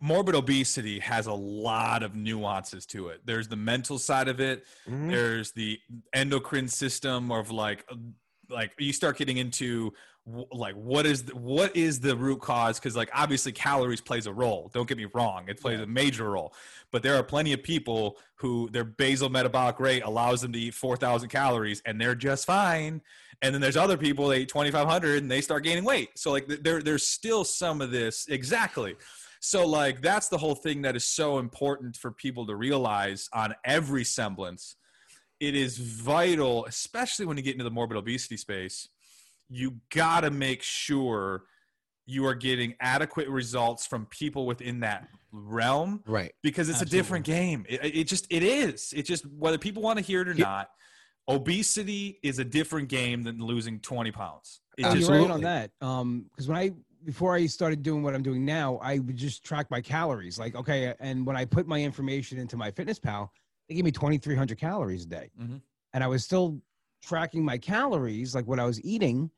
morbid 0.00 0.34
obesity 0.34 0.98
has 1.00 1.26
a 1.26 1.32
lot 1.32 2.02
of 2.02 2.14
nuances 2.14 2.84
to 2.86 3.08
it 3.08 3.20
there's 3.24 3.48
the 3.48 3.56
mental 3.56 3.98
side 3.98 4.28
of 4.28 4.40
it 4.40 4.64
Mhm. 4.88 5.10
there's 5.10 5.52
the 5.52 5.78
endocrine 6.12 6.68
system 6.68 7.30
of 7.32 7.50
like 7.50 7.84
like 8.48 8.72
you 8.78 8.92
start 8.92 9.16
getting 9.16 9.36
into 9.38 9.92
like 10.52 10.74
what 10.74 11.04
is 11.04 11.24
the, 11.24 11.36
what 11.36 11.76
is 11.76 12.00
the 12.00 12.16
root 12.16 12.40
cause? 12.40 12.78
Because 12.78 12.96
like 12.96 13.10
obviously 13.14 13.52
calories 13.52 14.00
plays 14.00 14.26
a 14.26 14.32
role. 14.32 14.70
Don't 14.72 14.88
get 14.88 14.96
me 14.96 15.06
wrong 15.12 15.44
it 15.48 15.60
plays 15.60 15.80
a 15.80 15.86
major 15.86 16.30
role. 16.30 16.54
But 16.92 17.02
there 17.02 17.16
are 17.16 17.22
plenty 17.22 17.52
of 17.52 17.62
people 17.62 18.18
who 18.36 18.70
their 18.70 18.84
basal 18.84 19.28
metabolic 19.28 19.78
rate 19.80 20.02
allows 20.02 20.40
them 20.40 20.52
to 20.52 20.58
eat 20.58 20.74
4000 20.74 21.28
calories 21.28 21.82
and 21.84 22.00
they're 22.00 22.14
just 22.14 22.46
fine. 22.46 23.02
And 23.42 23.54
then 23.54 23.60
there's 23.60 23.76
other 23.76 23.98
people 23.98 24.28
they 24.28 24.40
eat 24.40 24.48
2500 24.48 25.22
and 25.22 25.30
they 25.30 25.42
start 25.42 25.64
gaining 25.64 25.84
weight. 25.84 26.18
So 26.18 26.30
like 26.30 26.46
there 26.46 26.80
there's 26.80 27.06
still 27.06 27.44
some 27.44 27.82
of 27.82 27.90
this 27.90 28.26
exactly. 28.28 28.96
So 29.40 29.66
like 29.66 30.00
that's 30.00 30.28
the 30.28 30.38
whole 30.38 30.54
thing 30.54 30.80
that 30.82 30.96
is 30.96 31.04
so 31.04 31.38
important 31.38 31.96
for 31.96 32.10
people 32.10 32.46
to 32.46 32.56
realize 32.56 33.28
on 33.34 33.54
every 33.64 34.04
semblance 34.04 34.76
it 35.40 35.54
is 35.54 35.78
vital 35.78 36.64
especially 36.66 37.26
when 37.26 37.36
you 37.36 37.42
get 37.42 37.52
into 37.52 37.64
the 37.64 37.70
morbid 37.70 37.96
obesity 37.96 38.36
space 38.36 38.88
you 39.48 39.76
got 39.92 40.20
to 40.22 40.30
make 40.30 40.62
sure 40.62 41.44
you 42.06 42.24
are 42.26 42.34
getting 42.34 42.74
adequate 42.80 43.28
results 43.28 43.86
from 43.86 44.06
people 44.06 44.46
within 44.46 44.80
that 44.80 45.08
realm 45.32 46.02
Right. 46.06 46.32
because 46.42 46.68
it's 46.68 46.80
Absolutely. 46.80 46.98
a 46.98 47.02
different 47.02 47.26
game 47.26 47.66
it, 47.68 47.80
it 47.84 48.04
just 48.04 48.26
it 48.30 48.42
is 48.42 48.92
it 48.96 49.02
just 49.02 49.26
whether 49.26 49.58
people 49.58 49.82
want 49.82 49.98
to 49.98 50.04
hear 50.04 50.20
it 50.22 50.28
or 50.28 50.32
Yeah. 50.32 50.44
not 50.44 50.68
obesity 51.28 52.18
is 52.22 52.38
a 52.38 52.44
different 52.44 52.88
game 52.88 53.22
than 53.22 53.38
losing 53.38 53.80
20 53.80 54.12
pounds 54.12 54.60
it 54.76 54.82
just 54.84 54.96
you're 55.00 55.08
right 55.10 55.30
on 55.30 55.42
Absolutely. 55.42 55.44
that. 55.44 55.70
Um, 55.80 56.26
because 56.30 56.48
when 56.48 56.56
I 56.58 56.70
before 57.04 57.34
I 57.34 57.46
started 57.46 57.82
doing 57.82 58.02
what 58.02 58.14
I'm 58.14 58.22
doing 58.22 58.44
now, 58.46 58.78
I 58.82 58.98
would 58.98 59.16
just 59.16 59.44
track 59.44 59.70
my 59.70 59.80
calories. 59.80 60.38
Like, 60.38 60.54
okay, 60.56 60.94
and 61.00 61.24
when 61.26 61.36
I 61.36 61.44
put 61.44 61.68
my 61.68 61.80
information 61.82 62.38
into 62.38 62.56
my 62.56 62.70
Fitness 62.70 62.98
Pal, 62.98 63.30
they 63.68 63.74
gave 63.74 63.84
me 63.84 63.92
2,300 63.92 64.58
calories 64.58 65.04
a 65.04 65.08
day, 65.08 65.30
Mhm. 65.40 65.60
and 65.92 66.04
I 66.04 66.06
was 66.06 66.24
still 66.24 66.60
tracking 67.02 67.44
my 67.44 67.58
calories, 67.58 68.34
like 68.34 68.46
what 68.46 68.58
I 68.58 68.64
was 68.64 68.82
eating, 68.84 69.30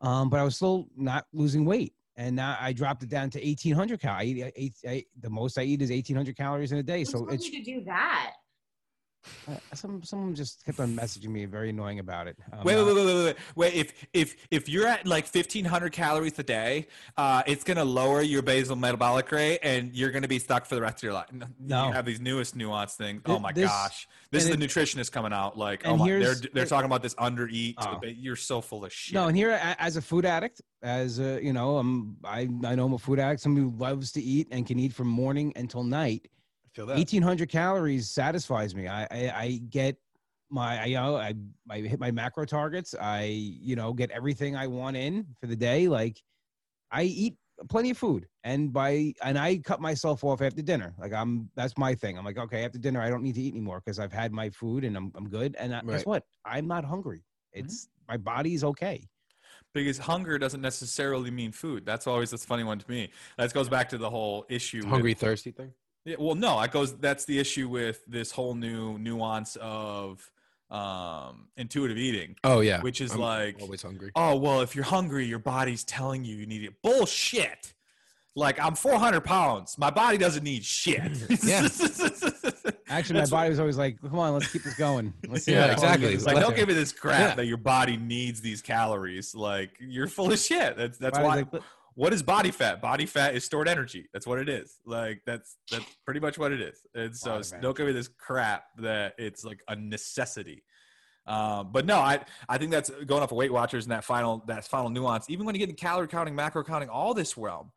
um, 0.00 0.30
but 0.30 0.40
I 0.40 0.44
was 0.44 0.56
still 0.56 0.88
not 0.96 1.26
losing 1.32 1.64
weight. 1.64 1.94
And 2.16 2.36
now 2.36 2.56
I 2.60 2.72
dropped 2.72 3.02
it 3.02 3.08
down 3.08 3.30
to 3.30 3.40
1,800 3.40 4.00
calories. 4.00 4.42
I 4.42 4.52
eat, 4.56 4.74
I, 4.86 5.04
the 5.20 5.30
most 5.30 5.58
I 5.58 5.62
eat 5.62 5.80
is 5.80 5.90
1,800 5.90 6.36
calories 6.36 6.72
in 6.72 6.78
a 6.78 6.82
day. 6.82 7.00
Who 7.00 7.04
So 7.06 7.18
told 7.18 7.32
it's 7.32 7.46
you 7.46 7.58
to 7.58 7.64
do 7.64 7.84
that? 7.84 8.34
Uh, 9.48 9.54
some 9.74 10.02
someone 10.02 10.34
just 10.34 10.64
kept 10.64 10.80
on 10.80 10.94
messaging 10.96 11.28
me, 11.28 11.44
very 11.44 11.70
annoying 11.70 11.98
about 11.98 12.26
it. 12.26 12.36
Um, 12.52 12.64
Wait, 12.64 12.76
wait, 12.76 12.86
wait, 12.86 12.94
wait, 12.94 13.04
wait, 13.06 13.24
wait. 13.24 13.36
Wait, 13.56 13.74
if 13.74 14.06
if 14.12 14.36
if 14.50 14.68
you're 14.68 14.86
at 14.86 15.06
like 15.06 15.24
1500 15.24 15.92
calories 15.92 16.38
a 16.38 16.42
day, 16.42 16.86
uh, 17.16 17.42
it's 17.46 17.62
gonna 17.64 17.84
lower 17.84 18.22
your 18.22 18.42
basal 18.42 18.76
metabolic 18.76 19.30
rate, 19.30 19.58
and 19.62 19.94
you're 19.94 20.10
gonna 20.10 20.28
be 20.28 20.38
stuck 20.38 20.64
for 20.66 20.74
the 20.74 20.80
rest 20.80 20.98
of 20.98 21.02
your 21.02 21.12
life. 21.12 21.28
No. 21.58 21.88
you 21.88 21.92
have 21.92 22.06
these 22.06 22.20
newest 22.20 22.56
nuance 22.56 22.94
things. 22.94 23.22
Th- 23.24 23.36
Oh 23.36 23.40
my 23.40 23.52
this- 23.52 23.68
gosh, 23.68 24.08
this 24.30 24.44
is 24.44 24.50
the 24.50 24.56
nutritionist 24.56 25.12
coming 25.12 25.32
out. 25.32 25.56
Like, 25.58 25.82
oh 25.86 25.96
my, 25.96 26.08
they're 26.08 26.34
they're 26.52 26.66
talking 26.66 26.86
about 26.86 27.02
this 27.02 27.14
under 27.18 27.46
eat. 27.48 27.76
Oh. 27.78 28.00
You're 28.04 28.36
so 28.36 28.60
full 28.60 28.84
of 28.84 28.92
shit. 28.92 29.14
No, 29.14 29.26
and 29.28 29.36
here 29.36 29.50
as 29.78 29.96
a 29.96 30.02
food 30.02 30.24
addict, 30.24 30.62
as 30.82 31.18
a 31.18 31.42
you 31.42 31.52
know, 31.52 31.76
I'm 31.78 32.16
I 32.24 32.40
I 32.64 32.74
know 32.74 32.86
I'm 32.86 32.94
a 32.94 32.98
food 32.98 33.18
addict, 33.18 33.42
somebody 33.42 33.64
who 33.64 33.76
loves 33.76 34.12
to 34.12 34.22
eat 34.22 34.48
and 34.50 34.66
can 34.66 34.78
eat 34.78 34.92
from 34.92 35.08
morning 35.08 35.52
until 35.56 35.82
night. 35.84 36.28
I 36.80 36.86
feel 36.86 36.86
that. 36.86 36.96
1800 36.96 37.48
calories 37.48 38.10
satisfies 38.10 38.74
me. 38.74 38.88
I 38.88 39.02
I, 39.10 39.32
I 39.34 39.60
get 39.68 39.96
my 40.50 40.82
I, 40.82 40.84
you 40.86 40.96
know 40.96 41.16
I 41.16 41.34
I 41.68 41.80
hit 41.80 42.00
my 42.00 42.10
macro 42.10 42.44
targets. 42.44 42.94
I 43.00 43.24
you 43.24 43.76
know 43.76 43.92
get 43.92 44.10
everything 44.10 44.56
I 44.56 44.66
want 44.66 44.96
in 44.96 45.26
for 45.40 45.46
the 45.46 45.56
day. 45.56 45.88
Like 45.88 46.22
I 46.90 47.04
eat 47.04 47.36
plenty 47.68 47.90
of 47.90 47.98
food, 47.98 48.26
and 48.44 48.72
by 48.72 49.14
and 49.22 49.38
I 49.38 49.58
cut 49.58 49.80
myself 49.80 50.24
off 50.24 50.42
after 50.42 50.62
dinner. 50.62 50.94
Like 50.98 51.12
I'm 51.12 51.50
that's 51.54 51.76
my 51.76 51.94
thing. 51.94 52.18
I'm 52.18 52.24
like 52.24 52.38
okay 52.38 52.64
after 52.64 52.78
dinner 52.78 53.00
I 53.00 53.10
don't 53.10 53.22
need 53.22 53.34
to 53.34 53.42
eat 53.42 53.52
anymore 53.52 53.82
because 53.84 53.98
I've 53.98 54.12
had 54.12 54.32
my 54.32 54.50
food 54.50 54.84
and 54.84 54.96
I'm 54.96 55.12
I'm 55.14 55.28
good. 55.28 55.56
And 55.58 55.74
I, 55.74 55.82
guess 55.82 56.06
what? 56.06 56.24
I'm 56.44 56.66
not 56.66 56.84
hungry. 56.84 57.24
Mm-hmm. 57.56 57.66
It's 57.66 57.88
my 58.08 58.16
body's 58.16 58.64
okay. 58.64 59.06
because 59.72 59.98
hunger 59.98 60.38
doesn't 60.38 60.60
necessarily 60.60 61.30
mean 61.30 61.52
food. 61.52 61.86
That's 61.86 62.06
always 62.06 62.30
this 62.30 62.44
funny 62.44 62.64
one 62.64 62.78
to 62.78 62.90
me. 62.90 63.10
That 63.36 63.52
goes 63.52 63.68
back 63.68 63.88
to 63.90 63.98
the 63.98 64.10
whole 64.10 64.46
issue. 64.48 64.78
with- 64.78 64.86
Hungry, 64.86 65.14
thirsty 65.14 65.52
thing. 65.52 65.72
Yeah, 66.04 66.16
well, 66.18 66.34
no, 66.34 66.60
that 66.60 66.72
goes. 66.72 66.96
That's 66.96 67.24
the 67.26 67.38
issue 67.38 67.68
with 67.68 68.02
this 68.06 68.30
whole 68.32 68.54
new 68.54 68.98
nuance 68.98 69.56
of 69.60 70.30
um, 70.70 71.48
intuitive 71.56 71.98
eating, 71.98 72.36
Oh 72.44 72.60
yeah, 72.60 72.80
which 72.80 73.00
is 73.00 73.12
I'm 73.12 73.20
like, 73.20 73.56
always 73.60 73.82
hungry. 73.82 74.10
oh 74.16 74.36
well, 74.36 74.60
if 74.62 74.74
you're 74.74 74.84
hungry, 74.84 75.26
your 75.26 75.38
body's 75.40 75.84
telling 75.84 76.24
you 76.24 76.36
you 76.36 76.46
need 76.46 76.64
it. 76.64 76.74
Bullshit. 76.82 77.74
Like 78.36 78.60
I'm 78.60 78.76
400 78.76 79.22
pounds, 79.22 79.76
my 79.76 79.90
body 79.90 80.16
doesn't 80.16 80.44
need 80.44 80.64
shit. 80.64 81.02
Yeah. 81.44 81.68
Actually, 82.88 83.20
my 83.20 83.26
body 83.26 83.50
was 83.50 83.60
always 83.60 83.76
like, 83.78 84.00
"Come 84.00 84.18
on, 84.18 84.32
let's 84.34 84.50
keep 84.50 84.62
this 84.64 84.74
going." 84.74 85.12
Let's 85.28 85.44
see 85.44 85.52
Yeah, 85.52 85.70
exactly. 85.72 86.14
this 86.14 86.24
Like, 86.26 86.36
don't 86.40 86.56
give 86.56 86.66
me 86.68 86.74
this 86.74 86.92
crap 86.92 87.20
Yeah. 87.20 87.34
that 87.36 87.46
your 87.46 87.56
body 87.56 87.96
needs 87.96 88.40
these 88.40 88.62
calories. 88.62 89.32
Like, 89.34 89.70
you're 89.80 90.08
full 90.08 90.32
of 90.32 90.38
shit. 90.40 90.76
That's 90.76 90.98
that's 90.98 91.16
Body's 91.18 91.28
why. 91.28 91.36
like, 91.36 91.52
"Look, 91.52 91.62
what 91.94 92.12
is 92.12 92.22
body 92.22 92.50
fat? 92.50 92.80
Body 92.80 93.06
fat 93.06 93.34
is 93.34 93.44
stored 93.44 93.68
energy. 93.68 94.08
That's 94.12 94.26
what 94.26 94.38
it 94.38 94.48
is. 94.48 94.78
Like 94.86 95.22
that's 95.26 95.56
that's 95.70 95.84
pretty 96.04 96.20
much 96.20 96.38
what 96.38 96.52
it 96.52 96.60
is. 96.60 96.86
And 96.94 97.16
so 97.16 97.40
don't 97.60 97.76
give 97.76 97.86
me 97.86 97.92
this 97.92 98.08
crap 98.08 98.64
that 98.78 99.14
it's 99.18 99.44
like 99.44 99.60
a 99.68 99.76
necessity. 99.76 100.64
Um, 101.26 101.70
but 101.72 101.86
no, 101.86 101.96
I 101.96 102.20
I 102.48 102.58
think 102.58 102.70
that's 102.70 102.90
going 102.90 103.22
off 103.22 103.30
of 103.30 103.36
Weight 103.36 103.52
Watchers 103.52 103.84
and 103.84 103.92
that 103.92 104.04
final 104.04 104.42
that 104.46 104.64
final 104.64 104.88
nuance. 104.90 105.28
Even 105.28 105.46
when 105.46 105.54
you 105.54 105.58
get 105.58 105.68
in 105.68 105.76
calorie 105.76 106.08
counting, 106.08 106.34
macro 106.34 106.64
counting, 106.64 106.88
all 106.88 107.14
this 107.14 107.36
realm, 107.36 107.72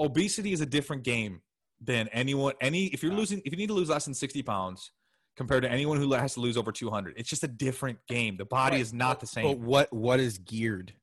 obesity 0.00 0.52
is 0.52 0.60
a 0.60 0.66
different 0.66 1.02
game 1.02 1.42
than 1.80 2.08
anyone. 2.08 2.54
Any 2.60 2.86
if 2.86 3.02
you're 3.02 3.12
losing 3.12 3.40
if 3.44 3.52
you 3.52 3.56
need 3.58 3.68
to 3.68 3.74
lose 3.74 3.88
less 3.88 4.04
than 4.04 4.14
sixty 4.14 4.42
pounds 4.42 4.90
compared 5.36 5.62
to 5.62 5.70
anyone 5.70 5.98
who 5.98 6.12
has 6.12 6.34
to 6.34 6.40
lose 6.40 6.56
over 6.56 6.72
two 6.72 6.90
hundred, 6.90 7.14
it's 7.18 7.28
just 7.28 7.44
a 7.44 7.48
different 7.48 7.98
game. 8.08 8.36
The 8.36 8.44
body 8.44 8.76
Right. 8.76 8.82
is 8.82 8.92
not 8.92 9.20
the 9.20 9.26
same. 9.26 9.44
But 9.44 9.58
what 9.58 9.92
what 9.92 10.18
is 10.20 10.38
geared 10.38 10.94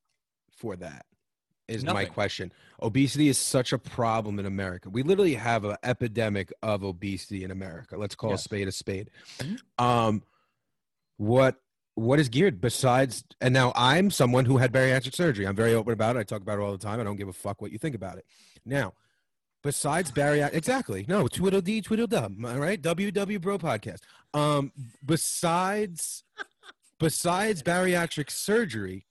for 0.57 0.75
that? 0.77 1.05
Is 1.69 1.83
my 1.85 2.05
question. 2.05 2.51
Obesity 2.81 3.27
is 3.29 3.37
such 3.37 3.73
a 3.73 3.77
problem 3.77 4.39
in 4.39 4.45
America. 4.45 4.89
We 4.89 5.03
literally 5.03 5.35
have 5.35 5.63
an 5.65 5.75
epidemic 5.83 6.51
of 6.63 6.83
obesity 6.83 7.43
in 7.43 7.51
America. 7.51 7.97
Let's 7.97 8.15
call 8.15 8.31
Yes. 8.31 8.41
a 8.41 8.43
spade 8.43 8.67
a 8.67 8.71
spade. 8.71 9.09
Mhm. 9.39 9.59
Um, 9.77 10.23
what 11.17 11.55
what 11.95 12.17
is 12.19 12.29
geared 12.29 12.61
besides? 12.61 13.25
And 13.41 13.53
now 13.53 13.73
I'm 13.75 14.09
someone 14.09 14.45
who 14.45 14.57
had 14.57 14.71
bariatric 14.71 15.13
surgery. 15.13 15.45
I'm 15.45 15.55
very 15.55 15.73
open 15.73 15.91
about 15.91 16.15
it. 16.15 16.19
I 16.19 16.23
talk 16.23 16.41
about 16.41 16.57
it 16.57 16.61
all 16.61 16.71
the 16.71 16.77
time. 16.77 16.99
I 17.01 17.03
don't 17.03 17.17
give 17.17 17.27
a 17.27 17.33
fuck 17.33 17.61
what 17.61 17.71
you 17.73 17.77
think 17.77 17.93
about 17.93 18.17
it. 18.17 18.25
Now, 18.63 18.93
besides 19.63 20.09
bariatric, 20.09 20.53
exactly. 20.53 21.05
No, 21.09 21.27
twiddle 21.27 21.59
dee, 21.59 21.81
twiddle 21.81 22.07
dum. 22.07 22.45
All 22.45 22.57
right, 22.57 22.81
WW 22.81 23.41
Bro 23.41 23.57
podcast. 23.57 23.99
Um, 24.33 24.71
besides 25.05 26.23
besides 26.99 27.63
bariatric 27.63 28.31
surgery, 28.31 29.05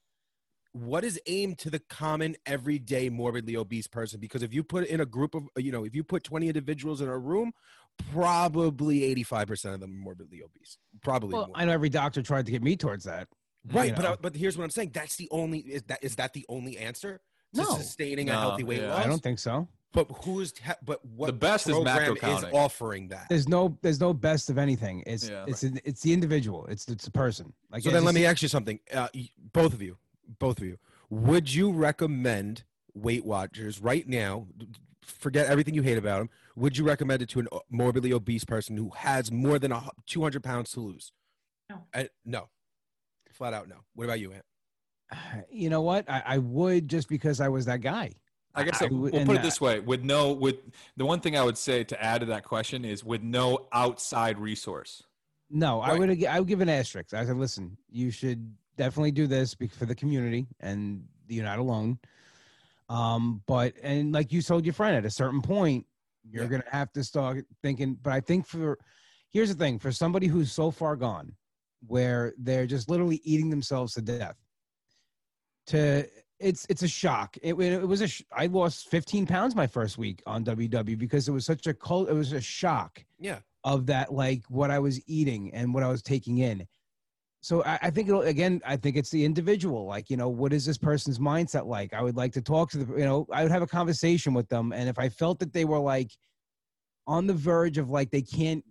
what 0.73 1.03
is 1.03 1.19
aimed 1.25 1.57
to 1.59 1.69
the 1.69 1.79
common 1.79 2.35
everyday 2.45 3.09
morbidly 3.09 3.55
obese 3.57 3.87
person? 3.87 4.19
Because 4.19 4.43
if 4.43 4.53
you 4.53 4.63
put 4.63 4.85
in 4.87 5.01
a 5.01 5.05
group 5.05 5.33
of, 5.35 5.47
you 5.57 5.71
know, 5.71 5.83
if 5.83 5.95
you 5.95 6.03
put 6.03 6.23
20 6.23 6.47
individuals 6.47 7.01
in 7.01 7.07
a 7.07 7.17
room, 7.17 7.51
probably 8.11 8.99
85% 9.15 9.73
of 9.73 9.79
them 9.79 9.91
are 9.91 10.03
morbidly 10.03 10.41
obese. 10.43 10.77
Probably 11.01 11.33
Well, 11.33 11.47
more. 11.47 11.55
I 11.57 11.65
know 11.65 11.71
every 11.73 11.89
doctor 11.89 12.21
tried 12.21 12.45
to 12.45 12.51
get 12.51 12.63
me 12.63 12.75
towards 12.75 13.05
that. 13.05 13.27
right. 13.71 13.89
you 13.89 13.95
But, 13.95 14.01
know. 14.03 14.11
uh, 14.13 14.17
but 14.21 14.35
here's 14.35 14.57
what 14.57 14.63
I'm 14.63 14.69
saying. 14.69 14.91
That's 14.93 15.15
the 15.15 15.27
only, 15.31 15.59
is 15.59 15.83
that, 15.83 15.99
is 16.03 16.15
that 16.17 16.33
the 16.33 16.45
only 16.49 16.77
answer 16.77 17.19
to 17.55 17.61
No. 17.61 17.75
sustaining 17.77 18.29
a 18.29 18.33
healthy 18.33 18.63
weight 18.63 18.81
yeah. 18.81 18.93
loss? 18.93 19.05
I 19.05 19.07
don't 19.07 19.21
think 19.23 19.39
so. 19.39 19.67
But 19.91 20.05
who's, 20.23 20.53
ha- 20.63 20.75
but 20.85 21.03
what 21.03 21.25
The 21.27 21.33
best 21.33 21.67
is 21.67 21.73
program 21.73 21.95
macro 21.97 22.15
counting. 22.15 22.51
offering 22.53 23.07
that? 23.07 23.25
There's 23.27 23.47
no, 23.47 23.75
there's 23.81 23.99
no 23.99 24.13
best 24.13 24.49
of 24.51 24.57
anything. 24.59 25.03
It's, 25.07 25.27
Yeah. 25.27 25.45
it's, 25.47 25.63
an, 25.63 25.79
it's 25.83 26.01
the 26.01 26.13
individual. 26.13 26.67
It's, 26.67 26.87
it's 26.87 27.07
a 27.07 27.11
person. 27.11 27.53
Like, 27.71 27.81
So 27.83 27.89
then 27.89 28.03
let 28.05 28.13
me 28.13 28.25
ask 28.25 28.41
you 28.43 28.47
something. 28.49 28.79
Uh, 28.93 29.07
both 29.51 29.73
of 29.73 29.81
you, 29.81 29.97
both 30.37 30.59
of 30.59 30.65
you, 30.65 30.77
would 31.09 31.53
you 31.53 31.71
recommend 31.71 32.63
Weight 32.93 33.25
Watchers 33.25 33.81
right 33.81 34.07
now? 34.07 34.47
d- 34.57 34.67
d- 34.67 34.79
Forget 35.01 35.47
everything 35.47 35.73
you 35.73 35.81
hate 35.81 35.97
about 35.97 36.19
them. 36.19 36.29
Would 36.55 36.77
you 36.77 36.83
recommend 36.83 37.23
it 37.23 37.29
to 37.29 37.39
a 37.39 37.59
morbidly 37.71 38.13
obese 38.13 38.43
person 38.43 38.77
who 38.77 38.91
has 38.95 39.31
more 39.31 39.57
than 39.57 39.71
a, 39.71 39.89
200 40.05 40.43
pounds 40.43 40.71
to 40.73 40.81
lose? 40.81 41.11
No. 41.67 41.87
Uh, 41.93 42.03
no. 42.25 42.49
Flat 43.31 43.55
out 43.55 43.67
no. 43.67 43.77
What 43.95 44.03
about 44.03 44.19
you, 44.19 44.33
Ant? 44.33 44.45
You 45.49 45.71
know 45.71 45.81
what? 45.81 46.07
I, 46.07 46.21
I 46.25 46.37
would 46.37 46.87
just 46.87 47.09
because 47.09 47.41
I 47.41 47.47
was 47.47 47.65
that 47.65 47.81
guy. 47.81 48.13
I 48.53 48.63
guess 48.63 48.81
I 48.81 48.87
we'll 48.87 49.11
put 49.11 49.21
and, 49.21 49.31
it 49.31 49.41
this 49.41 49.61
way: 49.61 49.79
with 49.79 50.03
no, 50.03 50.31
with 50.31 50.57
the 50.97 51.05
one 51.05 51.21
thing 51.21 51.37
I 51.37 51.43
would 51.43 51.57
say 51.57 51.83
to 51.83 52.03
add 52.03 52.21
to 52.21 52.25
that 52.27 52.43
question 52.43 52.83
is 52.83 53.03
with 53.03 53.21
no 53.21 53.67
outside 53.71 54.39
resource. 54.39 55.03
No, 55.49 55.81
I 55.81 55.97
would 55.97 56.23
I 56.25 56.39
would 56.39 56.47
give 56.47 56.61
an 56.61 56.69
asterisk. 56.69 57.13
I 57.13 57.25
said, 57.25 57.37
listen, 57.37 57.77
you 57.91 58.11
should 58.11 58.53
definitely 58.79 59.11
do 59.11 59.27
this 59.27 59.55
for 59.77 59.85
the 59.85 59.93
community, 59.93 60.47
and 60.61 61.03
you're 61.27 61.43
not 61.43 61.59
alone. 61.59 61.99
Um, 62.87 63.43
but 63.45 63.73
and 63.83 64.11
like 64.13 64.31
you 64.31 64.41
told 64.41 64.65
your 64.65 64.73
friend, 64.73 64.95
at 64.95 65.05
a 65.05 65.11
certain 65.11 65.41
point, 65.41 65.85
you're 66.23 66.43
Yeah. 66.45 66.49
gonna 66.49 66.71
have 66.71 66.91
to 66.93 67.03
start 67.03 67.45
thinking. 67.61 67.95
But 68.01 68.13
I 68.13 68.21
think 68.21 68.47
for 68.47 68.79
here's 69.29 69.49
the 69.49 69.55
thing: 69.63 69.77
for 69.79 69.91
somebody 69.91 70.27
who's 70.27 70.51
so 70.51 70.71
far 70.71 70.95
gone, 70.95 71.35
where 71.85 72.33
they're 72.39 72.65
just 72.65 72.89
literally 72.89 73.21
eating 73.23 73.49
themselves 73.49 73.93
to 73.93 74.01
death, 74.01 74.37
to 75.67 76.07
it's 76.39 76.65
it's 76.69 76.83
a 76.83 76.87
shock. 76.87 77.37
It, 77.43 77.53
it 77.59 77.85
was 77.87 78.01
a 78.01 78.07
sh- 78.07 78.23
I 78.31 78.45
lost 78.47 78.87
15 78.89 79.27
pounds 79.27 79.55
my 79.55 79.67
first 79.67 79.97
week 79.97 80.23
on 80.25 80.43
WW 80.45 80.97
because 80.97 81.27
it 81.27 81.31
was 81.31 81.45
such 81.45 81.67
a 81.67 81.73
cold. 81.73 82.09
It 82.09 82.13
was 82.13 82.31
a 82.31 82.41
shock 82.41 83.03
Yeah. 83.19 83.39
of 83.65 83.85
that 83.87 84.13
like 84.13 84.45
what 84.47 84.71
I 84.71 84.79
was 84.79 84.99
eating 85.07 85.53
and 85.53 85.73
what 85.73 85.83
I 85.83 85.89
was 85.89 86.01
taking 86.01 86.37
in. 86.39 86.65
So 87.41 87.63
I, 87.63 87.79
I 87.83 87.89
think 87.89 88.09
it'll 88.09 88.21
again, 88.23 88.61
I 88.65 88.75
think 88.75 88.97
it's 88.97 89.09
the 89.09 89.23
individual. 89.23 89.85
Like, 89.85 90.09
you 90.09 90.17
know, 90.17 90.29
what 90.29 90.51
is 90.51 90.65
this 90.65 90.77
person's 90.77 91.19
mindset 91.19 91.65
like? 91.65 91.93
I 91.93 92.01
would 92.01 92.17
like 92.17 92.33
to 92.33 92.41
talk 92.41 92.69
to 92.71 92.79
the, 92.79 92.93
you 92.97 93.05
know, 93.05 93.25
I 93.31 93.43
would 93.43 93.51
have 93.51 93.61
a 93.61 93.67
conversation 93.67 94.33
with 94.33 94.49
them. 94.49 94.73
And 94.73 94.89
if 94.89 94.99
I 94.99 95.09
felt 95.09 95.39
that 95.39 95.53
they 95.53 95.65
were 95.65 95.79
like 95.79 96.11
on 97.07 97.27
the 97.27 97.33
verge 97.33 97.77
of 97.77 97.89
like 97.89 98.11
they 98.11 98.21
can't 98.21 98.63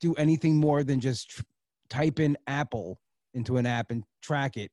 do 0.00 0.14
anything 0.14 0.56
more 0.56 0.84
than 0.84 1.00
just 1.00 1.30
tr- 1.30 1.42
type 1.90 2.20
in 2.20 2.36
Apple 2.46 2.98
into 3.34 3.56
an 3.56 3.66
app 3.66 3.90
and 3.90 4.04
track 4.22 4.56
it, 4.56 4.70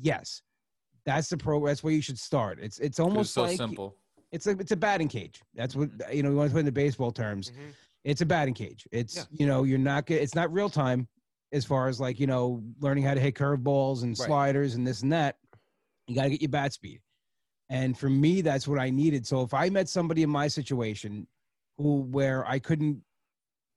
yes. 0.00 0.42
That's 1.06 1.28
the 1.28 1.36
program. 1.36 1.70
That's 1.70 1.84
where 1.84 1.92
you 1.92 2.02
should 2.02 2.18
start. 2.18 2.58
It's 2.60 2.78
it's 2.78 2.86
It's 2.88 3.00
almost 3.00 3.34
so 3.34 3.42
like 3.42 3.56
simple. 3.56 3.94
it's 4.32 4.46
a 4.46 4.52
it's 4.52 4.72
a 4.72 4.76
batting 4.76 5.08
cage. 5.08 5.42
That's 5.54 5.76
what 5.76 5.90
mm-hmm. 5.90 6.16
you 6.16 6.22
know. 6.22 6.30
You 6.30 6.36
want 6.36 6.50
to 6.50 6.54
put 6.54 6.60
in 6.60 6.66
the 6.66 6.72
baseball 6.72 7.12
terms 7.12 7.50
mm-hmm. 7.50 7.70
it's 8.04 8.22
a 8.22 8.26
batting 8.26 8.54
cage. 8.54 8.88
It's 8.90 9.16
Yeah. 9.16 9.22
you 9.30 9.46
know 9.46 9.64
you're 9.64 9.78
not 9.78 10.10
it's 10.10 10.34
not 10.34 10.50
real 10.52 10.70
time 10.70 11.06
as 11.54 11.64
far 11.64 11.88
as 11.88 12.00
like 12.00 12.20
you 12.20 12.26
know 12.26 12.62
learning 12.80 13.04
how 13.04 13.14
to 13.14 13.20
hit 13.20 13.34
curveballs 13.34 14.02
and 14.02 14.16
Right. 14.18 14.26
sliders 14.26 14.74
and 14.74 14.86
this 14.86 15.02
and 15.02 15.12
that. 15.12 15.36
You 16.06 16.14
got 16.14 16.24
to 16.24 16.30
get 16.30 16.42
your 16.42 16.50
bat 16.50 16.72
speed, 16.74 17.00
and 17.70 17.96
for 17.96 18.10
me 18.10 18.42
that's 18.42 18.68
what 18.68 18.78
I 18.78 18.90
needed. 18.90 19.26
So 19.26 19.40
if 19.42 19.54
I 19.54 19.70
met 19.70 19.88
somebody 19.88 20.22
in 20.22 20.30
my 20.30 20.48
situation 20.48 21.26
who 21.78 22.02
where 22.02 22.46
I 22.46 22.58
couldn't 22.58 23.02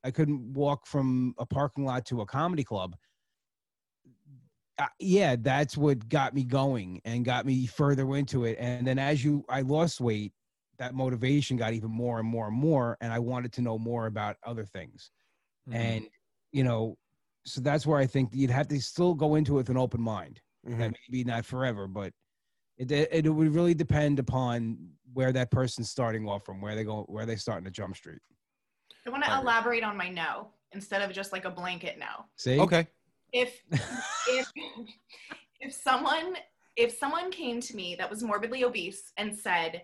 I 0.03 0.11
couldn't 0.11 0.53
walk 0.53 0.86
from 0.86 1.36
a 1.38 1.45
parking 1.45 1.86
lot 1.86 2.05
to 2.07 2.21
a 2.21 2.25
comedy 2.25 2.63
club. 2.63 2.95
Uh, 4.80 4.86
yeah, 4.99 5.36
that's 5.39 5.75
what 5.75 6.07
got 6.07 6.36
me 6.36 6.43
going 6.43 7.01
and 7.03 7.25
got 7.25 7.47
me 7.47 7.65
further 7.65 8.15
into 8.15 8.45
it. 8.45 8.57
And 8.59 8.86
then 8.86 8.99
as 8.99 9.23
you, 9.23 9.43
I 9.49 9.61
lost 9.61 9.99
weight, 9.99 10.34
that 10.78 10.93
motivation 10.93 11.57
got 11.57 11.73
even 11.73 11.89
more 11.89 12.19
and 12.19 12.28
more 12.28 12.47
and 12.47 12.55
more 12.55 12.97
and 13.01 13.11
i 13.11 13.19
wanted 13.19 13.51
to 13.53 13.61
know 13.61 13.78
more 13.78 14.05
about 14.05 14.38
other 14.45 14.65
things 14.65 15.11
Mhm. 15.67 15.73
and 15.75 16.07
you 16.51 16.63
know 16.63 16.97
so 17.48 17.62
that's 17.62 17.86
where 17.88 17.98
i 18.00 18.06
think 18.06 18.30
you'd 18.34 18.50
have 18.52 18.68
to 18.68 18.80
still 18.82 19.14
go 19.14 19.36
into 19.36 19.54
it 19.54 19.58
with 19.58 19.70
an 19.70 19.78
open 19.78 20.02
mind 20.02 20.41
Mhm. 20.68 20.82
and 20.82 20.98
maybe 21.10 21.24
not 21.24 21.45
forever 21.45 21.88
but 21.88 22.12
it, 22.78 22.91
it 22.91 23.26
it 23.26 23.30
would 23.30 23.54
really 23.56 23.74
depend 23.74 24.20
upon 24.20 24.78
where 25.14 25.32
that 25.32 25.50
person's 25.50 25.89
starting 25.89 26.28
off 26.28 26.43
from 26.45 26.60
where 26.62 26.76
they 26.76 26.84
go 26.84 27.04
where 27.08 27.26
they 27.26 27.36
starting 27.38 27.64
to 27.66 27.72
jump 27.72 27.95
street 27.95 28.20
I 29.06 29.10
want 29.10 29.24
to 29.24 29.32
Okay. 29.32 29.41
elaborate 29.41 29.84
on 29.84 29.95
my 29.95 30.10
no 30.10 30.50
instead 30.74 31.02
of 31.02 31.14
just 31.14 31.32
like 31.32 31.45
a 31.45 31.50
blanket 31.50 31.98
no. 31.98 32.26
See? 32.36 32.60
Okay. 32.60 32.86
If 33.32 33.64
if 34.28 34.52
if 35.62 35.74
someone 35.74 36.36
if 36.76 36.91
someone 36.91 37.32
came 37.32 37.62
to 37.62 37.76
me 37.76 37.95
that 37.95 38.10
was 38.10 38.22
morbidly 38.22 38.66
obese 38.66 39.14
and 39.16 39.34
said, 39.34 39.84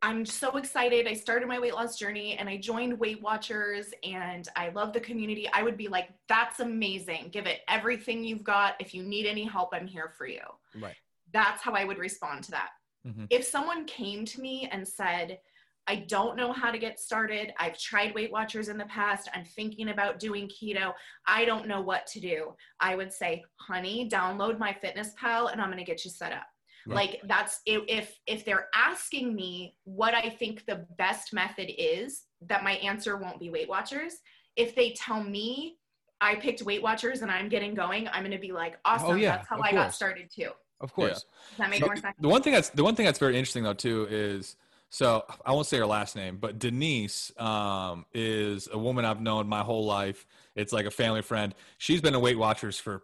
I'm 0.00 0.24
so 0.24 0.56
excited. 0.56 1.08
I 1.08 1.14
started 1.14 1.48
my 1.48 1.58
weight 1.58 1.74
loss 1.74 1.98
journey 1.98 2.36
and 2.36 2.48
I 2.48 2.56
joined 2.56 2.98
Weight 3.00 3.20
Watchers 3.20 3.86
and 4.04 4.48
I 4.54 4.68
love 4.68 4.92
the 4.92 5.00
community. 5.00 5.48
I 5.52 5.64
would 5.64 5.76
be 5.76 5.88
like, 5.88 6.10
that's 6.28 6.60
amazing. 6.60 7.30
Give 7.32 7.46
it 7.46 7.60
everything 7.68 8.22
you've 8.22 8.44
got. 8.44 8.76
If 8.78 8.94
you 8.94 9.02
need 9.02 9.26
any 9.26 9.44
help, 9.44 9.70
I'm 9.72 9.88
here 9.88 10.12
for 10.16 10.26
you. 10.26 10.42
Right. 10.80 10.94
That's 11.32 11.62
how 11.62 11.72
I 11.72 11.84
would 11.84 11.98
respond 11.98 12.44
to 12.44 12.52
that. 12.52 12.70
Mhm. 13.06 13.26
If 13.30 13.44
someone 13.44 13.86
came 13.86 14.24
to 14.26 14.40
me 14.40 14.68
and 14.70 14.86
said, 14.86 15.40
I 15.88 15.96
don't 15.96 16.36
know 16.36 16.52
how 16.52 16.70
to 16.70 16.78
get 16.78 17.00
started. 17.00 17.52
I've 17.58 17.78
tried 17.78 18.14
Weight 18.14 18.30
Watchers 18.30 18.68
in 18.68 18.76
the 18.76 18.84
past. 18.84 19.28
I'm 19.34 19.44
thinking 19.44 19.88
about 19.88 20.18
doing 20.20 20.46
keto. 20.48 20.92
I 21.26 21.44
don't 21.46 21.66
know 21.66 21.80
what 21.80 22.06
to 22.08 22.20
do. 22.20 22.54
I 22.78 22.94
would 22.94 23.12
say, 23.12 23.42
honey, 23.56 24.08
download 24.08 24.58
MyFitnessPal 24.58 25.50
and 25.50 25.60
I'm 25.60 25.68
going 25.68 25.78
to 25.78 25.84
get 25.84 26.04
you 26.04 26.10
set 26.10 26.32
up. 26.32 26.46
Right. 26.88 26.96
Like 26.96 27.20
that's 27.24 27.60
if 27.66 27.82
if 27.86 28.18
if 28.26 28.44
they're 28.44 28.68
asking 28.74 29.34
me 29.34 29.76
what 29.84 30.14
I 30.14 30.30
think 30.30 30.64
the 30.66 30.86
best 30.96 31.32
method 31.32 31.70
is, 31.76 32.22
that 32.42 32.64
my 32.64 32.72
answer 32.72 33.16
won't 33.16 33.38
be 33.38 33.50
Weight 33.50 33.68
Watchers. 33.68 34.14
If 34.56 34.74
they 34.74 34.92
tell 34.92 35.22
me 35.22 35.76
I 36.20 36.36
picked 36.36 36.62
Weight 36.62 36.82
Watchers 36.82 37.22
and 37.22 37.30
I'm 37.30 37.48
getting 37.48 37.74
going, 37.74 38.08
I'm 38.08 38.22
going 38.22 38.32
to 38.32 38.38
be 38.38 38.52
like, 38.52 38.78
awesome. 38.84 39.10
Oh, 39.10 39.14
yeah, 39.14 39.36
that's 39.36 39.48
how 39.48 39.56
of 39.56 39.62
I 39.62 39.72
got 39.72 39.94
started 39.94 40.30
too. 40.34 40.50
Of 40.80 40.92
course. 40.92 41.24
Does 41.50 41.58
that 41.58 41.70
make 41.70 41.80
So, 41.80 41.86
more 41.86 41.96
sense? 41.96 42.16
The 42.20 42.28
one 42.28 42.42
thing 42.42 42.52
that's 42.52 42.70
the 42.70 42.84
one 42.84 42.94
thing 42.94 43.06
that's 43.06 43.18
very 43.18 43.36
interesting 43.36 43.64
though 43.64 43.74
too 43.74 44.06
is 44.10 44.56
so 44.90 45.24
I 45.44 45.52
won't 45.52 45.66
say 45.66 45.78
her 45.78 45.86
last 45.86 46.16
name, 46.16 46.38
but 46.38 46.58
Denise 46.58 47.32
um, 47.38 48.06
is 48.14 48.68
a 48.72 48.78
woman 48.78 49.04
I've 49.04 49.20
known 49.20 49.46
my 49.48 49.60
whole 49.60 49.84
life. 49.84 50.26
It's 50.54 50.72
like 50.72 50.86
a 50.86 50.90
family 50.90 51.22
friend. 51.22 51.54
She's 51.76 52.00
been 52.00 52.14
a 52.14 52.20
Weight 52.20 52.38
Watchers 52.38 52.78
for 52.78 53.02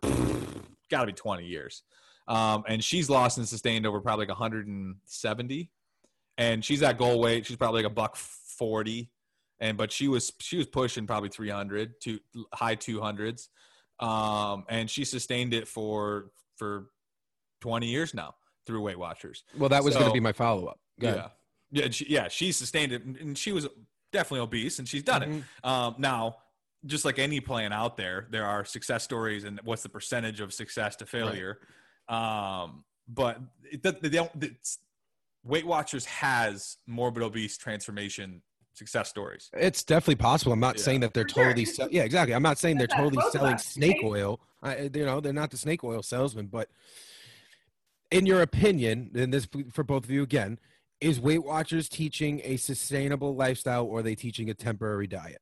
got 0.90 1.00
to 1.00 1.06
be 1.06 1.12
20 1.12 1.44
years, 1.44 1.82
um, 2.26 2.64
and 2.68 2.82
she's 2.82 3.10
lost 3.10 3.38
and 3.38 3.46
sustained 3.46 3.86
over 3.86 4.00
probably 4.00 4.26
like 4.26 4.30
170. 4.30 5.70
And 6.36 6.64
she's 6.64 6.82
at 6.82 6.98
goal 6.98 7.20
weight. 7.20 7.46
She's 7.46 7.56
probably 7.56 7.82
like 7.82 7.90
a 7.90 7.94
buck 7.94 8.16
40, 8.16 9.10
and 9.60 9.76
but 9.76 9.92
she 9.92 10.08
was 10.08 10.32
she 10.40 10.56
was 10.56 10.66
pushing 10.66 11.06
probably 11.06 11.28
300 11.28 12.00
to 12.02 12.18
high 12.52 12.76
200s, 12.76 13.48
um, 14.00 14.64
and 14.68 14.90
she 14.90 15.04
sustained 15.04 15.54
it 15.54 15.68
for 15.68 16.30
for 16.56 16.86
20 17.60 17.86
years 17.86 18.14
now 18.14 18.34
through 18.66 18.82
Weight 18.82 18.98
Watchers. 18.98 19.44
Well, 19.56 19.68
that 19.68 19.84
was 19.84 19.94
going 19.94 20.06
to 20.06 20.12
be 20.12 20.20
my 20.20 20.32
follow 20.32 20.66
up. 20.66 20.80
Yeah, 20.98 21.28
yeah, 21.70 21.90
she, 21.90 22.06
yeah. 22.08 22.28
She 22.28 22.52
sustained 22.52 22.92
it, 22.92 23.04
and 23.04 23.36
she 23.38 23.52
was 23.52 23.68
definitely 24.12 24.40
obese, 24.40 24.78
and 24.78 24.88
she's 24.88 25.02
done 25.02 25.22
it. 25.22 25.44
Um, 25.62 25.94
now, 25.98 26.36
just 26.86 27.04
like 27.04 27.18
any 27.18 27.40
plan 27.40 27.72
out 27.72 27.96
there, 27.96 28.26
there 28.30 28.44
are 28.44 28.64
success 28.64 29.04
stories, 29.04 29.44
and 29.44 29.60
what's 29.64 29.82
the 29.82 29.88
percentage 29.88 30.40
of 30.40 30.52
success 30.52 30.96
to 30.96 31.06
failure? 31.06 31.58
Um, 32.08 32.84
but 33.08 33.40
it, 33.70 33.82
they 33.82 34.08
don't. 34.08 34.30
It's, 34.42 34.78
Weight 35.44 35.66
Watchers 35.66 36.04
has 36.06 36.78
morbid 36.86 37.22
obese 37.22 37.56
transformation 37.58 38.42
success 38.72 39.08
stories. 39.08 39.50
It's 39.52 39.84
definitely 39.84 40.16
possible. 40.16 40.52
I'm 40.52 40.60
not 40.60 40.78
Yeah. 40.78 40.82
saying 40.84 41.00
that 41.00 41.14
they're 41.14 41.24
For 41.24 41.28
sure. 41.34 41.44
totally. 41.44 41.64
Sell- 41.64 41.88
yeah, 41.90 42.02
exactly. 42.02 42.34
I'm 42.34 42.42
not 42.42 42.58
saying 42.58 42.78
they're 42.78 42.86
totally 42.86 43.22
selling 43.30 43.54
us, 43.54 43.66
snake 43.66 43.98
oil. 44.02 44.40
I, 44.62 44.90
you 44.94 45.04
know, 45.04 45.20
they're 45.20 45.32
not 45.32 45.50
the 45.50 45.56
snake 45.58 45.84
oil 45.84 46.02
salesman. 46.02 46.46
But 46.46 46.70
in 48.10 48.26
your 48.26 48.40
opinion, 48.42 49.10
and 49.14 49.32
this 49.32 49.46
for 49.72 49.84
both 49.84 50.04
of 50.04 50.10
you 50.10 50.22
again, 50.22 50.58
is 51.00 51.20
Weight 51.20 51.44
Watchers 51.44 51.88
teaching 51.88 52.40
a 52.44 52.56
sustainable 52.56 53.34
lifestyle 53.36 53.84
or 53.84 53.98
are 53.98 54.02
they 54.02 54.14
teaching 54.14 54.48
a 54.50 54.54
temporary 54.54 55.06
diet? 55.06 55.40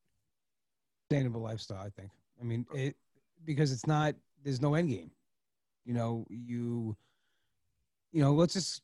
sustainable 1.09 1.41
lifestyle. 1.41 1.81
I 1.85 1.89
think. 1.89 2.09
I 2.41 2.43
mean, 2.43 2.65
it 2.73 2.95
because 3.45 3.71
it's 3.71 3.85
not. 3.87 4.15
There's 4.43 4.61
no 4.61 4.73
end 4.75 4.89
game. 4.89 5.11
You 5.85 5.93
know, 5.93 6.25
you. 6.29 6.95
You 8.11 8.21
know, 8.21 8.33
let's 8.33 8.53
just 8.53 8.83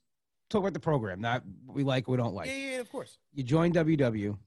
talk 0.50 0.62
about 0.62 0.74
the 0.74 0.80
program. 0.80 1.22
Not 1.22 1.44
what 1.66 1.76
we 1.76 1.84
like, 1.84 2.08
what 2.08 2.18
we 2.18 2.24
don't 2.24 2.34
like. 2.34 2.48
yeah, 2.48 2.72
yeah, 2.72 2.80
of 2.80 2.92
course. 2.92 3.20
You 3.34 3.44
join 3.44 3.72
WW. 3.72 4.38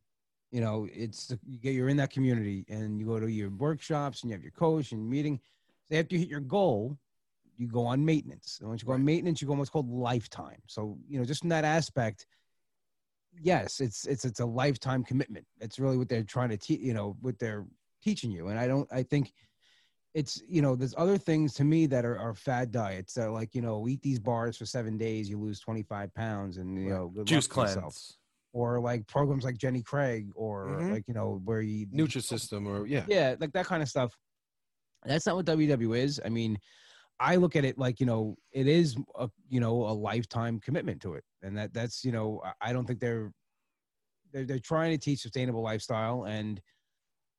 You 0.50 0.61
know, 0.61 0.88
it's 0.92 1.32
you 1.46 1.59
get 1.59 1.74
you're 1.74 1.88
in 1.88 1.96
that 1.98 2.11
community, 2.11 2.64
and 2.68 2.98
you 2.98 3.07
go 3.07 3.18
to 3.18 3.30
your 3.30 3.50
workshops, 3.50 4.22
and 4.22 4.30
you 4.30 4.34
have 4.34 4.42
your 4.42 4.53
coach 4.53 4.92
and 4.92 5.09
meeting. 5.09 5.40
So 5.88 5.96
after 5.96 6.14
you 6.14 6.20
hit 6.20 6.28
your 6.28 6.40
goal, 6.40 6.98
you 7.57 7.68
go 7.68 7.86
on 7.86 8.05
maintenance. 8.05 8.59
And 8.61 8.68
once 8.68 8.82
you 8.82 8.86
go 8.86 8.92
on 8.92 9.05
maintenance, 9.05 9.40
you 9.40 9.46
go 9.46 9.53
on 9.53 9.59
what's 9.59 9.70
called 9.70 9.88
lifetime. 9.88 10.61
So 10.66 10.98
you 11.09 11.18
know, 11.18 11.24
just 11.24 11.42
in 11.44 11.48
that 11.50 11.64
aspect, 11.64 12.26
yes, 13.40 13.80
it's 13.80 14.07
it's 14.07 14.24
it's 14.24 14.40
a 14.40 14.46
lifetime 14.46 15.05
commitment. 15.05 15.46
That's 15.59 15.78
really 15.78 15.96
what 15.96 16.09
they're 16.09 16.22
trying 16.22 16.50
to 16.50 16.57
teach. 16.57 16.80
You 16.80 16.92
know, 16.92 17.16
what 17.20 17.38
they're 17.38 17.64
teaching 18.03 18.30
you. 18.30 18.48
And 18.48 18.59
I 18.59 18.66
don't. 18.66 18.88
I 18.92 19.03
think 19.03 19.32
it's 20.14 20.42
you 20.46 20.60
know, 20.62 20.76
there's 20.76 20.94
other 20.98 21.16
things 21.16 21.54
to 21.54 21.64
me 21.64 21.86
that 21.86 22.04
are, 22.04 22.18
are 22.18 22.34
fad 22.34 22.70
diets. 22.70 23.14
That 23.14 23.30
like 23.30 23.54
you 23.54 23.62
know, 23.62 23.88
eat 23.88 24.02
these 24.02 24.18
bars 24.18 24.56
for 24.56 24.66
seven 24.66 24.98
days, 24.98 25.28
you 25.30 25.38
lose 25.38 25.58
25 25.60 26.12
pounds, 26.14 26.58
and 26.58 26.76
you 26.82 26.90
know, 26.90 27.12
Juice 27.24 27.46
yourself. 27.46 27.74
cleanse. 27.74 28.18
Or 28.54 28.80
like 28.80 29.06
programs 29.06 29.44
like 29.44 29.56
Jenny 29.56 29.82
Craig, 29.82 30.28
or 30.34 30.66
Mhm. 30.68 30.92
like 30.92 31.04
you 31.08 31.14
know, 31.14 31.40
where 31.44 31.62
you 31.62 31.86
Nutrisystem 31.86 32.66
or 32.66 32.86
yeah. 32.86 33.06
yeah, 33.08 33.34
like 33.40 33.52
that 33.52 33.64
kind 33.66 33.82
of 33.82 33.88
stuff. 33.88 34.14
That's 35.04 35.24
not 35.26 35.36
what 35.36 35.46
WW 35.46 35.96
is. 35.96 36.20
I 36.22 36.28
mean, 36.28 36.58
I 37.18 37.36
look 37.36 37.56
at 37.56 37.64
it 37.64 37.78
like 37.78 37.98
you 37.98 38.04
know, 38.06 38.36
it 38.52 38.66
is 38.66 38.96
a 39.18 39.30
you 39.48 39.60
know 39.60 39.86
a 39.88 39.94
lifetime 39.94 40.60
commitment 40.60 41.00
to 41.02 41.14
it, 41.14 41.24
and 41.42 41.56
that 41.56 41.72
that's 41.72 42.04
you 42.04 42.12
know, 42.12 42.42
I- 42.44 42.68
I 42.68 42.72
don't 42.74 42.84
think 42.86 43.00
they're 43.00 43.32
they're 44.32 44.44
they're 44.44 44.58
trying 44.58 44.90
to 44.92 44.98
teach 44.98 45.20
sustainable 45.20 45.62
lifestyle, 45.62 46.24
and 46.24 46.60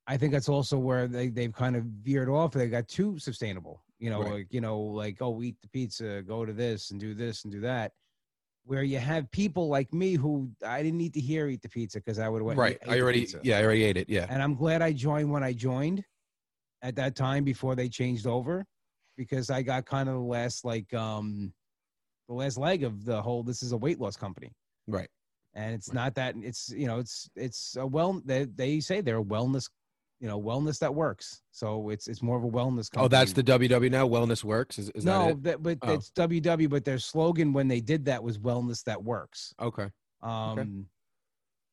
I 0.06 0.16
think 0.16 0.32
that's 0.32 0.48
also 0.48 0.78
where 0.78 1.06
they 1.08 1.28
they've 1.28 1.52
kind 1.52 1.76
of 1.76 1.84
veered 1.84 2.28
off. 2.28 2.52
They 2.52 2.68
got 2.68 2.88
too 2.88 3.18
sustainable. 3.18 3.82
You 3.98 4.10
know, 4.10 4.22
Right. 4.22 4.32
like 4.32 4.46
you 4.50 4.60
know, 4.60 4.78
like 4.80 5.18
oh, 5.20 5.42
eat 5.42 5.56
the 5.62 5.68
pizza, 5.68 6.22
go 6.22 6.44
to 6.44 6.52
this 6.52 6.90
and 6.90 7.00
do 7.00 7.14
this 7.14 7.44
and 7.44 7.52
do 7.52 7.60
that. 7.60 7.92
Where 8.66 8.82
you 8.82 8.98
have 8.98 9.30
people 9.30 9.68
like 9.68 9.92
me 9.92 10.14
who 10.14 10.50
I 10.66 10.82
didn't 10.82 10.98
need 10.98 11.14
to 11.14 11.20
hear 11.20 11.48
eat 11.48 11.62
the 11.62 11.68
pizza 11.68 11.98
because 11.98 12.18
I 12.18 12.28
would 12.28 12.38
have 12.38 12.46
went 12.46 12.58
Right. 12.58 12.78
I 12.88 13.00
already 13.00 13.28
yeah, 13.42 13.58
I 13.58 13.64
already 13.64 13.84
ate 13.84 13.96
it. 13.96 14.08
Yeah. 14.08 14.26
and 14.30 14.42
I'm 14.42 14.54
glad 14.54 14.82
I 14.82 14.92
joined 14.92 15.30
when 15.30 15.42
I 15.42 15.52
joined 15.52 16.04
at 16.82 16.96
that 16.96 17.14
time 17.16 17.44
before 17.44 17.74
they 17.74 17.88
changed 17.88 18.26
over 18.26 18.64
because 19.16 19.48
I 19.50 19.62
got 19.62 19.86
kind 19.86 20.08
of 20.08 20.14
the 20.16 20.20
last 20.20 20.64
like 20.64 20.92
um 20.94 21.52
the 22.28 22.34
last 22.34 22.56
leg 22.58 22.84
of 22.84 23.04
the 23.04 23.20
whole 23.20 23.42
this 23.42 23.62
is 23.62 23.72
a 23.72 23.76
weight 23.76 24.00
loss 24.00 24.16
company 24.16 24.50
Right. 24.86 25.08
and 25.54 25.74
it's 25.74 25.92
not 25.92 26.14
that 26.16 26.34
it's 26.42 26.70
you 26.70 26.86
know 26.86 26.98
it's 26.98 27.28
it's 27.36 27.76
a 27.78 27.86
well 27.86 28.20
they, 28.24 28.44
they 28.44 28.80
say 28.80 29.00
they're 29.02 29.18
a 29.18 29.24
wellness 29.24 29.68
you 30.24 30.30
know 30.30 30.40
wellness 30.40 30.78
that 30.78 30.94
works 30.94 31.42
so 31.50 31.90
it's 31.90 32.08
it's 32.08 32.22
more 32.22 32.38
of 32.38 32.44
a 32.44 32.48
wellness 32.48 32.90
company. 32.90 33.04
Oh, 33.04 33.08
that's 33.08 33.34
the 33.34 33.42
WW 33.42 33.90
now. 33.90 34.08
Wellness 34.08 34.42
works. 34.42 34.78
Is, 34.78 34.88
is 34.94 35.04
that 35.04 35.10
no 35.18 35.28
it? 35.28 35.42
that, 35.42 35.62
but 35.62 35.76
Oh. 35.82 35.92
it's 35.92 36.10
WW 36.12 36.70
but 36.70 36.82
their 36.82 36.98
slogan 36.98 37.52
when 37.52 37.68
they 37.68 37.82
did 37.82 38.06
that 38.06 38.24
was 38.24 38.38
wellness 38.38 38.82
that 38.84 39.04
works 39.04 39.54
Okay. 39.60 39.88
um 40.22 40.86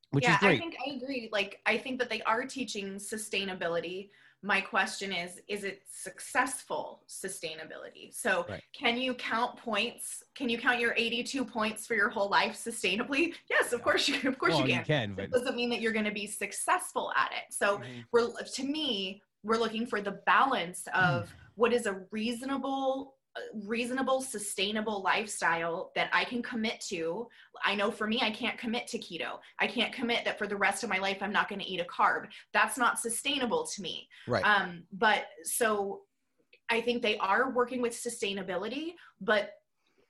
which 0.09 0.25
yeah, 0.25 0.33
is 0.33 0.39
great 0.41 0.57
I 0.57 0.59
think 0.59 0.75
I 0.85 0.95
agree. 0.95 1.29
Like, 1.31 1.61
I 1.65 1.77
think 1.77 1.97
that 1.99 2.09
they 2.09 2.21
are 2.23 2.43
teaching 2.45 2.95
sustainability. 2.95 4.09
My 4.43 4.59
question 4.59 5.11
is, 5.13 5.39
is 5.47 5.63
it 5.63 5.83
successful 5.91 7.03
sustainability? 7.07 8.11
So, 8.11 8.45
Right. 8.49 8.63
can 8.73 8.97
you 8.97 9.13
count 9.13 9.55
points? 9.57 10.23
Can 10.33 10.49
you 10.49 10.57
count 10.57 10.79
your 10.79 10.95
82 10.97 11.45
points 11.45 11.85
for 11.85 11.93
your 11.93 12.09
whole 12.09 12.27
life 12.29 12.55
sustainably? 12.55 13.35
Yes, 13.49 13.71
of 13.71 13.83
course 13.83 14.07
you. 14.07 14.15
Can. 14.17 14.27
Of 14.29 14.39
course 14.39 14.53
well, 14.55 14.61
you 14.67 14.73
you 14.73 14.81
can. 14.81 14.85
can 14.85 15.13
but 15.15 15.25
It 15.25 15.31
doesn't 15.31 15.55
mean 15.55 15.69
that 15.69 15.79
you're 15.81 15.91
going 15.93 16.05
to 16.05 16.11
be 16.11 16.25
successful 16.25 17.11
at 17.15 17.31
it. 17.33 17.53
So, 17.53 17.77
Mhm. 17.77 18.05
we're 18.11 18.31
to 18.31 18.63
me, 18.63 19.21
we're 19.43 19.57
looking 19.57 19.85
for 19.85 20.01
the 20.01 20.11
balance 20.25 20.87
of 20.93 21.31
what 21.55 21.71
is 21.71 21.85
a 21.85 21.93
reasonable 22.09 23.15
reasonable 23.53 24.21
sustainable 24.21 25.01
lifestyle 25.01 25.91
that 25.95 26.09
I 26.11 26.25
can 26.25 26.41
commit 26.41 26.81
to. 26.89 27.27
I 27.63 27.75
know 27.75 27.89
for 27.89 28.07
me 28.07 28.19
I 28.21 28.31
can't 28.31 28.57
commit 28.57 28.87
to 28.87 28.99
keto. 28.99 29.39
I 29.59 29.67
can't 29.67 29.93
commit 29.93 30.25
that 30.25 30.37
for 30.37 30.47
the 30.47 30.57
rest 30.57 30.83
of 30.83 30.89
my 30.89 30.97
life 30.97 31.19
I'm 31.21 31.31
not 31.31 31.47
going 31.47 31.59
to 31.59 31.67
eat 31.67 31.79
a 31.79 31.85
carb. 31.85 32.27
That's 32.53 32.77
not 32.77 32.99
sustainable 32.99 33.65
to 33.67 33.81
me. 33.81 34.07
Right. 34.27 34.43
Um 34.43 34.83
but 34.91 35.25
so 35.43 36.01
I 36.69 36.81
think 36.81 37.01
they 37.01 37.17
are 37.17 37.51
working 37.51 37.81
with 37.81 37.93
sustainability 37.93 38.95
but 39.21 39.51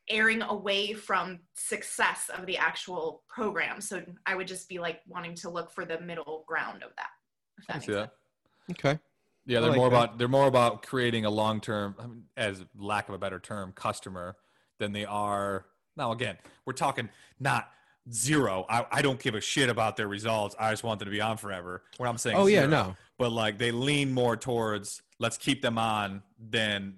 erring 0.10 0.42
away 0.42 0.94
from 0.94 1.40
success 1.54 2.30
of 2.36 2.46
the 2.48 2.58
actual 2.58 3.24
program. 3.30 3.82
So 3.82 4.02
I 4.26 4.36
would 4.36 4.48
just 4.48 4.68
be 4.68 4.80
like 4.80 5.02
wanting 5.08 5.36
to 5.36 5.50
look 5.50 5.72
for 5.72 5.86
the 5.86 6.02
middle 6.02 6.44
ground 6.48 6.84
of 6.84 6.90
that. 6.98 7.10
if 7.60 7.66
I 7.70 7.74
that 7.74 7.84
see 7.84 7.94
that. 7.94 8.12
Okay. 8.72 9.00
Yeah, 9.46 9.60
they're 9.60 9.70
like 9.72 9.78
more 9.78 9.90
that. 9.90 9.96
about 9.96 10.18
they're 10.18 10.28
more 10.28 10.48
about 10.48 10.86
creating 10.86 11.26
a 11.26 11.30
long 11.30 11.62
term, 11.62 11.96
I 12.00 12.08
mean, 12.08 12.24
as 12.38 12.64
lack 12.78 13.10
of 13.10 13.16
a 13.16 13.18
better 13.18 13.40
term, 13.40 13.72
customer 13.74 14.36
than 14.80 14.92
they 14.92 15.06
are. 15.06 15.66
Now, 15.98 16.12
again, 16.12 16.38
we're 16.66 16.74
talking 16.74 17.10
not 17.40 17.70
zero. 18.12 18.66
I, 18.70 18.86
I 18.92 19.02
don't 19.02 19.20
give 19.20 19.36
a 19.36 19.42
shit 19.42 19.70
about 19.70 19.96
their 19.98 20.08
results. 20.08 20.56
I 20.60 20.72
just 20.72 20.84
want 20.84 21.00
them 21.00 21.08
to 21.08 21.12
be 21.12 21.22
on 21.22 21.38
forever. 21.38 21.84
What 21.98 22.08
I'm 22.10 22.18
saying, 22.18 22.38
Oh 22.38 22.48
yeah, 22.48 22.66
no. 22.66 22.96
but 23.18 23.32
like 23.32 23.58
they 23.58 23.72
lean 23.72 24.12
more 24.12 24.36
towards 24.38 25.02
let's 25.20 25.38
keep 25.38 25.62
them 25.62 25.78
on 25.78 26.24
than 26.40 26.96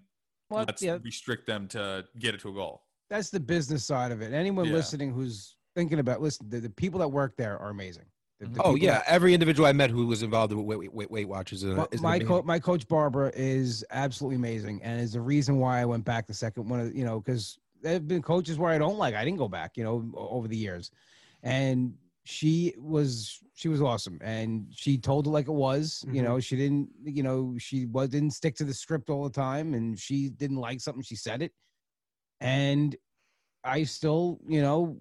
well, 0.49 0.65
let's 0.67 0.81
yeah, 0.81 0.97
restrict 1.03 1.45
them 1.47 1.67
to 1.69 2.05
get 2.19 2.35
it 2.35 2.41
to 2.41 2.49
a 2.49 2.53
goal. 2.53 2.83
that's 3.09 3.29
the 3.29 3.39
business 3.39 3.83
side 3.85 4.11
of 4.11 4.21
it. 4.21 4.33
Anyone 4.33 4.65
Yeah. 4.65 4.73
listening 4.73 5.11
who's 5.13 5.55
thinking 5.75 5.99
about 5.99 6.21
listen, 6.21 6.47
the, 6.49 6.59
the 6.59 6.69
people 6.69 6.99
that 6.99 7.07
work 7.09 7.35
there 7.37 7.57
are 7.57 7.69
amazing. 7.69 8.05
The- 8.43 8.49
the 8.49 8.61
Oh 8.63 8.75
yeah, 8.75 8.95
that- 8.99 9.03
every 9.07 9.33
individual 9.33 9.67
I 9.67 9.73
met 9.73 9.89
who 9.89 10.05
was 10.07 10.21
involved 10.23 10.53
with 10.53 10.65
Weight, 10.65 10.93
Weight, 10.93 11.09
Weight 11.11 11.27
Watchers. 11.27 11.63
is- 11.63 11.75
my, 11.75 11.87
is 11.91 12.01
my, 12.01 12.15
amazing. 12.15 12.27
co- 12.27 12.41
my 12.43 12.59
coach 12.59 12.87
Barbara 12.87 13.31
is 13.35 13.83
absolutely 13.91 14.35
amazing, 14.35 14.81
and 14.83 14.99
is 15.01 15.13
the 15.13 15.21
reason 15.21 15.57
why 15.59 15.79
I 15.81 15.85
went 15.85 16.05
back 16.05 16.27
the 16.27 16.33
second 16.33 16.69
one. 16.69 16.79
Of, 16.81 16.95
you 16.95 17.05
know, 17.05 17.19
because 17.19 17.57
there 17.81 17.93
have 17.93 18.07
been 18.07 18.21
coaches 18.21 18.57
where 18.57 18.71
I 18.71 18.77
don't 18.77 18.97
like. 18.97 19.15
I 19.15 19.23
didn't 19.25 19.37
go 19.39 19.47
back. 19.47 19.77
You 19.77 19.83
know, 19.83 20.11
over 20.15 20.47
the 20.47 20.57
years, 20.57 20.91
and 21.41 21.93
she 22.25 22.73
was 22.77 23.39
she 23.53 23.67
was 23.67 23.81
awesome, 23.81 24.17
and 24.21 24.67
she 24.71 24.97
told 24.97 25.27
it 25.27 25.29
like 25.29 25.47
it 25.47 25.51
was. 25.53 26.03
You 26.07 26.21
Mhm. 26.21 26.25
know, 26.25 26.39
she 26.39 26.55
didn't. 26.55 26.89
You 27.05 27.23
know, 27.23 27.55
she 27.57 27.85
was 27.85 28.09
didn't 28.09 28.31
stick 28.31 28.55
to 28.55 28.63
the 28.65 28.73
script 28.73 29.09
all 29.09 29.23
the 29.23 29.29
time, 29.29 29.73
and 29.73 29.97
she 29.99 30.29
didn't 30.29 30.57
like 30.57 30.79
something. 30.81 31.03
She 31.03 31.15
said 31.15 31.41
it, 31.41 31.53
and 32.39 32.95
I 33.63 33.83
still, 33.83 34.39
you 34.47 34.61
know, 34.61 34.97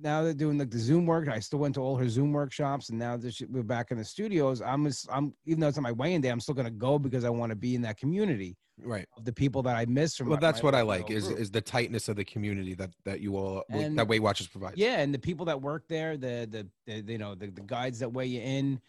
now 0.00 0.22
they're 0.22 0.32
doing 0.34 0.58
like 0.58 0.70
the 0.70 0.78
Zoom 0.78 1.06
work. 1.06 1.28
I 1.28 1.38
still 1.38 1.58
went 1.58 1.74
to 1.76 1.80
all 1.80 1.96
her 1.96 2.08
Zoom 2.08 2.32
workshops, 2.32 2.88
and 2.88 2.98
now 2.98 3.16
that 3.16 3.34
she- 3.34 3.44
we're 3.46 3.62
back 3.62 3.90
in 3.90 3.98
the 3.98 4.04
studios, 4.04 4.60
I'm 4.62 4.84
just, 4.86 5.06
I'm 5.12 5.34
even 5.44 5.60
though 5.60 5.68
it's 5.68 5.76
on 5.78 5.82
my 5.84 5.92
weigh-in 5.92 6.20
day, 6.20 6.28
I'm 6.30 6.40
still 6.40 6.54
gonna 6.54 6.70
go 6.70 6.98
because 6.98 7.24
I 7.24 7.30
want 7.30 7.50
to 7.50 7.56
be 7.56 7.74
in 7.74 7.82
that 7.82 7.98
community 7.98 8.56
right. 8.82 9.06
of 9.16 9.24
the 9.24 9.32
people 9.32 9.62
that 9.64 9.76
I 9.76 9.84
miss 9.84 10.16
from. 10.16 10.28
Well, 10.28 10.36
my- 10.36 10.40
that's 10.40 10.62
my- 10.62 10.66
what 10.68 10.74
I 10.74 10.82
like 10.82 11.10
is 11.10 11.28
group. 11.28 11.38
is 11.38 11.50
the 11.50 11.60
tightness 11.60 12.08
of 12.08 12.16
the 12.16 12.24
community 12.24 12.74
that 12.74 12.90
that 13.04 13.20
you 13.20 13.36
all 13.36 13.64
And- 13.68 13.98
that 13.98 14.08
Weight 14.08 14.22
Watchers 14.22 14.46
provides. 14.48 14.76
yeah, 14.78 15.00
and 15.00 15.12
the 15.14 15.18
people 15.18 15.44
that 15.46 15.60
work 15.60 15.86
there, 15.88 16.16
the 16.16 16.48
the, 16.86 17.02
the 17.02 17.12
you 17.12 17.18
know 17.18 17.34
the, 17.34 17.48
the 17.50 17.60
guides 17.62 17.98
that 17.98 18.12
weigh 18.12 18.26
you 18.26 18.40
in, 18.40 18.80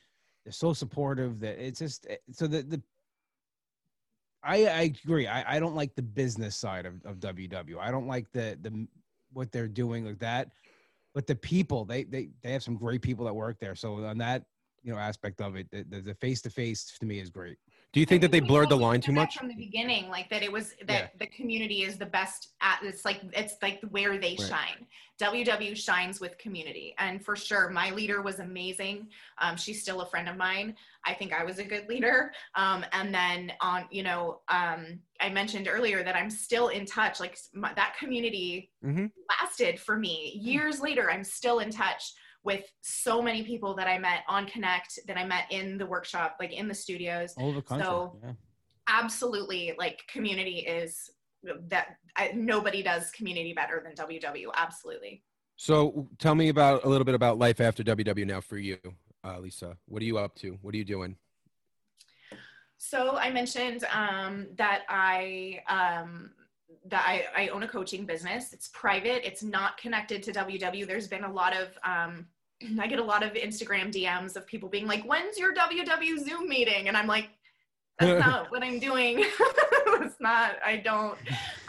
they're 0.45 0.53
so 0.53 0.73
supportive 0.73 1.39
that 1.41 1.59
it's 1.63 1.79
just 1.79 2.07
eh, 2.09 2.15
so 2.31 2.47
the 2.47 2.61
the. 2.63 2.81
I, 4.45 4.65
I 4.65 4.81
agree. 4.81 5.25
I, 5.25 5.55
I 5.55 5.59
don't 5.59 5.75
like 5.75 5.95
the 5.95 6.01
business 6.01 6.55
side 6.57 6.85
of, 6.85 6.95
of 7.05 7.17
WW. 7.21 7.77
I 7.79 7.91
don't 7.91 8.07
like 8.07 8.29
the 8.33 8.57
the 8.61 8.87
what 9.31 9.51
they're 9.51 9.69
doing 9.69 10.05
like 10.05 10.19
that. 10.19 10.49
But 11.13 11.27
the 11.27 11.35
people, 11.35 11.85
they 11.85 12.03
they 12.03 12.29
they 12.41 12.51
have 12.51 12.63
some 12.63 12.75
great 12.75 13.01
people 13.01 13.25
that 13.25 13.33
work 13.33 13.57
there. 13.59 13.75
So 13.75 14.03
on 14.05 14.17
that 14.17 14.43
you 14.83 14.91
know 14.91 14.99
aspect 14.99 15.41
of 15.41 15.55
it, 15.55 15.67
the 15.71 16.01
the 16.01 16.15
face 16.15 16.41
to 16.41 16.49
face 16.49 16.97
to 16.99 17.05
me 17.05 17.19
is 17.19 17.29
great. 17.29 17.57
Do 17.93 17.99
you 17.99 18.07
think 18.07 18.21
that 18.23 18.31
they 18.31 18.39
blurred 18.39 18.69
the 18.69 18.75
line 18.75 19.01
too 19.01 19.11
much? 19.11 19.37
from 19.37 19.47
the 19.47 19.55
beginning 19.55 20.09
like 20.09 20.29
that 20.29 20.41
it 20.43 20.51
was 20.51 20.73
that 20.87 21.11
Yeah. 21.13 21.19
the 21.19 21.27
community 21.27 21.83
is 21.83 21.97
the 21.97 22.05
best 22.07 22.53
at 22.61 22.79
it's 22.83 23.05
like 23.05 23.21
it's 23.33 23.55
like 23.61 23.79
where 23.91 24.17
they 24.17 24.35
Right. 24.35 24.39
shine 24.39 24.87
ww 25.21 25.75
shines 25.77 26.19
with 26.19 26.37
community 26.39 26.95
and 26.97 27.23
for 27.23 27.35
sure 27.35 27.69
my 27.69 27.91
leader 27.91 28.21
was 28.21 28.39
amazing 28.39 29.07
um, 29.39 29.55
she's 29.55 29.81
still 29.81 30.01
a 30.01 30.05
friend 30.07 30.27
of 30.27 30.35
mine 30.37 30.75
i 31.05 31.13
think 31.13 31.33
i 31.33 31.43
was 31.43 31.59
a 31.59 31.63
good 31.63 31.87
leader 31.87 32.31
um, 32.55 32.83
and 32.93 33.13
then 33.13 33.53
on 33.61 33.85
you 33.91 34.03
know 34.03 34.41
um, 34.49 34.99
i 35.19 35.29
mentioned 35.29 35.67
earlier 35.69 36.03
that 36.03 36.15
i'm 36.15 36.29
still 36.29 36.69
in 36.69 36.85
touch 36.85 37.19
like 37.19 37.37
my, 37.53 37.73
that 37.73 37.95
community 37.99 38.71
Mhm. 38.83 39.11
lasted 39.29 39.79
for 39.79 39.97
me 39.97 40.33
years 40.35 40.79
later 40.81 41.09
i'm 41.11 41.23
still 41.23 41.59
in 41.59 41.69
touch 41.69 42.13
with 42.43 42.65
so 42.81 43.21
many 43.21 43.43
people 43.43 43.73
that 43.75 43.87
i 43.87 43.97
met 43.97 44.23
on 44.27 44.45
connect 44.45 44.99
that 45.07 45.17
i 45.17 45.25
met 45.25 45.45
in 45.49 45.77
the 45.77 45.85
workshop 45.85 46.35
like 46.39 46.51
in 46.51 46.67
the 46.67 46.73
studios 46.73 47.33
All 47.37 47.49
over 47.49 47.61
country. 47.61 47.85
So- 47.85 48.17
yeah. 48.23 48.33
absolutely 48.87 49.73
like 49.77 50.01
community 50.07 50.59
is 50.59 51.09
that 51.69 51.97
I, 52.15 52.31
nobody 52.33 52.83
does 52.83 53.11
community 53.11 53.53
better 53.53 53.83
than 53.83 53.93
WW. 53.95 54.47
Absolutely. 54.55 55.23
So 55.55 56.07
tell 56.19 56.35
me 56.35 56.49
about 56.49 56.83
a 56.83 56.89
little 56.89 57.05
bit 57.05 57.15
about 57.15 57.37
life 57.37 57.61
after 57.61 57.83
WW 57.83 58.25
now 58.25 58.41
for 58.41 58.57
you, 58.57 58.77
uh, 59.23 59.39
Lisa. 59.39 59.77
What 59.85 60.01
are 60.01 60.05
you 60.05 60.17
up 60.17 60.35
to? 60.35 60.57
What 60.61 60.73
are 60.73 60.77
you 60.77 60.85
doing? 60.85 61.15
So 62.77 63.15
I 63.17 63.29
mentioned 63.31 63.85
um, 63.93 64.47
that 64.55 64.83
I 64.89 65.61
um, 65.69 66.31
that 66.85 67.03
I, 67.07 67.45
I 67.45 67.47
own 67.49 67.63
a 67.63 67.67
coaching 67.67 68.05
business. 68.05 68.53
It's 68.53 68.69
private. 68.69 69.25
It's 69.25 69.43
not 69.43 69.77
connected 69.77 70.23
to 70.23 70.31
WW. 70.31 70.87
There's 70.87 71.07
been 71.07 71.23
a 71.23 71.31
lot 71.31 71.55
of 71.55 71.77
um, 71.83 72.27
I 72.79 72.87
get 72.87 72.99
a 72.99 73.03
lot 73.03 73.23
of 73.23 73.33
Instagram 73.33 73.91
DMs 73.93 74.35
of 74.35 74.45
people 74.47 74.69
being 74.69 74.87
like, 74.87 75.03
"When's 75.03 75.37
your 75.37 75.53
WW 75.53 76.19
Zoom 76.19 76.47
meeting?" 76.47 76.87
And 76.87 76.97
I'm 76.97 77.07
like, 77.07 77.29
"That's 77.99 78.19
not 78.25 78.51
what 78.51 78.63
I'm 78.63 78.79
doing. 78.79 79.19
it's 79.19 80.19
not. 80.19 80.55
I 80.65 80.77
don't." 80.77 81.17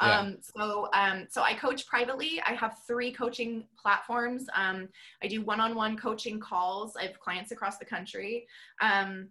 Yeah. 0.01 0.18
Um, 0.18 0.39
so 0.40 0.89
um, 0.93 1.26
so 1.31 1.43
I 1.43 1.55
coach 1.55 1.86
privately. 1.86 2.40
I 2.47 2.55
have 2.55 2.78
three 2.86 3.12
coaching 3.12 3.64
platforms. 3.81 4.47
Um, 4.55 4.89
I 5.22 5.28
do 5.28 5.43
one-on-one 5.43 5.97
coaching 5.97 6.40
calls. 6.40 6.97
I 6.97 7.02
have 7.05 7.18
clients 7.20 7.52
across 7.52 7.78
the 7.78 7.85
country. 7.85 8.47
Um, 8.81 9.28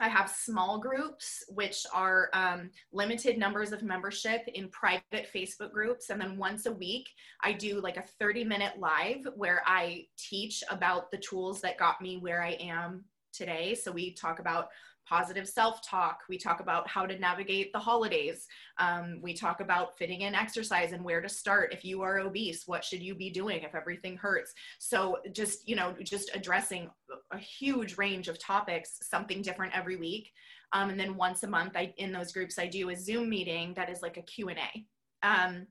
I 0.00 0.08
have 0.08 0.30
small 0.30 0.78
groups, 0.78 1.44
which 1.48 1.84
are 1.92 2.30
um, 2.32 2.70
limited 2.92 3.38
numbers 3.38 3.72
of 3.72 3.82
membership 3.82 4.42
in 4.54 4.68
private 4.70 5.28
Facebook 5.34 5.70
groups. 5.72 6.10
And 6.10 6.20
then 6.20 6.38
once 6.38 6.66
a 6.66 6.72
week, 6.72 7.08
I 7.42 7.52
do 7.52 7.80
like 7.80 7.98
a 7.98 8.04
30 8.18 8.44
minute 8.44 8.78
live 8.78 9.26
where 9.36 9.62
I 9.66 10.06
teach 10.16 10.64
about 10.70 11.10
the 11.10 11.18
tools 11.18 11.60
that 11.60 11.78
got 11.78 12.00
me 12.00 12.16
where 12.16 12.42
I 12.42 12.52
am 12.52 13.04
today. 13.32 13.74
So 13.74 13.92
we 13.92 14.12
talk 14.12 14.38
about 14.38 14.68
positive 15.08 15.48
self 15.48 15.80
talk, 15.82 16.20
we 16.28 16.38
talk 16.38 16.60
about 16.60 16.88
how 16.88 17.06
to 17.06 17.18
navigate 17.18 17.72
the 17.72 17.78
holidays, 17.78 18.46
um, 18.78 19.18
we 19.22 19.34
talk 19.34 19.60
about 19.60 19.98
fitting 19.98 20.22
in 20.22 20.34
exercise 20.34 20.92
and 20.92 21.04
where 21.04 21.20
to 21.20 21.28
start. 21.28 21.72
If 21.72 21.84
you 21.84 22.02
are 22.02 22.18
obese, 22.18 22.66
what 22.66 22.84
should 22.84 23.02
you 23.02 23.14
be 23.14 23.30
doing 23.30 23.62
if 23.62 23.74
everything 23.74 24.16
hurts? 24.16 24.52
So 24.78 25.18
just, 25.32 25.68
you 25.68 25.76
know, 25.76 25.94
just 26.02 26.30
addressing 26.34 26.90
a 27.30 27.38
huge 27.38 27.98
range 27.98 28.28
of 28.28 28.38
topics, 28.38 28.98
something 29.02 29.42
different 29.42 29.76
every 29.76 29.96
week. 29.96 30.30
Um, 30.72 30.90
and 30.90 30.98
then 30.98 31.16
once 31.16 31.42
a 31.42 31.48
month, 31.48 31.76
I 31.76 31.92
in 31.98 32.12
those 32.12 32.32
groups, 32.32 32.58
I 32.58 32.66
do 32.66 32.90
a 32.90 32.96
Zoom 32.96 33.28
meeting 33.28 33.74
that 33.74 33.90
is 33.90 34.02
like 34.02 34.16
a 34.16 34.22
Q 34.22 34.48
and 34.48 34.58
A. 34.58 34.86
Um, 35.26 35.66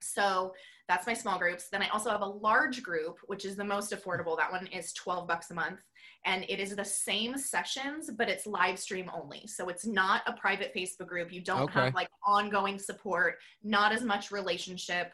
so 0.00 0.52
that's 0.88 1.06
my 1.06 1.12
small 1.12 1.38
groups. 1.38 1.68
Then 1.70 1.82
I 1.82 1.88
also 1.88 2.10
have 2.10 2.22
a 2.22 2.26
large 2.26 2.82
group, 2.82 3.18
which 3.26 3.44
is 3.44 3.56
the 3.56 3.64
most 3.64 3.92
affordable. 3.92 4.36
That 4.38 4.50
one 4.50 4.66
is 4.68 4.94
12 4.94 5.28
bucks 5.28 5.50
a 5.50 5.54
month. 5.54 5.80
And 6.24 6.44
it 6.48 6.58
is 6.60 6.74
the 6.74 6.84
same 6.84 7.36
sessions, 7.36 8.10
but 8.16 8.28
it's 8.28 8.46
live 8.46 8.78
stream 8.78 9.10
only. 9.14 9.46
So 9.46 9.68
it's 9.68 9.86
not 9.86 10.22
a 10.26 10.32
private 10.32 10.72
Facebook 10.74 11.06
group. 11.06 11.30
You 11.30 11.42
don't 11.42 11.62
Okay. 11.62 11.80
have 11.80 11.94
like 11.94 12.08
ongoing 12.26 12.78
support, 12.78 13.36
not 13.62 13.92
as 13.92 14.02
much 14.02 14.30
relationship 14.30 15.12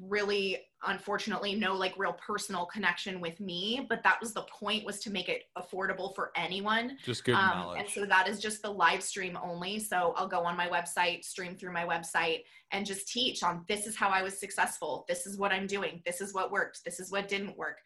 really 0.00 0.58
unfortunately 0.86 1.54
no 1.54 1.74
like 1.74 1.92
real 1.98 2.14
personal 2.14 2.64
connection 2.66 3.20
with 3.20 3.38
me 3.38 3.86
but 3.88 4.02
that 4.02 4.18
was 4.20 4.32
the 4.32 4.42
point 4.42 4.84
was 4.84 4.98
to 5.00 5.10
make 5.10 5.28
it 5.28 5.42
affordable 5.58 6.14
for 6.14 6.32
anyone. 6.36 6.96
Just 7.04 7.24
good 7.24 7.34
um, 7.34 7.50
knowledge. 7.50 7.80
and 7.80 7.88
so 7.88 8.06
that 8.06 8.26
is 8.28 8.40
just 8.40 8.62
the 8.62 8.70
live 8.70 9.02
stream 9.02 9.38
only. 9.42 9.78
So 9.78 10.14
i'll 10.16 10.28
go 10.28 10.40
on 10.44 10.56
my 10.56 10.68
website 10.68 11.24
stream 11.24 11.54
through 11.56 11.72
my 11.72 11.84
website 11.84 12.44
and 12.72 12.86
just 12.86 13.08
teach 13.08 13.42
on 13.42 13.64
this 13.68 13.86
is 13.86 13.96
how 13.96 14.08
i 14.08 14.22
was 14.22 14.38
successful. 14.38 15.04
This 15.08 15.26
is 15.26 15.36
what 15.36 15.52
i'm 15.52 15.66
doing. 15.66 16.02
This 16.06 16.20
is 16.20 16.32
what 16.32 16.50
worked. 16.50 16.84
This 16.84 16.98
is 17.00 17.10
what 17.10 17.28
didn't 17.28 17.56
work. 17.58 17.78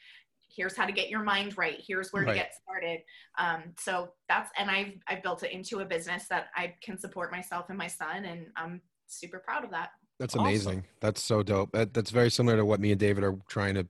Here's 0.55 0.77
how 0.77 0.87
to 0.87 0.93
get 0.93 1.11
your 1.11 1.23
mind 1.25 1.59
right. 1.59 1.83
Here's 1.85 2.13
where 2.13 2.23
Right. 2.23 2.35
to 2.35 2.39
get 2.39 2.53
started. 2.63 3.01
Um, 3.39 3.75
so 3.79 4.11
that's 4.29 4.51
and 4.57 4.71
i've 4.71 4.93
i've 5.09 5.23
built 5.23 5.43
it 5.43 5.51
into 5.53 5.81
a 5.81 5.85
business 5.85 6.29
that 6.29 6.47
i 6.55 6.75
can 6.81 6.97
support 6.99 7.33
myself 7.33 7.67
and 7.71 7.79
my 7.79 7.89
son 7.89 8.25
and 8.25 8.47
i'm 8.57 8.81
super 9.07 9.39
proud 9.39 9.65
of 9.65 9.71
that 9.71 9.91
That's 10.19 10.35
Awesome. 10.35 10.47
amazing. 10.47 10.85
That's 11.01 11.23
so 11.23 11.43
dope. 11.43 11.73
That, 11.73 11.93
that's 11.95 12.11
very 12.11 12.31
similar 12.31 12.57
to 12.57 12.65
what 12.65 12.81
me 12.81 12.91
and 12.93 13.01
David 13.01 13.25
are 13.25 13.37
trying 13.49 13.75
to 13.75 13.87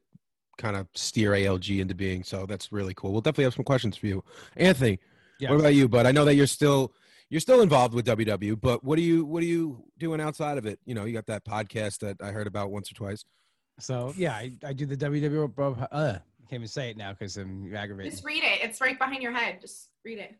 kind 0.56 0.76
of 0.76 0.86
steer 0.94 1.32
ALG 1.32 1.80
into 1.80 1.94
being. 1.94 2.22
So 2.24 2.46
that's 2.46 2.72
really 2.72 2.94
cool. 2.94 3.12
We'll 3.12 3.20
definitely 3.20 3.44
have 3.44 3.54
some 3.54 3.64
questions 3.64 3.96
for 3.96 4.06
you, 4.06 4.24
Anthony. 4.56 5.00
Yes. 5.40 5.50
What 5.50 5.60
about 5.60 5.74
you? 5.74 5.88
But 5.88 6.06
I 6.06 6.12
know 6.12 6.24
that 6.24 6.34
you're 6.34 6.46
still 6.46 6.92
you're 7.28 7.40
still 7.40 7.60
involved 7.60 7.92
with 7.94 8.06
WW. 8.06 8.60
But 8.60 8.84
what 8.84 8.98
are 8.98 9.02
you 9.02 9.24
what 9.24 9.42
are 9.42 9.46
you 9.46 9.84
doing 9.98 10.20
outside 10.20 10.58
of 10.58 10.66
it? 10.66 10.78
You 10.84 10.94
know, 10.94 11.04
you 11.04 11.12
got 11.12 11.26
that 11.26 11.44
podcast 11.44 11.98
that 12.00 12.16
I 12.22 12.30
heard 12.30 12.46
about 12.46 12.70
once 12.70 12.90
or 12.90 12.94
twice. 12.94 13.24
So 13.80 14.14
yeah, 14.16 14.32
I, 14.34 14.52
I 14.64 14.72
do 14.72 14.86
the 14.86 14.96
WW. 14.96 15.52
Bro, 15.54 15.76
uh, 15.90 16.18
I 16.18 16.50
can't 16.50 16.60
even 16.60 16.68
say 16.68 16.90
it 16.90 16.96
now 16.96 17.12
because 17.12 17.36
I'm 17.36 17.74
aggravated. 17.74 18.12
just 18.12 18.24
read 18.24 18.44
it 18.44 18.60
it's 18.62 18.80
right 18.80 18.98
behind 18.98 19.22
your 19.22 19.32
head 19.32 19.60
just 19.62 19.88
read 20.04 20.18
it 20.18 20.34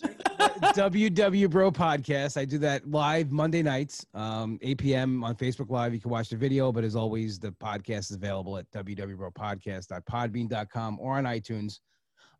WW 0.00 1.50
Bro 1.50 1.72
podcast. 1.72 2.36
I 2.36 2.44
do 2.44 2.58
that 2.58 2.88
live 2.90 3.32
Monday 3.32 3.62
nights, 3.62 4.04
um, 4.14 4.58
8 4.62 4.78
p.m. 4.78 5.24
on 5.24 5.34
Facebook 5.34 5.70
Live. 5.70 5.92
You 5.94 6.00
can 6.00 6.10
watch 6.10 6.28
the 6.28 6.36
video, 6.36 6.70
but 6.72 6.84
as 6.84 6.94
always, 6.96 7.38
the 7.38 7.52
podcast 7.52 8.10
is 8.10 8.12
available 8.12 8.58
at 8.58 8.70
www.podcast.podbean.com 8.70 10.98
or 11.00 11.18
on 11.18 11.24
iTunes. 11.24 11.80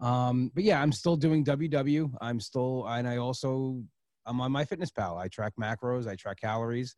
Um, 0.01 0.52
but 0.55 0.62
yeah, 0.62 0.80
I'm 0.80 0.93
still 0.93 1.16
doing 1.16 1.44
WW. 1.44 2.14
I'm 2.20 2.39
still, 2.40 2.86
and 2.86 3.09
I 3.09 3.16
also, 3.16 3.82
I'm 4.26 4.40
on 4.40 4.52
MyFitnessPal. 4.52 5.18
I 5.18 5.26
track 5.28 5.55
macros, 5.60 6.06
I 6.06 6.14
track 6.14 6.40
calories. 6.40 6.94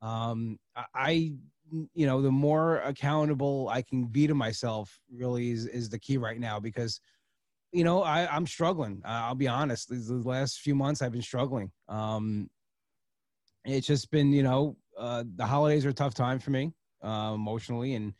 Um, 0.00 0.58
I, 0.94 1.34
you 1.94 2.06
know, 2.06 2.20
the 2.20 2.32
more 2.32 2.78
accountable 2.78 3.68
I 3.68 3.82
can 3.82 4.06
be 4.06 4.26
to 4.26 4.34
myself 4.34 4.98
really 5.12 5.52
is, 5.52 5.66
is 5.66 5.88
the 5.88 5.98
key 5.98 6.16
right 6.16 6.40
now 6.40 6.58
because 6.58 7.00
you 7.72 7.84
know, 7.84 8.02
I, 8.02 8.26
I'm 8.34 8.46
struggling. 8.46 9.02
I'll 9.04 9.34
be 9.34 9.48
honest. 9.48 9.88
These 9.88 10.08
the 10.08 10.16
last 10.16 10.60
few 10.60 10.74
months, 10.74 11.02
I've 11.02 11.12
been 11.12 11.22
struggling. 11.22 11.70
Um, 11.88 12.50
it's 13.64 13.86
just 13.86 14.10
been, 14.10 14.32
you 14.32 14.42
know, 14.42 14.76
uh, 14.98 15.24
the 15.36 15.46
holidays 15.46 15.86
are 15.86 15.90
a 15.90 15.94
tough 15.94 16.14
time 16.14 16.38
for 16.38 16.50
me 16.50 16.72
uh, 17.02 17.32
emotionally, 17.34 17.94
and, 17.94 18.14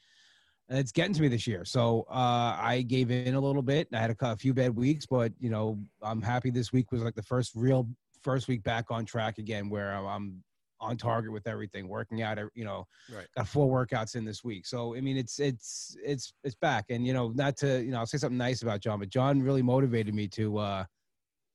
it's 0.68 0.92
getting 0.92 1.12
to 1.12 1.20
me 1.20 1.28
this 1.28 1.46
year. 1.46 1.66
So 1.66 2.06
uh, 2.08 2.56
I 2.58 2.82
gave 2.88 3.10
in 3.10 3.34
a 3.34 3.40
little 3.40 3.60
bit. 3.60 3.88
I 3.92 3.98
had 3.98 4.10
a, 4.10 4.16
a 4.30 4.36
few 4.36 4.54
bad 4.54 4.74
weeks, 4.74 5.04
but 5.04 5.30
you 5.38 5.50
know, 5.50 5.78
I'm 6.00 6.22
happy 6.22 6.48
this 6.48 6.72
week 6.72 6.90
was 6.90 7.02
like 7.02 7.14
the 7.14 7.22
first 7.22 7.52
real 7.54 7.88
first 8.22 8.48
week 8.48 8.62
back 8.62 8.86
on 8.90 9.04
track 9.04 9.36
again, 9.36 9.68
where 9.68 9.92
I'm 9.92 10.42
on 10.82 10.96
target 10.96 11.32
with 11.32 11.46
everything, 11.46 11.88
working 11.88 12.22
out. 12.22 12.38
You 12.54 12.64
know, 12.64 12.86
Right. 13.10 13.26
got 13.36 13.48
four 13.48 13.68
workouts 13.68 14.16
in 14.16 14.24
this 14.24 14.44
week. 14.44 14.66
So 14.66 14.94
I 14.94 15.00
mean, 15.00 15.16
it's 15.16 15.38
it's 15.38 15.96
it's 16.04 16.34
it's 16.44 16.56
back. 16.56 16.86
And 16.90 17.06
you 17.06 17.12
know, 17.12 17.28
not 17.34 17.56
to 17.58 17.82
you 17.82 17.92
know, 17.92 17.98
I'll 17.98 18.06
say 18.06 18.18
something 18.18 18.38
nice 18.38 18.62
about 18.62 18.80
John, 18.80 18.98
but 18.98 19.08
John 19.08 19.42
really 19.42 19.62
motivated 19.62 20.14
me 20.14 20.28
to 20.28 20.58
uh, 20.58 20.84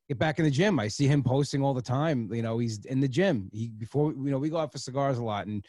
get 0.07 0.17
back 0.17 0.39
in 0.39 0.45
the 0.45 0.51
gym. 0.51 0.79
I 0.79 0.87
see 0.87 1.07
him 1.07 1.21
posting 1.21 1.61
all 1.61 1.73
the 1.73 1.81
time. 1.81 2.29
You 2.33 2.41
know, 2.41 2.57
he's 2.57 2.85
in 2.85 2.99
the 2.99 3.07
gym. 3.07 3.49
He 3.51 3.67
before 3.69 4.11
you 4.11 4.31
know 4.31 4.39
we 4.39 4.49
go 4.49 4.57
out 4.57 4.71
for 4.71 4.77
cigars 4.77 5.17
a 5.17 5.23
lot, 5.23 5.47
and 5.47 5.65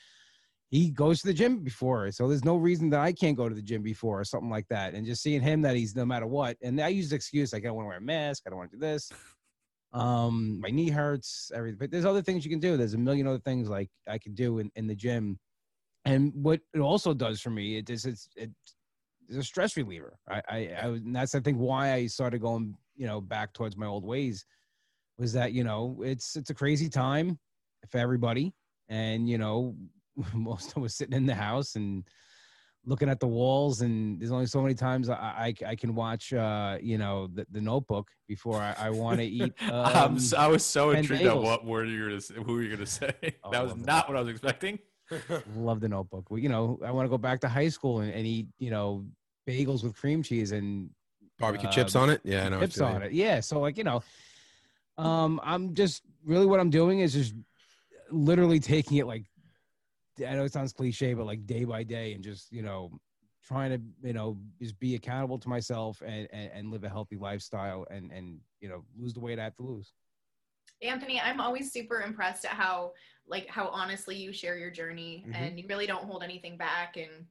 he 0.71 0.91
goes 0.91 1.21
to 1.21 1.27
the 1.27 1.35
gym 1.35 1.65
before. 1.65 2.11
So 2.13 2.29
there's 2.29 2.45
no 2.45 2.57
reason 2.57 2.91
that 2.91 3.01
I 3.01 3.13
can't 3.13 3.37
go 3.37 3.49
to 3.49 3.55
the 3.55 3.63
gym 3.63 3.83
before 3.83 4.21
or 4.21 4.25
something 4.25 4.51
like 4.51 4.69
that. 4.69 4.95
And 4.95 5.07
just 5.07 5.23
seeing 5.23 5.41
him 5.41 5.63
that 5.63 5.77
he's 5.77 5.97
no 5.97 6.05
matter 6.05 6.27
what. 6.27 6.59
And 6.63 6.81
I 6.81 6.89
use 6.89 7.11
the 7.11 7.17
excuse 7.17 7.53
like 7.53 7.63
I 7.63 7.67
don't 7.69 7.77
want 7.77 7.87
to 7.87 7.89
wear 7.89 7.99
a 7.99 8.03
mask. 8.03 8.43
I 8.47 8.51
don't 8.51 8.59
want 8.59 8.71
to 8.73 8.77
do 8.77 8.81
this. 8.81 9.11
Um, 9.93 10.61
my 10.61 10.71
knee 10.71 10.91
hurts. 10.91 11.51
Everything. 11.55 11.79
But 11.79 11.91
there's 11.91 12.05
other 12.05 12.23
things 12.23 12.45
you 12.45 12.51
can 12.51 12.61
do. 12.61 12.77
There's 12.77 12.95
a 12.95 12.99
million 12.99 13.27
other 13.27 13.39
things 13.39 13.69
like 13.69 13.91
I 14.07 14.19
can 14.19 14.35
do 14.35 14.59
in, 14.59 14.71
in 14.77 14.87
the 14.87 14.95
gym. 14.95 15.39
And 16.05 16.33
what 16.35 16.61
it 16.75 16.81
also 16.81 17.15
does 17.15 17.41
for 17.41 17.51
me, 17.51 17.79
it 17.79 17.91
is 17.91 18.05
it's 18.05 18.29
it's 18.37 19.37
a 19.37 19.43
stress 19.43 19.77
reliever. 19.77 20.19
I 20.29 20.43
I, 20.49 20.71
I 20.83 20.87
was, 20.89 21.01
and 21.03 21.15
that's 21.15 21.35
I 21.35 21.41
think 21.41 21.59
why 21.59 21.93
I 21.93 22.07
started 22.07 22.41
going 22.41 22.75
you 22.97 23.07
know 23.07 23.21
back 23.21 23.53
towards 23.53 23.77
my 23.77 23.87
old 23.87 24.05
ways 24.05 24.45
was 25.19 25.33
that 25.33 25.53
you 25.53 25.65
know 25.65 26.01
it's 26.05 26.37
it's 26.37 26.51
a 26.51 26.55
crazy 26.55 26.89
time 26.89 27.39
for 27.91 27.99
everybody 27.99 28.53
and 28.89 29.29
you 29.29 29.39
know 29.39 29.75
most 30.35 30.77
of 30.77 30.85
us 30.85 30.95
sitting 30.95 31.17
in 31.17 31.27
the 31.27 31.35
house 31.35 31.77
and 31.77 32.05
looking 32.89 33.09
at 33.11 33.21
the 33.21 33.27
walls 33.27 33.83
and 33.83 34.19
there's 34.19 34.33
only 34.33 34.47
so 34.47 34.63
many 34.63 34.75
times 34.75 35.09
i 35.11 35.15
i, 35.49 35.55
I 35.73 35.77
can 35.77 35.95
watch 35.95 36.33
uh 36.33 36.79
you 36.81 36.97
know 36.97 37.29
the, 37.37 37.47
the 37.51 37.61
notebook 37.61 38.09
before 38.27 38.57
i, 38.69 38.75
I 38.87 38.91
want 38.91 39.19
to 39.19 39.25
eat 39.25 39.53
I'm 39.61 40.13
um, 40.13 40.17
s- 40.17 40.33
I 40.33 40.47
was 40.47 40.65
so 40.65 40.91
intrigued 40.93 41.27
on 41.27 41.37
bagels. 41.39 41.43
what 41.45 41.65
word 41.67 41.89
you 41.89 42.01
were 42.03 42.09
gonna 42.09 42.21
say, 42.21 42.35
who 42.47 42.61
you 42.61 42.71
were 42.71 42.77
gonna 42.77 42.87
say. 42.87 43.13
Oh, 43.45 43.51
that 43.53 43.63
was 43.63 43.77
not 43.77 43.87
that. 43.87 44.09
what 44.09 44.17
I 44.17 44.21
was 44.21 44.31
expecting. 44.31 44.79
love 45.57 45.81
the 45.81 45.89
notebook 45.89 46.31
well, 46.31 46.39
you 46.39 46.49
know 46.49 46.79
i 46.85 46.91
want 46.91 47.05
to 47.07 47.11
go 47.11 47.19
back 47.19 47.41
to 47.41 47.49
high 47.49 47.69
school 47.77 48.01
and, 48.01 48.13
and 48.13 48.27
eat 48.27 48.47
you 48.59 48.71
know 48.71 49.05
bagels 49.49 49.83
with 49.85 49.95
cream 49.97 50.23
cheese 50.23 50.53
and 50.53 50.91
Barbecue 51.39 51.69
Uh, 51.69 51.73
chips 51.73 51.95
on 51.95 52.11
it. 52.11 52.21
Yeah, 52.25 52.47
I 52.47 52.49
know. 52.49 52.57
what 52.59 52.63
tips 52.67 52.79
you 52.79 52.85
on 52.85 53.01
it. 53.03 53.13
Yeah. 53.13 53.39
So 53.39 53.61
like, 53.61 53.79
you 53.79 53.85
know, 53.85 54.03
um, 54.99 55.41
I'm 55.45 55.73
just 55.75 56.03
really 56.25 56.47
what 56.47 56.59
I'm 56.59 56.69
doing 56.71 56.99
is 56.99 57.13
just 57.13 57.33
literally 58.11 58.59
taking 58.59 58.97
it 58.99 59.07
like 59.07 59.28
I 60.27 60.35
know 60.35 60.45
it 60.45 60.53
sounds 60.53 60.73
cliche, 60.73 61.15
but 61.15 61.27
like 61.27 61.47
day 61.47 61.65
by 61.65 61.83
day 61.83 62.15
and 62.15 62.23
just, 62.23 62.53
you 62.53 62.63
know, 62.63 62.91
trying 63.45 63.71
to, 63.71 64.07
you 64.07 64.13
know, 64.13 64.39
just 64.61 64.79
be 64.79 64.95
accountable 64.95 65.39
to 65.39 65.49
myself 65.49 66.03
and, 66.05 66.29
and, 66.33 66.51
and 66.53 66.71
live 66.71 66.85
a 66.85 66.89
healthy 66.89 67.17
lifestyle 67.17 67.87
and, 67.91 68.13
and, 68.13 68.41
you 68.61 68.69
know, 68.69 68.85
lose 68.97 69.15
the 69.15 69.21
weight 69.21 69.39
I 69.39 69.45
have 69.45 69.57
to 69.57 69.63
lose. 69.63 69.93
Anthony, 70.83 71.21
I'm 71.21 71.41
always 71.41 71.73
super 71.73 72.03
impressed 72.03 72.45
at 72.45 72.53
how 72.53 72.93
like 73.27 73.49
how 73.49 73.69
honestly 73.69 74.17
you 74.17 74.33
share 74.33 74.57
your 74.57 74.71
journey 74.71 75.25
Mhm. 75.27 75.35
and 75.35 75.61
you 75.61 75.67
really 75.69 75.87
don't 75.87 76.05
hold 76.05 76.23
anything 76.23 76.57
back 76.57 76.97
and 76.97 77.27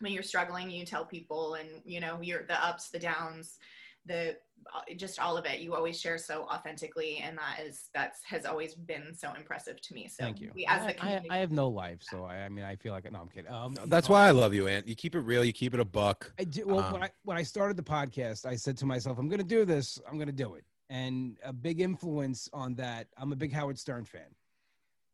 when 0.00 0.12
you're 0.12 0.22
struggling 0.22 0.70
you 0.70 0.84
tell 0.84 1.04
people 1.04 1.54
and 1.54 1.68
you 1.84 2.00
know 2.00 2.20
you're 2.20 2.44
the 2.46 2.64
ups 2.64 2.90
the 2.90 2.98
downs 2.98 3.58
the 4.06 4.36
uh, 4.74 4.80
just 4.96 5.20
all 5.20 5.36
of 5.36 5.44
it 5.46 5.60
you 5.60 5.74
always 5.74 6.00
share 6.00 6.18
so 6.18 6.42
authentically 6.52 7.18
and 7.18 7.38
that 7.38 7.64
is 7.64 7.88
that's 7.94 8.20
has 8.24 8.44
always 8.44 8.74
been 8.74 9.14
so 9.14 9.32
impressive 9.38 9.80
to 9.80 9.94
me 9.94 10.08
so 10.08 10.24
Thank 10.24 10.40
you. 10.40 10.50
we, 10.54 10.66
as 10.66 10.82
I, 10.82 10.86
the 10.86 10.90
I, 10.90 10.92
community, 10.94 11.30
I 11.30 11.36
have 11.38 11.52
no 11.52 11.68
life. 11.68 11.98
So 12.02 12.24
I, 12.24 12.38
I 12.38 12.48
mean, 12.48 12.64
I 12.64 12.74
feel 12.76 12.92
like, 12.92 13.10
no, 13.10 13.20
I'm 13.20 13.28
kidding. 13.28 13.50
Um, 13.50 13.76
That's 13.86 14.08
why 14.08 14.26
I 14.26 14.32
love 14.32 14.54
you, 14.54 14.66
Ant. 14.66 14.88
You 14.88 14.96
keep 14.96 15.14
it 15.14 15.20
real. 15.20 15.44
You 15.44 15.52
keep 15.52 15.72
it 15.74 15.80
a 15.80 15.84
buck. 15.84 16.32
I 16.38 16.44
do. 16.44 16.66
Well, 16.66 16.82
when 16.92 16.96
Um, 16.96 17.02
I 17.04 17.10
when 17.24 17.36
I 17.36 17.42
started 17.42 17.76
the 17.76 17.82
podcast, 17.82 18.44
I 18.46 18.56
said 18.56 18.76
to 18.78 18.86
myself, 18.86 19.18
"I'm 19.18 19.28
going 19.28 19.38
to 19.38 19.44
do 19.44 19.64
this. 19.64 20.00
I'm 20.08 20.16
going 20.16 20.26
to 20.26 20.32
do 20.32 20.54
it." 20.54 20.64
And 20.90 21.36
a 21.44 21.52
big 21.52 21.80
influence 21.80 22.48
on 22.52 22.74
that, 22.76 23.06
I'm 23.16 23.32
a 23.32 23.36
big 23.36 23.52
Howard 23.52 23.78
Stern 23.78 24.04
fan. 24.04 24.34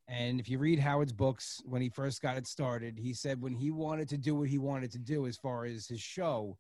And 0.09 0.41
if 0.41 0.49
you 0.49 0.59
read 0.59 0.79
Howard's 0.79 1.13
books, 1.13 1.63
when 1.65 1.81
he 1.81 1.89
first 1.89 2.21
got 2.23 2.37
it 2.37 2.47
started, 2.47 2.99
he 2.99 3.13
said 3.15 3.41
when 3.41 3.55
he 3.55 3.71
wanted 3.71 4.09
to 4.11 4.19
do 4.19 4.35
what 4.35 4.49
he 4.49 4.59
wanted 4.59 4.91
to 4.93 4.99
do 4.99 5.27
as 5.27 5.37
far 5.37 5.65
as 5.65 5.87
his 5.87 6.01
show, 6.01 6.59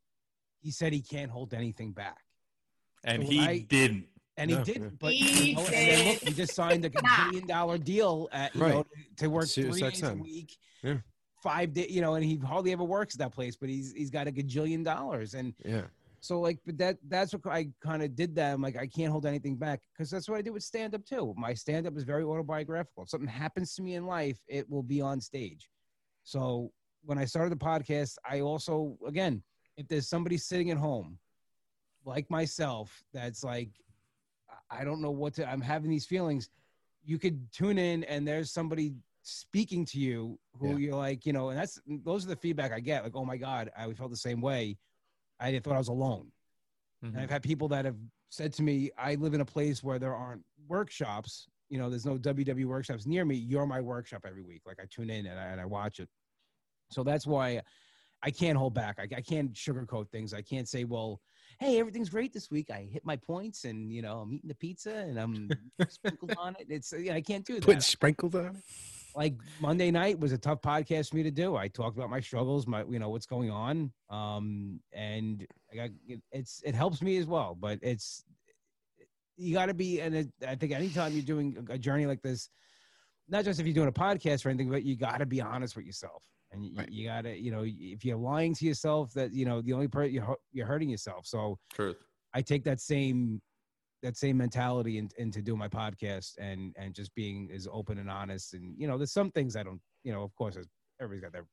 he 0.62 0.70
said 0.70 0.92
he 0.92 1.02
can't 1.02 1.30
hold 1.30 1.52
anything 1.54 1.92
back. 1.92 2.18
And 3.04 3.22
So 3.24 3.30
he 3.30 3.40
I- 3.40 3.58
didn't. 3.58 4.06
And 4.38 4.50
he 4.50 4.56
No, 4.56 4.64
didn't. 4.64 4.98
but 4.98 5.12
He 5.12 5.50
you 5.50 5.56
know, 5.56 5.66
and 5.66 6.08
look, 6.08 6.18
he 6.22 6.32
just 6.32 6.54
signed 6.54 6.84
a 6.86 6.90
gazillion 6.90 7.46
dollar 7.46 7.76
deal 7.76 8.28
at, 8.32 8.54
you 8.54 8.62
Right. 8.62 8.74
know, 8.74 8.86
to 9.18 9.26
work 9.28 9.44
Sirius 9.46 9.78
three 9.78 9.90
days 9.90 10.02
a 10.02 10.14
week, 10.14 10.56
Yeah. 10.82 10.98
five 11.42 11.74
days, 11.74 11.90
you 11.90 12.00
know, 12.00 12.14
and 12.14 12.24
he 12.24 12.36
hardly 12.38 12.72
ever 12.72 12.82
works 12.84 13.14
at 13.14 13.18
that 13.18 13.32
place, 13.32 13.56
but 13.56 13.68
he's 13.68 13.92
he's 13.92 14.08
got 14.08 14.28
a 14.28 14.32
gajillion 14.32 14.82
dollars, 14.84 15.34
and 15.34 15.54
Yeah. 15.64 15.86
so 16.20 16.40
like, 16.40 16.58
but 16.64 16.78
that 16.78 16.96
that's 17.08 17.34
what 17.34 17.46
I 17.46 17.68
kind 17.82 18.02
of 18.02 18.16
did. 18.16 18.34
That 18.36 18.54
I'm 18.54 18.62
like, 18.62 18.76
I 18.76 18.86
can't 18.86 19.12
hold 19.12 19.26
anything 19.26 19.56
back 19.56 19.82
because 19.92 20.08
that's 20.10 20.30
what 20.30 20.38
I 20.38 20.42
do 20.42 20.54
with 20.54 20.62
stand 20.62 20.94
up 20.94 21.04
too. 21.04 21.34
My 21.36 21.52
stand 21.52 21.86
up 21.86 21.94
is 21.98 22.04
very 22.04 22.24
autobiographical. 22.24 23.02
If 23.02 23.10
something 23.10 23.28
happens 23.28 23.74
to 23.74 23.82
me 23.82 23.96
in 23.96 24.06
life, 24.06 24.40
it 24.48 24.66
will 24.70 24.82
be 24.84 25.02
on 25.02 25.20
stage. 25.20 25.68
So 26.24 26.72
when 27.04 27.18
I 27.18 27.26
started 27.26 27.52
the 27.52 27.62
podcast, 27.62 28.16
I 28.24 28.40
also 28.40 28.96
again, 29.06 29.42
if 29.76 29.88
there's 29.88 30.08
somebody 30.08 30.36
sitting 30.36 30.70
at 30.70 30.76
home, 30.76 31.18
like 32.04 32.28
myself, 32.30 33.02
that's 33.12 33.44
like, 33.44 33.70
I- 34.70 34.84
don't 34.84 35.00
know 35.00 35.10
what 35.10 35.34
to. 35.34 35.48
I'm 35.48 35.60
having 35.60 35.90
these 35.90 36.06
feelings. 36.06 36.50
You 37.04 37.18
could 37.18 37.50
tune 37.52 37.78
in 37.78 38.04
and 38.04 38.26
there's 38.26 38.50
somebody 38.50 38.94
speaking 39.22 39.84
to 39.86 39.98
you 39.98 40.38
who 40.58 40.70
Yeah. 40.70 40.76
you're 40.76 40.96
like, 40.96 41.26
you 41.26 41.32
know, 41.32 41.50
and 41.50 41.58
that's 41.58 41.80
those 41.86 42.24
are 42.24 42.28
the 42.28 42.36
feedback 42.36 42.72
I 42.72 42.80
get. 42.80 43.04
Like, 43.04 43.14
oh 43.14 43.24
my 43.24 43.36
god, 43.36 43.70
I 43.76 43.92
felt 43.92 44.10
the 44.10 44.16
same 44.16 44.40
way. 44.40 44.78
I 45.38 45.58
thought 45.58 45.74
I 45.74 45.78
was 45.78 45.88
alone. 45.88 46.30
And 47.02 47.12
mm-hmm. 47.12 47.20
I've 47.20 47.30
had 47.30 47.42
people 47.42 47.68
that 47.68 47.84
have 47.84 47.96
said 48.30 48.52
to 48.54 48.62
me, 48.62 48.90
I 48.96 49.16
live 49.16 49.34
in 49.34 49.40
a 49.40 49.44
place 49.44 49.82
where 49.82 49.98
there 49.98 50.14
aren't 50.14 50.42
workshops. 50.68 51.48
You 51.68 51.78
know, 51.78 51.90
there's 51.90 52.06
no 52.06 52.16
WW 52.18 52.64
workshops 52.66 53.06
near 53.06 53.24
me. 53.24 53.36
You're 53.36 53.66
my 53.66 53.80
workshop 53.80 54.24
every 54.26 54.42
week. 54.42 54.62
Like 54.66 54.78
I 54.80 54.84
tune 54.90 55.10
in 55.10 55.26
and 55.26 55.38
I, 55.38 55.44
and 55.46 55.60
I 55.60 55.64
watch 55.64 56.00
it. 56.00 56.08
So 56.90 57.02
that's 57.02 57.26
why 57.26 57.62
I 58.22 58.30
can't 58.30 58.56
hold 58.56 58.74
back. 58.74 58.98
I, 58.98 59.08
I 59.16 59.20
can't 59.20 59.52
sugarcoat 59.52 60.10
things. 60.10 60.32
I 60.32 60.42
can't 60.42 60.68
say, 60.68 60.84
well, 60.84 61.20
hey, 61.58 61.78
everything's 61.78 62.08
great 62.08 62.32
this 62.32 62.50
week. 62.50 62.70
I 62.70 62.88
hit 62.90 63.04
my 63.04 63.16
points 63.16 63.64
and, 63.64 63.92
you 63.92 64.02
know, 64.02 64.20
I'm 64.20 64.32
eating 64.32 64.48
the 64.48 64.54
pizza 64.54 64.94
and 64.94 65.18
I'm 65.18 65.48
sprinkled 65.88 66.34
on 66.38 66.56
it. 66.58 66.66
It's, 66.68 66.92
yeah, 66.96 67.14
I 67.14 67.20
can't 67.20 67.44
do 67.44 67.54
that 67.54 67.64
Put 67.64 67.82
sprinkled 67.82 68.34
on 68.34 68.56
it. 68.56 68.62
like 69.14 69.34
Monday 69.60 69.90
night 69.90 70.18
was 70.18 70.32
a 70.32 70.38
tough 70.38 70.60
podcast 70.60 71.10
for 71.10 71.16
me 71.16 71.22
to 71.24 71.30
do. 71.30 71.56
I 71.56 71.68
talked 71.68 71.96
about 71.96 72.10
my 72.10 72.20
struggles, 72.20 72.66
my 72.66 72.84
you 72.88 72.98
know 72.98 73.10
what's 73.10 73.26
going 73.26 73.50
on, 73.50 73.92
um, 74.10 74.80
and 74.92 75.46
I 75.70 75.76
got 75.76 75.90
it, 76.06 76.20
it's 76.32 76.62
it 76.64 76.74
helps 76.74 77.02
me 77.02 77.16
as 77.18 77.26
well. 77.26 77.56
But 77.58 77.78
it's 77.82 78.24
you 79.36 79.54
got 79.54 79.66
to 79.66 79.74
be, 79.74 80.00
and 80.00 80.30
I 80.46 80.54
think 80.54 80.72
anytime 80.72 81.12
you're 81.12 81.22
doing 81.22 81.66
a 81.70 81.78
journey 81.78 82.06
like 82.06 82.22
this, 82.22 82.48
not 83.28 83.44
just 83.44 83.60
if 83.60 83.66
you're 83.66 83.74
doing 83.74 83.88
a 83.88 83.92
podcast 83.92 84.44
or 84.46 84.50
anything, 84.50 84.70
but 84.70 84.82
you 84.84 84.96
got 84.96 85.18
to 85.18 85.26
be 85.26 85.40
honest 85.40 85.76
with 85.76 85.84
yourself, 85.84 86.22
and 86.52 86.64
you, 86.64 86.74
Right. 86.76 86.90
you 86.90 87.06
got 87.08 87.22
to 87.22 87.36
you 87.36 87.50
know 87.50 87.64
if 87.66 88.04
you're 88.04 88.16
lying 88.16 88.54
to 88.54 88.64
yourself, 88.66 89.12
that 89.14 89.32
you 89.32 89.44
know 89.44 89.60
the 89.62 89.72
only 89.72 89.88
part 89.88 90.10
you're 90.10 90.36
you're 90.52 90.66
hurting 90.66 90.88
yourself. 90.90 91.26
So 91.26 91.58
Truth. 91.72 91.96
I 92.34 92.42
take 92.42 92.64
that 92.64 92.80
same 92.80 93.40
that 94.02 94.16
same 94.16 94.36
mentality 94.36 94.98
in, 94.98 95.08
into 95.18 95.40
doing 95.42 95.58
my 95.58 95.68
podcast 95.68 96.32
and 96.38 96.74
and 96.76 96.94
just 96.94 97.14
being 97.14 97.50
as 97.54 97.68
open 97.70 97.98
and 97.98 98.10
honest 98.10 98.54
and 98.54 98.74
you 98.76 98.86
know 98.88 98.96
there's 98.98 99.12
some 99.12 99.30
things 99.30 99.54
I 99.56 99.62
don't 99.62 99.80
you 100.02 100.12
know 100.12 100.22
of 100.22 100.34
course 100.34 100.56
everybody's 101.00 101.22
got 101.22 101.32
their 101.32 101.46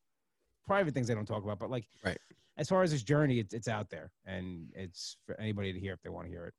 private 0.66 0.94
things 0.94 1.08
they 1.08 1.14
don't 1.16 1.28
talk 1.28 1.44
about 1.44 1.60
but 1.60 1.70
like 1.70 1.86
Right. 2.04 2.18
as 2.58 2.68
far 2.68 2.82
as 2.82 2.92
this 2.92 3.04
journey 3.04 3.40
it's 3.40 3.54
it's 3.54 3.68
out 3.68 3.90
there 3.90 4.12
and 4.26 4.68
it's 4.74 5.18
for 5.26 5.40
anybody 5.40 5.74
to 5.74 5.80
hear 5.80 5.94
if 5.94 6.02
they 6.02 6.10
want 6.10 6.26
to 6.26 6.32
hear 6.32 6.46
it 6.46 6.54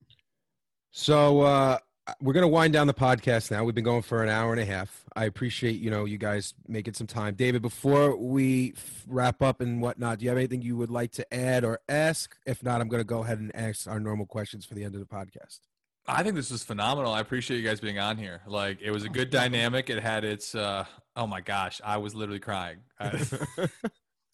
So 0.92 1.40
uh, 1.40 1.78
we're 2.20 2.32
gonna 2.32 2.48
wind 2.48 2.72
down 2.72 2.86
the 2.86 2.94
podcast 2.94 3.50
now. 3.50 3.64
We've 3.64 3.74
been 3.74 3.84
going 3.84 4.02
for 4.02 4.22
an 4.22 4.28
hour 4.28 4.52
and 4.52 4.60
a 4.60 4.64
half. 4.64 5.04
I 5.16 5.24
appreciate 5.24 5.80
you 5.80 5.90
know 5.90 6.04
you 6.04 6.18
guys 6.18 6.54
making 6.68 6.94
some 6.94 7.06
time. 7.06 7.34
David, 7.34 7.62
before 7.62 8.16
we 8.16 8.74
wrap 9.06 9.42
up 9.42 9.60
and 9.60 9.80
whatnot, 9.82 10.18
do 10.18 10.24
you 10.24 10.28
have 10.30 10.38
anything 10.38 10.62
you 10.62 10.76
would 10.76 10.90
like 10.90 11.12
to 11.12 11.34
add 11.34 11.64
or 11.64 11.80
ask? 11.88 12.36
If 12.46 12.62
not, 12.62 12.80
I'm 12.80 12.88
gonna 12.88 13.04
go 13.04 13.22
ahead 13.22 13.38
and 13.38 13.54
ask 13.54 13.86
our 13.88 14.00
normal 14.00 14.26
questions 14.26 14.64
for 14.64 14.74
the 14.74 14.84
end 14.84 14.94
of 14.94 15.00
the 15.00 15.06
podcast. 15.06 15.60
I 16.06 16.22
think 16.22 16.34
this 16.34 16.50
was 16.50 16.62
phenomenal. 16.64 17.12
I 17.12 17.20
appreciate 17.20 17.58
you 17.58 17.62
guys 17.68 17.80
being 17.80 17.98
on 17.98 18.16
here. 18.16 18.40
Like 18.46 18.80
it 18.80 18.90
was 18.90 19.04
a 19.04 19.08
good 19.08 19.30
dynamic. 19.30 19.90
It 19.90 20.02
had 20.02 20.24
its 20.24 20.54
uh 20.54 20.84
oh 21.16 21.26
my 21.26 21.40
gosh, 21.40 21.80
I 21.84 21.98
was 21.98 22.14
literally 22.14 22.40
crying. 22.40 22.78
I- 23.00 23.20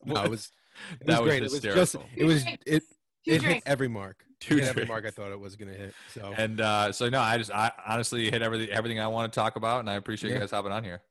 no, 0.04 0.22
it 0.24 0.30
was 0.30 0.50
it 1.00 1.06
That 1.06 1.22
was 1.22 1.26
was 1.26 1.28
great. 1.30 1.36
It 1.38 1.42
was 1.42 1.52
just 1.52 1.64
hysterical. 1.92 2.08
it 2.16 2.24
was 2.24 2.44
it 2.66 2.82
Two 3.26 3.32
it 3.34 3.42
hit 3.42 3.62
every 3.66 3.88
mark. 3.88 4.24
Two 4.40 4.56
hit 4.56 4.68
every 4.68 4.84
mark 4.86 5.04
I 5.06 5.10
thought 5.10 5.30
it 5.32 5.40
was 5.40 5.56
gonna 5.56 5.72
hit. 5.72 5.94
So 6.14 6.32
and 6.36 6.60
uh 6.60 6.92
so 6.92 7.08
no, 7.08 7.20
I 7.20 7.38
just 7.38 7.50
I 7.50 7.72
honestly 7.86 8.30
hit 8.30 8.42
everything 8.42 8.68
everything 8.70 9.00
I 9.00 9.08
want 9.08 9.32
to 9.32 9.38
talk 9.38 9.56
about 9.56 9.80
and 9.80 9.90
I 9.90 9.94
appreciate 9.94 10.30
Yeah. 10.30 10.36
you 10.36 10.40
guys 10.40 10.50
hopping 10.50 10.72
on 10.72 10.84
here. 10.84 11.02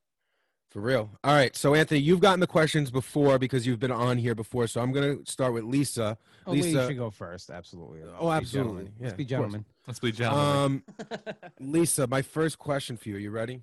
For 0.71 0.81
real. 0.81 1.09
All 1.23 1.33
right. 1.33 1.55
So 1.55 1.73
Anthony, 1.73 2.01
you've 2.01 2.19
gotten 2.19 2.41
the 2.41 2.47
questions 2.47 2.91
before 2.91 3.39
because 3.39 3.65
you've 3.65 3.79
been 3.79 3.91
on 3.91 4.17
here 4.17 4.35
before. 4.35 4.67
So 4.67 4.81
I'm 4.81 4.91
gonna 4.91 5.17
start 5.25 5.53
with 5.53 5.63
Lisa. 5.63 6.17
oh 6.45 6.51
we 6.51 6.61
Lisa- 6.63 6.87
should 6.87 6.97
go 6.97 7.09
first 7.09 7.49
absolutely 7.49 8.01
Oh, 8.03 8.27
Let's 8.27 8.51
be 8.51 8.59
absolutely. 8.59 8.83
gentlemen. 8.83 8.93
Yeah, 8.99 9.03
let's 9.05 9.17
be 9.17 9.23
of 9.23 9.29
gentlemen 9.29 9.65
Let's 9.87 9.99
be 9.99 10.11
gentlemen. 10.11 10.55
Um, 10.57 10.83
Lisa, 11.59 12.07
my 12.07 12.21
first 12.21 12.57
question 12.59 12.97
for 12.97 13.09
you. 13.09 13.15
Are 13.15 13.19
you 13.19 13.31
ready? 13.31 13.61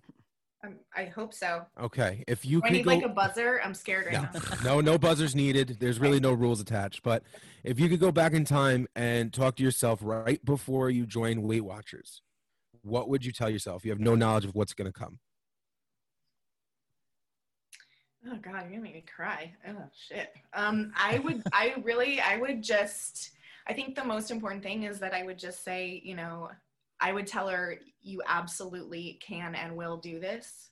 Um, 0.65 0.77
i 0.97 1.05
hope 1.07 1.35
so 1.35 1.67
Okay. 1.81 2.23
If 2.29 2.45
you 2.45 2.61
i 2.65 2.71
need 2.71 2.85
go, 2.85 2.91
like 2.95 3.05
a 3.05 3.09
buzzer 3.09 3.61
i'm 3.65 3.75
scared 3.75 4.07
right 4.07 4.13
No. 4.15 4.23
now 4.23 4.41
no, 4.77 4.81
no 4.81 4.99
buzzers 4.99 5.35
needed. 5.35 5.79
There's 5.81 5.99
really 5.99 6.21
no 6.21 6.33
rules 6.33 6.61
attached. 6.61 7.03
But 7.03 7.23
if 7.65 7.81
you 7.81 7.89
could 7.89 7.99
go 8.01 8.13
back 8.13 8.33
in 8.33 8.45
time 8.45 8.87
and 8.95 9.33
talk 9.33 9.57
to 9.57 9.63
yourself 9.63 9.99
right 10.03 10.45
before 10.45 10.91
you 10.91 11.05
join 11.07 11.43
Weight 11.43 11.65
Watchers, 11.65 12.23
what 12.83 13.09
would 13.09 13.25
you 13.25 13.33
tell 13.33 13.51
yourself? 13.51 13.85
You 13.85 13.91
have 13.91 14.01
no 14.01 14.15
knowledge 14.15 14.45
of 14.45 14.55
what's 14.55 14.73
going 14.75 14.91
to 14.91 14.99
come. 14.99 15.19
Oh 18.27 18.37
God, 18.41 18.63
you're 18.63 18.71
gonna 18.71 18.81
make 18.83 18.95
me 18.95 19.05
cry. 19.17 19.53
Oh 19.69 19.85
shit. 20.09 20.33
Um, 20.55 20.93
I 20.97 21.19
would, 21.19 21.43
I 21.53 21.75
really, 21.83 22.21
I 22.21 22.37
would 22.37 22.63
just. 22.63 23.31
I 23.67 23.73
think 23.73 23.95
the 23.97 24.05
most 24.05 24.31
important 24.31 24.63
thing 24.63 24.85
is 24.85 24.99
that 25.01 25.13
I 25.15 25.23
would 25.25 25.39
just 25.39 25.65
say, 25.65 26.01
you 26.05 26.15
know, 26.17 26.51
I 27.03 27.13
would 27.13 27.27
tell 27.27 27.49
her, 27.49 27.79
you 28.01 28.23
absolutely 28.27 29.21
can 29.27 29.55
and 29.55 29.77
will 29.77 29.97
do 29.97 30.21
this, 30.21 30.71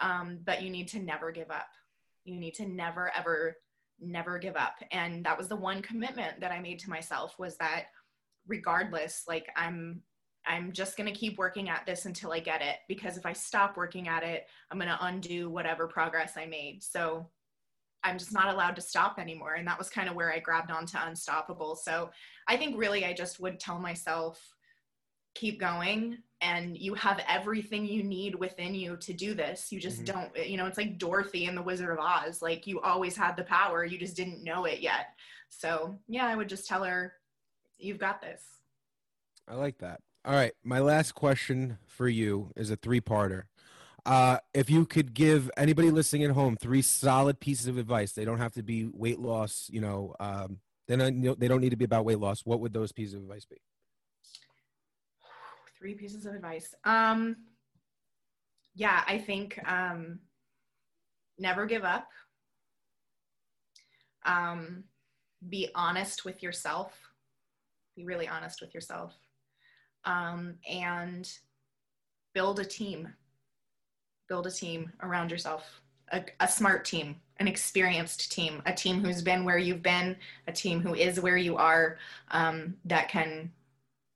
um, 0.00 0.38
but 0.44 0.62
you 0.62 0.70
need 0.70 0.88
to 0.88 1.00
never 1.00 1.32
give 1.32 1.50
up. 1.50 1.68
You 2.24 2.36
need 2.36 2.54
to 2.54 2.66
never, 2.66 3.12
ever, 3.14 3.56
never 4.00 4.38
give 4.38 4.56
up. 4.56 4.76
And 4.92 5.24
that 5.26 5.36
was 5.36 5.48
the 5.48 5.56
one 5.56 5.82
commitment 5.82 6.40
that 6.40 6.52
I 6.52 6.60
made 6.60 6.78
to 6.80 6.90
myself 6.90 7.38
was 7.38 7.56
that, 7.56 7.86
regardless, 8.46 9.24
like 9.26 9.48
I'm 9.56 10.02
I'm 10.46 10.72
just 10.72 10.98
going 10.98 11.10
to 11.10 11.18
keep 11.18 11.38
working 11.38 11.70
at 11.70 11.86
this 11.86 12.04
until 12.04 12.30
I 12.30 12.38
get 12.38 12.60
it 12.60 12.76
because 12.86 13.16
if 13.16 13.24
I 13.24 13.32
stop 13.32 13.78
working 13.78 14.08
at 14.08 14.22
it, 14.22 14.46
I'm 14.70 14.78
going 14.78 14.90
to 14.90 15.06
undo 15.06 15.48
whatever 15.48 15.86
progress 15.86 16.34
I 16.36 16.44
made. 16.44 16.82
So 16.82 17.30
I'm 18.02 18.18
just 18.18 18.34
not 18.34 18.52
allowed 18.52 18.76
to 18.76 18.82
stop 18.82 19.18
anymore. 19.18 19.54
And 19.54 19.66
that 19.66 19.78
was 19.78 19.88
kind 19.88 20.08
of 20.08 20.14
where 20.14 20.30
I 20.30 20.38
grabbed 20.38 20.70
onto 20.70 20.98
Unstoppable. 20.98 21.76
So 21.76 22.10
I 22.46 22.58
think 22.58 22.78
really 22.78 23.06
I 23.06 23.14
just 23.14 23.40
would 23.40 23.58
tell 23.58 23.78
myself, 23.78 24.38
keep 25.34 25.60
going 25.60 26.18
and 26.40 26.76
you 26.76 26.94
have 26.94 27.20
everything 27.28 27.86
you 27.86 28.02
need 28.02 28.34
within 28.34 28.74
you 28.74 28.96
to 28.98 29.12
do 29.12 29.34
this. 29.34 29.72
You 29.72 29.80
just 29.80 30.04
mm-hmm. 30.04 30.30
don't, 30.32 30.48
you 30.48 30.56
know, 30.56 30.66
it's 30.66 30.78
like 30.78 30.98
Dorothy 30.98 31.46
in 31.46 31.54
The 31.54 31.62
Wizard 31.62 31.90
of 31.90 31.98
Oz. 31.98 32.42
Like 32.42 32.66
you 32.66 32.80
always 32.80 33.16
had 33.16 33.36
the 33.36 33.44
power, 33.44 33.84
you 33.84 33.98
just 33.98 34.16
didn't 34.16 34.44
know 34.44 34.64
it 34.64 34.80
yet. 34.80 35.08
So 35.48 35.98
yeah, 36.08 36.26
I 36.26 36.36
would 36.36 36.48
just 36.48 36.68
tell 36.68 36.84
her, 36.84 37.14
you've 37.78 37.98
got 37.98 38.20
this. 38.20 38.42
I 39.48 39.54
like 39.54 39.78
that. 39.78 40.00
All 40.24 40.34
right, 40.34 40.52
my 40.62 40.80
last 40.80 41.14
question 41.14 41.78
for 41.86 42.08
you 42.08 42.50
is 42.56 42.70
a 42.70 42.76
three-parter. 42.76 43.42
Uh, 44.06 44.38
if 44.52 44.68
you 44.68 44.84
could 44.84 45.14
give 45.14 45.50
anybody 45.56 45.90
listening 45.90 46.24
at 46.24 46.30
home 46.30 46.56
three 46.56 46.82
solid 46.82 47.40
pieces 47.40 47.66
of 47.66 47.78
advice, 47.78 48.12
they 48.12 48.24
don't 48.24 48.38
have 48.38 48.52
to 48.52 48.62
be 48.62 48.86
weight 48.92 49.18
loss. 49.18 49.68
You 49.72 49.80
know, 49.80 50.14
um, 50.20 50.58
they 50.88 50.96
don't 50.96 51.40
they 51.40 51.48
don't 51.48 51.60
need 51.60 51.70
to 51.70 51.76
be 51.76 51.86
about 51.86 52.04
weight 52.04 52.18
loss. 52.18 52.42
What 52.44 52.60
would 52.60 52.74
those 52.74 52.92
pieces 52.92 53.14
of 53.14 53.22
advice 53.22 53.46
be? 53.46 53.56
Three 55.84 55.92
pieces 55.92 56.24
of 56.24 56.34
advice. 56.34 56.74
Um, 56.84 57.36
yeah, 58.74 59.04
I 59.06 59.18
think 59.18 59.60
um, 59.70 60.18
never 61.38 61.66
give 61.66 61.84
up. 61.84 62.08
Um, 64.24 64.84
be 65.46 65.68
honest 65.74 66.24
with 66.24 66.42
yourself. 66.42 66.98
Be 67.96 68.06
really 68.06 68.26
honest 68.26 68.62
with 68.62 68.72
yourself 68.72 69.12
um, 70.06 70.54
and 70.66 71.30
build 72.32 72.60
a 72.60 72.64
team. 72.64 73.12
Build 74.26 74.46
a 74.46 74.50
team 74.50 74.90
around 75.02 75.30
yourself, 75.30 75.82
a, 76.12 76.24
a 76.40 76.48
smart 76.48 76.86
team, 76.86 77.16
an 77.40 77.46
experienced 77.46 78.32
team, 78.32 78.62
a 78.64 78.72
team 78.72 79.04
who's 79.04 79.20
been 79.20 79.44
where 79.44 79.58
you've 79.58 79.82
been, 79.82 80.16
a 80.48 80.52
team 80.52 80.80
who 80.80 80.94
is 80.94 81.20
where 81.20 81.36
you 81.36 81.58
are, 81.58 81.98
um, 82.30 82.74
that 82.86 83.10
can 83.10 83.52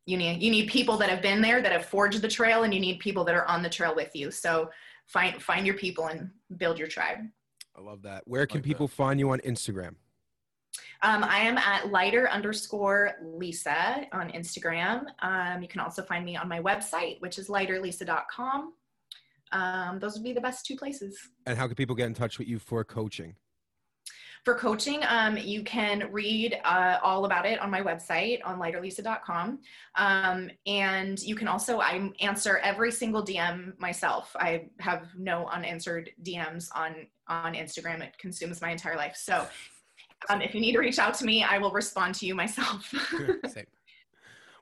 you 0.09 0.17
need 0.17 0.43
you 0.43 0.51
need 0.51 0.69
people 0.69 0.97
that 0.97 1.11
have 1.11 1.21
been 1.21 1.43
there 1.43 1.61
that 1.61 1.71
have 1.71 1.85
forged 1.85 2.23
the 2.23 2.29
trail 2.29 2.63
and 2.63 2.73
you 2.73 2.81
need 2.81 2.99
people 2.99 3.25
that 3.25 3.35
are 3.35 3.47
on 3.47 3.63
the 3.63 3.69
trail 3.69 3.95
with 3.95 4.11
you 4.15 4.31
so 4.31 4.71
find 5.07 5.41
find 5.43 5.67
your 5.67 5.77
people 5.77 6.07
and 6.07 6.31
build 6.57 6.79
your 6.79 6.89
tribe 6.89 7.19
i 7.77 7.81
love 7.81 8.03
that 8.03 8.23
where 8.27 8.47
can 8.47 8.59
like 8.59 8.65
people 8.65 8.87
that. 8.87 8.95
find 8.95 9.21
you 9.21 9.31
on 9.31 9.39
instagram 9.41 9.95
um, 11.03 11.23
I 11.23 11.39
am 11.39 11.59
at 11.59 11.93
lighter 11.93 12.29
underscore 12.29 13.13
Lisa 13.23 14.05
on 14.13 14.31
Instagram. 14.31 15.07
Um, 15.21 15.63
you 15.63 15.69
can 15.69 15.81
also 15.81 16.03
find 16.03 16.25
me 16.25 16.37
on 16.37 16.49
my 16.49 16.61
website, 16.61 17.21
which 17.21 17.39
is 17.39 17.49
lighterlisa.com. 17.49 18.75
Um, 19.53 19.99
those 20.01 20.15
would 20.15 20.25
be 20.25 20.33
the 20.33 20.41
best 20.41 20.67
two 20.67 20.77
places. 20.77 21.17
And 21.47 21.57
how 21.57 21.67
can 21.67 21.77
people 21.77 21.95
get 21.95 22.07
in 22.07 22.15
touch 22.15 22.39
with 22.39 22.49
you 22.49 22.59
for 22.59 22.83
coaching? 22.85 23.37
For 24.45 24.55
coaching, 24.55 25.01
um, 25.09 25.37
you 25.37 25.63
can 25.63 26.09
read 26.11 26.59
uh, 26.65 26.99
all 27.03 27.25
about 27.25 27.47
it 27.47 27.61
on 27.61 27.71
my 27.71 27.83
website 27.83 28.41
on 28.45 28.59
lighterlisa.com. 28.59 29.59
Um, 29.97 30.51
and 30.67 31.19
you 31.21 31.35
can 31.35 31.49
also, 31.49 31.81
I 31.81 32.11
answer 32.21 32.59
every 32.59 32.91
single 32.93 33.25
DM 33.25 33.79
myself. 33.79 34.35
I 34.39 34.69
have 34.81 35.09
no 35.17 35.47
unanswered 35.47 36.11
DMs 36.23 36.69
on, 36.75 37.07
on 37.27 37.55
Instagram. 37.55 38.01
It 38.01 38.17
consumes 38.19 38.61
my 38.61 38.71
entire 38.71 38.97
life. 38.97 39.17
So 39.17 39.47
um, 40.29 40.41
if 40.41 40.55
you 40.55 40.61
need 40.61 40.73
to 40.73 40.79
reach 40.79 40.99
out 40.99 41.15
to 41.15 41.25
me, 41.25 41.45
I 41.45 41.59
will 41.59 41.73
respond 41.73 42.15
to 42.17 42.27
you 42.27 42.35
myself. 42.35 42.93
Same. 43.49 43.67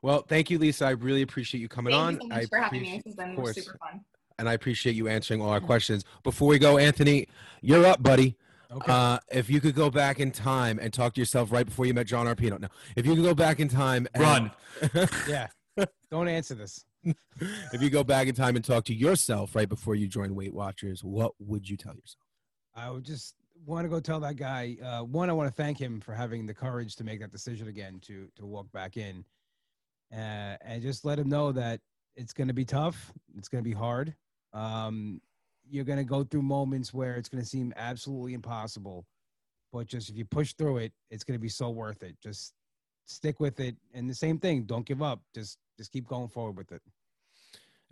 Well, 0.01 0.23
thank 0.27 0.49
you, 0.49 0.59
Lisa. 0.59 0.85
I 0.85 0.91
really 0.91 1.21
appreciate 1.21 1.61
you 1.61 1.67
coming 1.67 1.91
thank 1.93 2.03
on. 2.03 2.13
You 2.21 2.29
so 2.29 2.35
I 2.35 2.45
for 2.45 2.59
having 2.59 2.81
me. 2.81 3.01
This 3.03 3.05
has 3.05 3.15
been 3.15 3.53
super 3.53 3.77
fun. 3.77 4.01
And 4.39 4.47
I 4.47 4.53
appreciate 4.53 4.95
you 4.95 5.07
answering 5.07 5.41
all 5.41 5.49
our 5.49 5.59
questions. 5.59 6.05
Before 6.23 6.47
we 6.47 6.59
go, 6.59 6.77
Anthony, 6.77 7.27
you're 7.61 7.85
up, 7.85 8.03
buddy. 8.03 8.37
Okay. 8.71 8.91
Uh, 8.91 9.19
if 9.31 9.49
you 9.49 9.61
could 9.61 9.75
go 9.75 9.89
back 9.89 10.19
in 10.19 10.31
time 10.31 10.79
and 10.79 10.91
talk 10.91 11.13
to 11.13 11.21
yourself 11.21 11.51
right 11.51 11.65
before 11.65 11.85
you 11.85 11.93
met 11.93 12.07
John 12.07 12.25
Arpino. 12.25 12.59
No, 12.59 12.67
if 12.95 13.05
you 13.05 13.15
could 13.15 13.23
go 13.23 13.33
back 13.33 13.59
in 13.59 13.69
time, 13.69 14.07
and, 14.13 14.23
run. 14.23 14.51
yeah. 15.27 15.47
Don't 16.11 16.27
answer 16.27 16.55
this. 16.55 16.83
if 17.73 17.81
you 17.81 17.89
go 17.89 18.03
back 18.03 18.27
in 18.27 18.35
time 18.35 18.55
and 18.55 18.65
talk 18.65 18.83
to 18.85 18.93
yourself 18.93 19.55
right 19.55 19.69
before 19.69 19.95
you 19.95 20.07
joined 20.07 20.35
Weight 20.35 20.53
Watchers, 20.53 21.03
what 21.03 21.33
would 21.39 21.69
you 21.69 21.77
tell 21.77 21.93
yourself? 21.93 22.23
I 22.75 22.89
would 22.89 23.03
just 23.03 23.35
want 23.65 23.85
to 23.85 23.89
go 23.89 23.99
tell 23.99 24.19
that 24.21 24.35
guy. 24.35 24.77
Uh, 24.83 25.03
one, 25.03 25.29
I 25.29 25.33
want 25.33 25.49
to 25.49 25.53
thank 25.53 25.79
him 25.79 25.99
for 25.99 26.13
having 26.13 26.45
the 26.45 26.53
courage 26.53 26.95
to 26.97 27.03
make 27.03 27.19
that 27.21 27.31
decision 27.31 27.67
again 27.67 27.99
to 28.03 28.27
to 28.35 28.45
walk 28.45 28.71
back 28.71 28.97
in, 28.97 29.23
uh, 30.13 30.57
and 30.61 30.81
just 30.81 31.05
let 31.05 31.17
him 31.19 31.29
know 31.29 31.51
that 31.51 31.79
it's 32.15 32.33
going 32.33 32.47
to 32.47 32.53
be 32.53 32.65
tough. 32.65 33.13
It's 33.37 33.47
going 33.47 33.63
to 33.63 33.69
be 33.69 33.75
hard. 33.75 34.15
Um, 34.53 35.21
you're 35.69 35.85
going 35.85 35.97
to 35.97 36.03
go 36.03 36.23
through 36.23 36.41
moments 36.41 36.93
where 36.93 37.15
it's 37.15 37.29
going 37.29 37.43
to 37.43 37.49
seem 37.49 37.73
absolutely 37.75 38.33
impossible, 38.33 39.05
but 39.71 39.87
just 39.87 40.09
if 40.09 40.17
you 40.17 40.25
push 40.25 40.53
through 40.53 40.77
it, 40.77 40.93
it's 41.09 41.23
going 41.23 41.37
to 41.37 41.41
be 41.41 41.49
so 41.49 41.69
worth 41.69 42.03
it. 42.03 42.15
Just 42.21 42.53
stick 43.05 43.39
with 43.39 43.59
it, 43.59 43.75
and 43.93 44.09
the 44.09 44.15
same 44.15 44.37
thing. 44.39 44.63
Don't 44.63 44.85
give 44.85 45.01
up. 45.01 45.21
Just 45.33 45.57
just 45.77 45.91
keep 45.91 46.07
going 46.07 46.27
forward 46.27 46.57
with 46.57 46.71
it. 46.71 46.81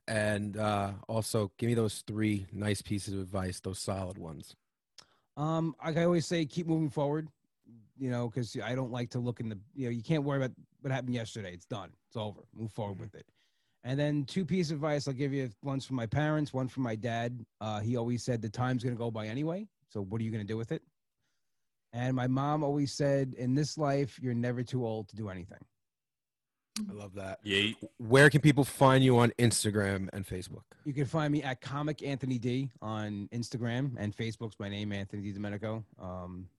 And 0.08 0.58
uh, 0.58 0.92
also, 1.08 1.52
give 1.58 1.68
me 1.68 1.74
those 1.74 2.04
three 2.06 2.46
nice 2.54 2.82
pieces 2.82 3.14
of 3.14 3.22
advice, 3.22 3.60
those 3.60 3.80
solid 3.80 4.18
ones. 4.18 4.56
Um, 5.36 5.76
like 5.84 5.98
I 5.98 6.04
always 6.04 6.26
say, 6.26 6.46
keep 6.46 6.68
moving 6.68 6.90
forward. 6.90 7.28
You 7.98 8.10
know, 8.10 8.28
because 8.28 8.58
I 8.62 8.76
don't 8.76 8.92
like 8.92 9.12
to 9.12 9.20
look 9.20 9.40
in 9.40 9.50
the. 9.50 9.58
You 9.74 9.86
know, 9.86 9.92
you 9.92 10.04
can't 10.04 10.24
worry 10.24 10.38
about 10.38 10.52
what 10.82 10.92
happened 10.92 11.16
yesterday. 11.16 11.54
It's 11.54 11.66
done. 11.66 11.92
It's 12.08 12.18
over. 12.18 12.42
Move 12.54 12.72
forward 12.72 12.96
mm-hmm. 12.96 13.04
with 13.04 13.16
it. 13.16 13.26
And 13.86 14.00
then 14.00 14.26
two 14.26 14.44
pieces 14.44 14.72
of 14.72 14.78
advice 14.78 15.08
I'll 15.08 15.14
give 15.14 15.32
you. 15.32 15.50
One's 15.62 15.86
from 15.86 15.96
my 15.96 16.08
parents. 16.08 16.52
One 16.52 16.68
from 16.68 16.84
my 16.84 16.96
dad. 16.96 17.46
Uh, 17.62 17.80
he 17.80 17.96
always 17.96 18.24
said 18.24 18.42
the 18.42 18.50
time's 18.50 18.84
going 18.84 18.96
to 18.96 19.00
go 19.00 19.12
by 19.12 19.28
anyway. 19.28 19.68
So 19.90 20.02
what 20.02 20.20
are 20.20 20.24
you 20.24 20.32
going 20.32 20.46
to 20.46 20.48
do 20.48 20.58
with 20.58 20.72
it? 20.72 20.82
And 21.94 22.16
my 22.16 22.28
mom 22.28 22.64
always 22.64 22.92
said, 22.92 23.36
in 23.38 23.54
this 23.54 23.78
life, 23.78 24.20
you're 24.20 24.34
never 24.34 24.64
too 24.64 24.86
old 24.86 25.08
to 25.10 25.16
do 25.16 25.30
anything. 25.30 25.60
I 26.90 26.94
love 26.94 27.14
that. 27.14 27.40
Yeah. 27.44 27.72
Where 28.00 28.30
can 28.30 28.42
people 28.42 28.66
find 28.66 29.04
you 29.04 29.18
on 29.20 29.32
Instagram 29.40 30.10
and 30.12 30.28
Facebook? 30.28 30.64
You 30.84 30.92
can 30.92 31.06
find 31.06 31.32
me 31.32 31.42
at 31.44 31.62
Comic 31.62 32.04
Anthony 32.04 32.38
D 32.38 32.70
on 32.82 33.30
Instagram 33.32 33.92
and 33.98 34.14
Facebook's 34.18 34.56
my 34.60 34.68
name, 34.68 34.92
Anthony 34.92 35.22
D. 35.22 35.32
Domenico. 35.32 35.86
Um, 36.02 36.50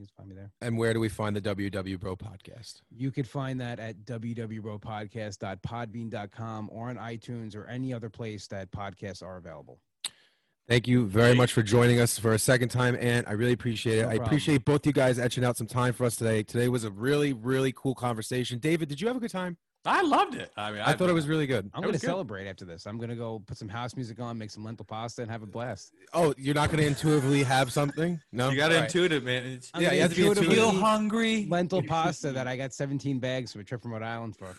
you 0.00 0.06
can 0.06 0.14
find 0.16 0.28
me 0.28 0.34
there. 0.34 0.50
And 0.60 0.76
where 0.78 0.92
do 0.92 0.98
we 1.00 1.08
find 1.08 1.34
the 1.36 1.40
WW 1.40 2.00
Bro 2.00 2.16
podcast? 2.16 2.82
You 2.90 3.10
could 3.10 3.26
find 3.28 3.60
that 3.60 3.78
at 3.78 4.04
www.podcast.podbean.com 4.04 6.68
or 6.72 6.88
on 6.88 6.96
iTunes 6.96 7.54
or 7.56 7.66
any 7.66 7.92
other 7.92 8.08
place 8.08 8.46
that 8.48 8.70
podcasts 8.70 9.22
are 9.22 9.36
available. 9.36 9.78
Thank 10.68 10.86
you 10.86 11.06
very 11.06 11.34
much 11.34 11.52
for 11.52 11.60
joining 11.62 12.00
us 12.00 12.18
for 12.18 12.34
a 12.34 12.38
second 12.38 12.68
time, 12.68 12.96
and 13.00 13.26
I 13.26 13.32
really 13.32 13.52
appreciate 13.52 13.98
it. 13.98 14.02
No 14.02 14.10
I 14.10 14.14
appreciate 14.14 14.64
both 14.64 14.86
you 14.86 14.92
guys 14.92 15.18
etching 15.18 15.44
out 15.44 15.56
some 15.56 15.66
time 15.66 15.92
for 15.92 16.04
us 16.04 16.14
today. 16.14 16.44
Today 16.44 16.68
was 16.68 16.84
a 16.84 16.90
really, 16.90 17.32
really 17.32 17.72
cool 17.72 17.96
conversation. 17.96 18.60
David, 18.60 18.88
did 18.88 19.00
you 19.00 19.08
have 19.08 19.16
a 19.16 19.20
good 19.20 19.32
time? 19.32 19.56
I 19.84 20.02
loved 20.02 20.36
it. 20.36 20.52
I 20.56 20.70
mean, 20.70 20.80
I, 20.80 20.90
I 20.90 20.92
thought 20.92 21.10
it 21.10 21.12
was 21.12 21.26
really 21.26 21.48
good. 21.48 21.68
I'm 21.74 21.82
going 21.82 21.92
to 21.92 21.98
celebrate 21.98 22.46
after 22.46 22.64
this. 22.64 22.86
I'm 22.86 22.98
going 22.98 23.10
to 23.10 23.16
go 23.16 23.42
put 23.44 23.56
some 23.56 23.68
house 23.68 23.96
music 23.96 24.20
on, 24.20 24.38
make 24.38 24.50
some 24.50 24.64
lentil 24.64 24.84
pasta, 24.84 25.22
and 25.22 25.30
have 25.30 25.42
a 25.42 25.46
blast. 25.46 25.92
Oh, 26.14 26.32
you're 26.38 26.54
not 26.54 26.70
going 26.70 26.78
to 26.78 26.86
intuitively 26.86 27.42
have 27.42 27.72
something? 27.72 28.20
No, 28.30 28.50
you 28.50 28.56
got 28.56 28.68
to 28.68 28.84
intuitive, 28.84 29.24
man. 29.24 29.44
It's, 29.44 29.72
yeah, 29.76 29.92
you 29.92 30.02
have 30.02 30.10
to 30.10 30.16
be 30.16 30.26
intuitive. 30.26 30.52
Feel 30.52 30.70
hungry. 30.70 31.46
Lentil 31.50 31.82
pasta 31.82 32.30
that 32.30 32.46
I 32.46 32.56
got 32.56 32.72
17 32.72 33.18
bags 33.18 33.52
for 33.52 33.58
a 33.58 33.64
trip 33.64 33.82
from 33.82 33.92
Rhode 33.92 34.04
Island 34.04 34.36
for. 34.36 34.54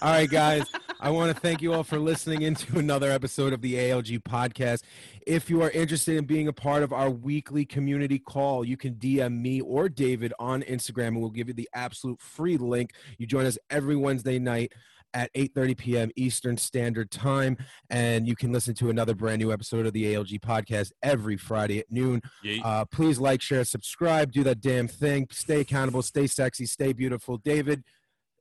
all 0.00 0.12
right, 0.12 0.30
guys. 0.30 0.66
I 1.00 1.10
want 1.10 1.34
to 1.34 1.40
thank 1.40 1.60
you 1.60 1.72
all 1.72 1.82
for 1.82 1.98
listening 1.98 2.42
into 2.42 2.78
another 2.78 3.10
episode 3.10 3.52
of 3.52 3.60
the 3.60 3.74
ALG 3.74 4.22
podcast. 4.22 4.84
If 5.26 5.50
you 5.50 5.62
are 5.62 5.70
interested 5.70 6.16
in 6.16 6.26
being 6.26 6.46
a 6.46 6.52
part 6.52 6.84
of 6.84 6.92
our 6.92 7.10
weekly 7.10 7.64
community 7.64 8.20
call, 8.20 8.64
you 8.64 8.76
can 8.76 8.94
DM 8.94 9.40
me 9.40 9.60
or 9.60 9.88
David 9.88 10.32
on 10.38 10.62
Instagram, 10.62 11.08
and 11.08 11.20
we'll 11.20 11.30
give 11.30 11.48
you 11.48 11.54
the 11.54 11.68
absolute 11.74 12.20
free 12.20 12.56
link. 12.56 12.92
You 13.18 13.26
join 13.26 13.46
us 13.46 13.58
every 13.68 13.96
Wednesday 13.96 14.11
night 14.40 14.72
at 15.14 15.32
8:30 15.34 15.76
p.m. 15.76 16.10
Eastern 16.16 16.56
Standard 16.56 17.10
Time, 17.10 17.56
and 17.90 18.26
you 18.26 18.34
can 18.34 18.52
listen 18.52 18.74
to 18.74 18.90
another 18.90 19.14
brand 19.14 19.40
new 19.40 19.52
episode 19.52 19.86
of 19.86 19.92
the 19.92 20.14
ALG 20.14 20.40
podcast 20.40 20.92
every 21.02 21.36
Friday 21.36 21.78
at 21.78 21.90
noon. 21.90 22.22
Uh, 22.62 22.84
please 22.86 23.18
like, 23.18 23.42
share, 23.42 23.64
subscribe, 23.64 24.32
do 24.32 24.42
that 24.44 24.60
damn 24.60 24.88
thing. 24.88 25.26
Stay 25.30 25.60
accountable, 25.60 26.02
stay 26.02 26.26
sexy, 26.26 26.66
stay 26.66 26.92
beautiful. 26.92 27.38
David, 27.38 27.82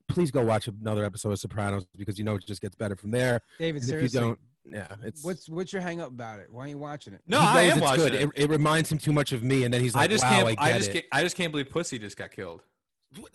please 0.08 0.32
go 0.32 0.44
watch 0.44 0.68
another 0.68 1.06
episode 1.06 1.32
of 1.32 1.40
Sopranos 1.40 1.86
because 1.98 2.18
you 2.18 2.26
know 2.26 2.36
it 2.36 2.46
just 2.46 2.62
gets 2.62 2.76
better 2.76 2.96
from 2.96 3.12
there. 3.12 3.42
David, 3.60 3.84
seriously, 3.84 4.06
if 4.06 4.14
you 4.14 4.20
don't, 4.20 4.40
yeah, 4.66 4.88
it's 5.04 5.24
What's 5.24 5.50
what's 5.50 5.74
your 5.74 5.82
hang 5.82 6.02
up 6.02 6.10
about 6.10 6.40
it? 6.40 6.48
Why 6.52 6.66
are 6.66 6.68
you 6.68 6.78
watching 6.78 7.14
it? 7.14 7.22
No, 7.28 7.40
I 7.40 7.64
am 7.64 7.78
it's 7.78 7.82
watching 7.82 8.04
good. 8.06 8.14
it. 8.14 8.30
It. 8.36 8.50
reminds 8.50 8.92
him 8.92 9.00
too 9.00 9.12
much 9.12 9.32
of 9.32 9.44
me, 9.44 9.64
and 9.64 9.74
then 9.74 9.82
he's 9.82 9.96
like, 9.96 10.04
I 10.04 10.08
just 10.08 10.24
"Wow, 10.24 10.30
can't. 10.30 10.48
I 10.48 10.52
get 10.52 10.62
I, 10.62 10.78
just 10.78 10.90
it." 10.90 10.94
can't. 10.94 11.06
I 11.12 11.24
just 11.24 11.36
can't 11.36 11.52
believe 11.52 11.70
Pussy 11.70 11.98
just 11.98 12.16
got 12.16 12.32
killed. 12.32 12.62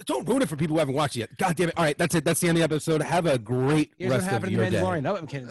Don't 0.06 0.26
ruin 0.26 0.42
it 0.42 0.48
for 0.48 0.56
people 0.56 0.74
who 0.74 0.78
haven't 0.78 0.94
watched 0.94 1.16
it 1.16 1.20
yet. 1.20 1.36
God 1.36 1.56
damn 1.56 1.68
it! 1.68 1.76
All 1.76 1.84
right, 1.84 1.98
that's 1.98 2.14
it. 2.14 2.24
That's 2.24 2.40
the 2.40 2.48
end 2.48 2.56
of 2.56 2.60
the 2.60 2.74
episode. 2.74 3.02
Have 3.02 3.26
a 3.26 3.38
great 3.38 3.92
Here's 3.98 4.10
rest 4.10 4.24
of 4.24 4.30
happened 4.32 4.52
in 4.52 4.58
your 4.58 4.70
day. 4.70 4.78
Mandalorian. 4.78 5.02
No, 5.02 5.16
I'm 5.16 5.26
kidding. 5.26 5.48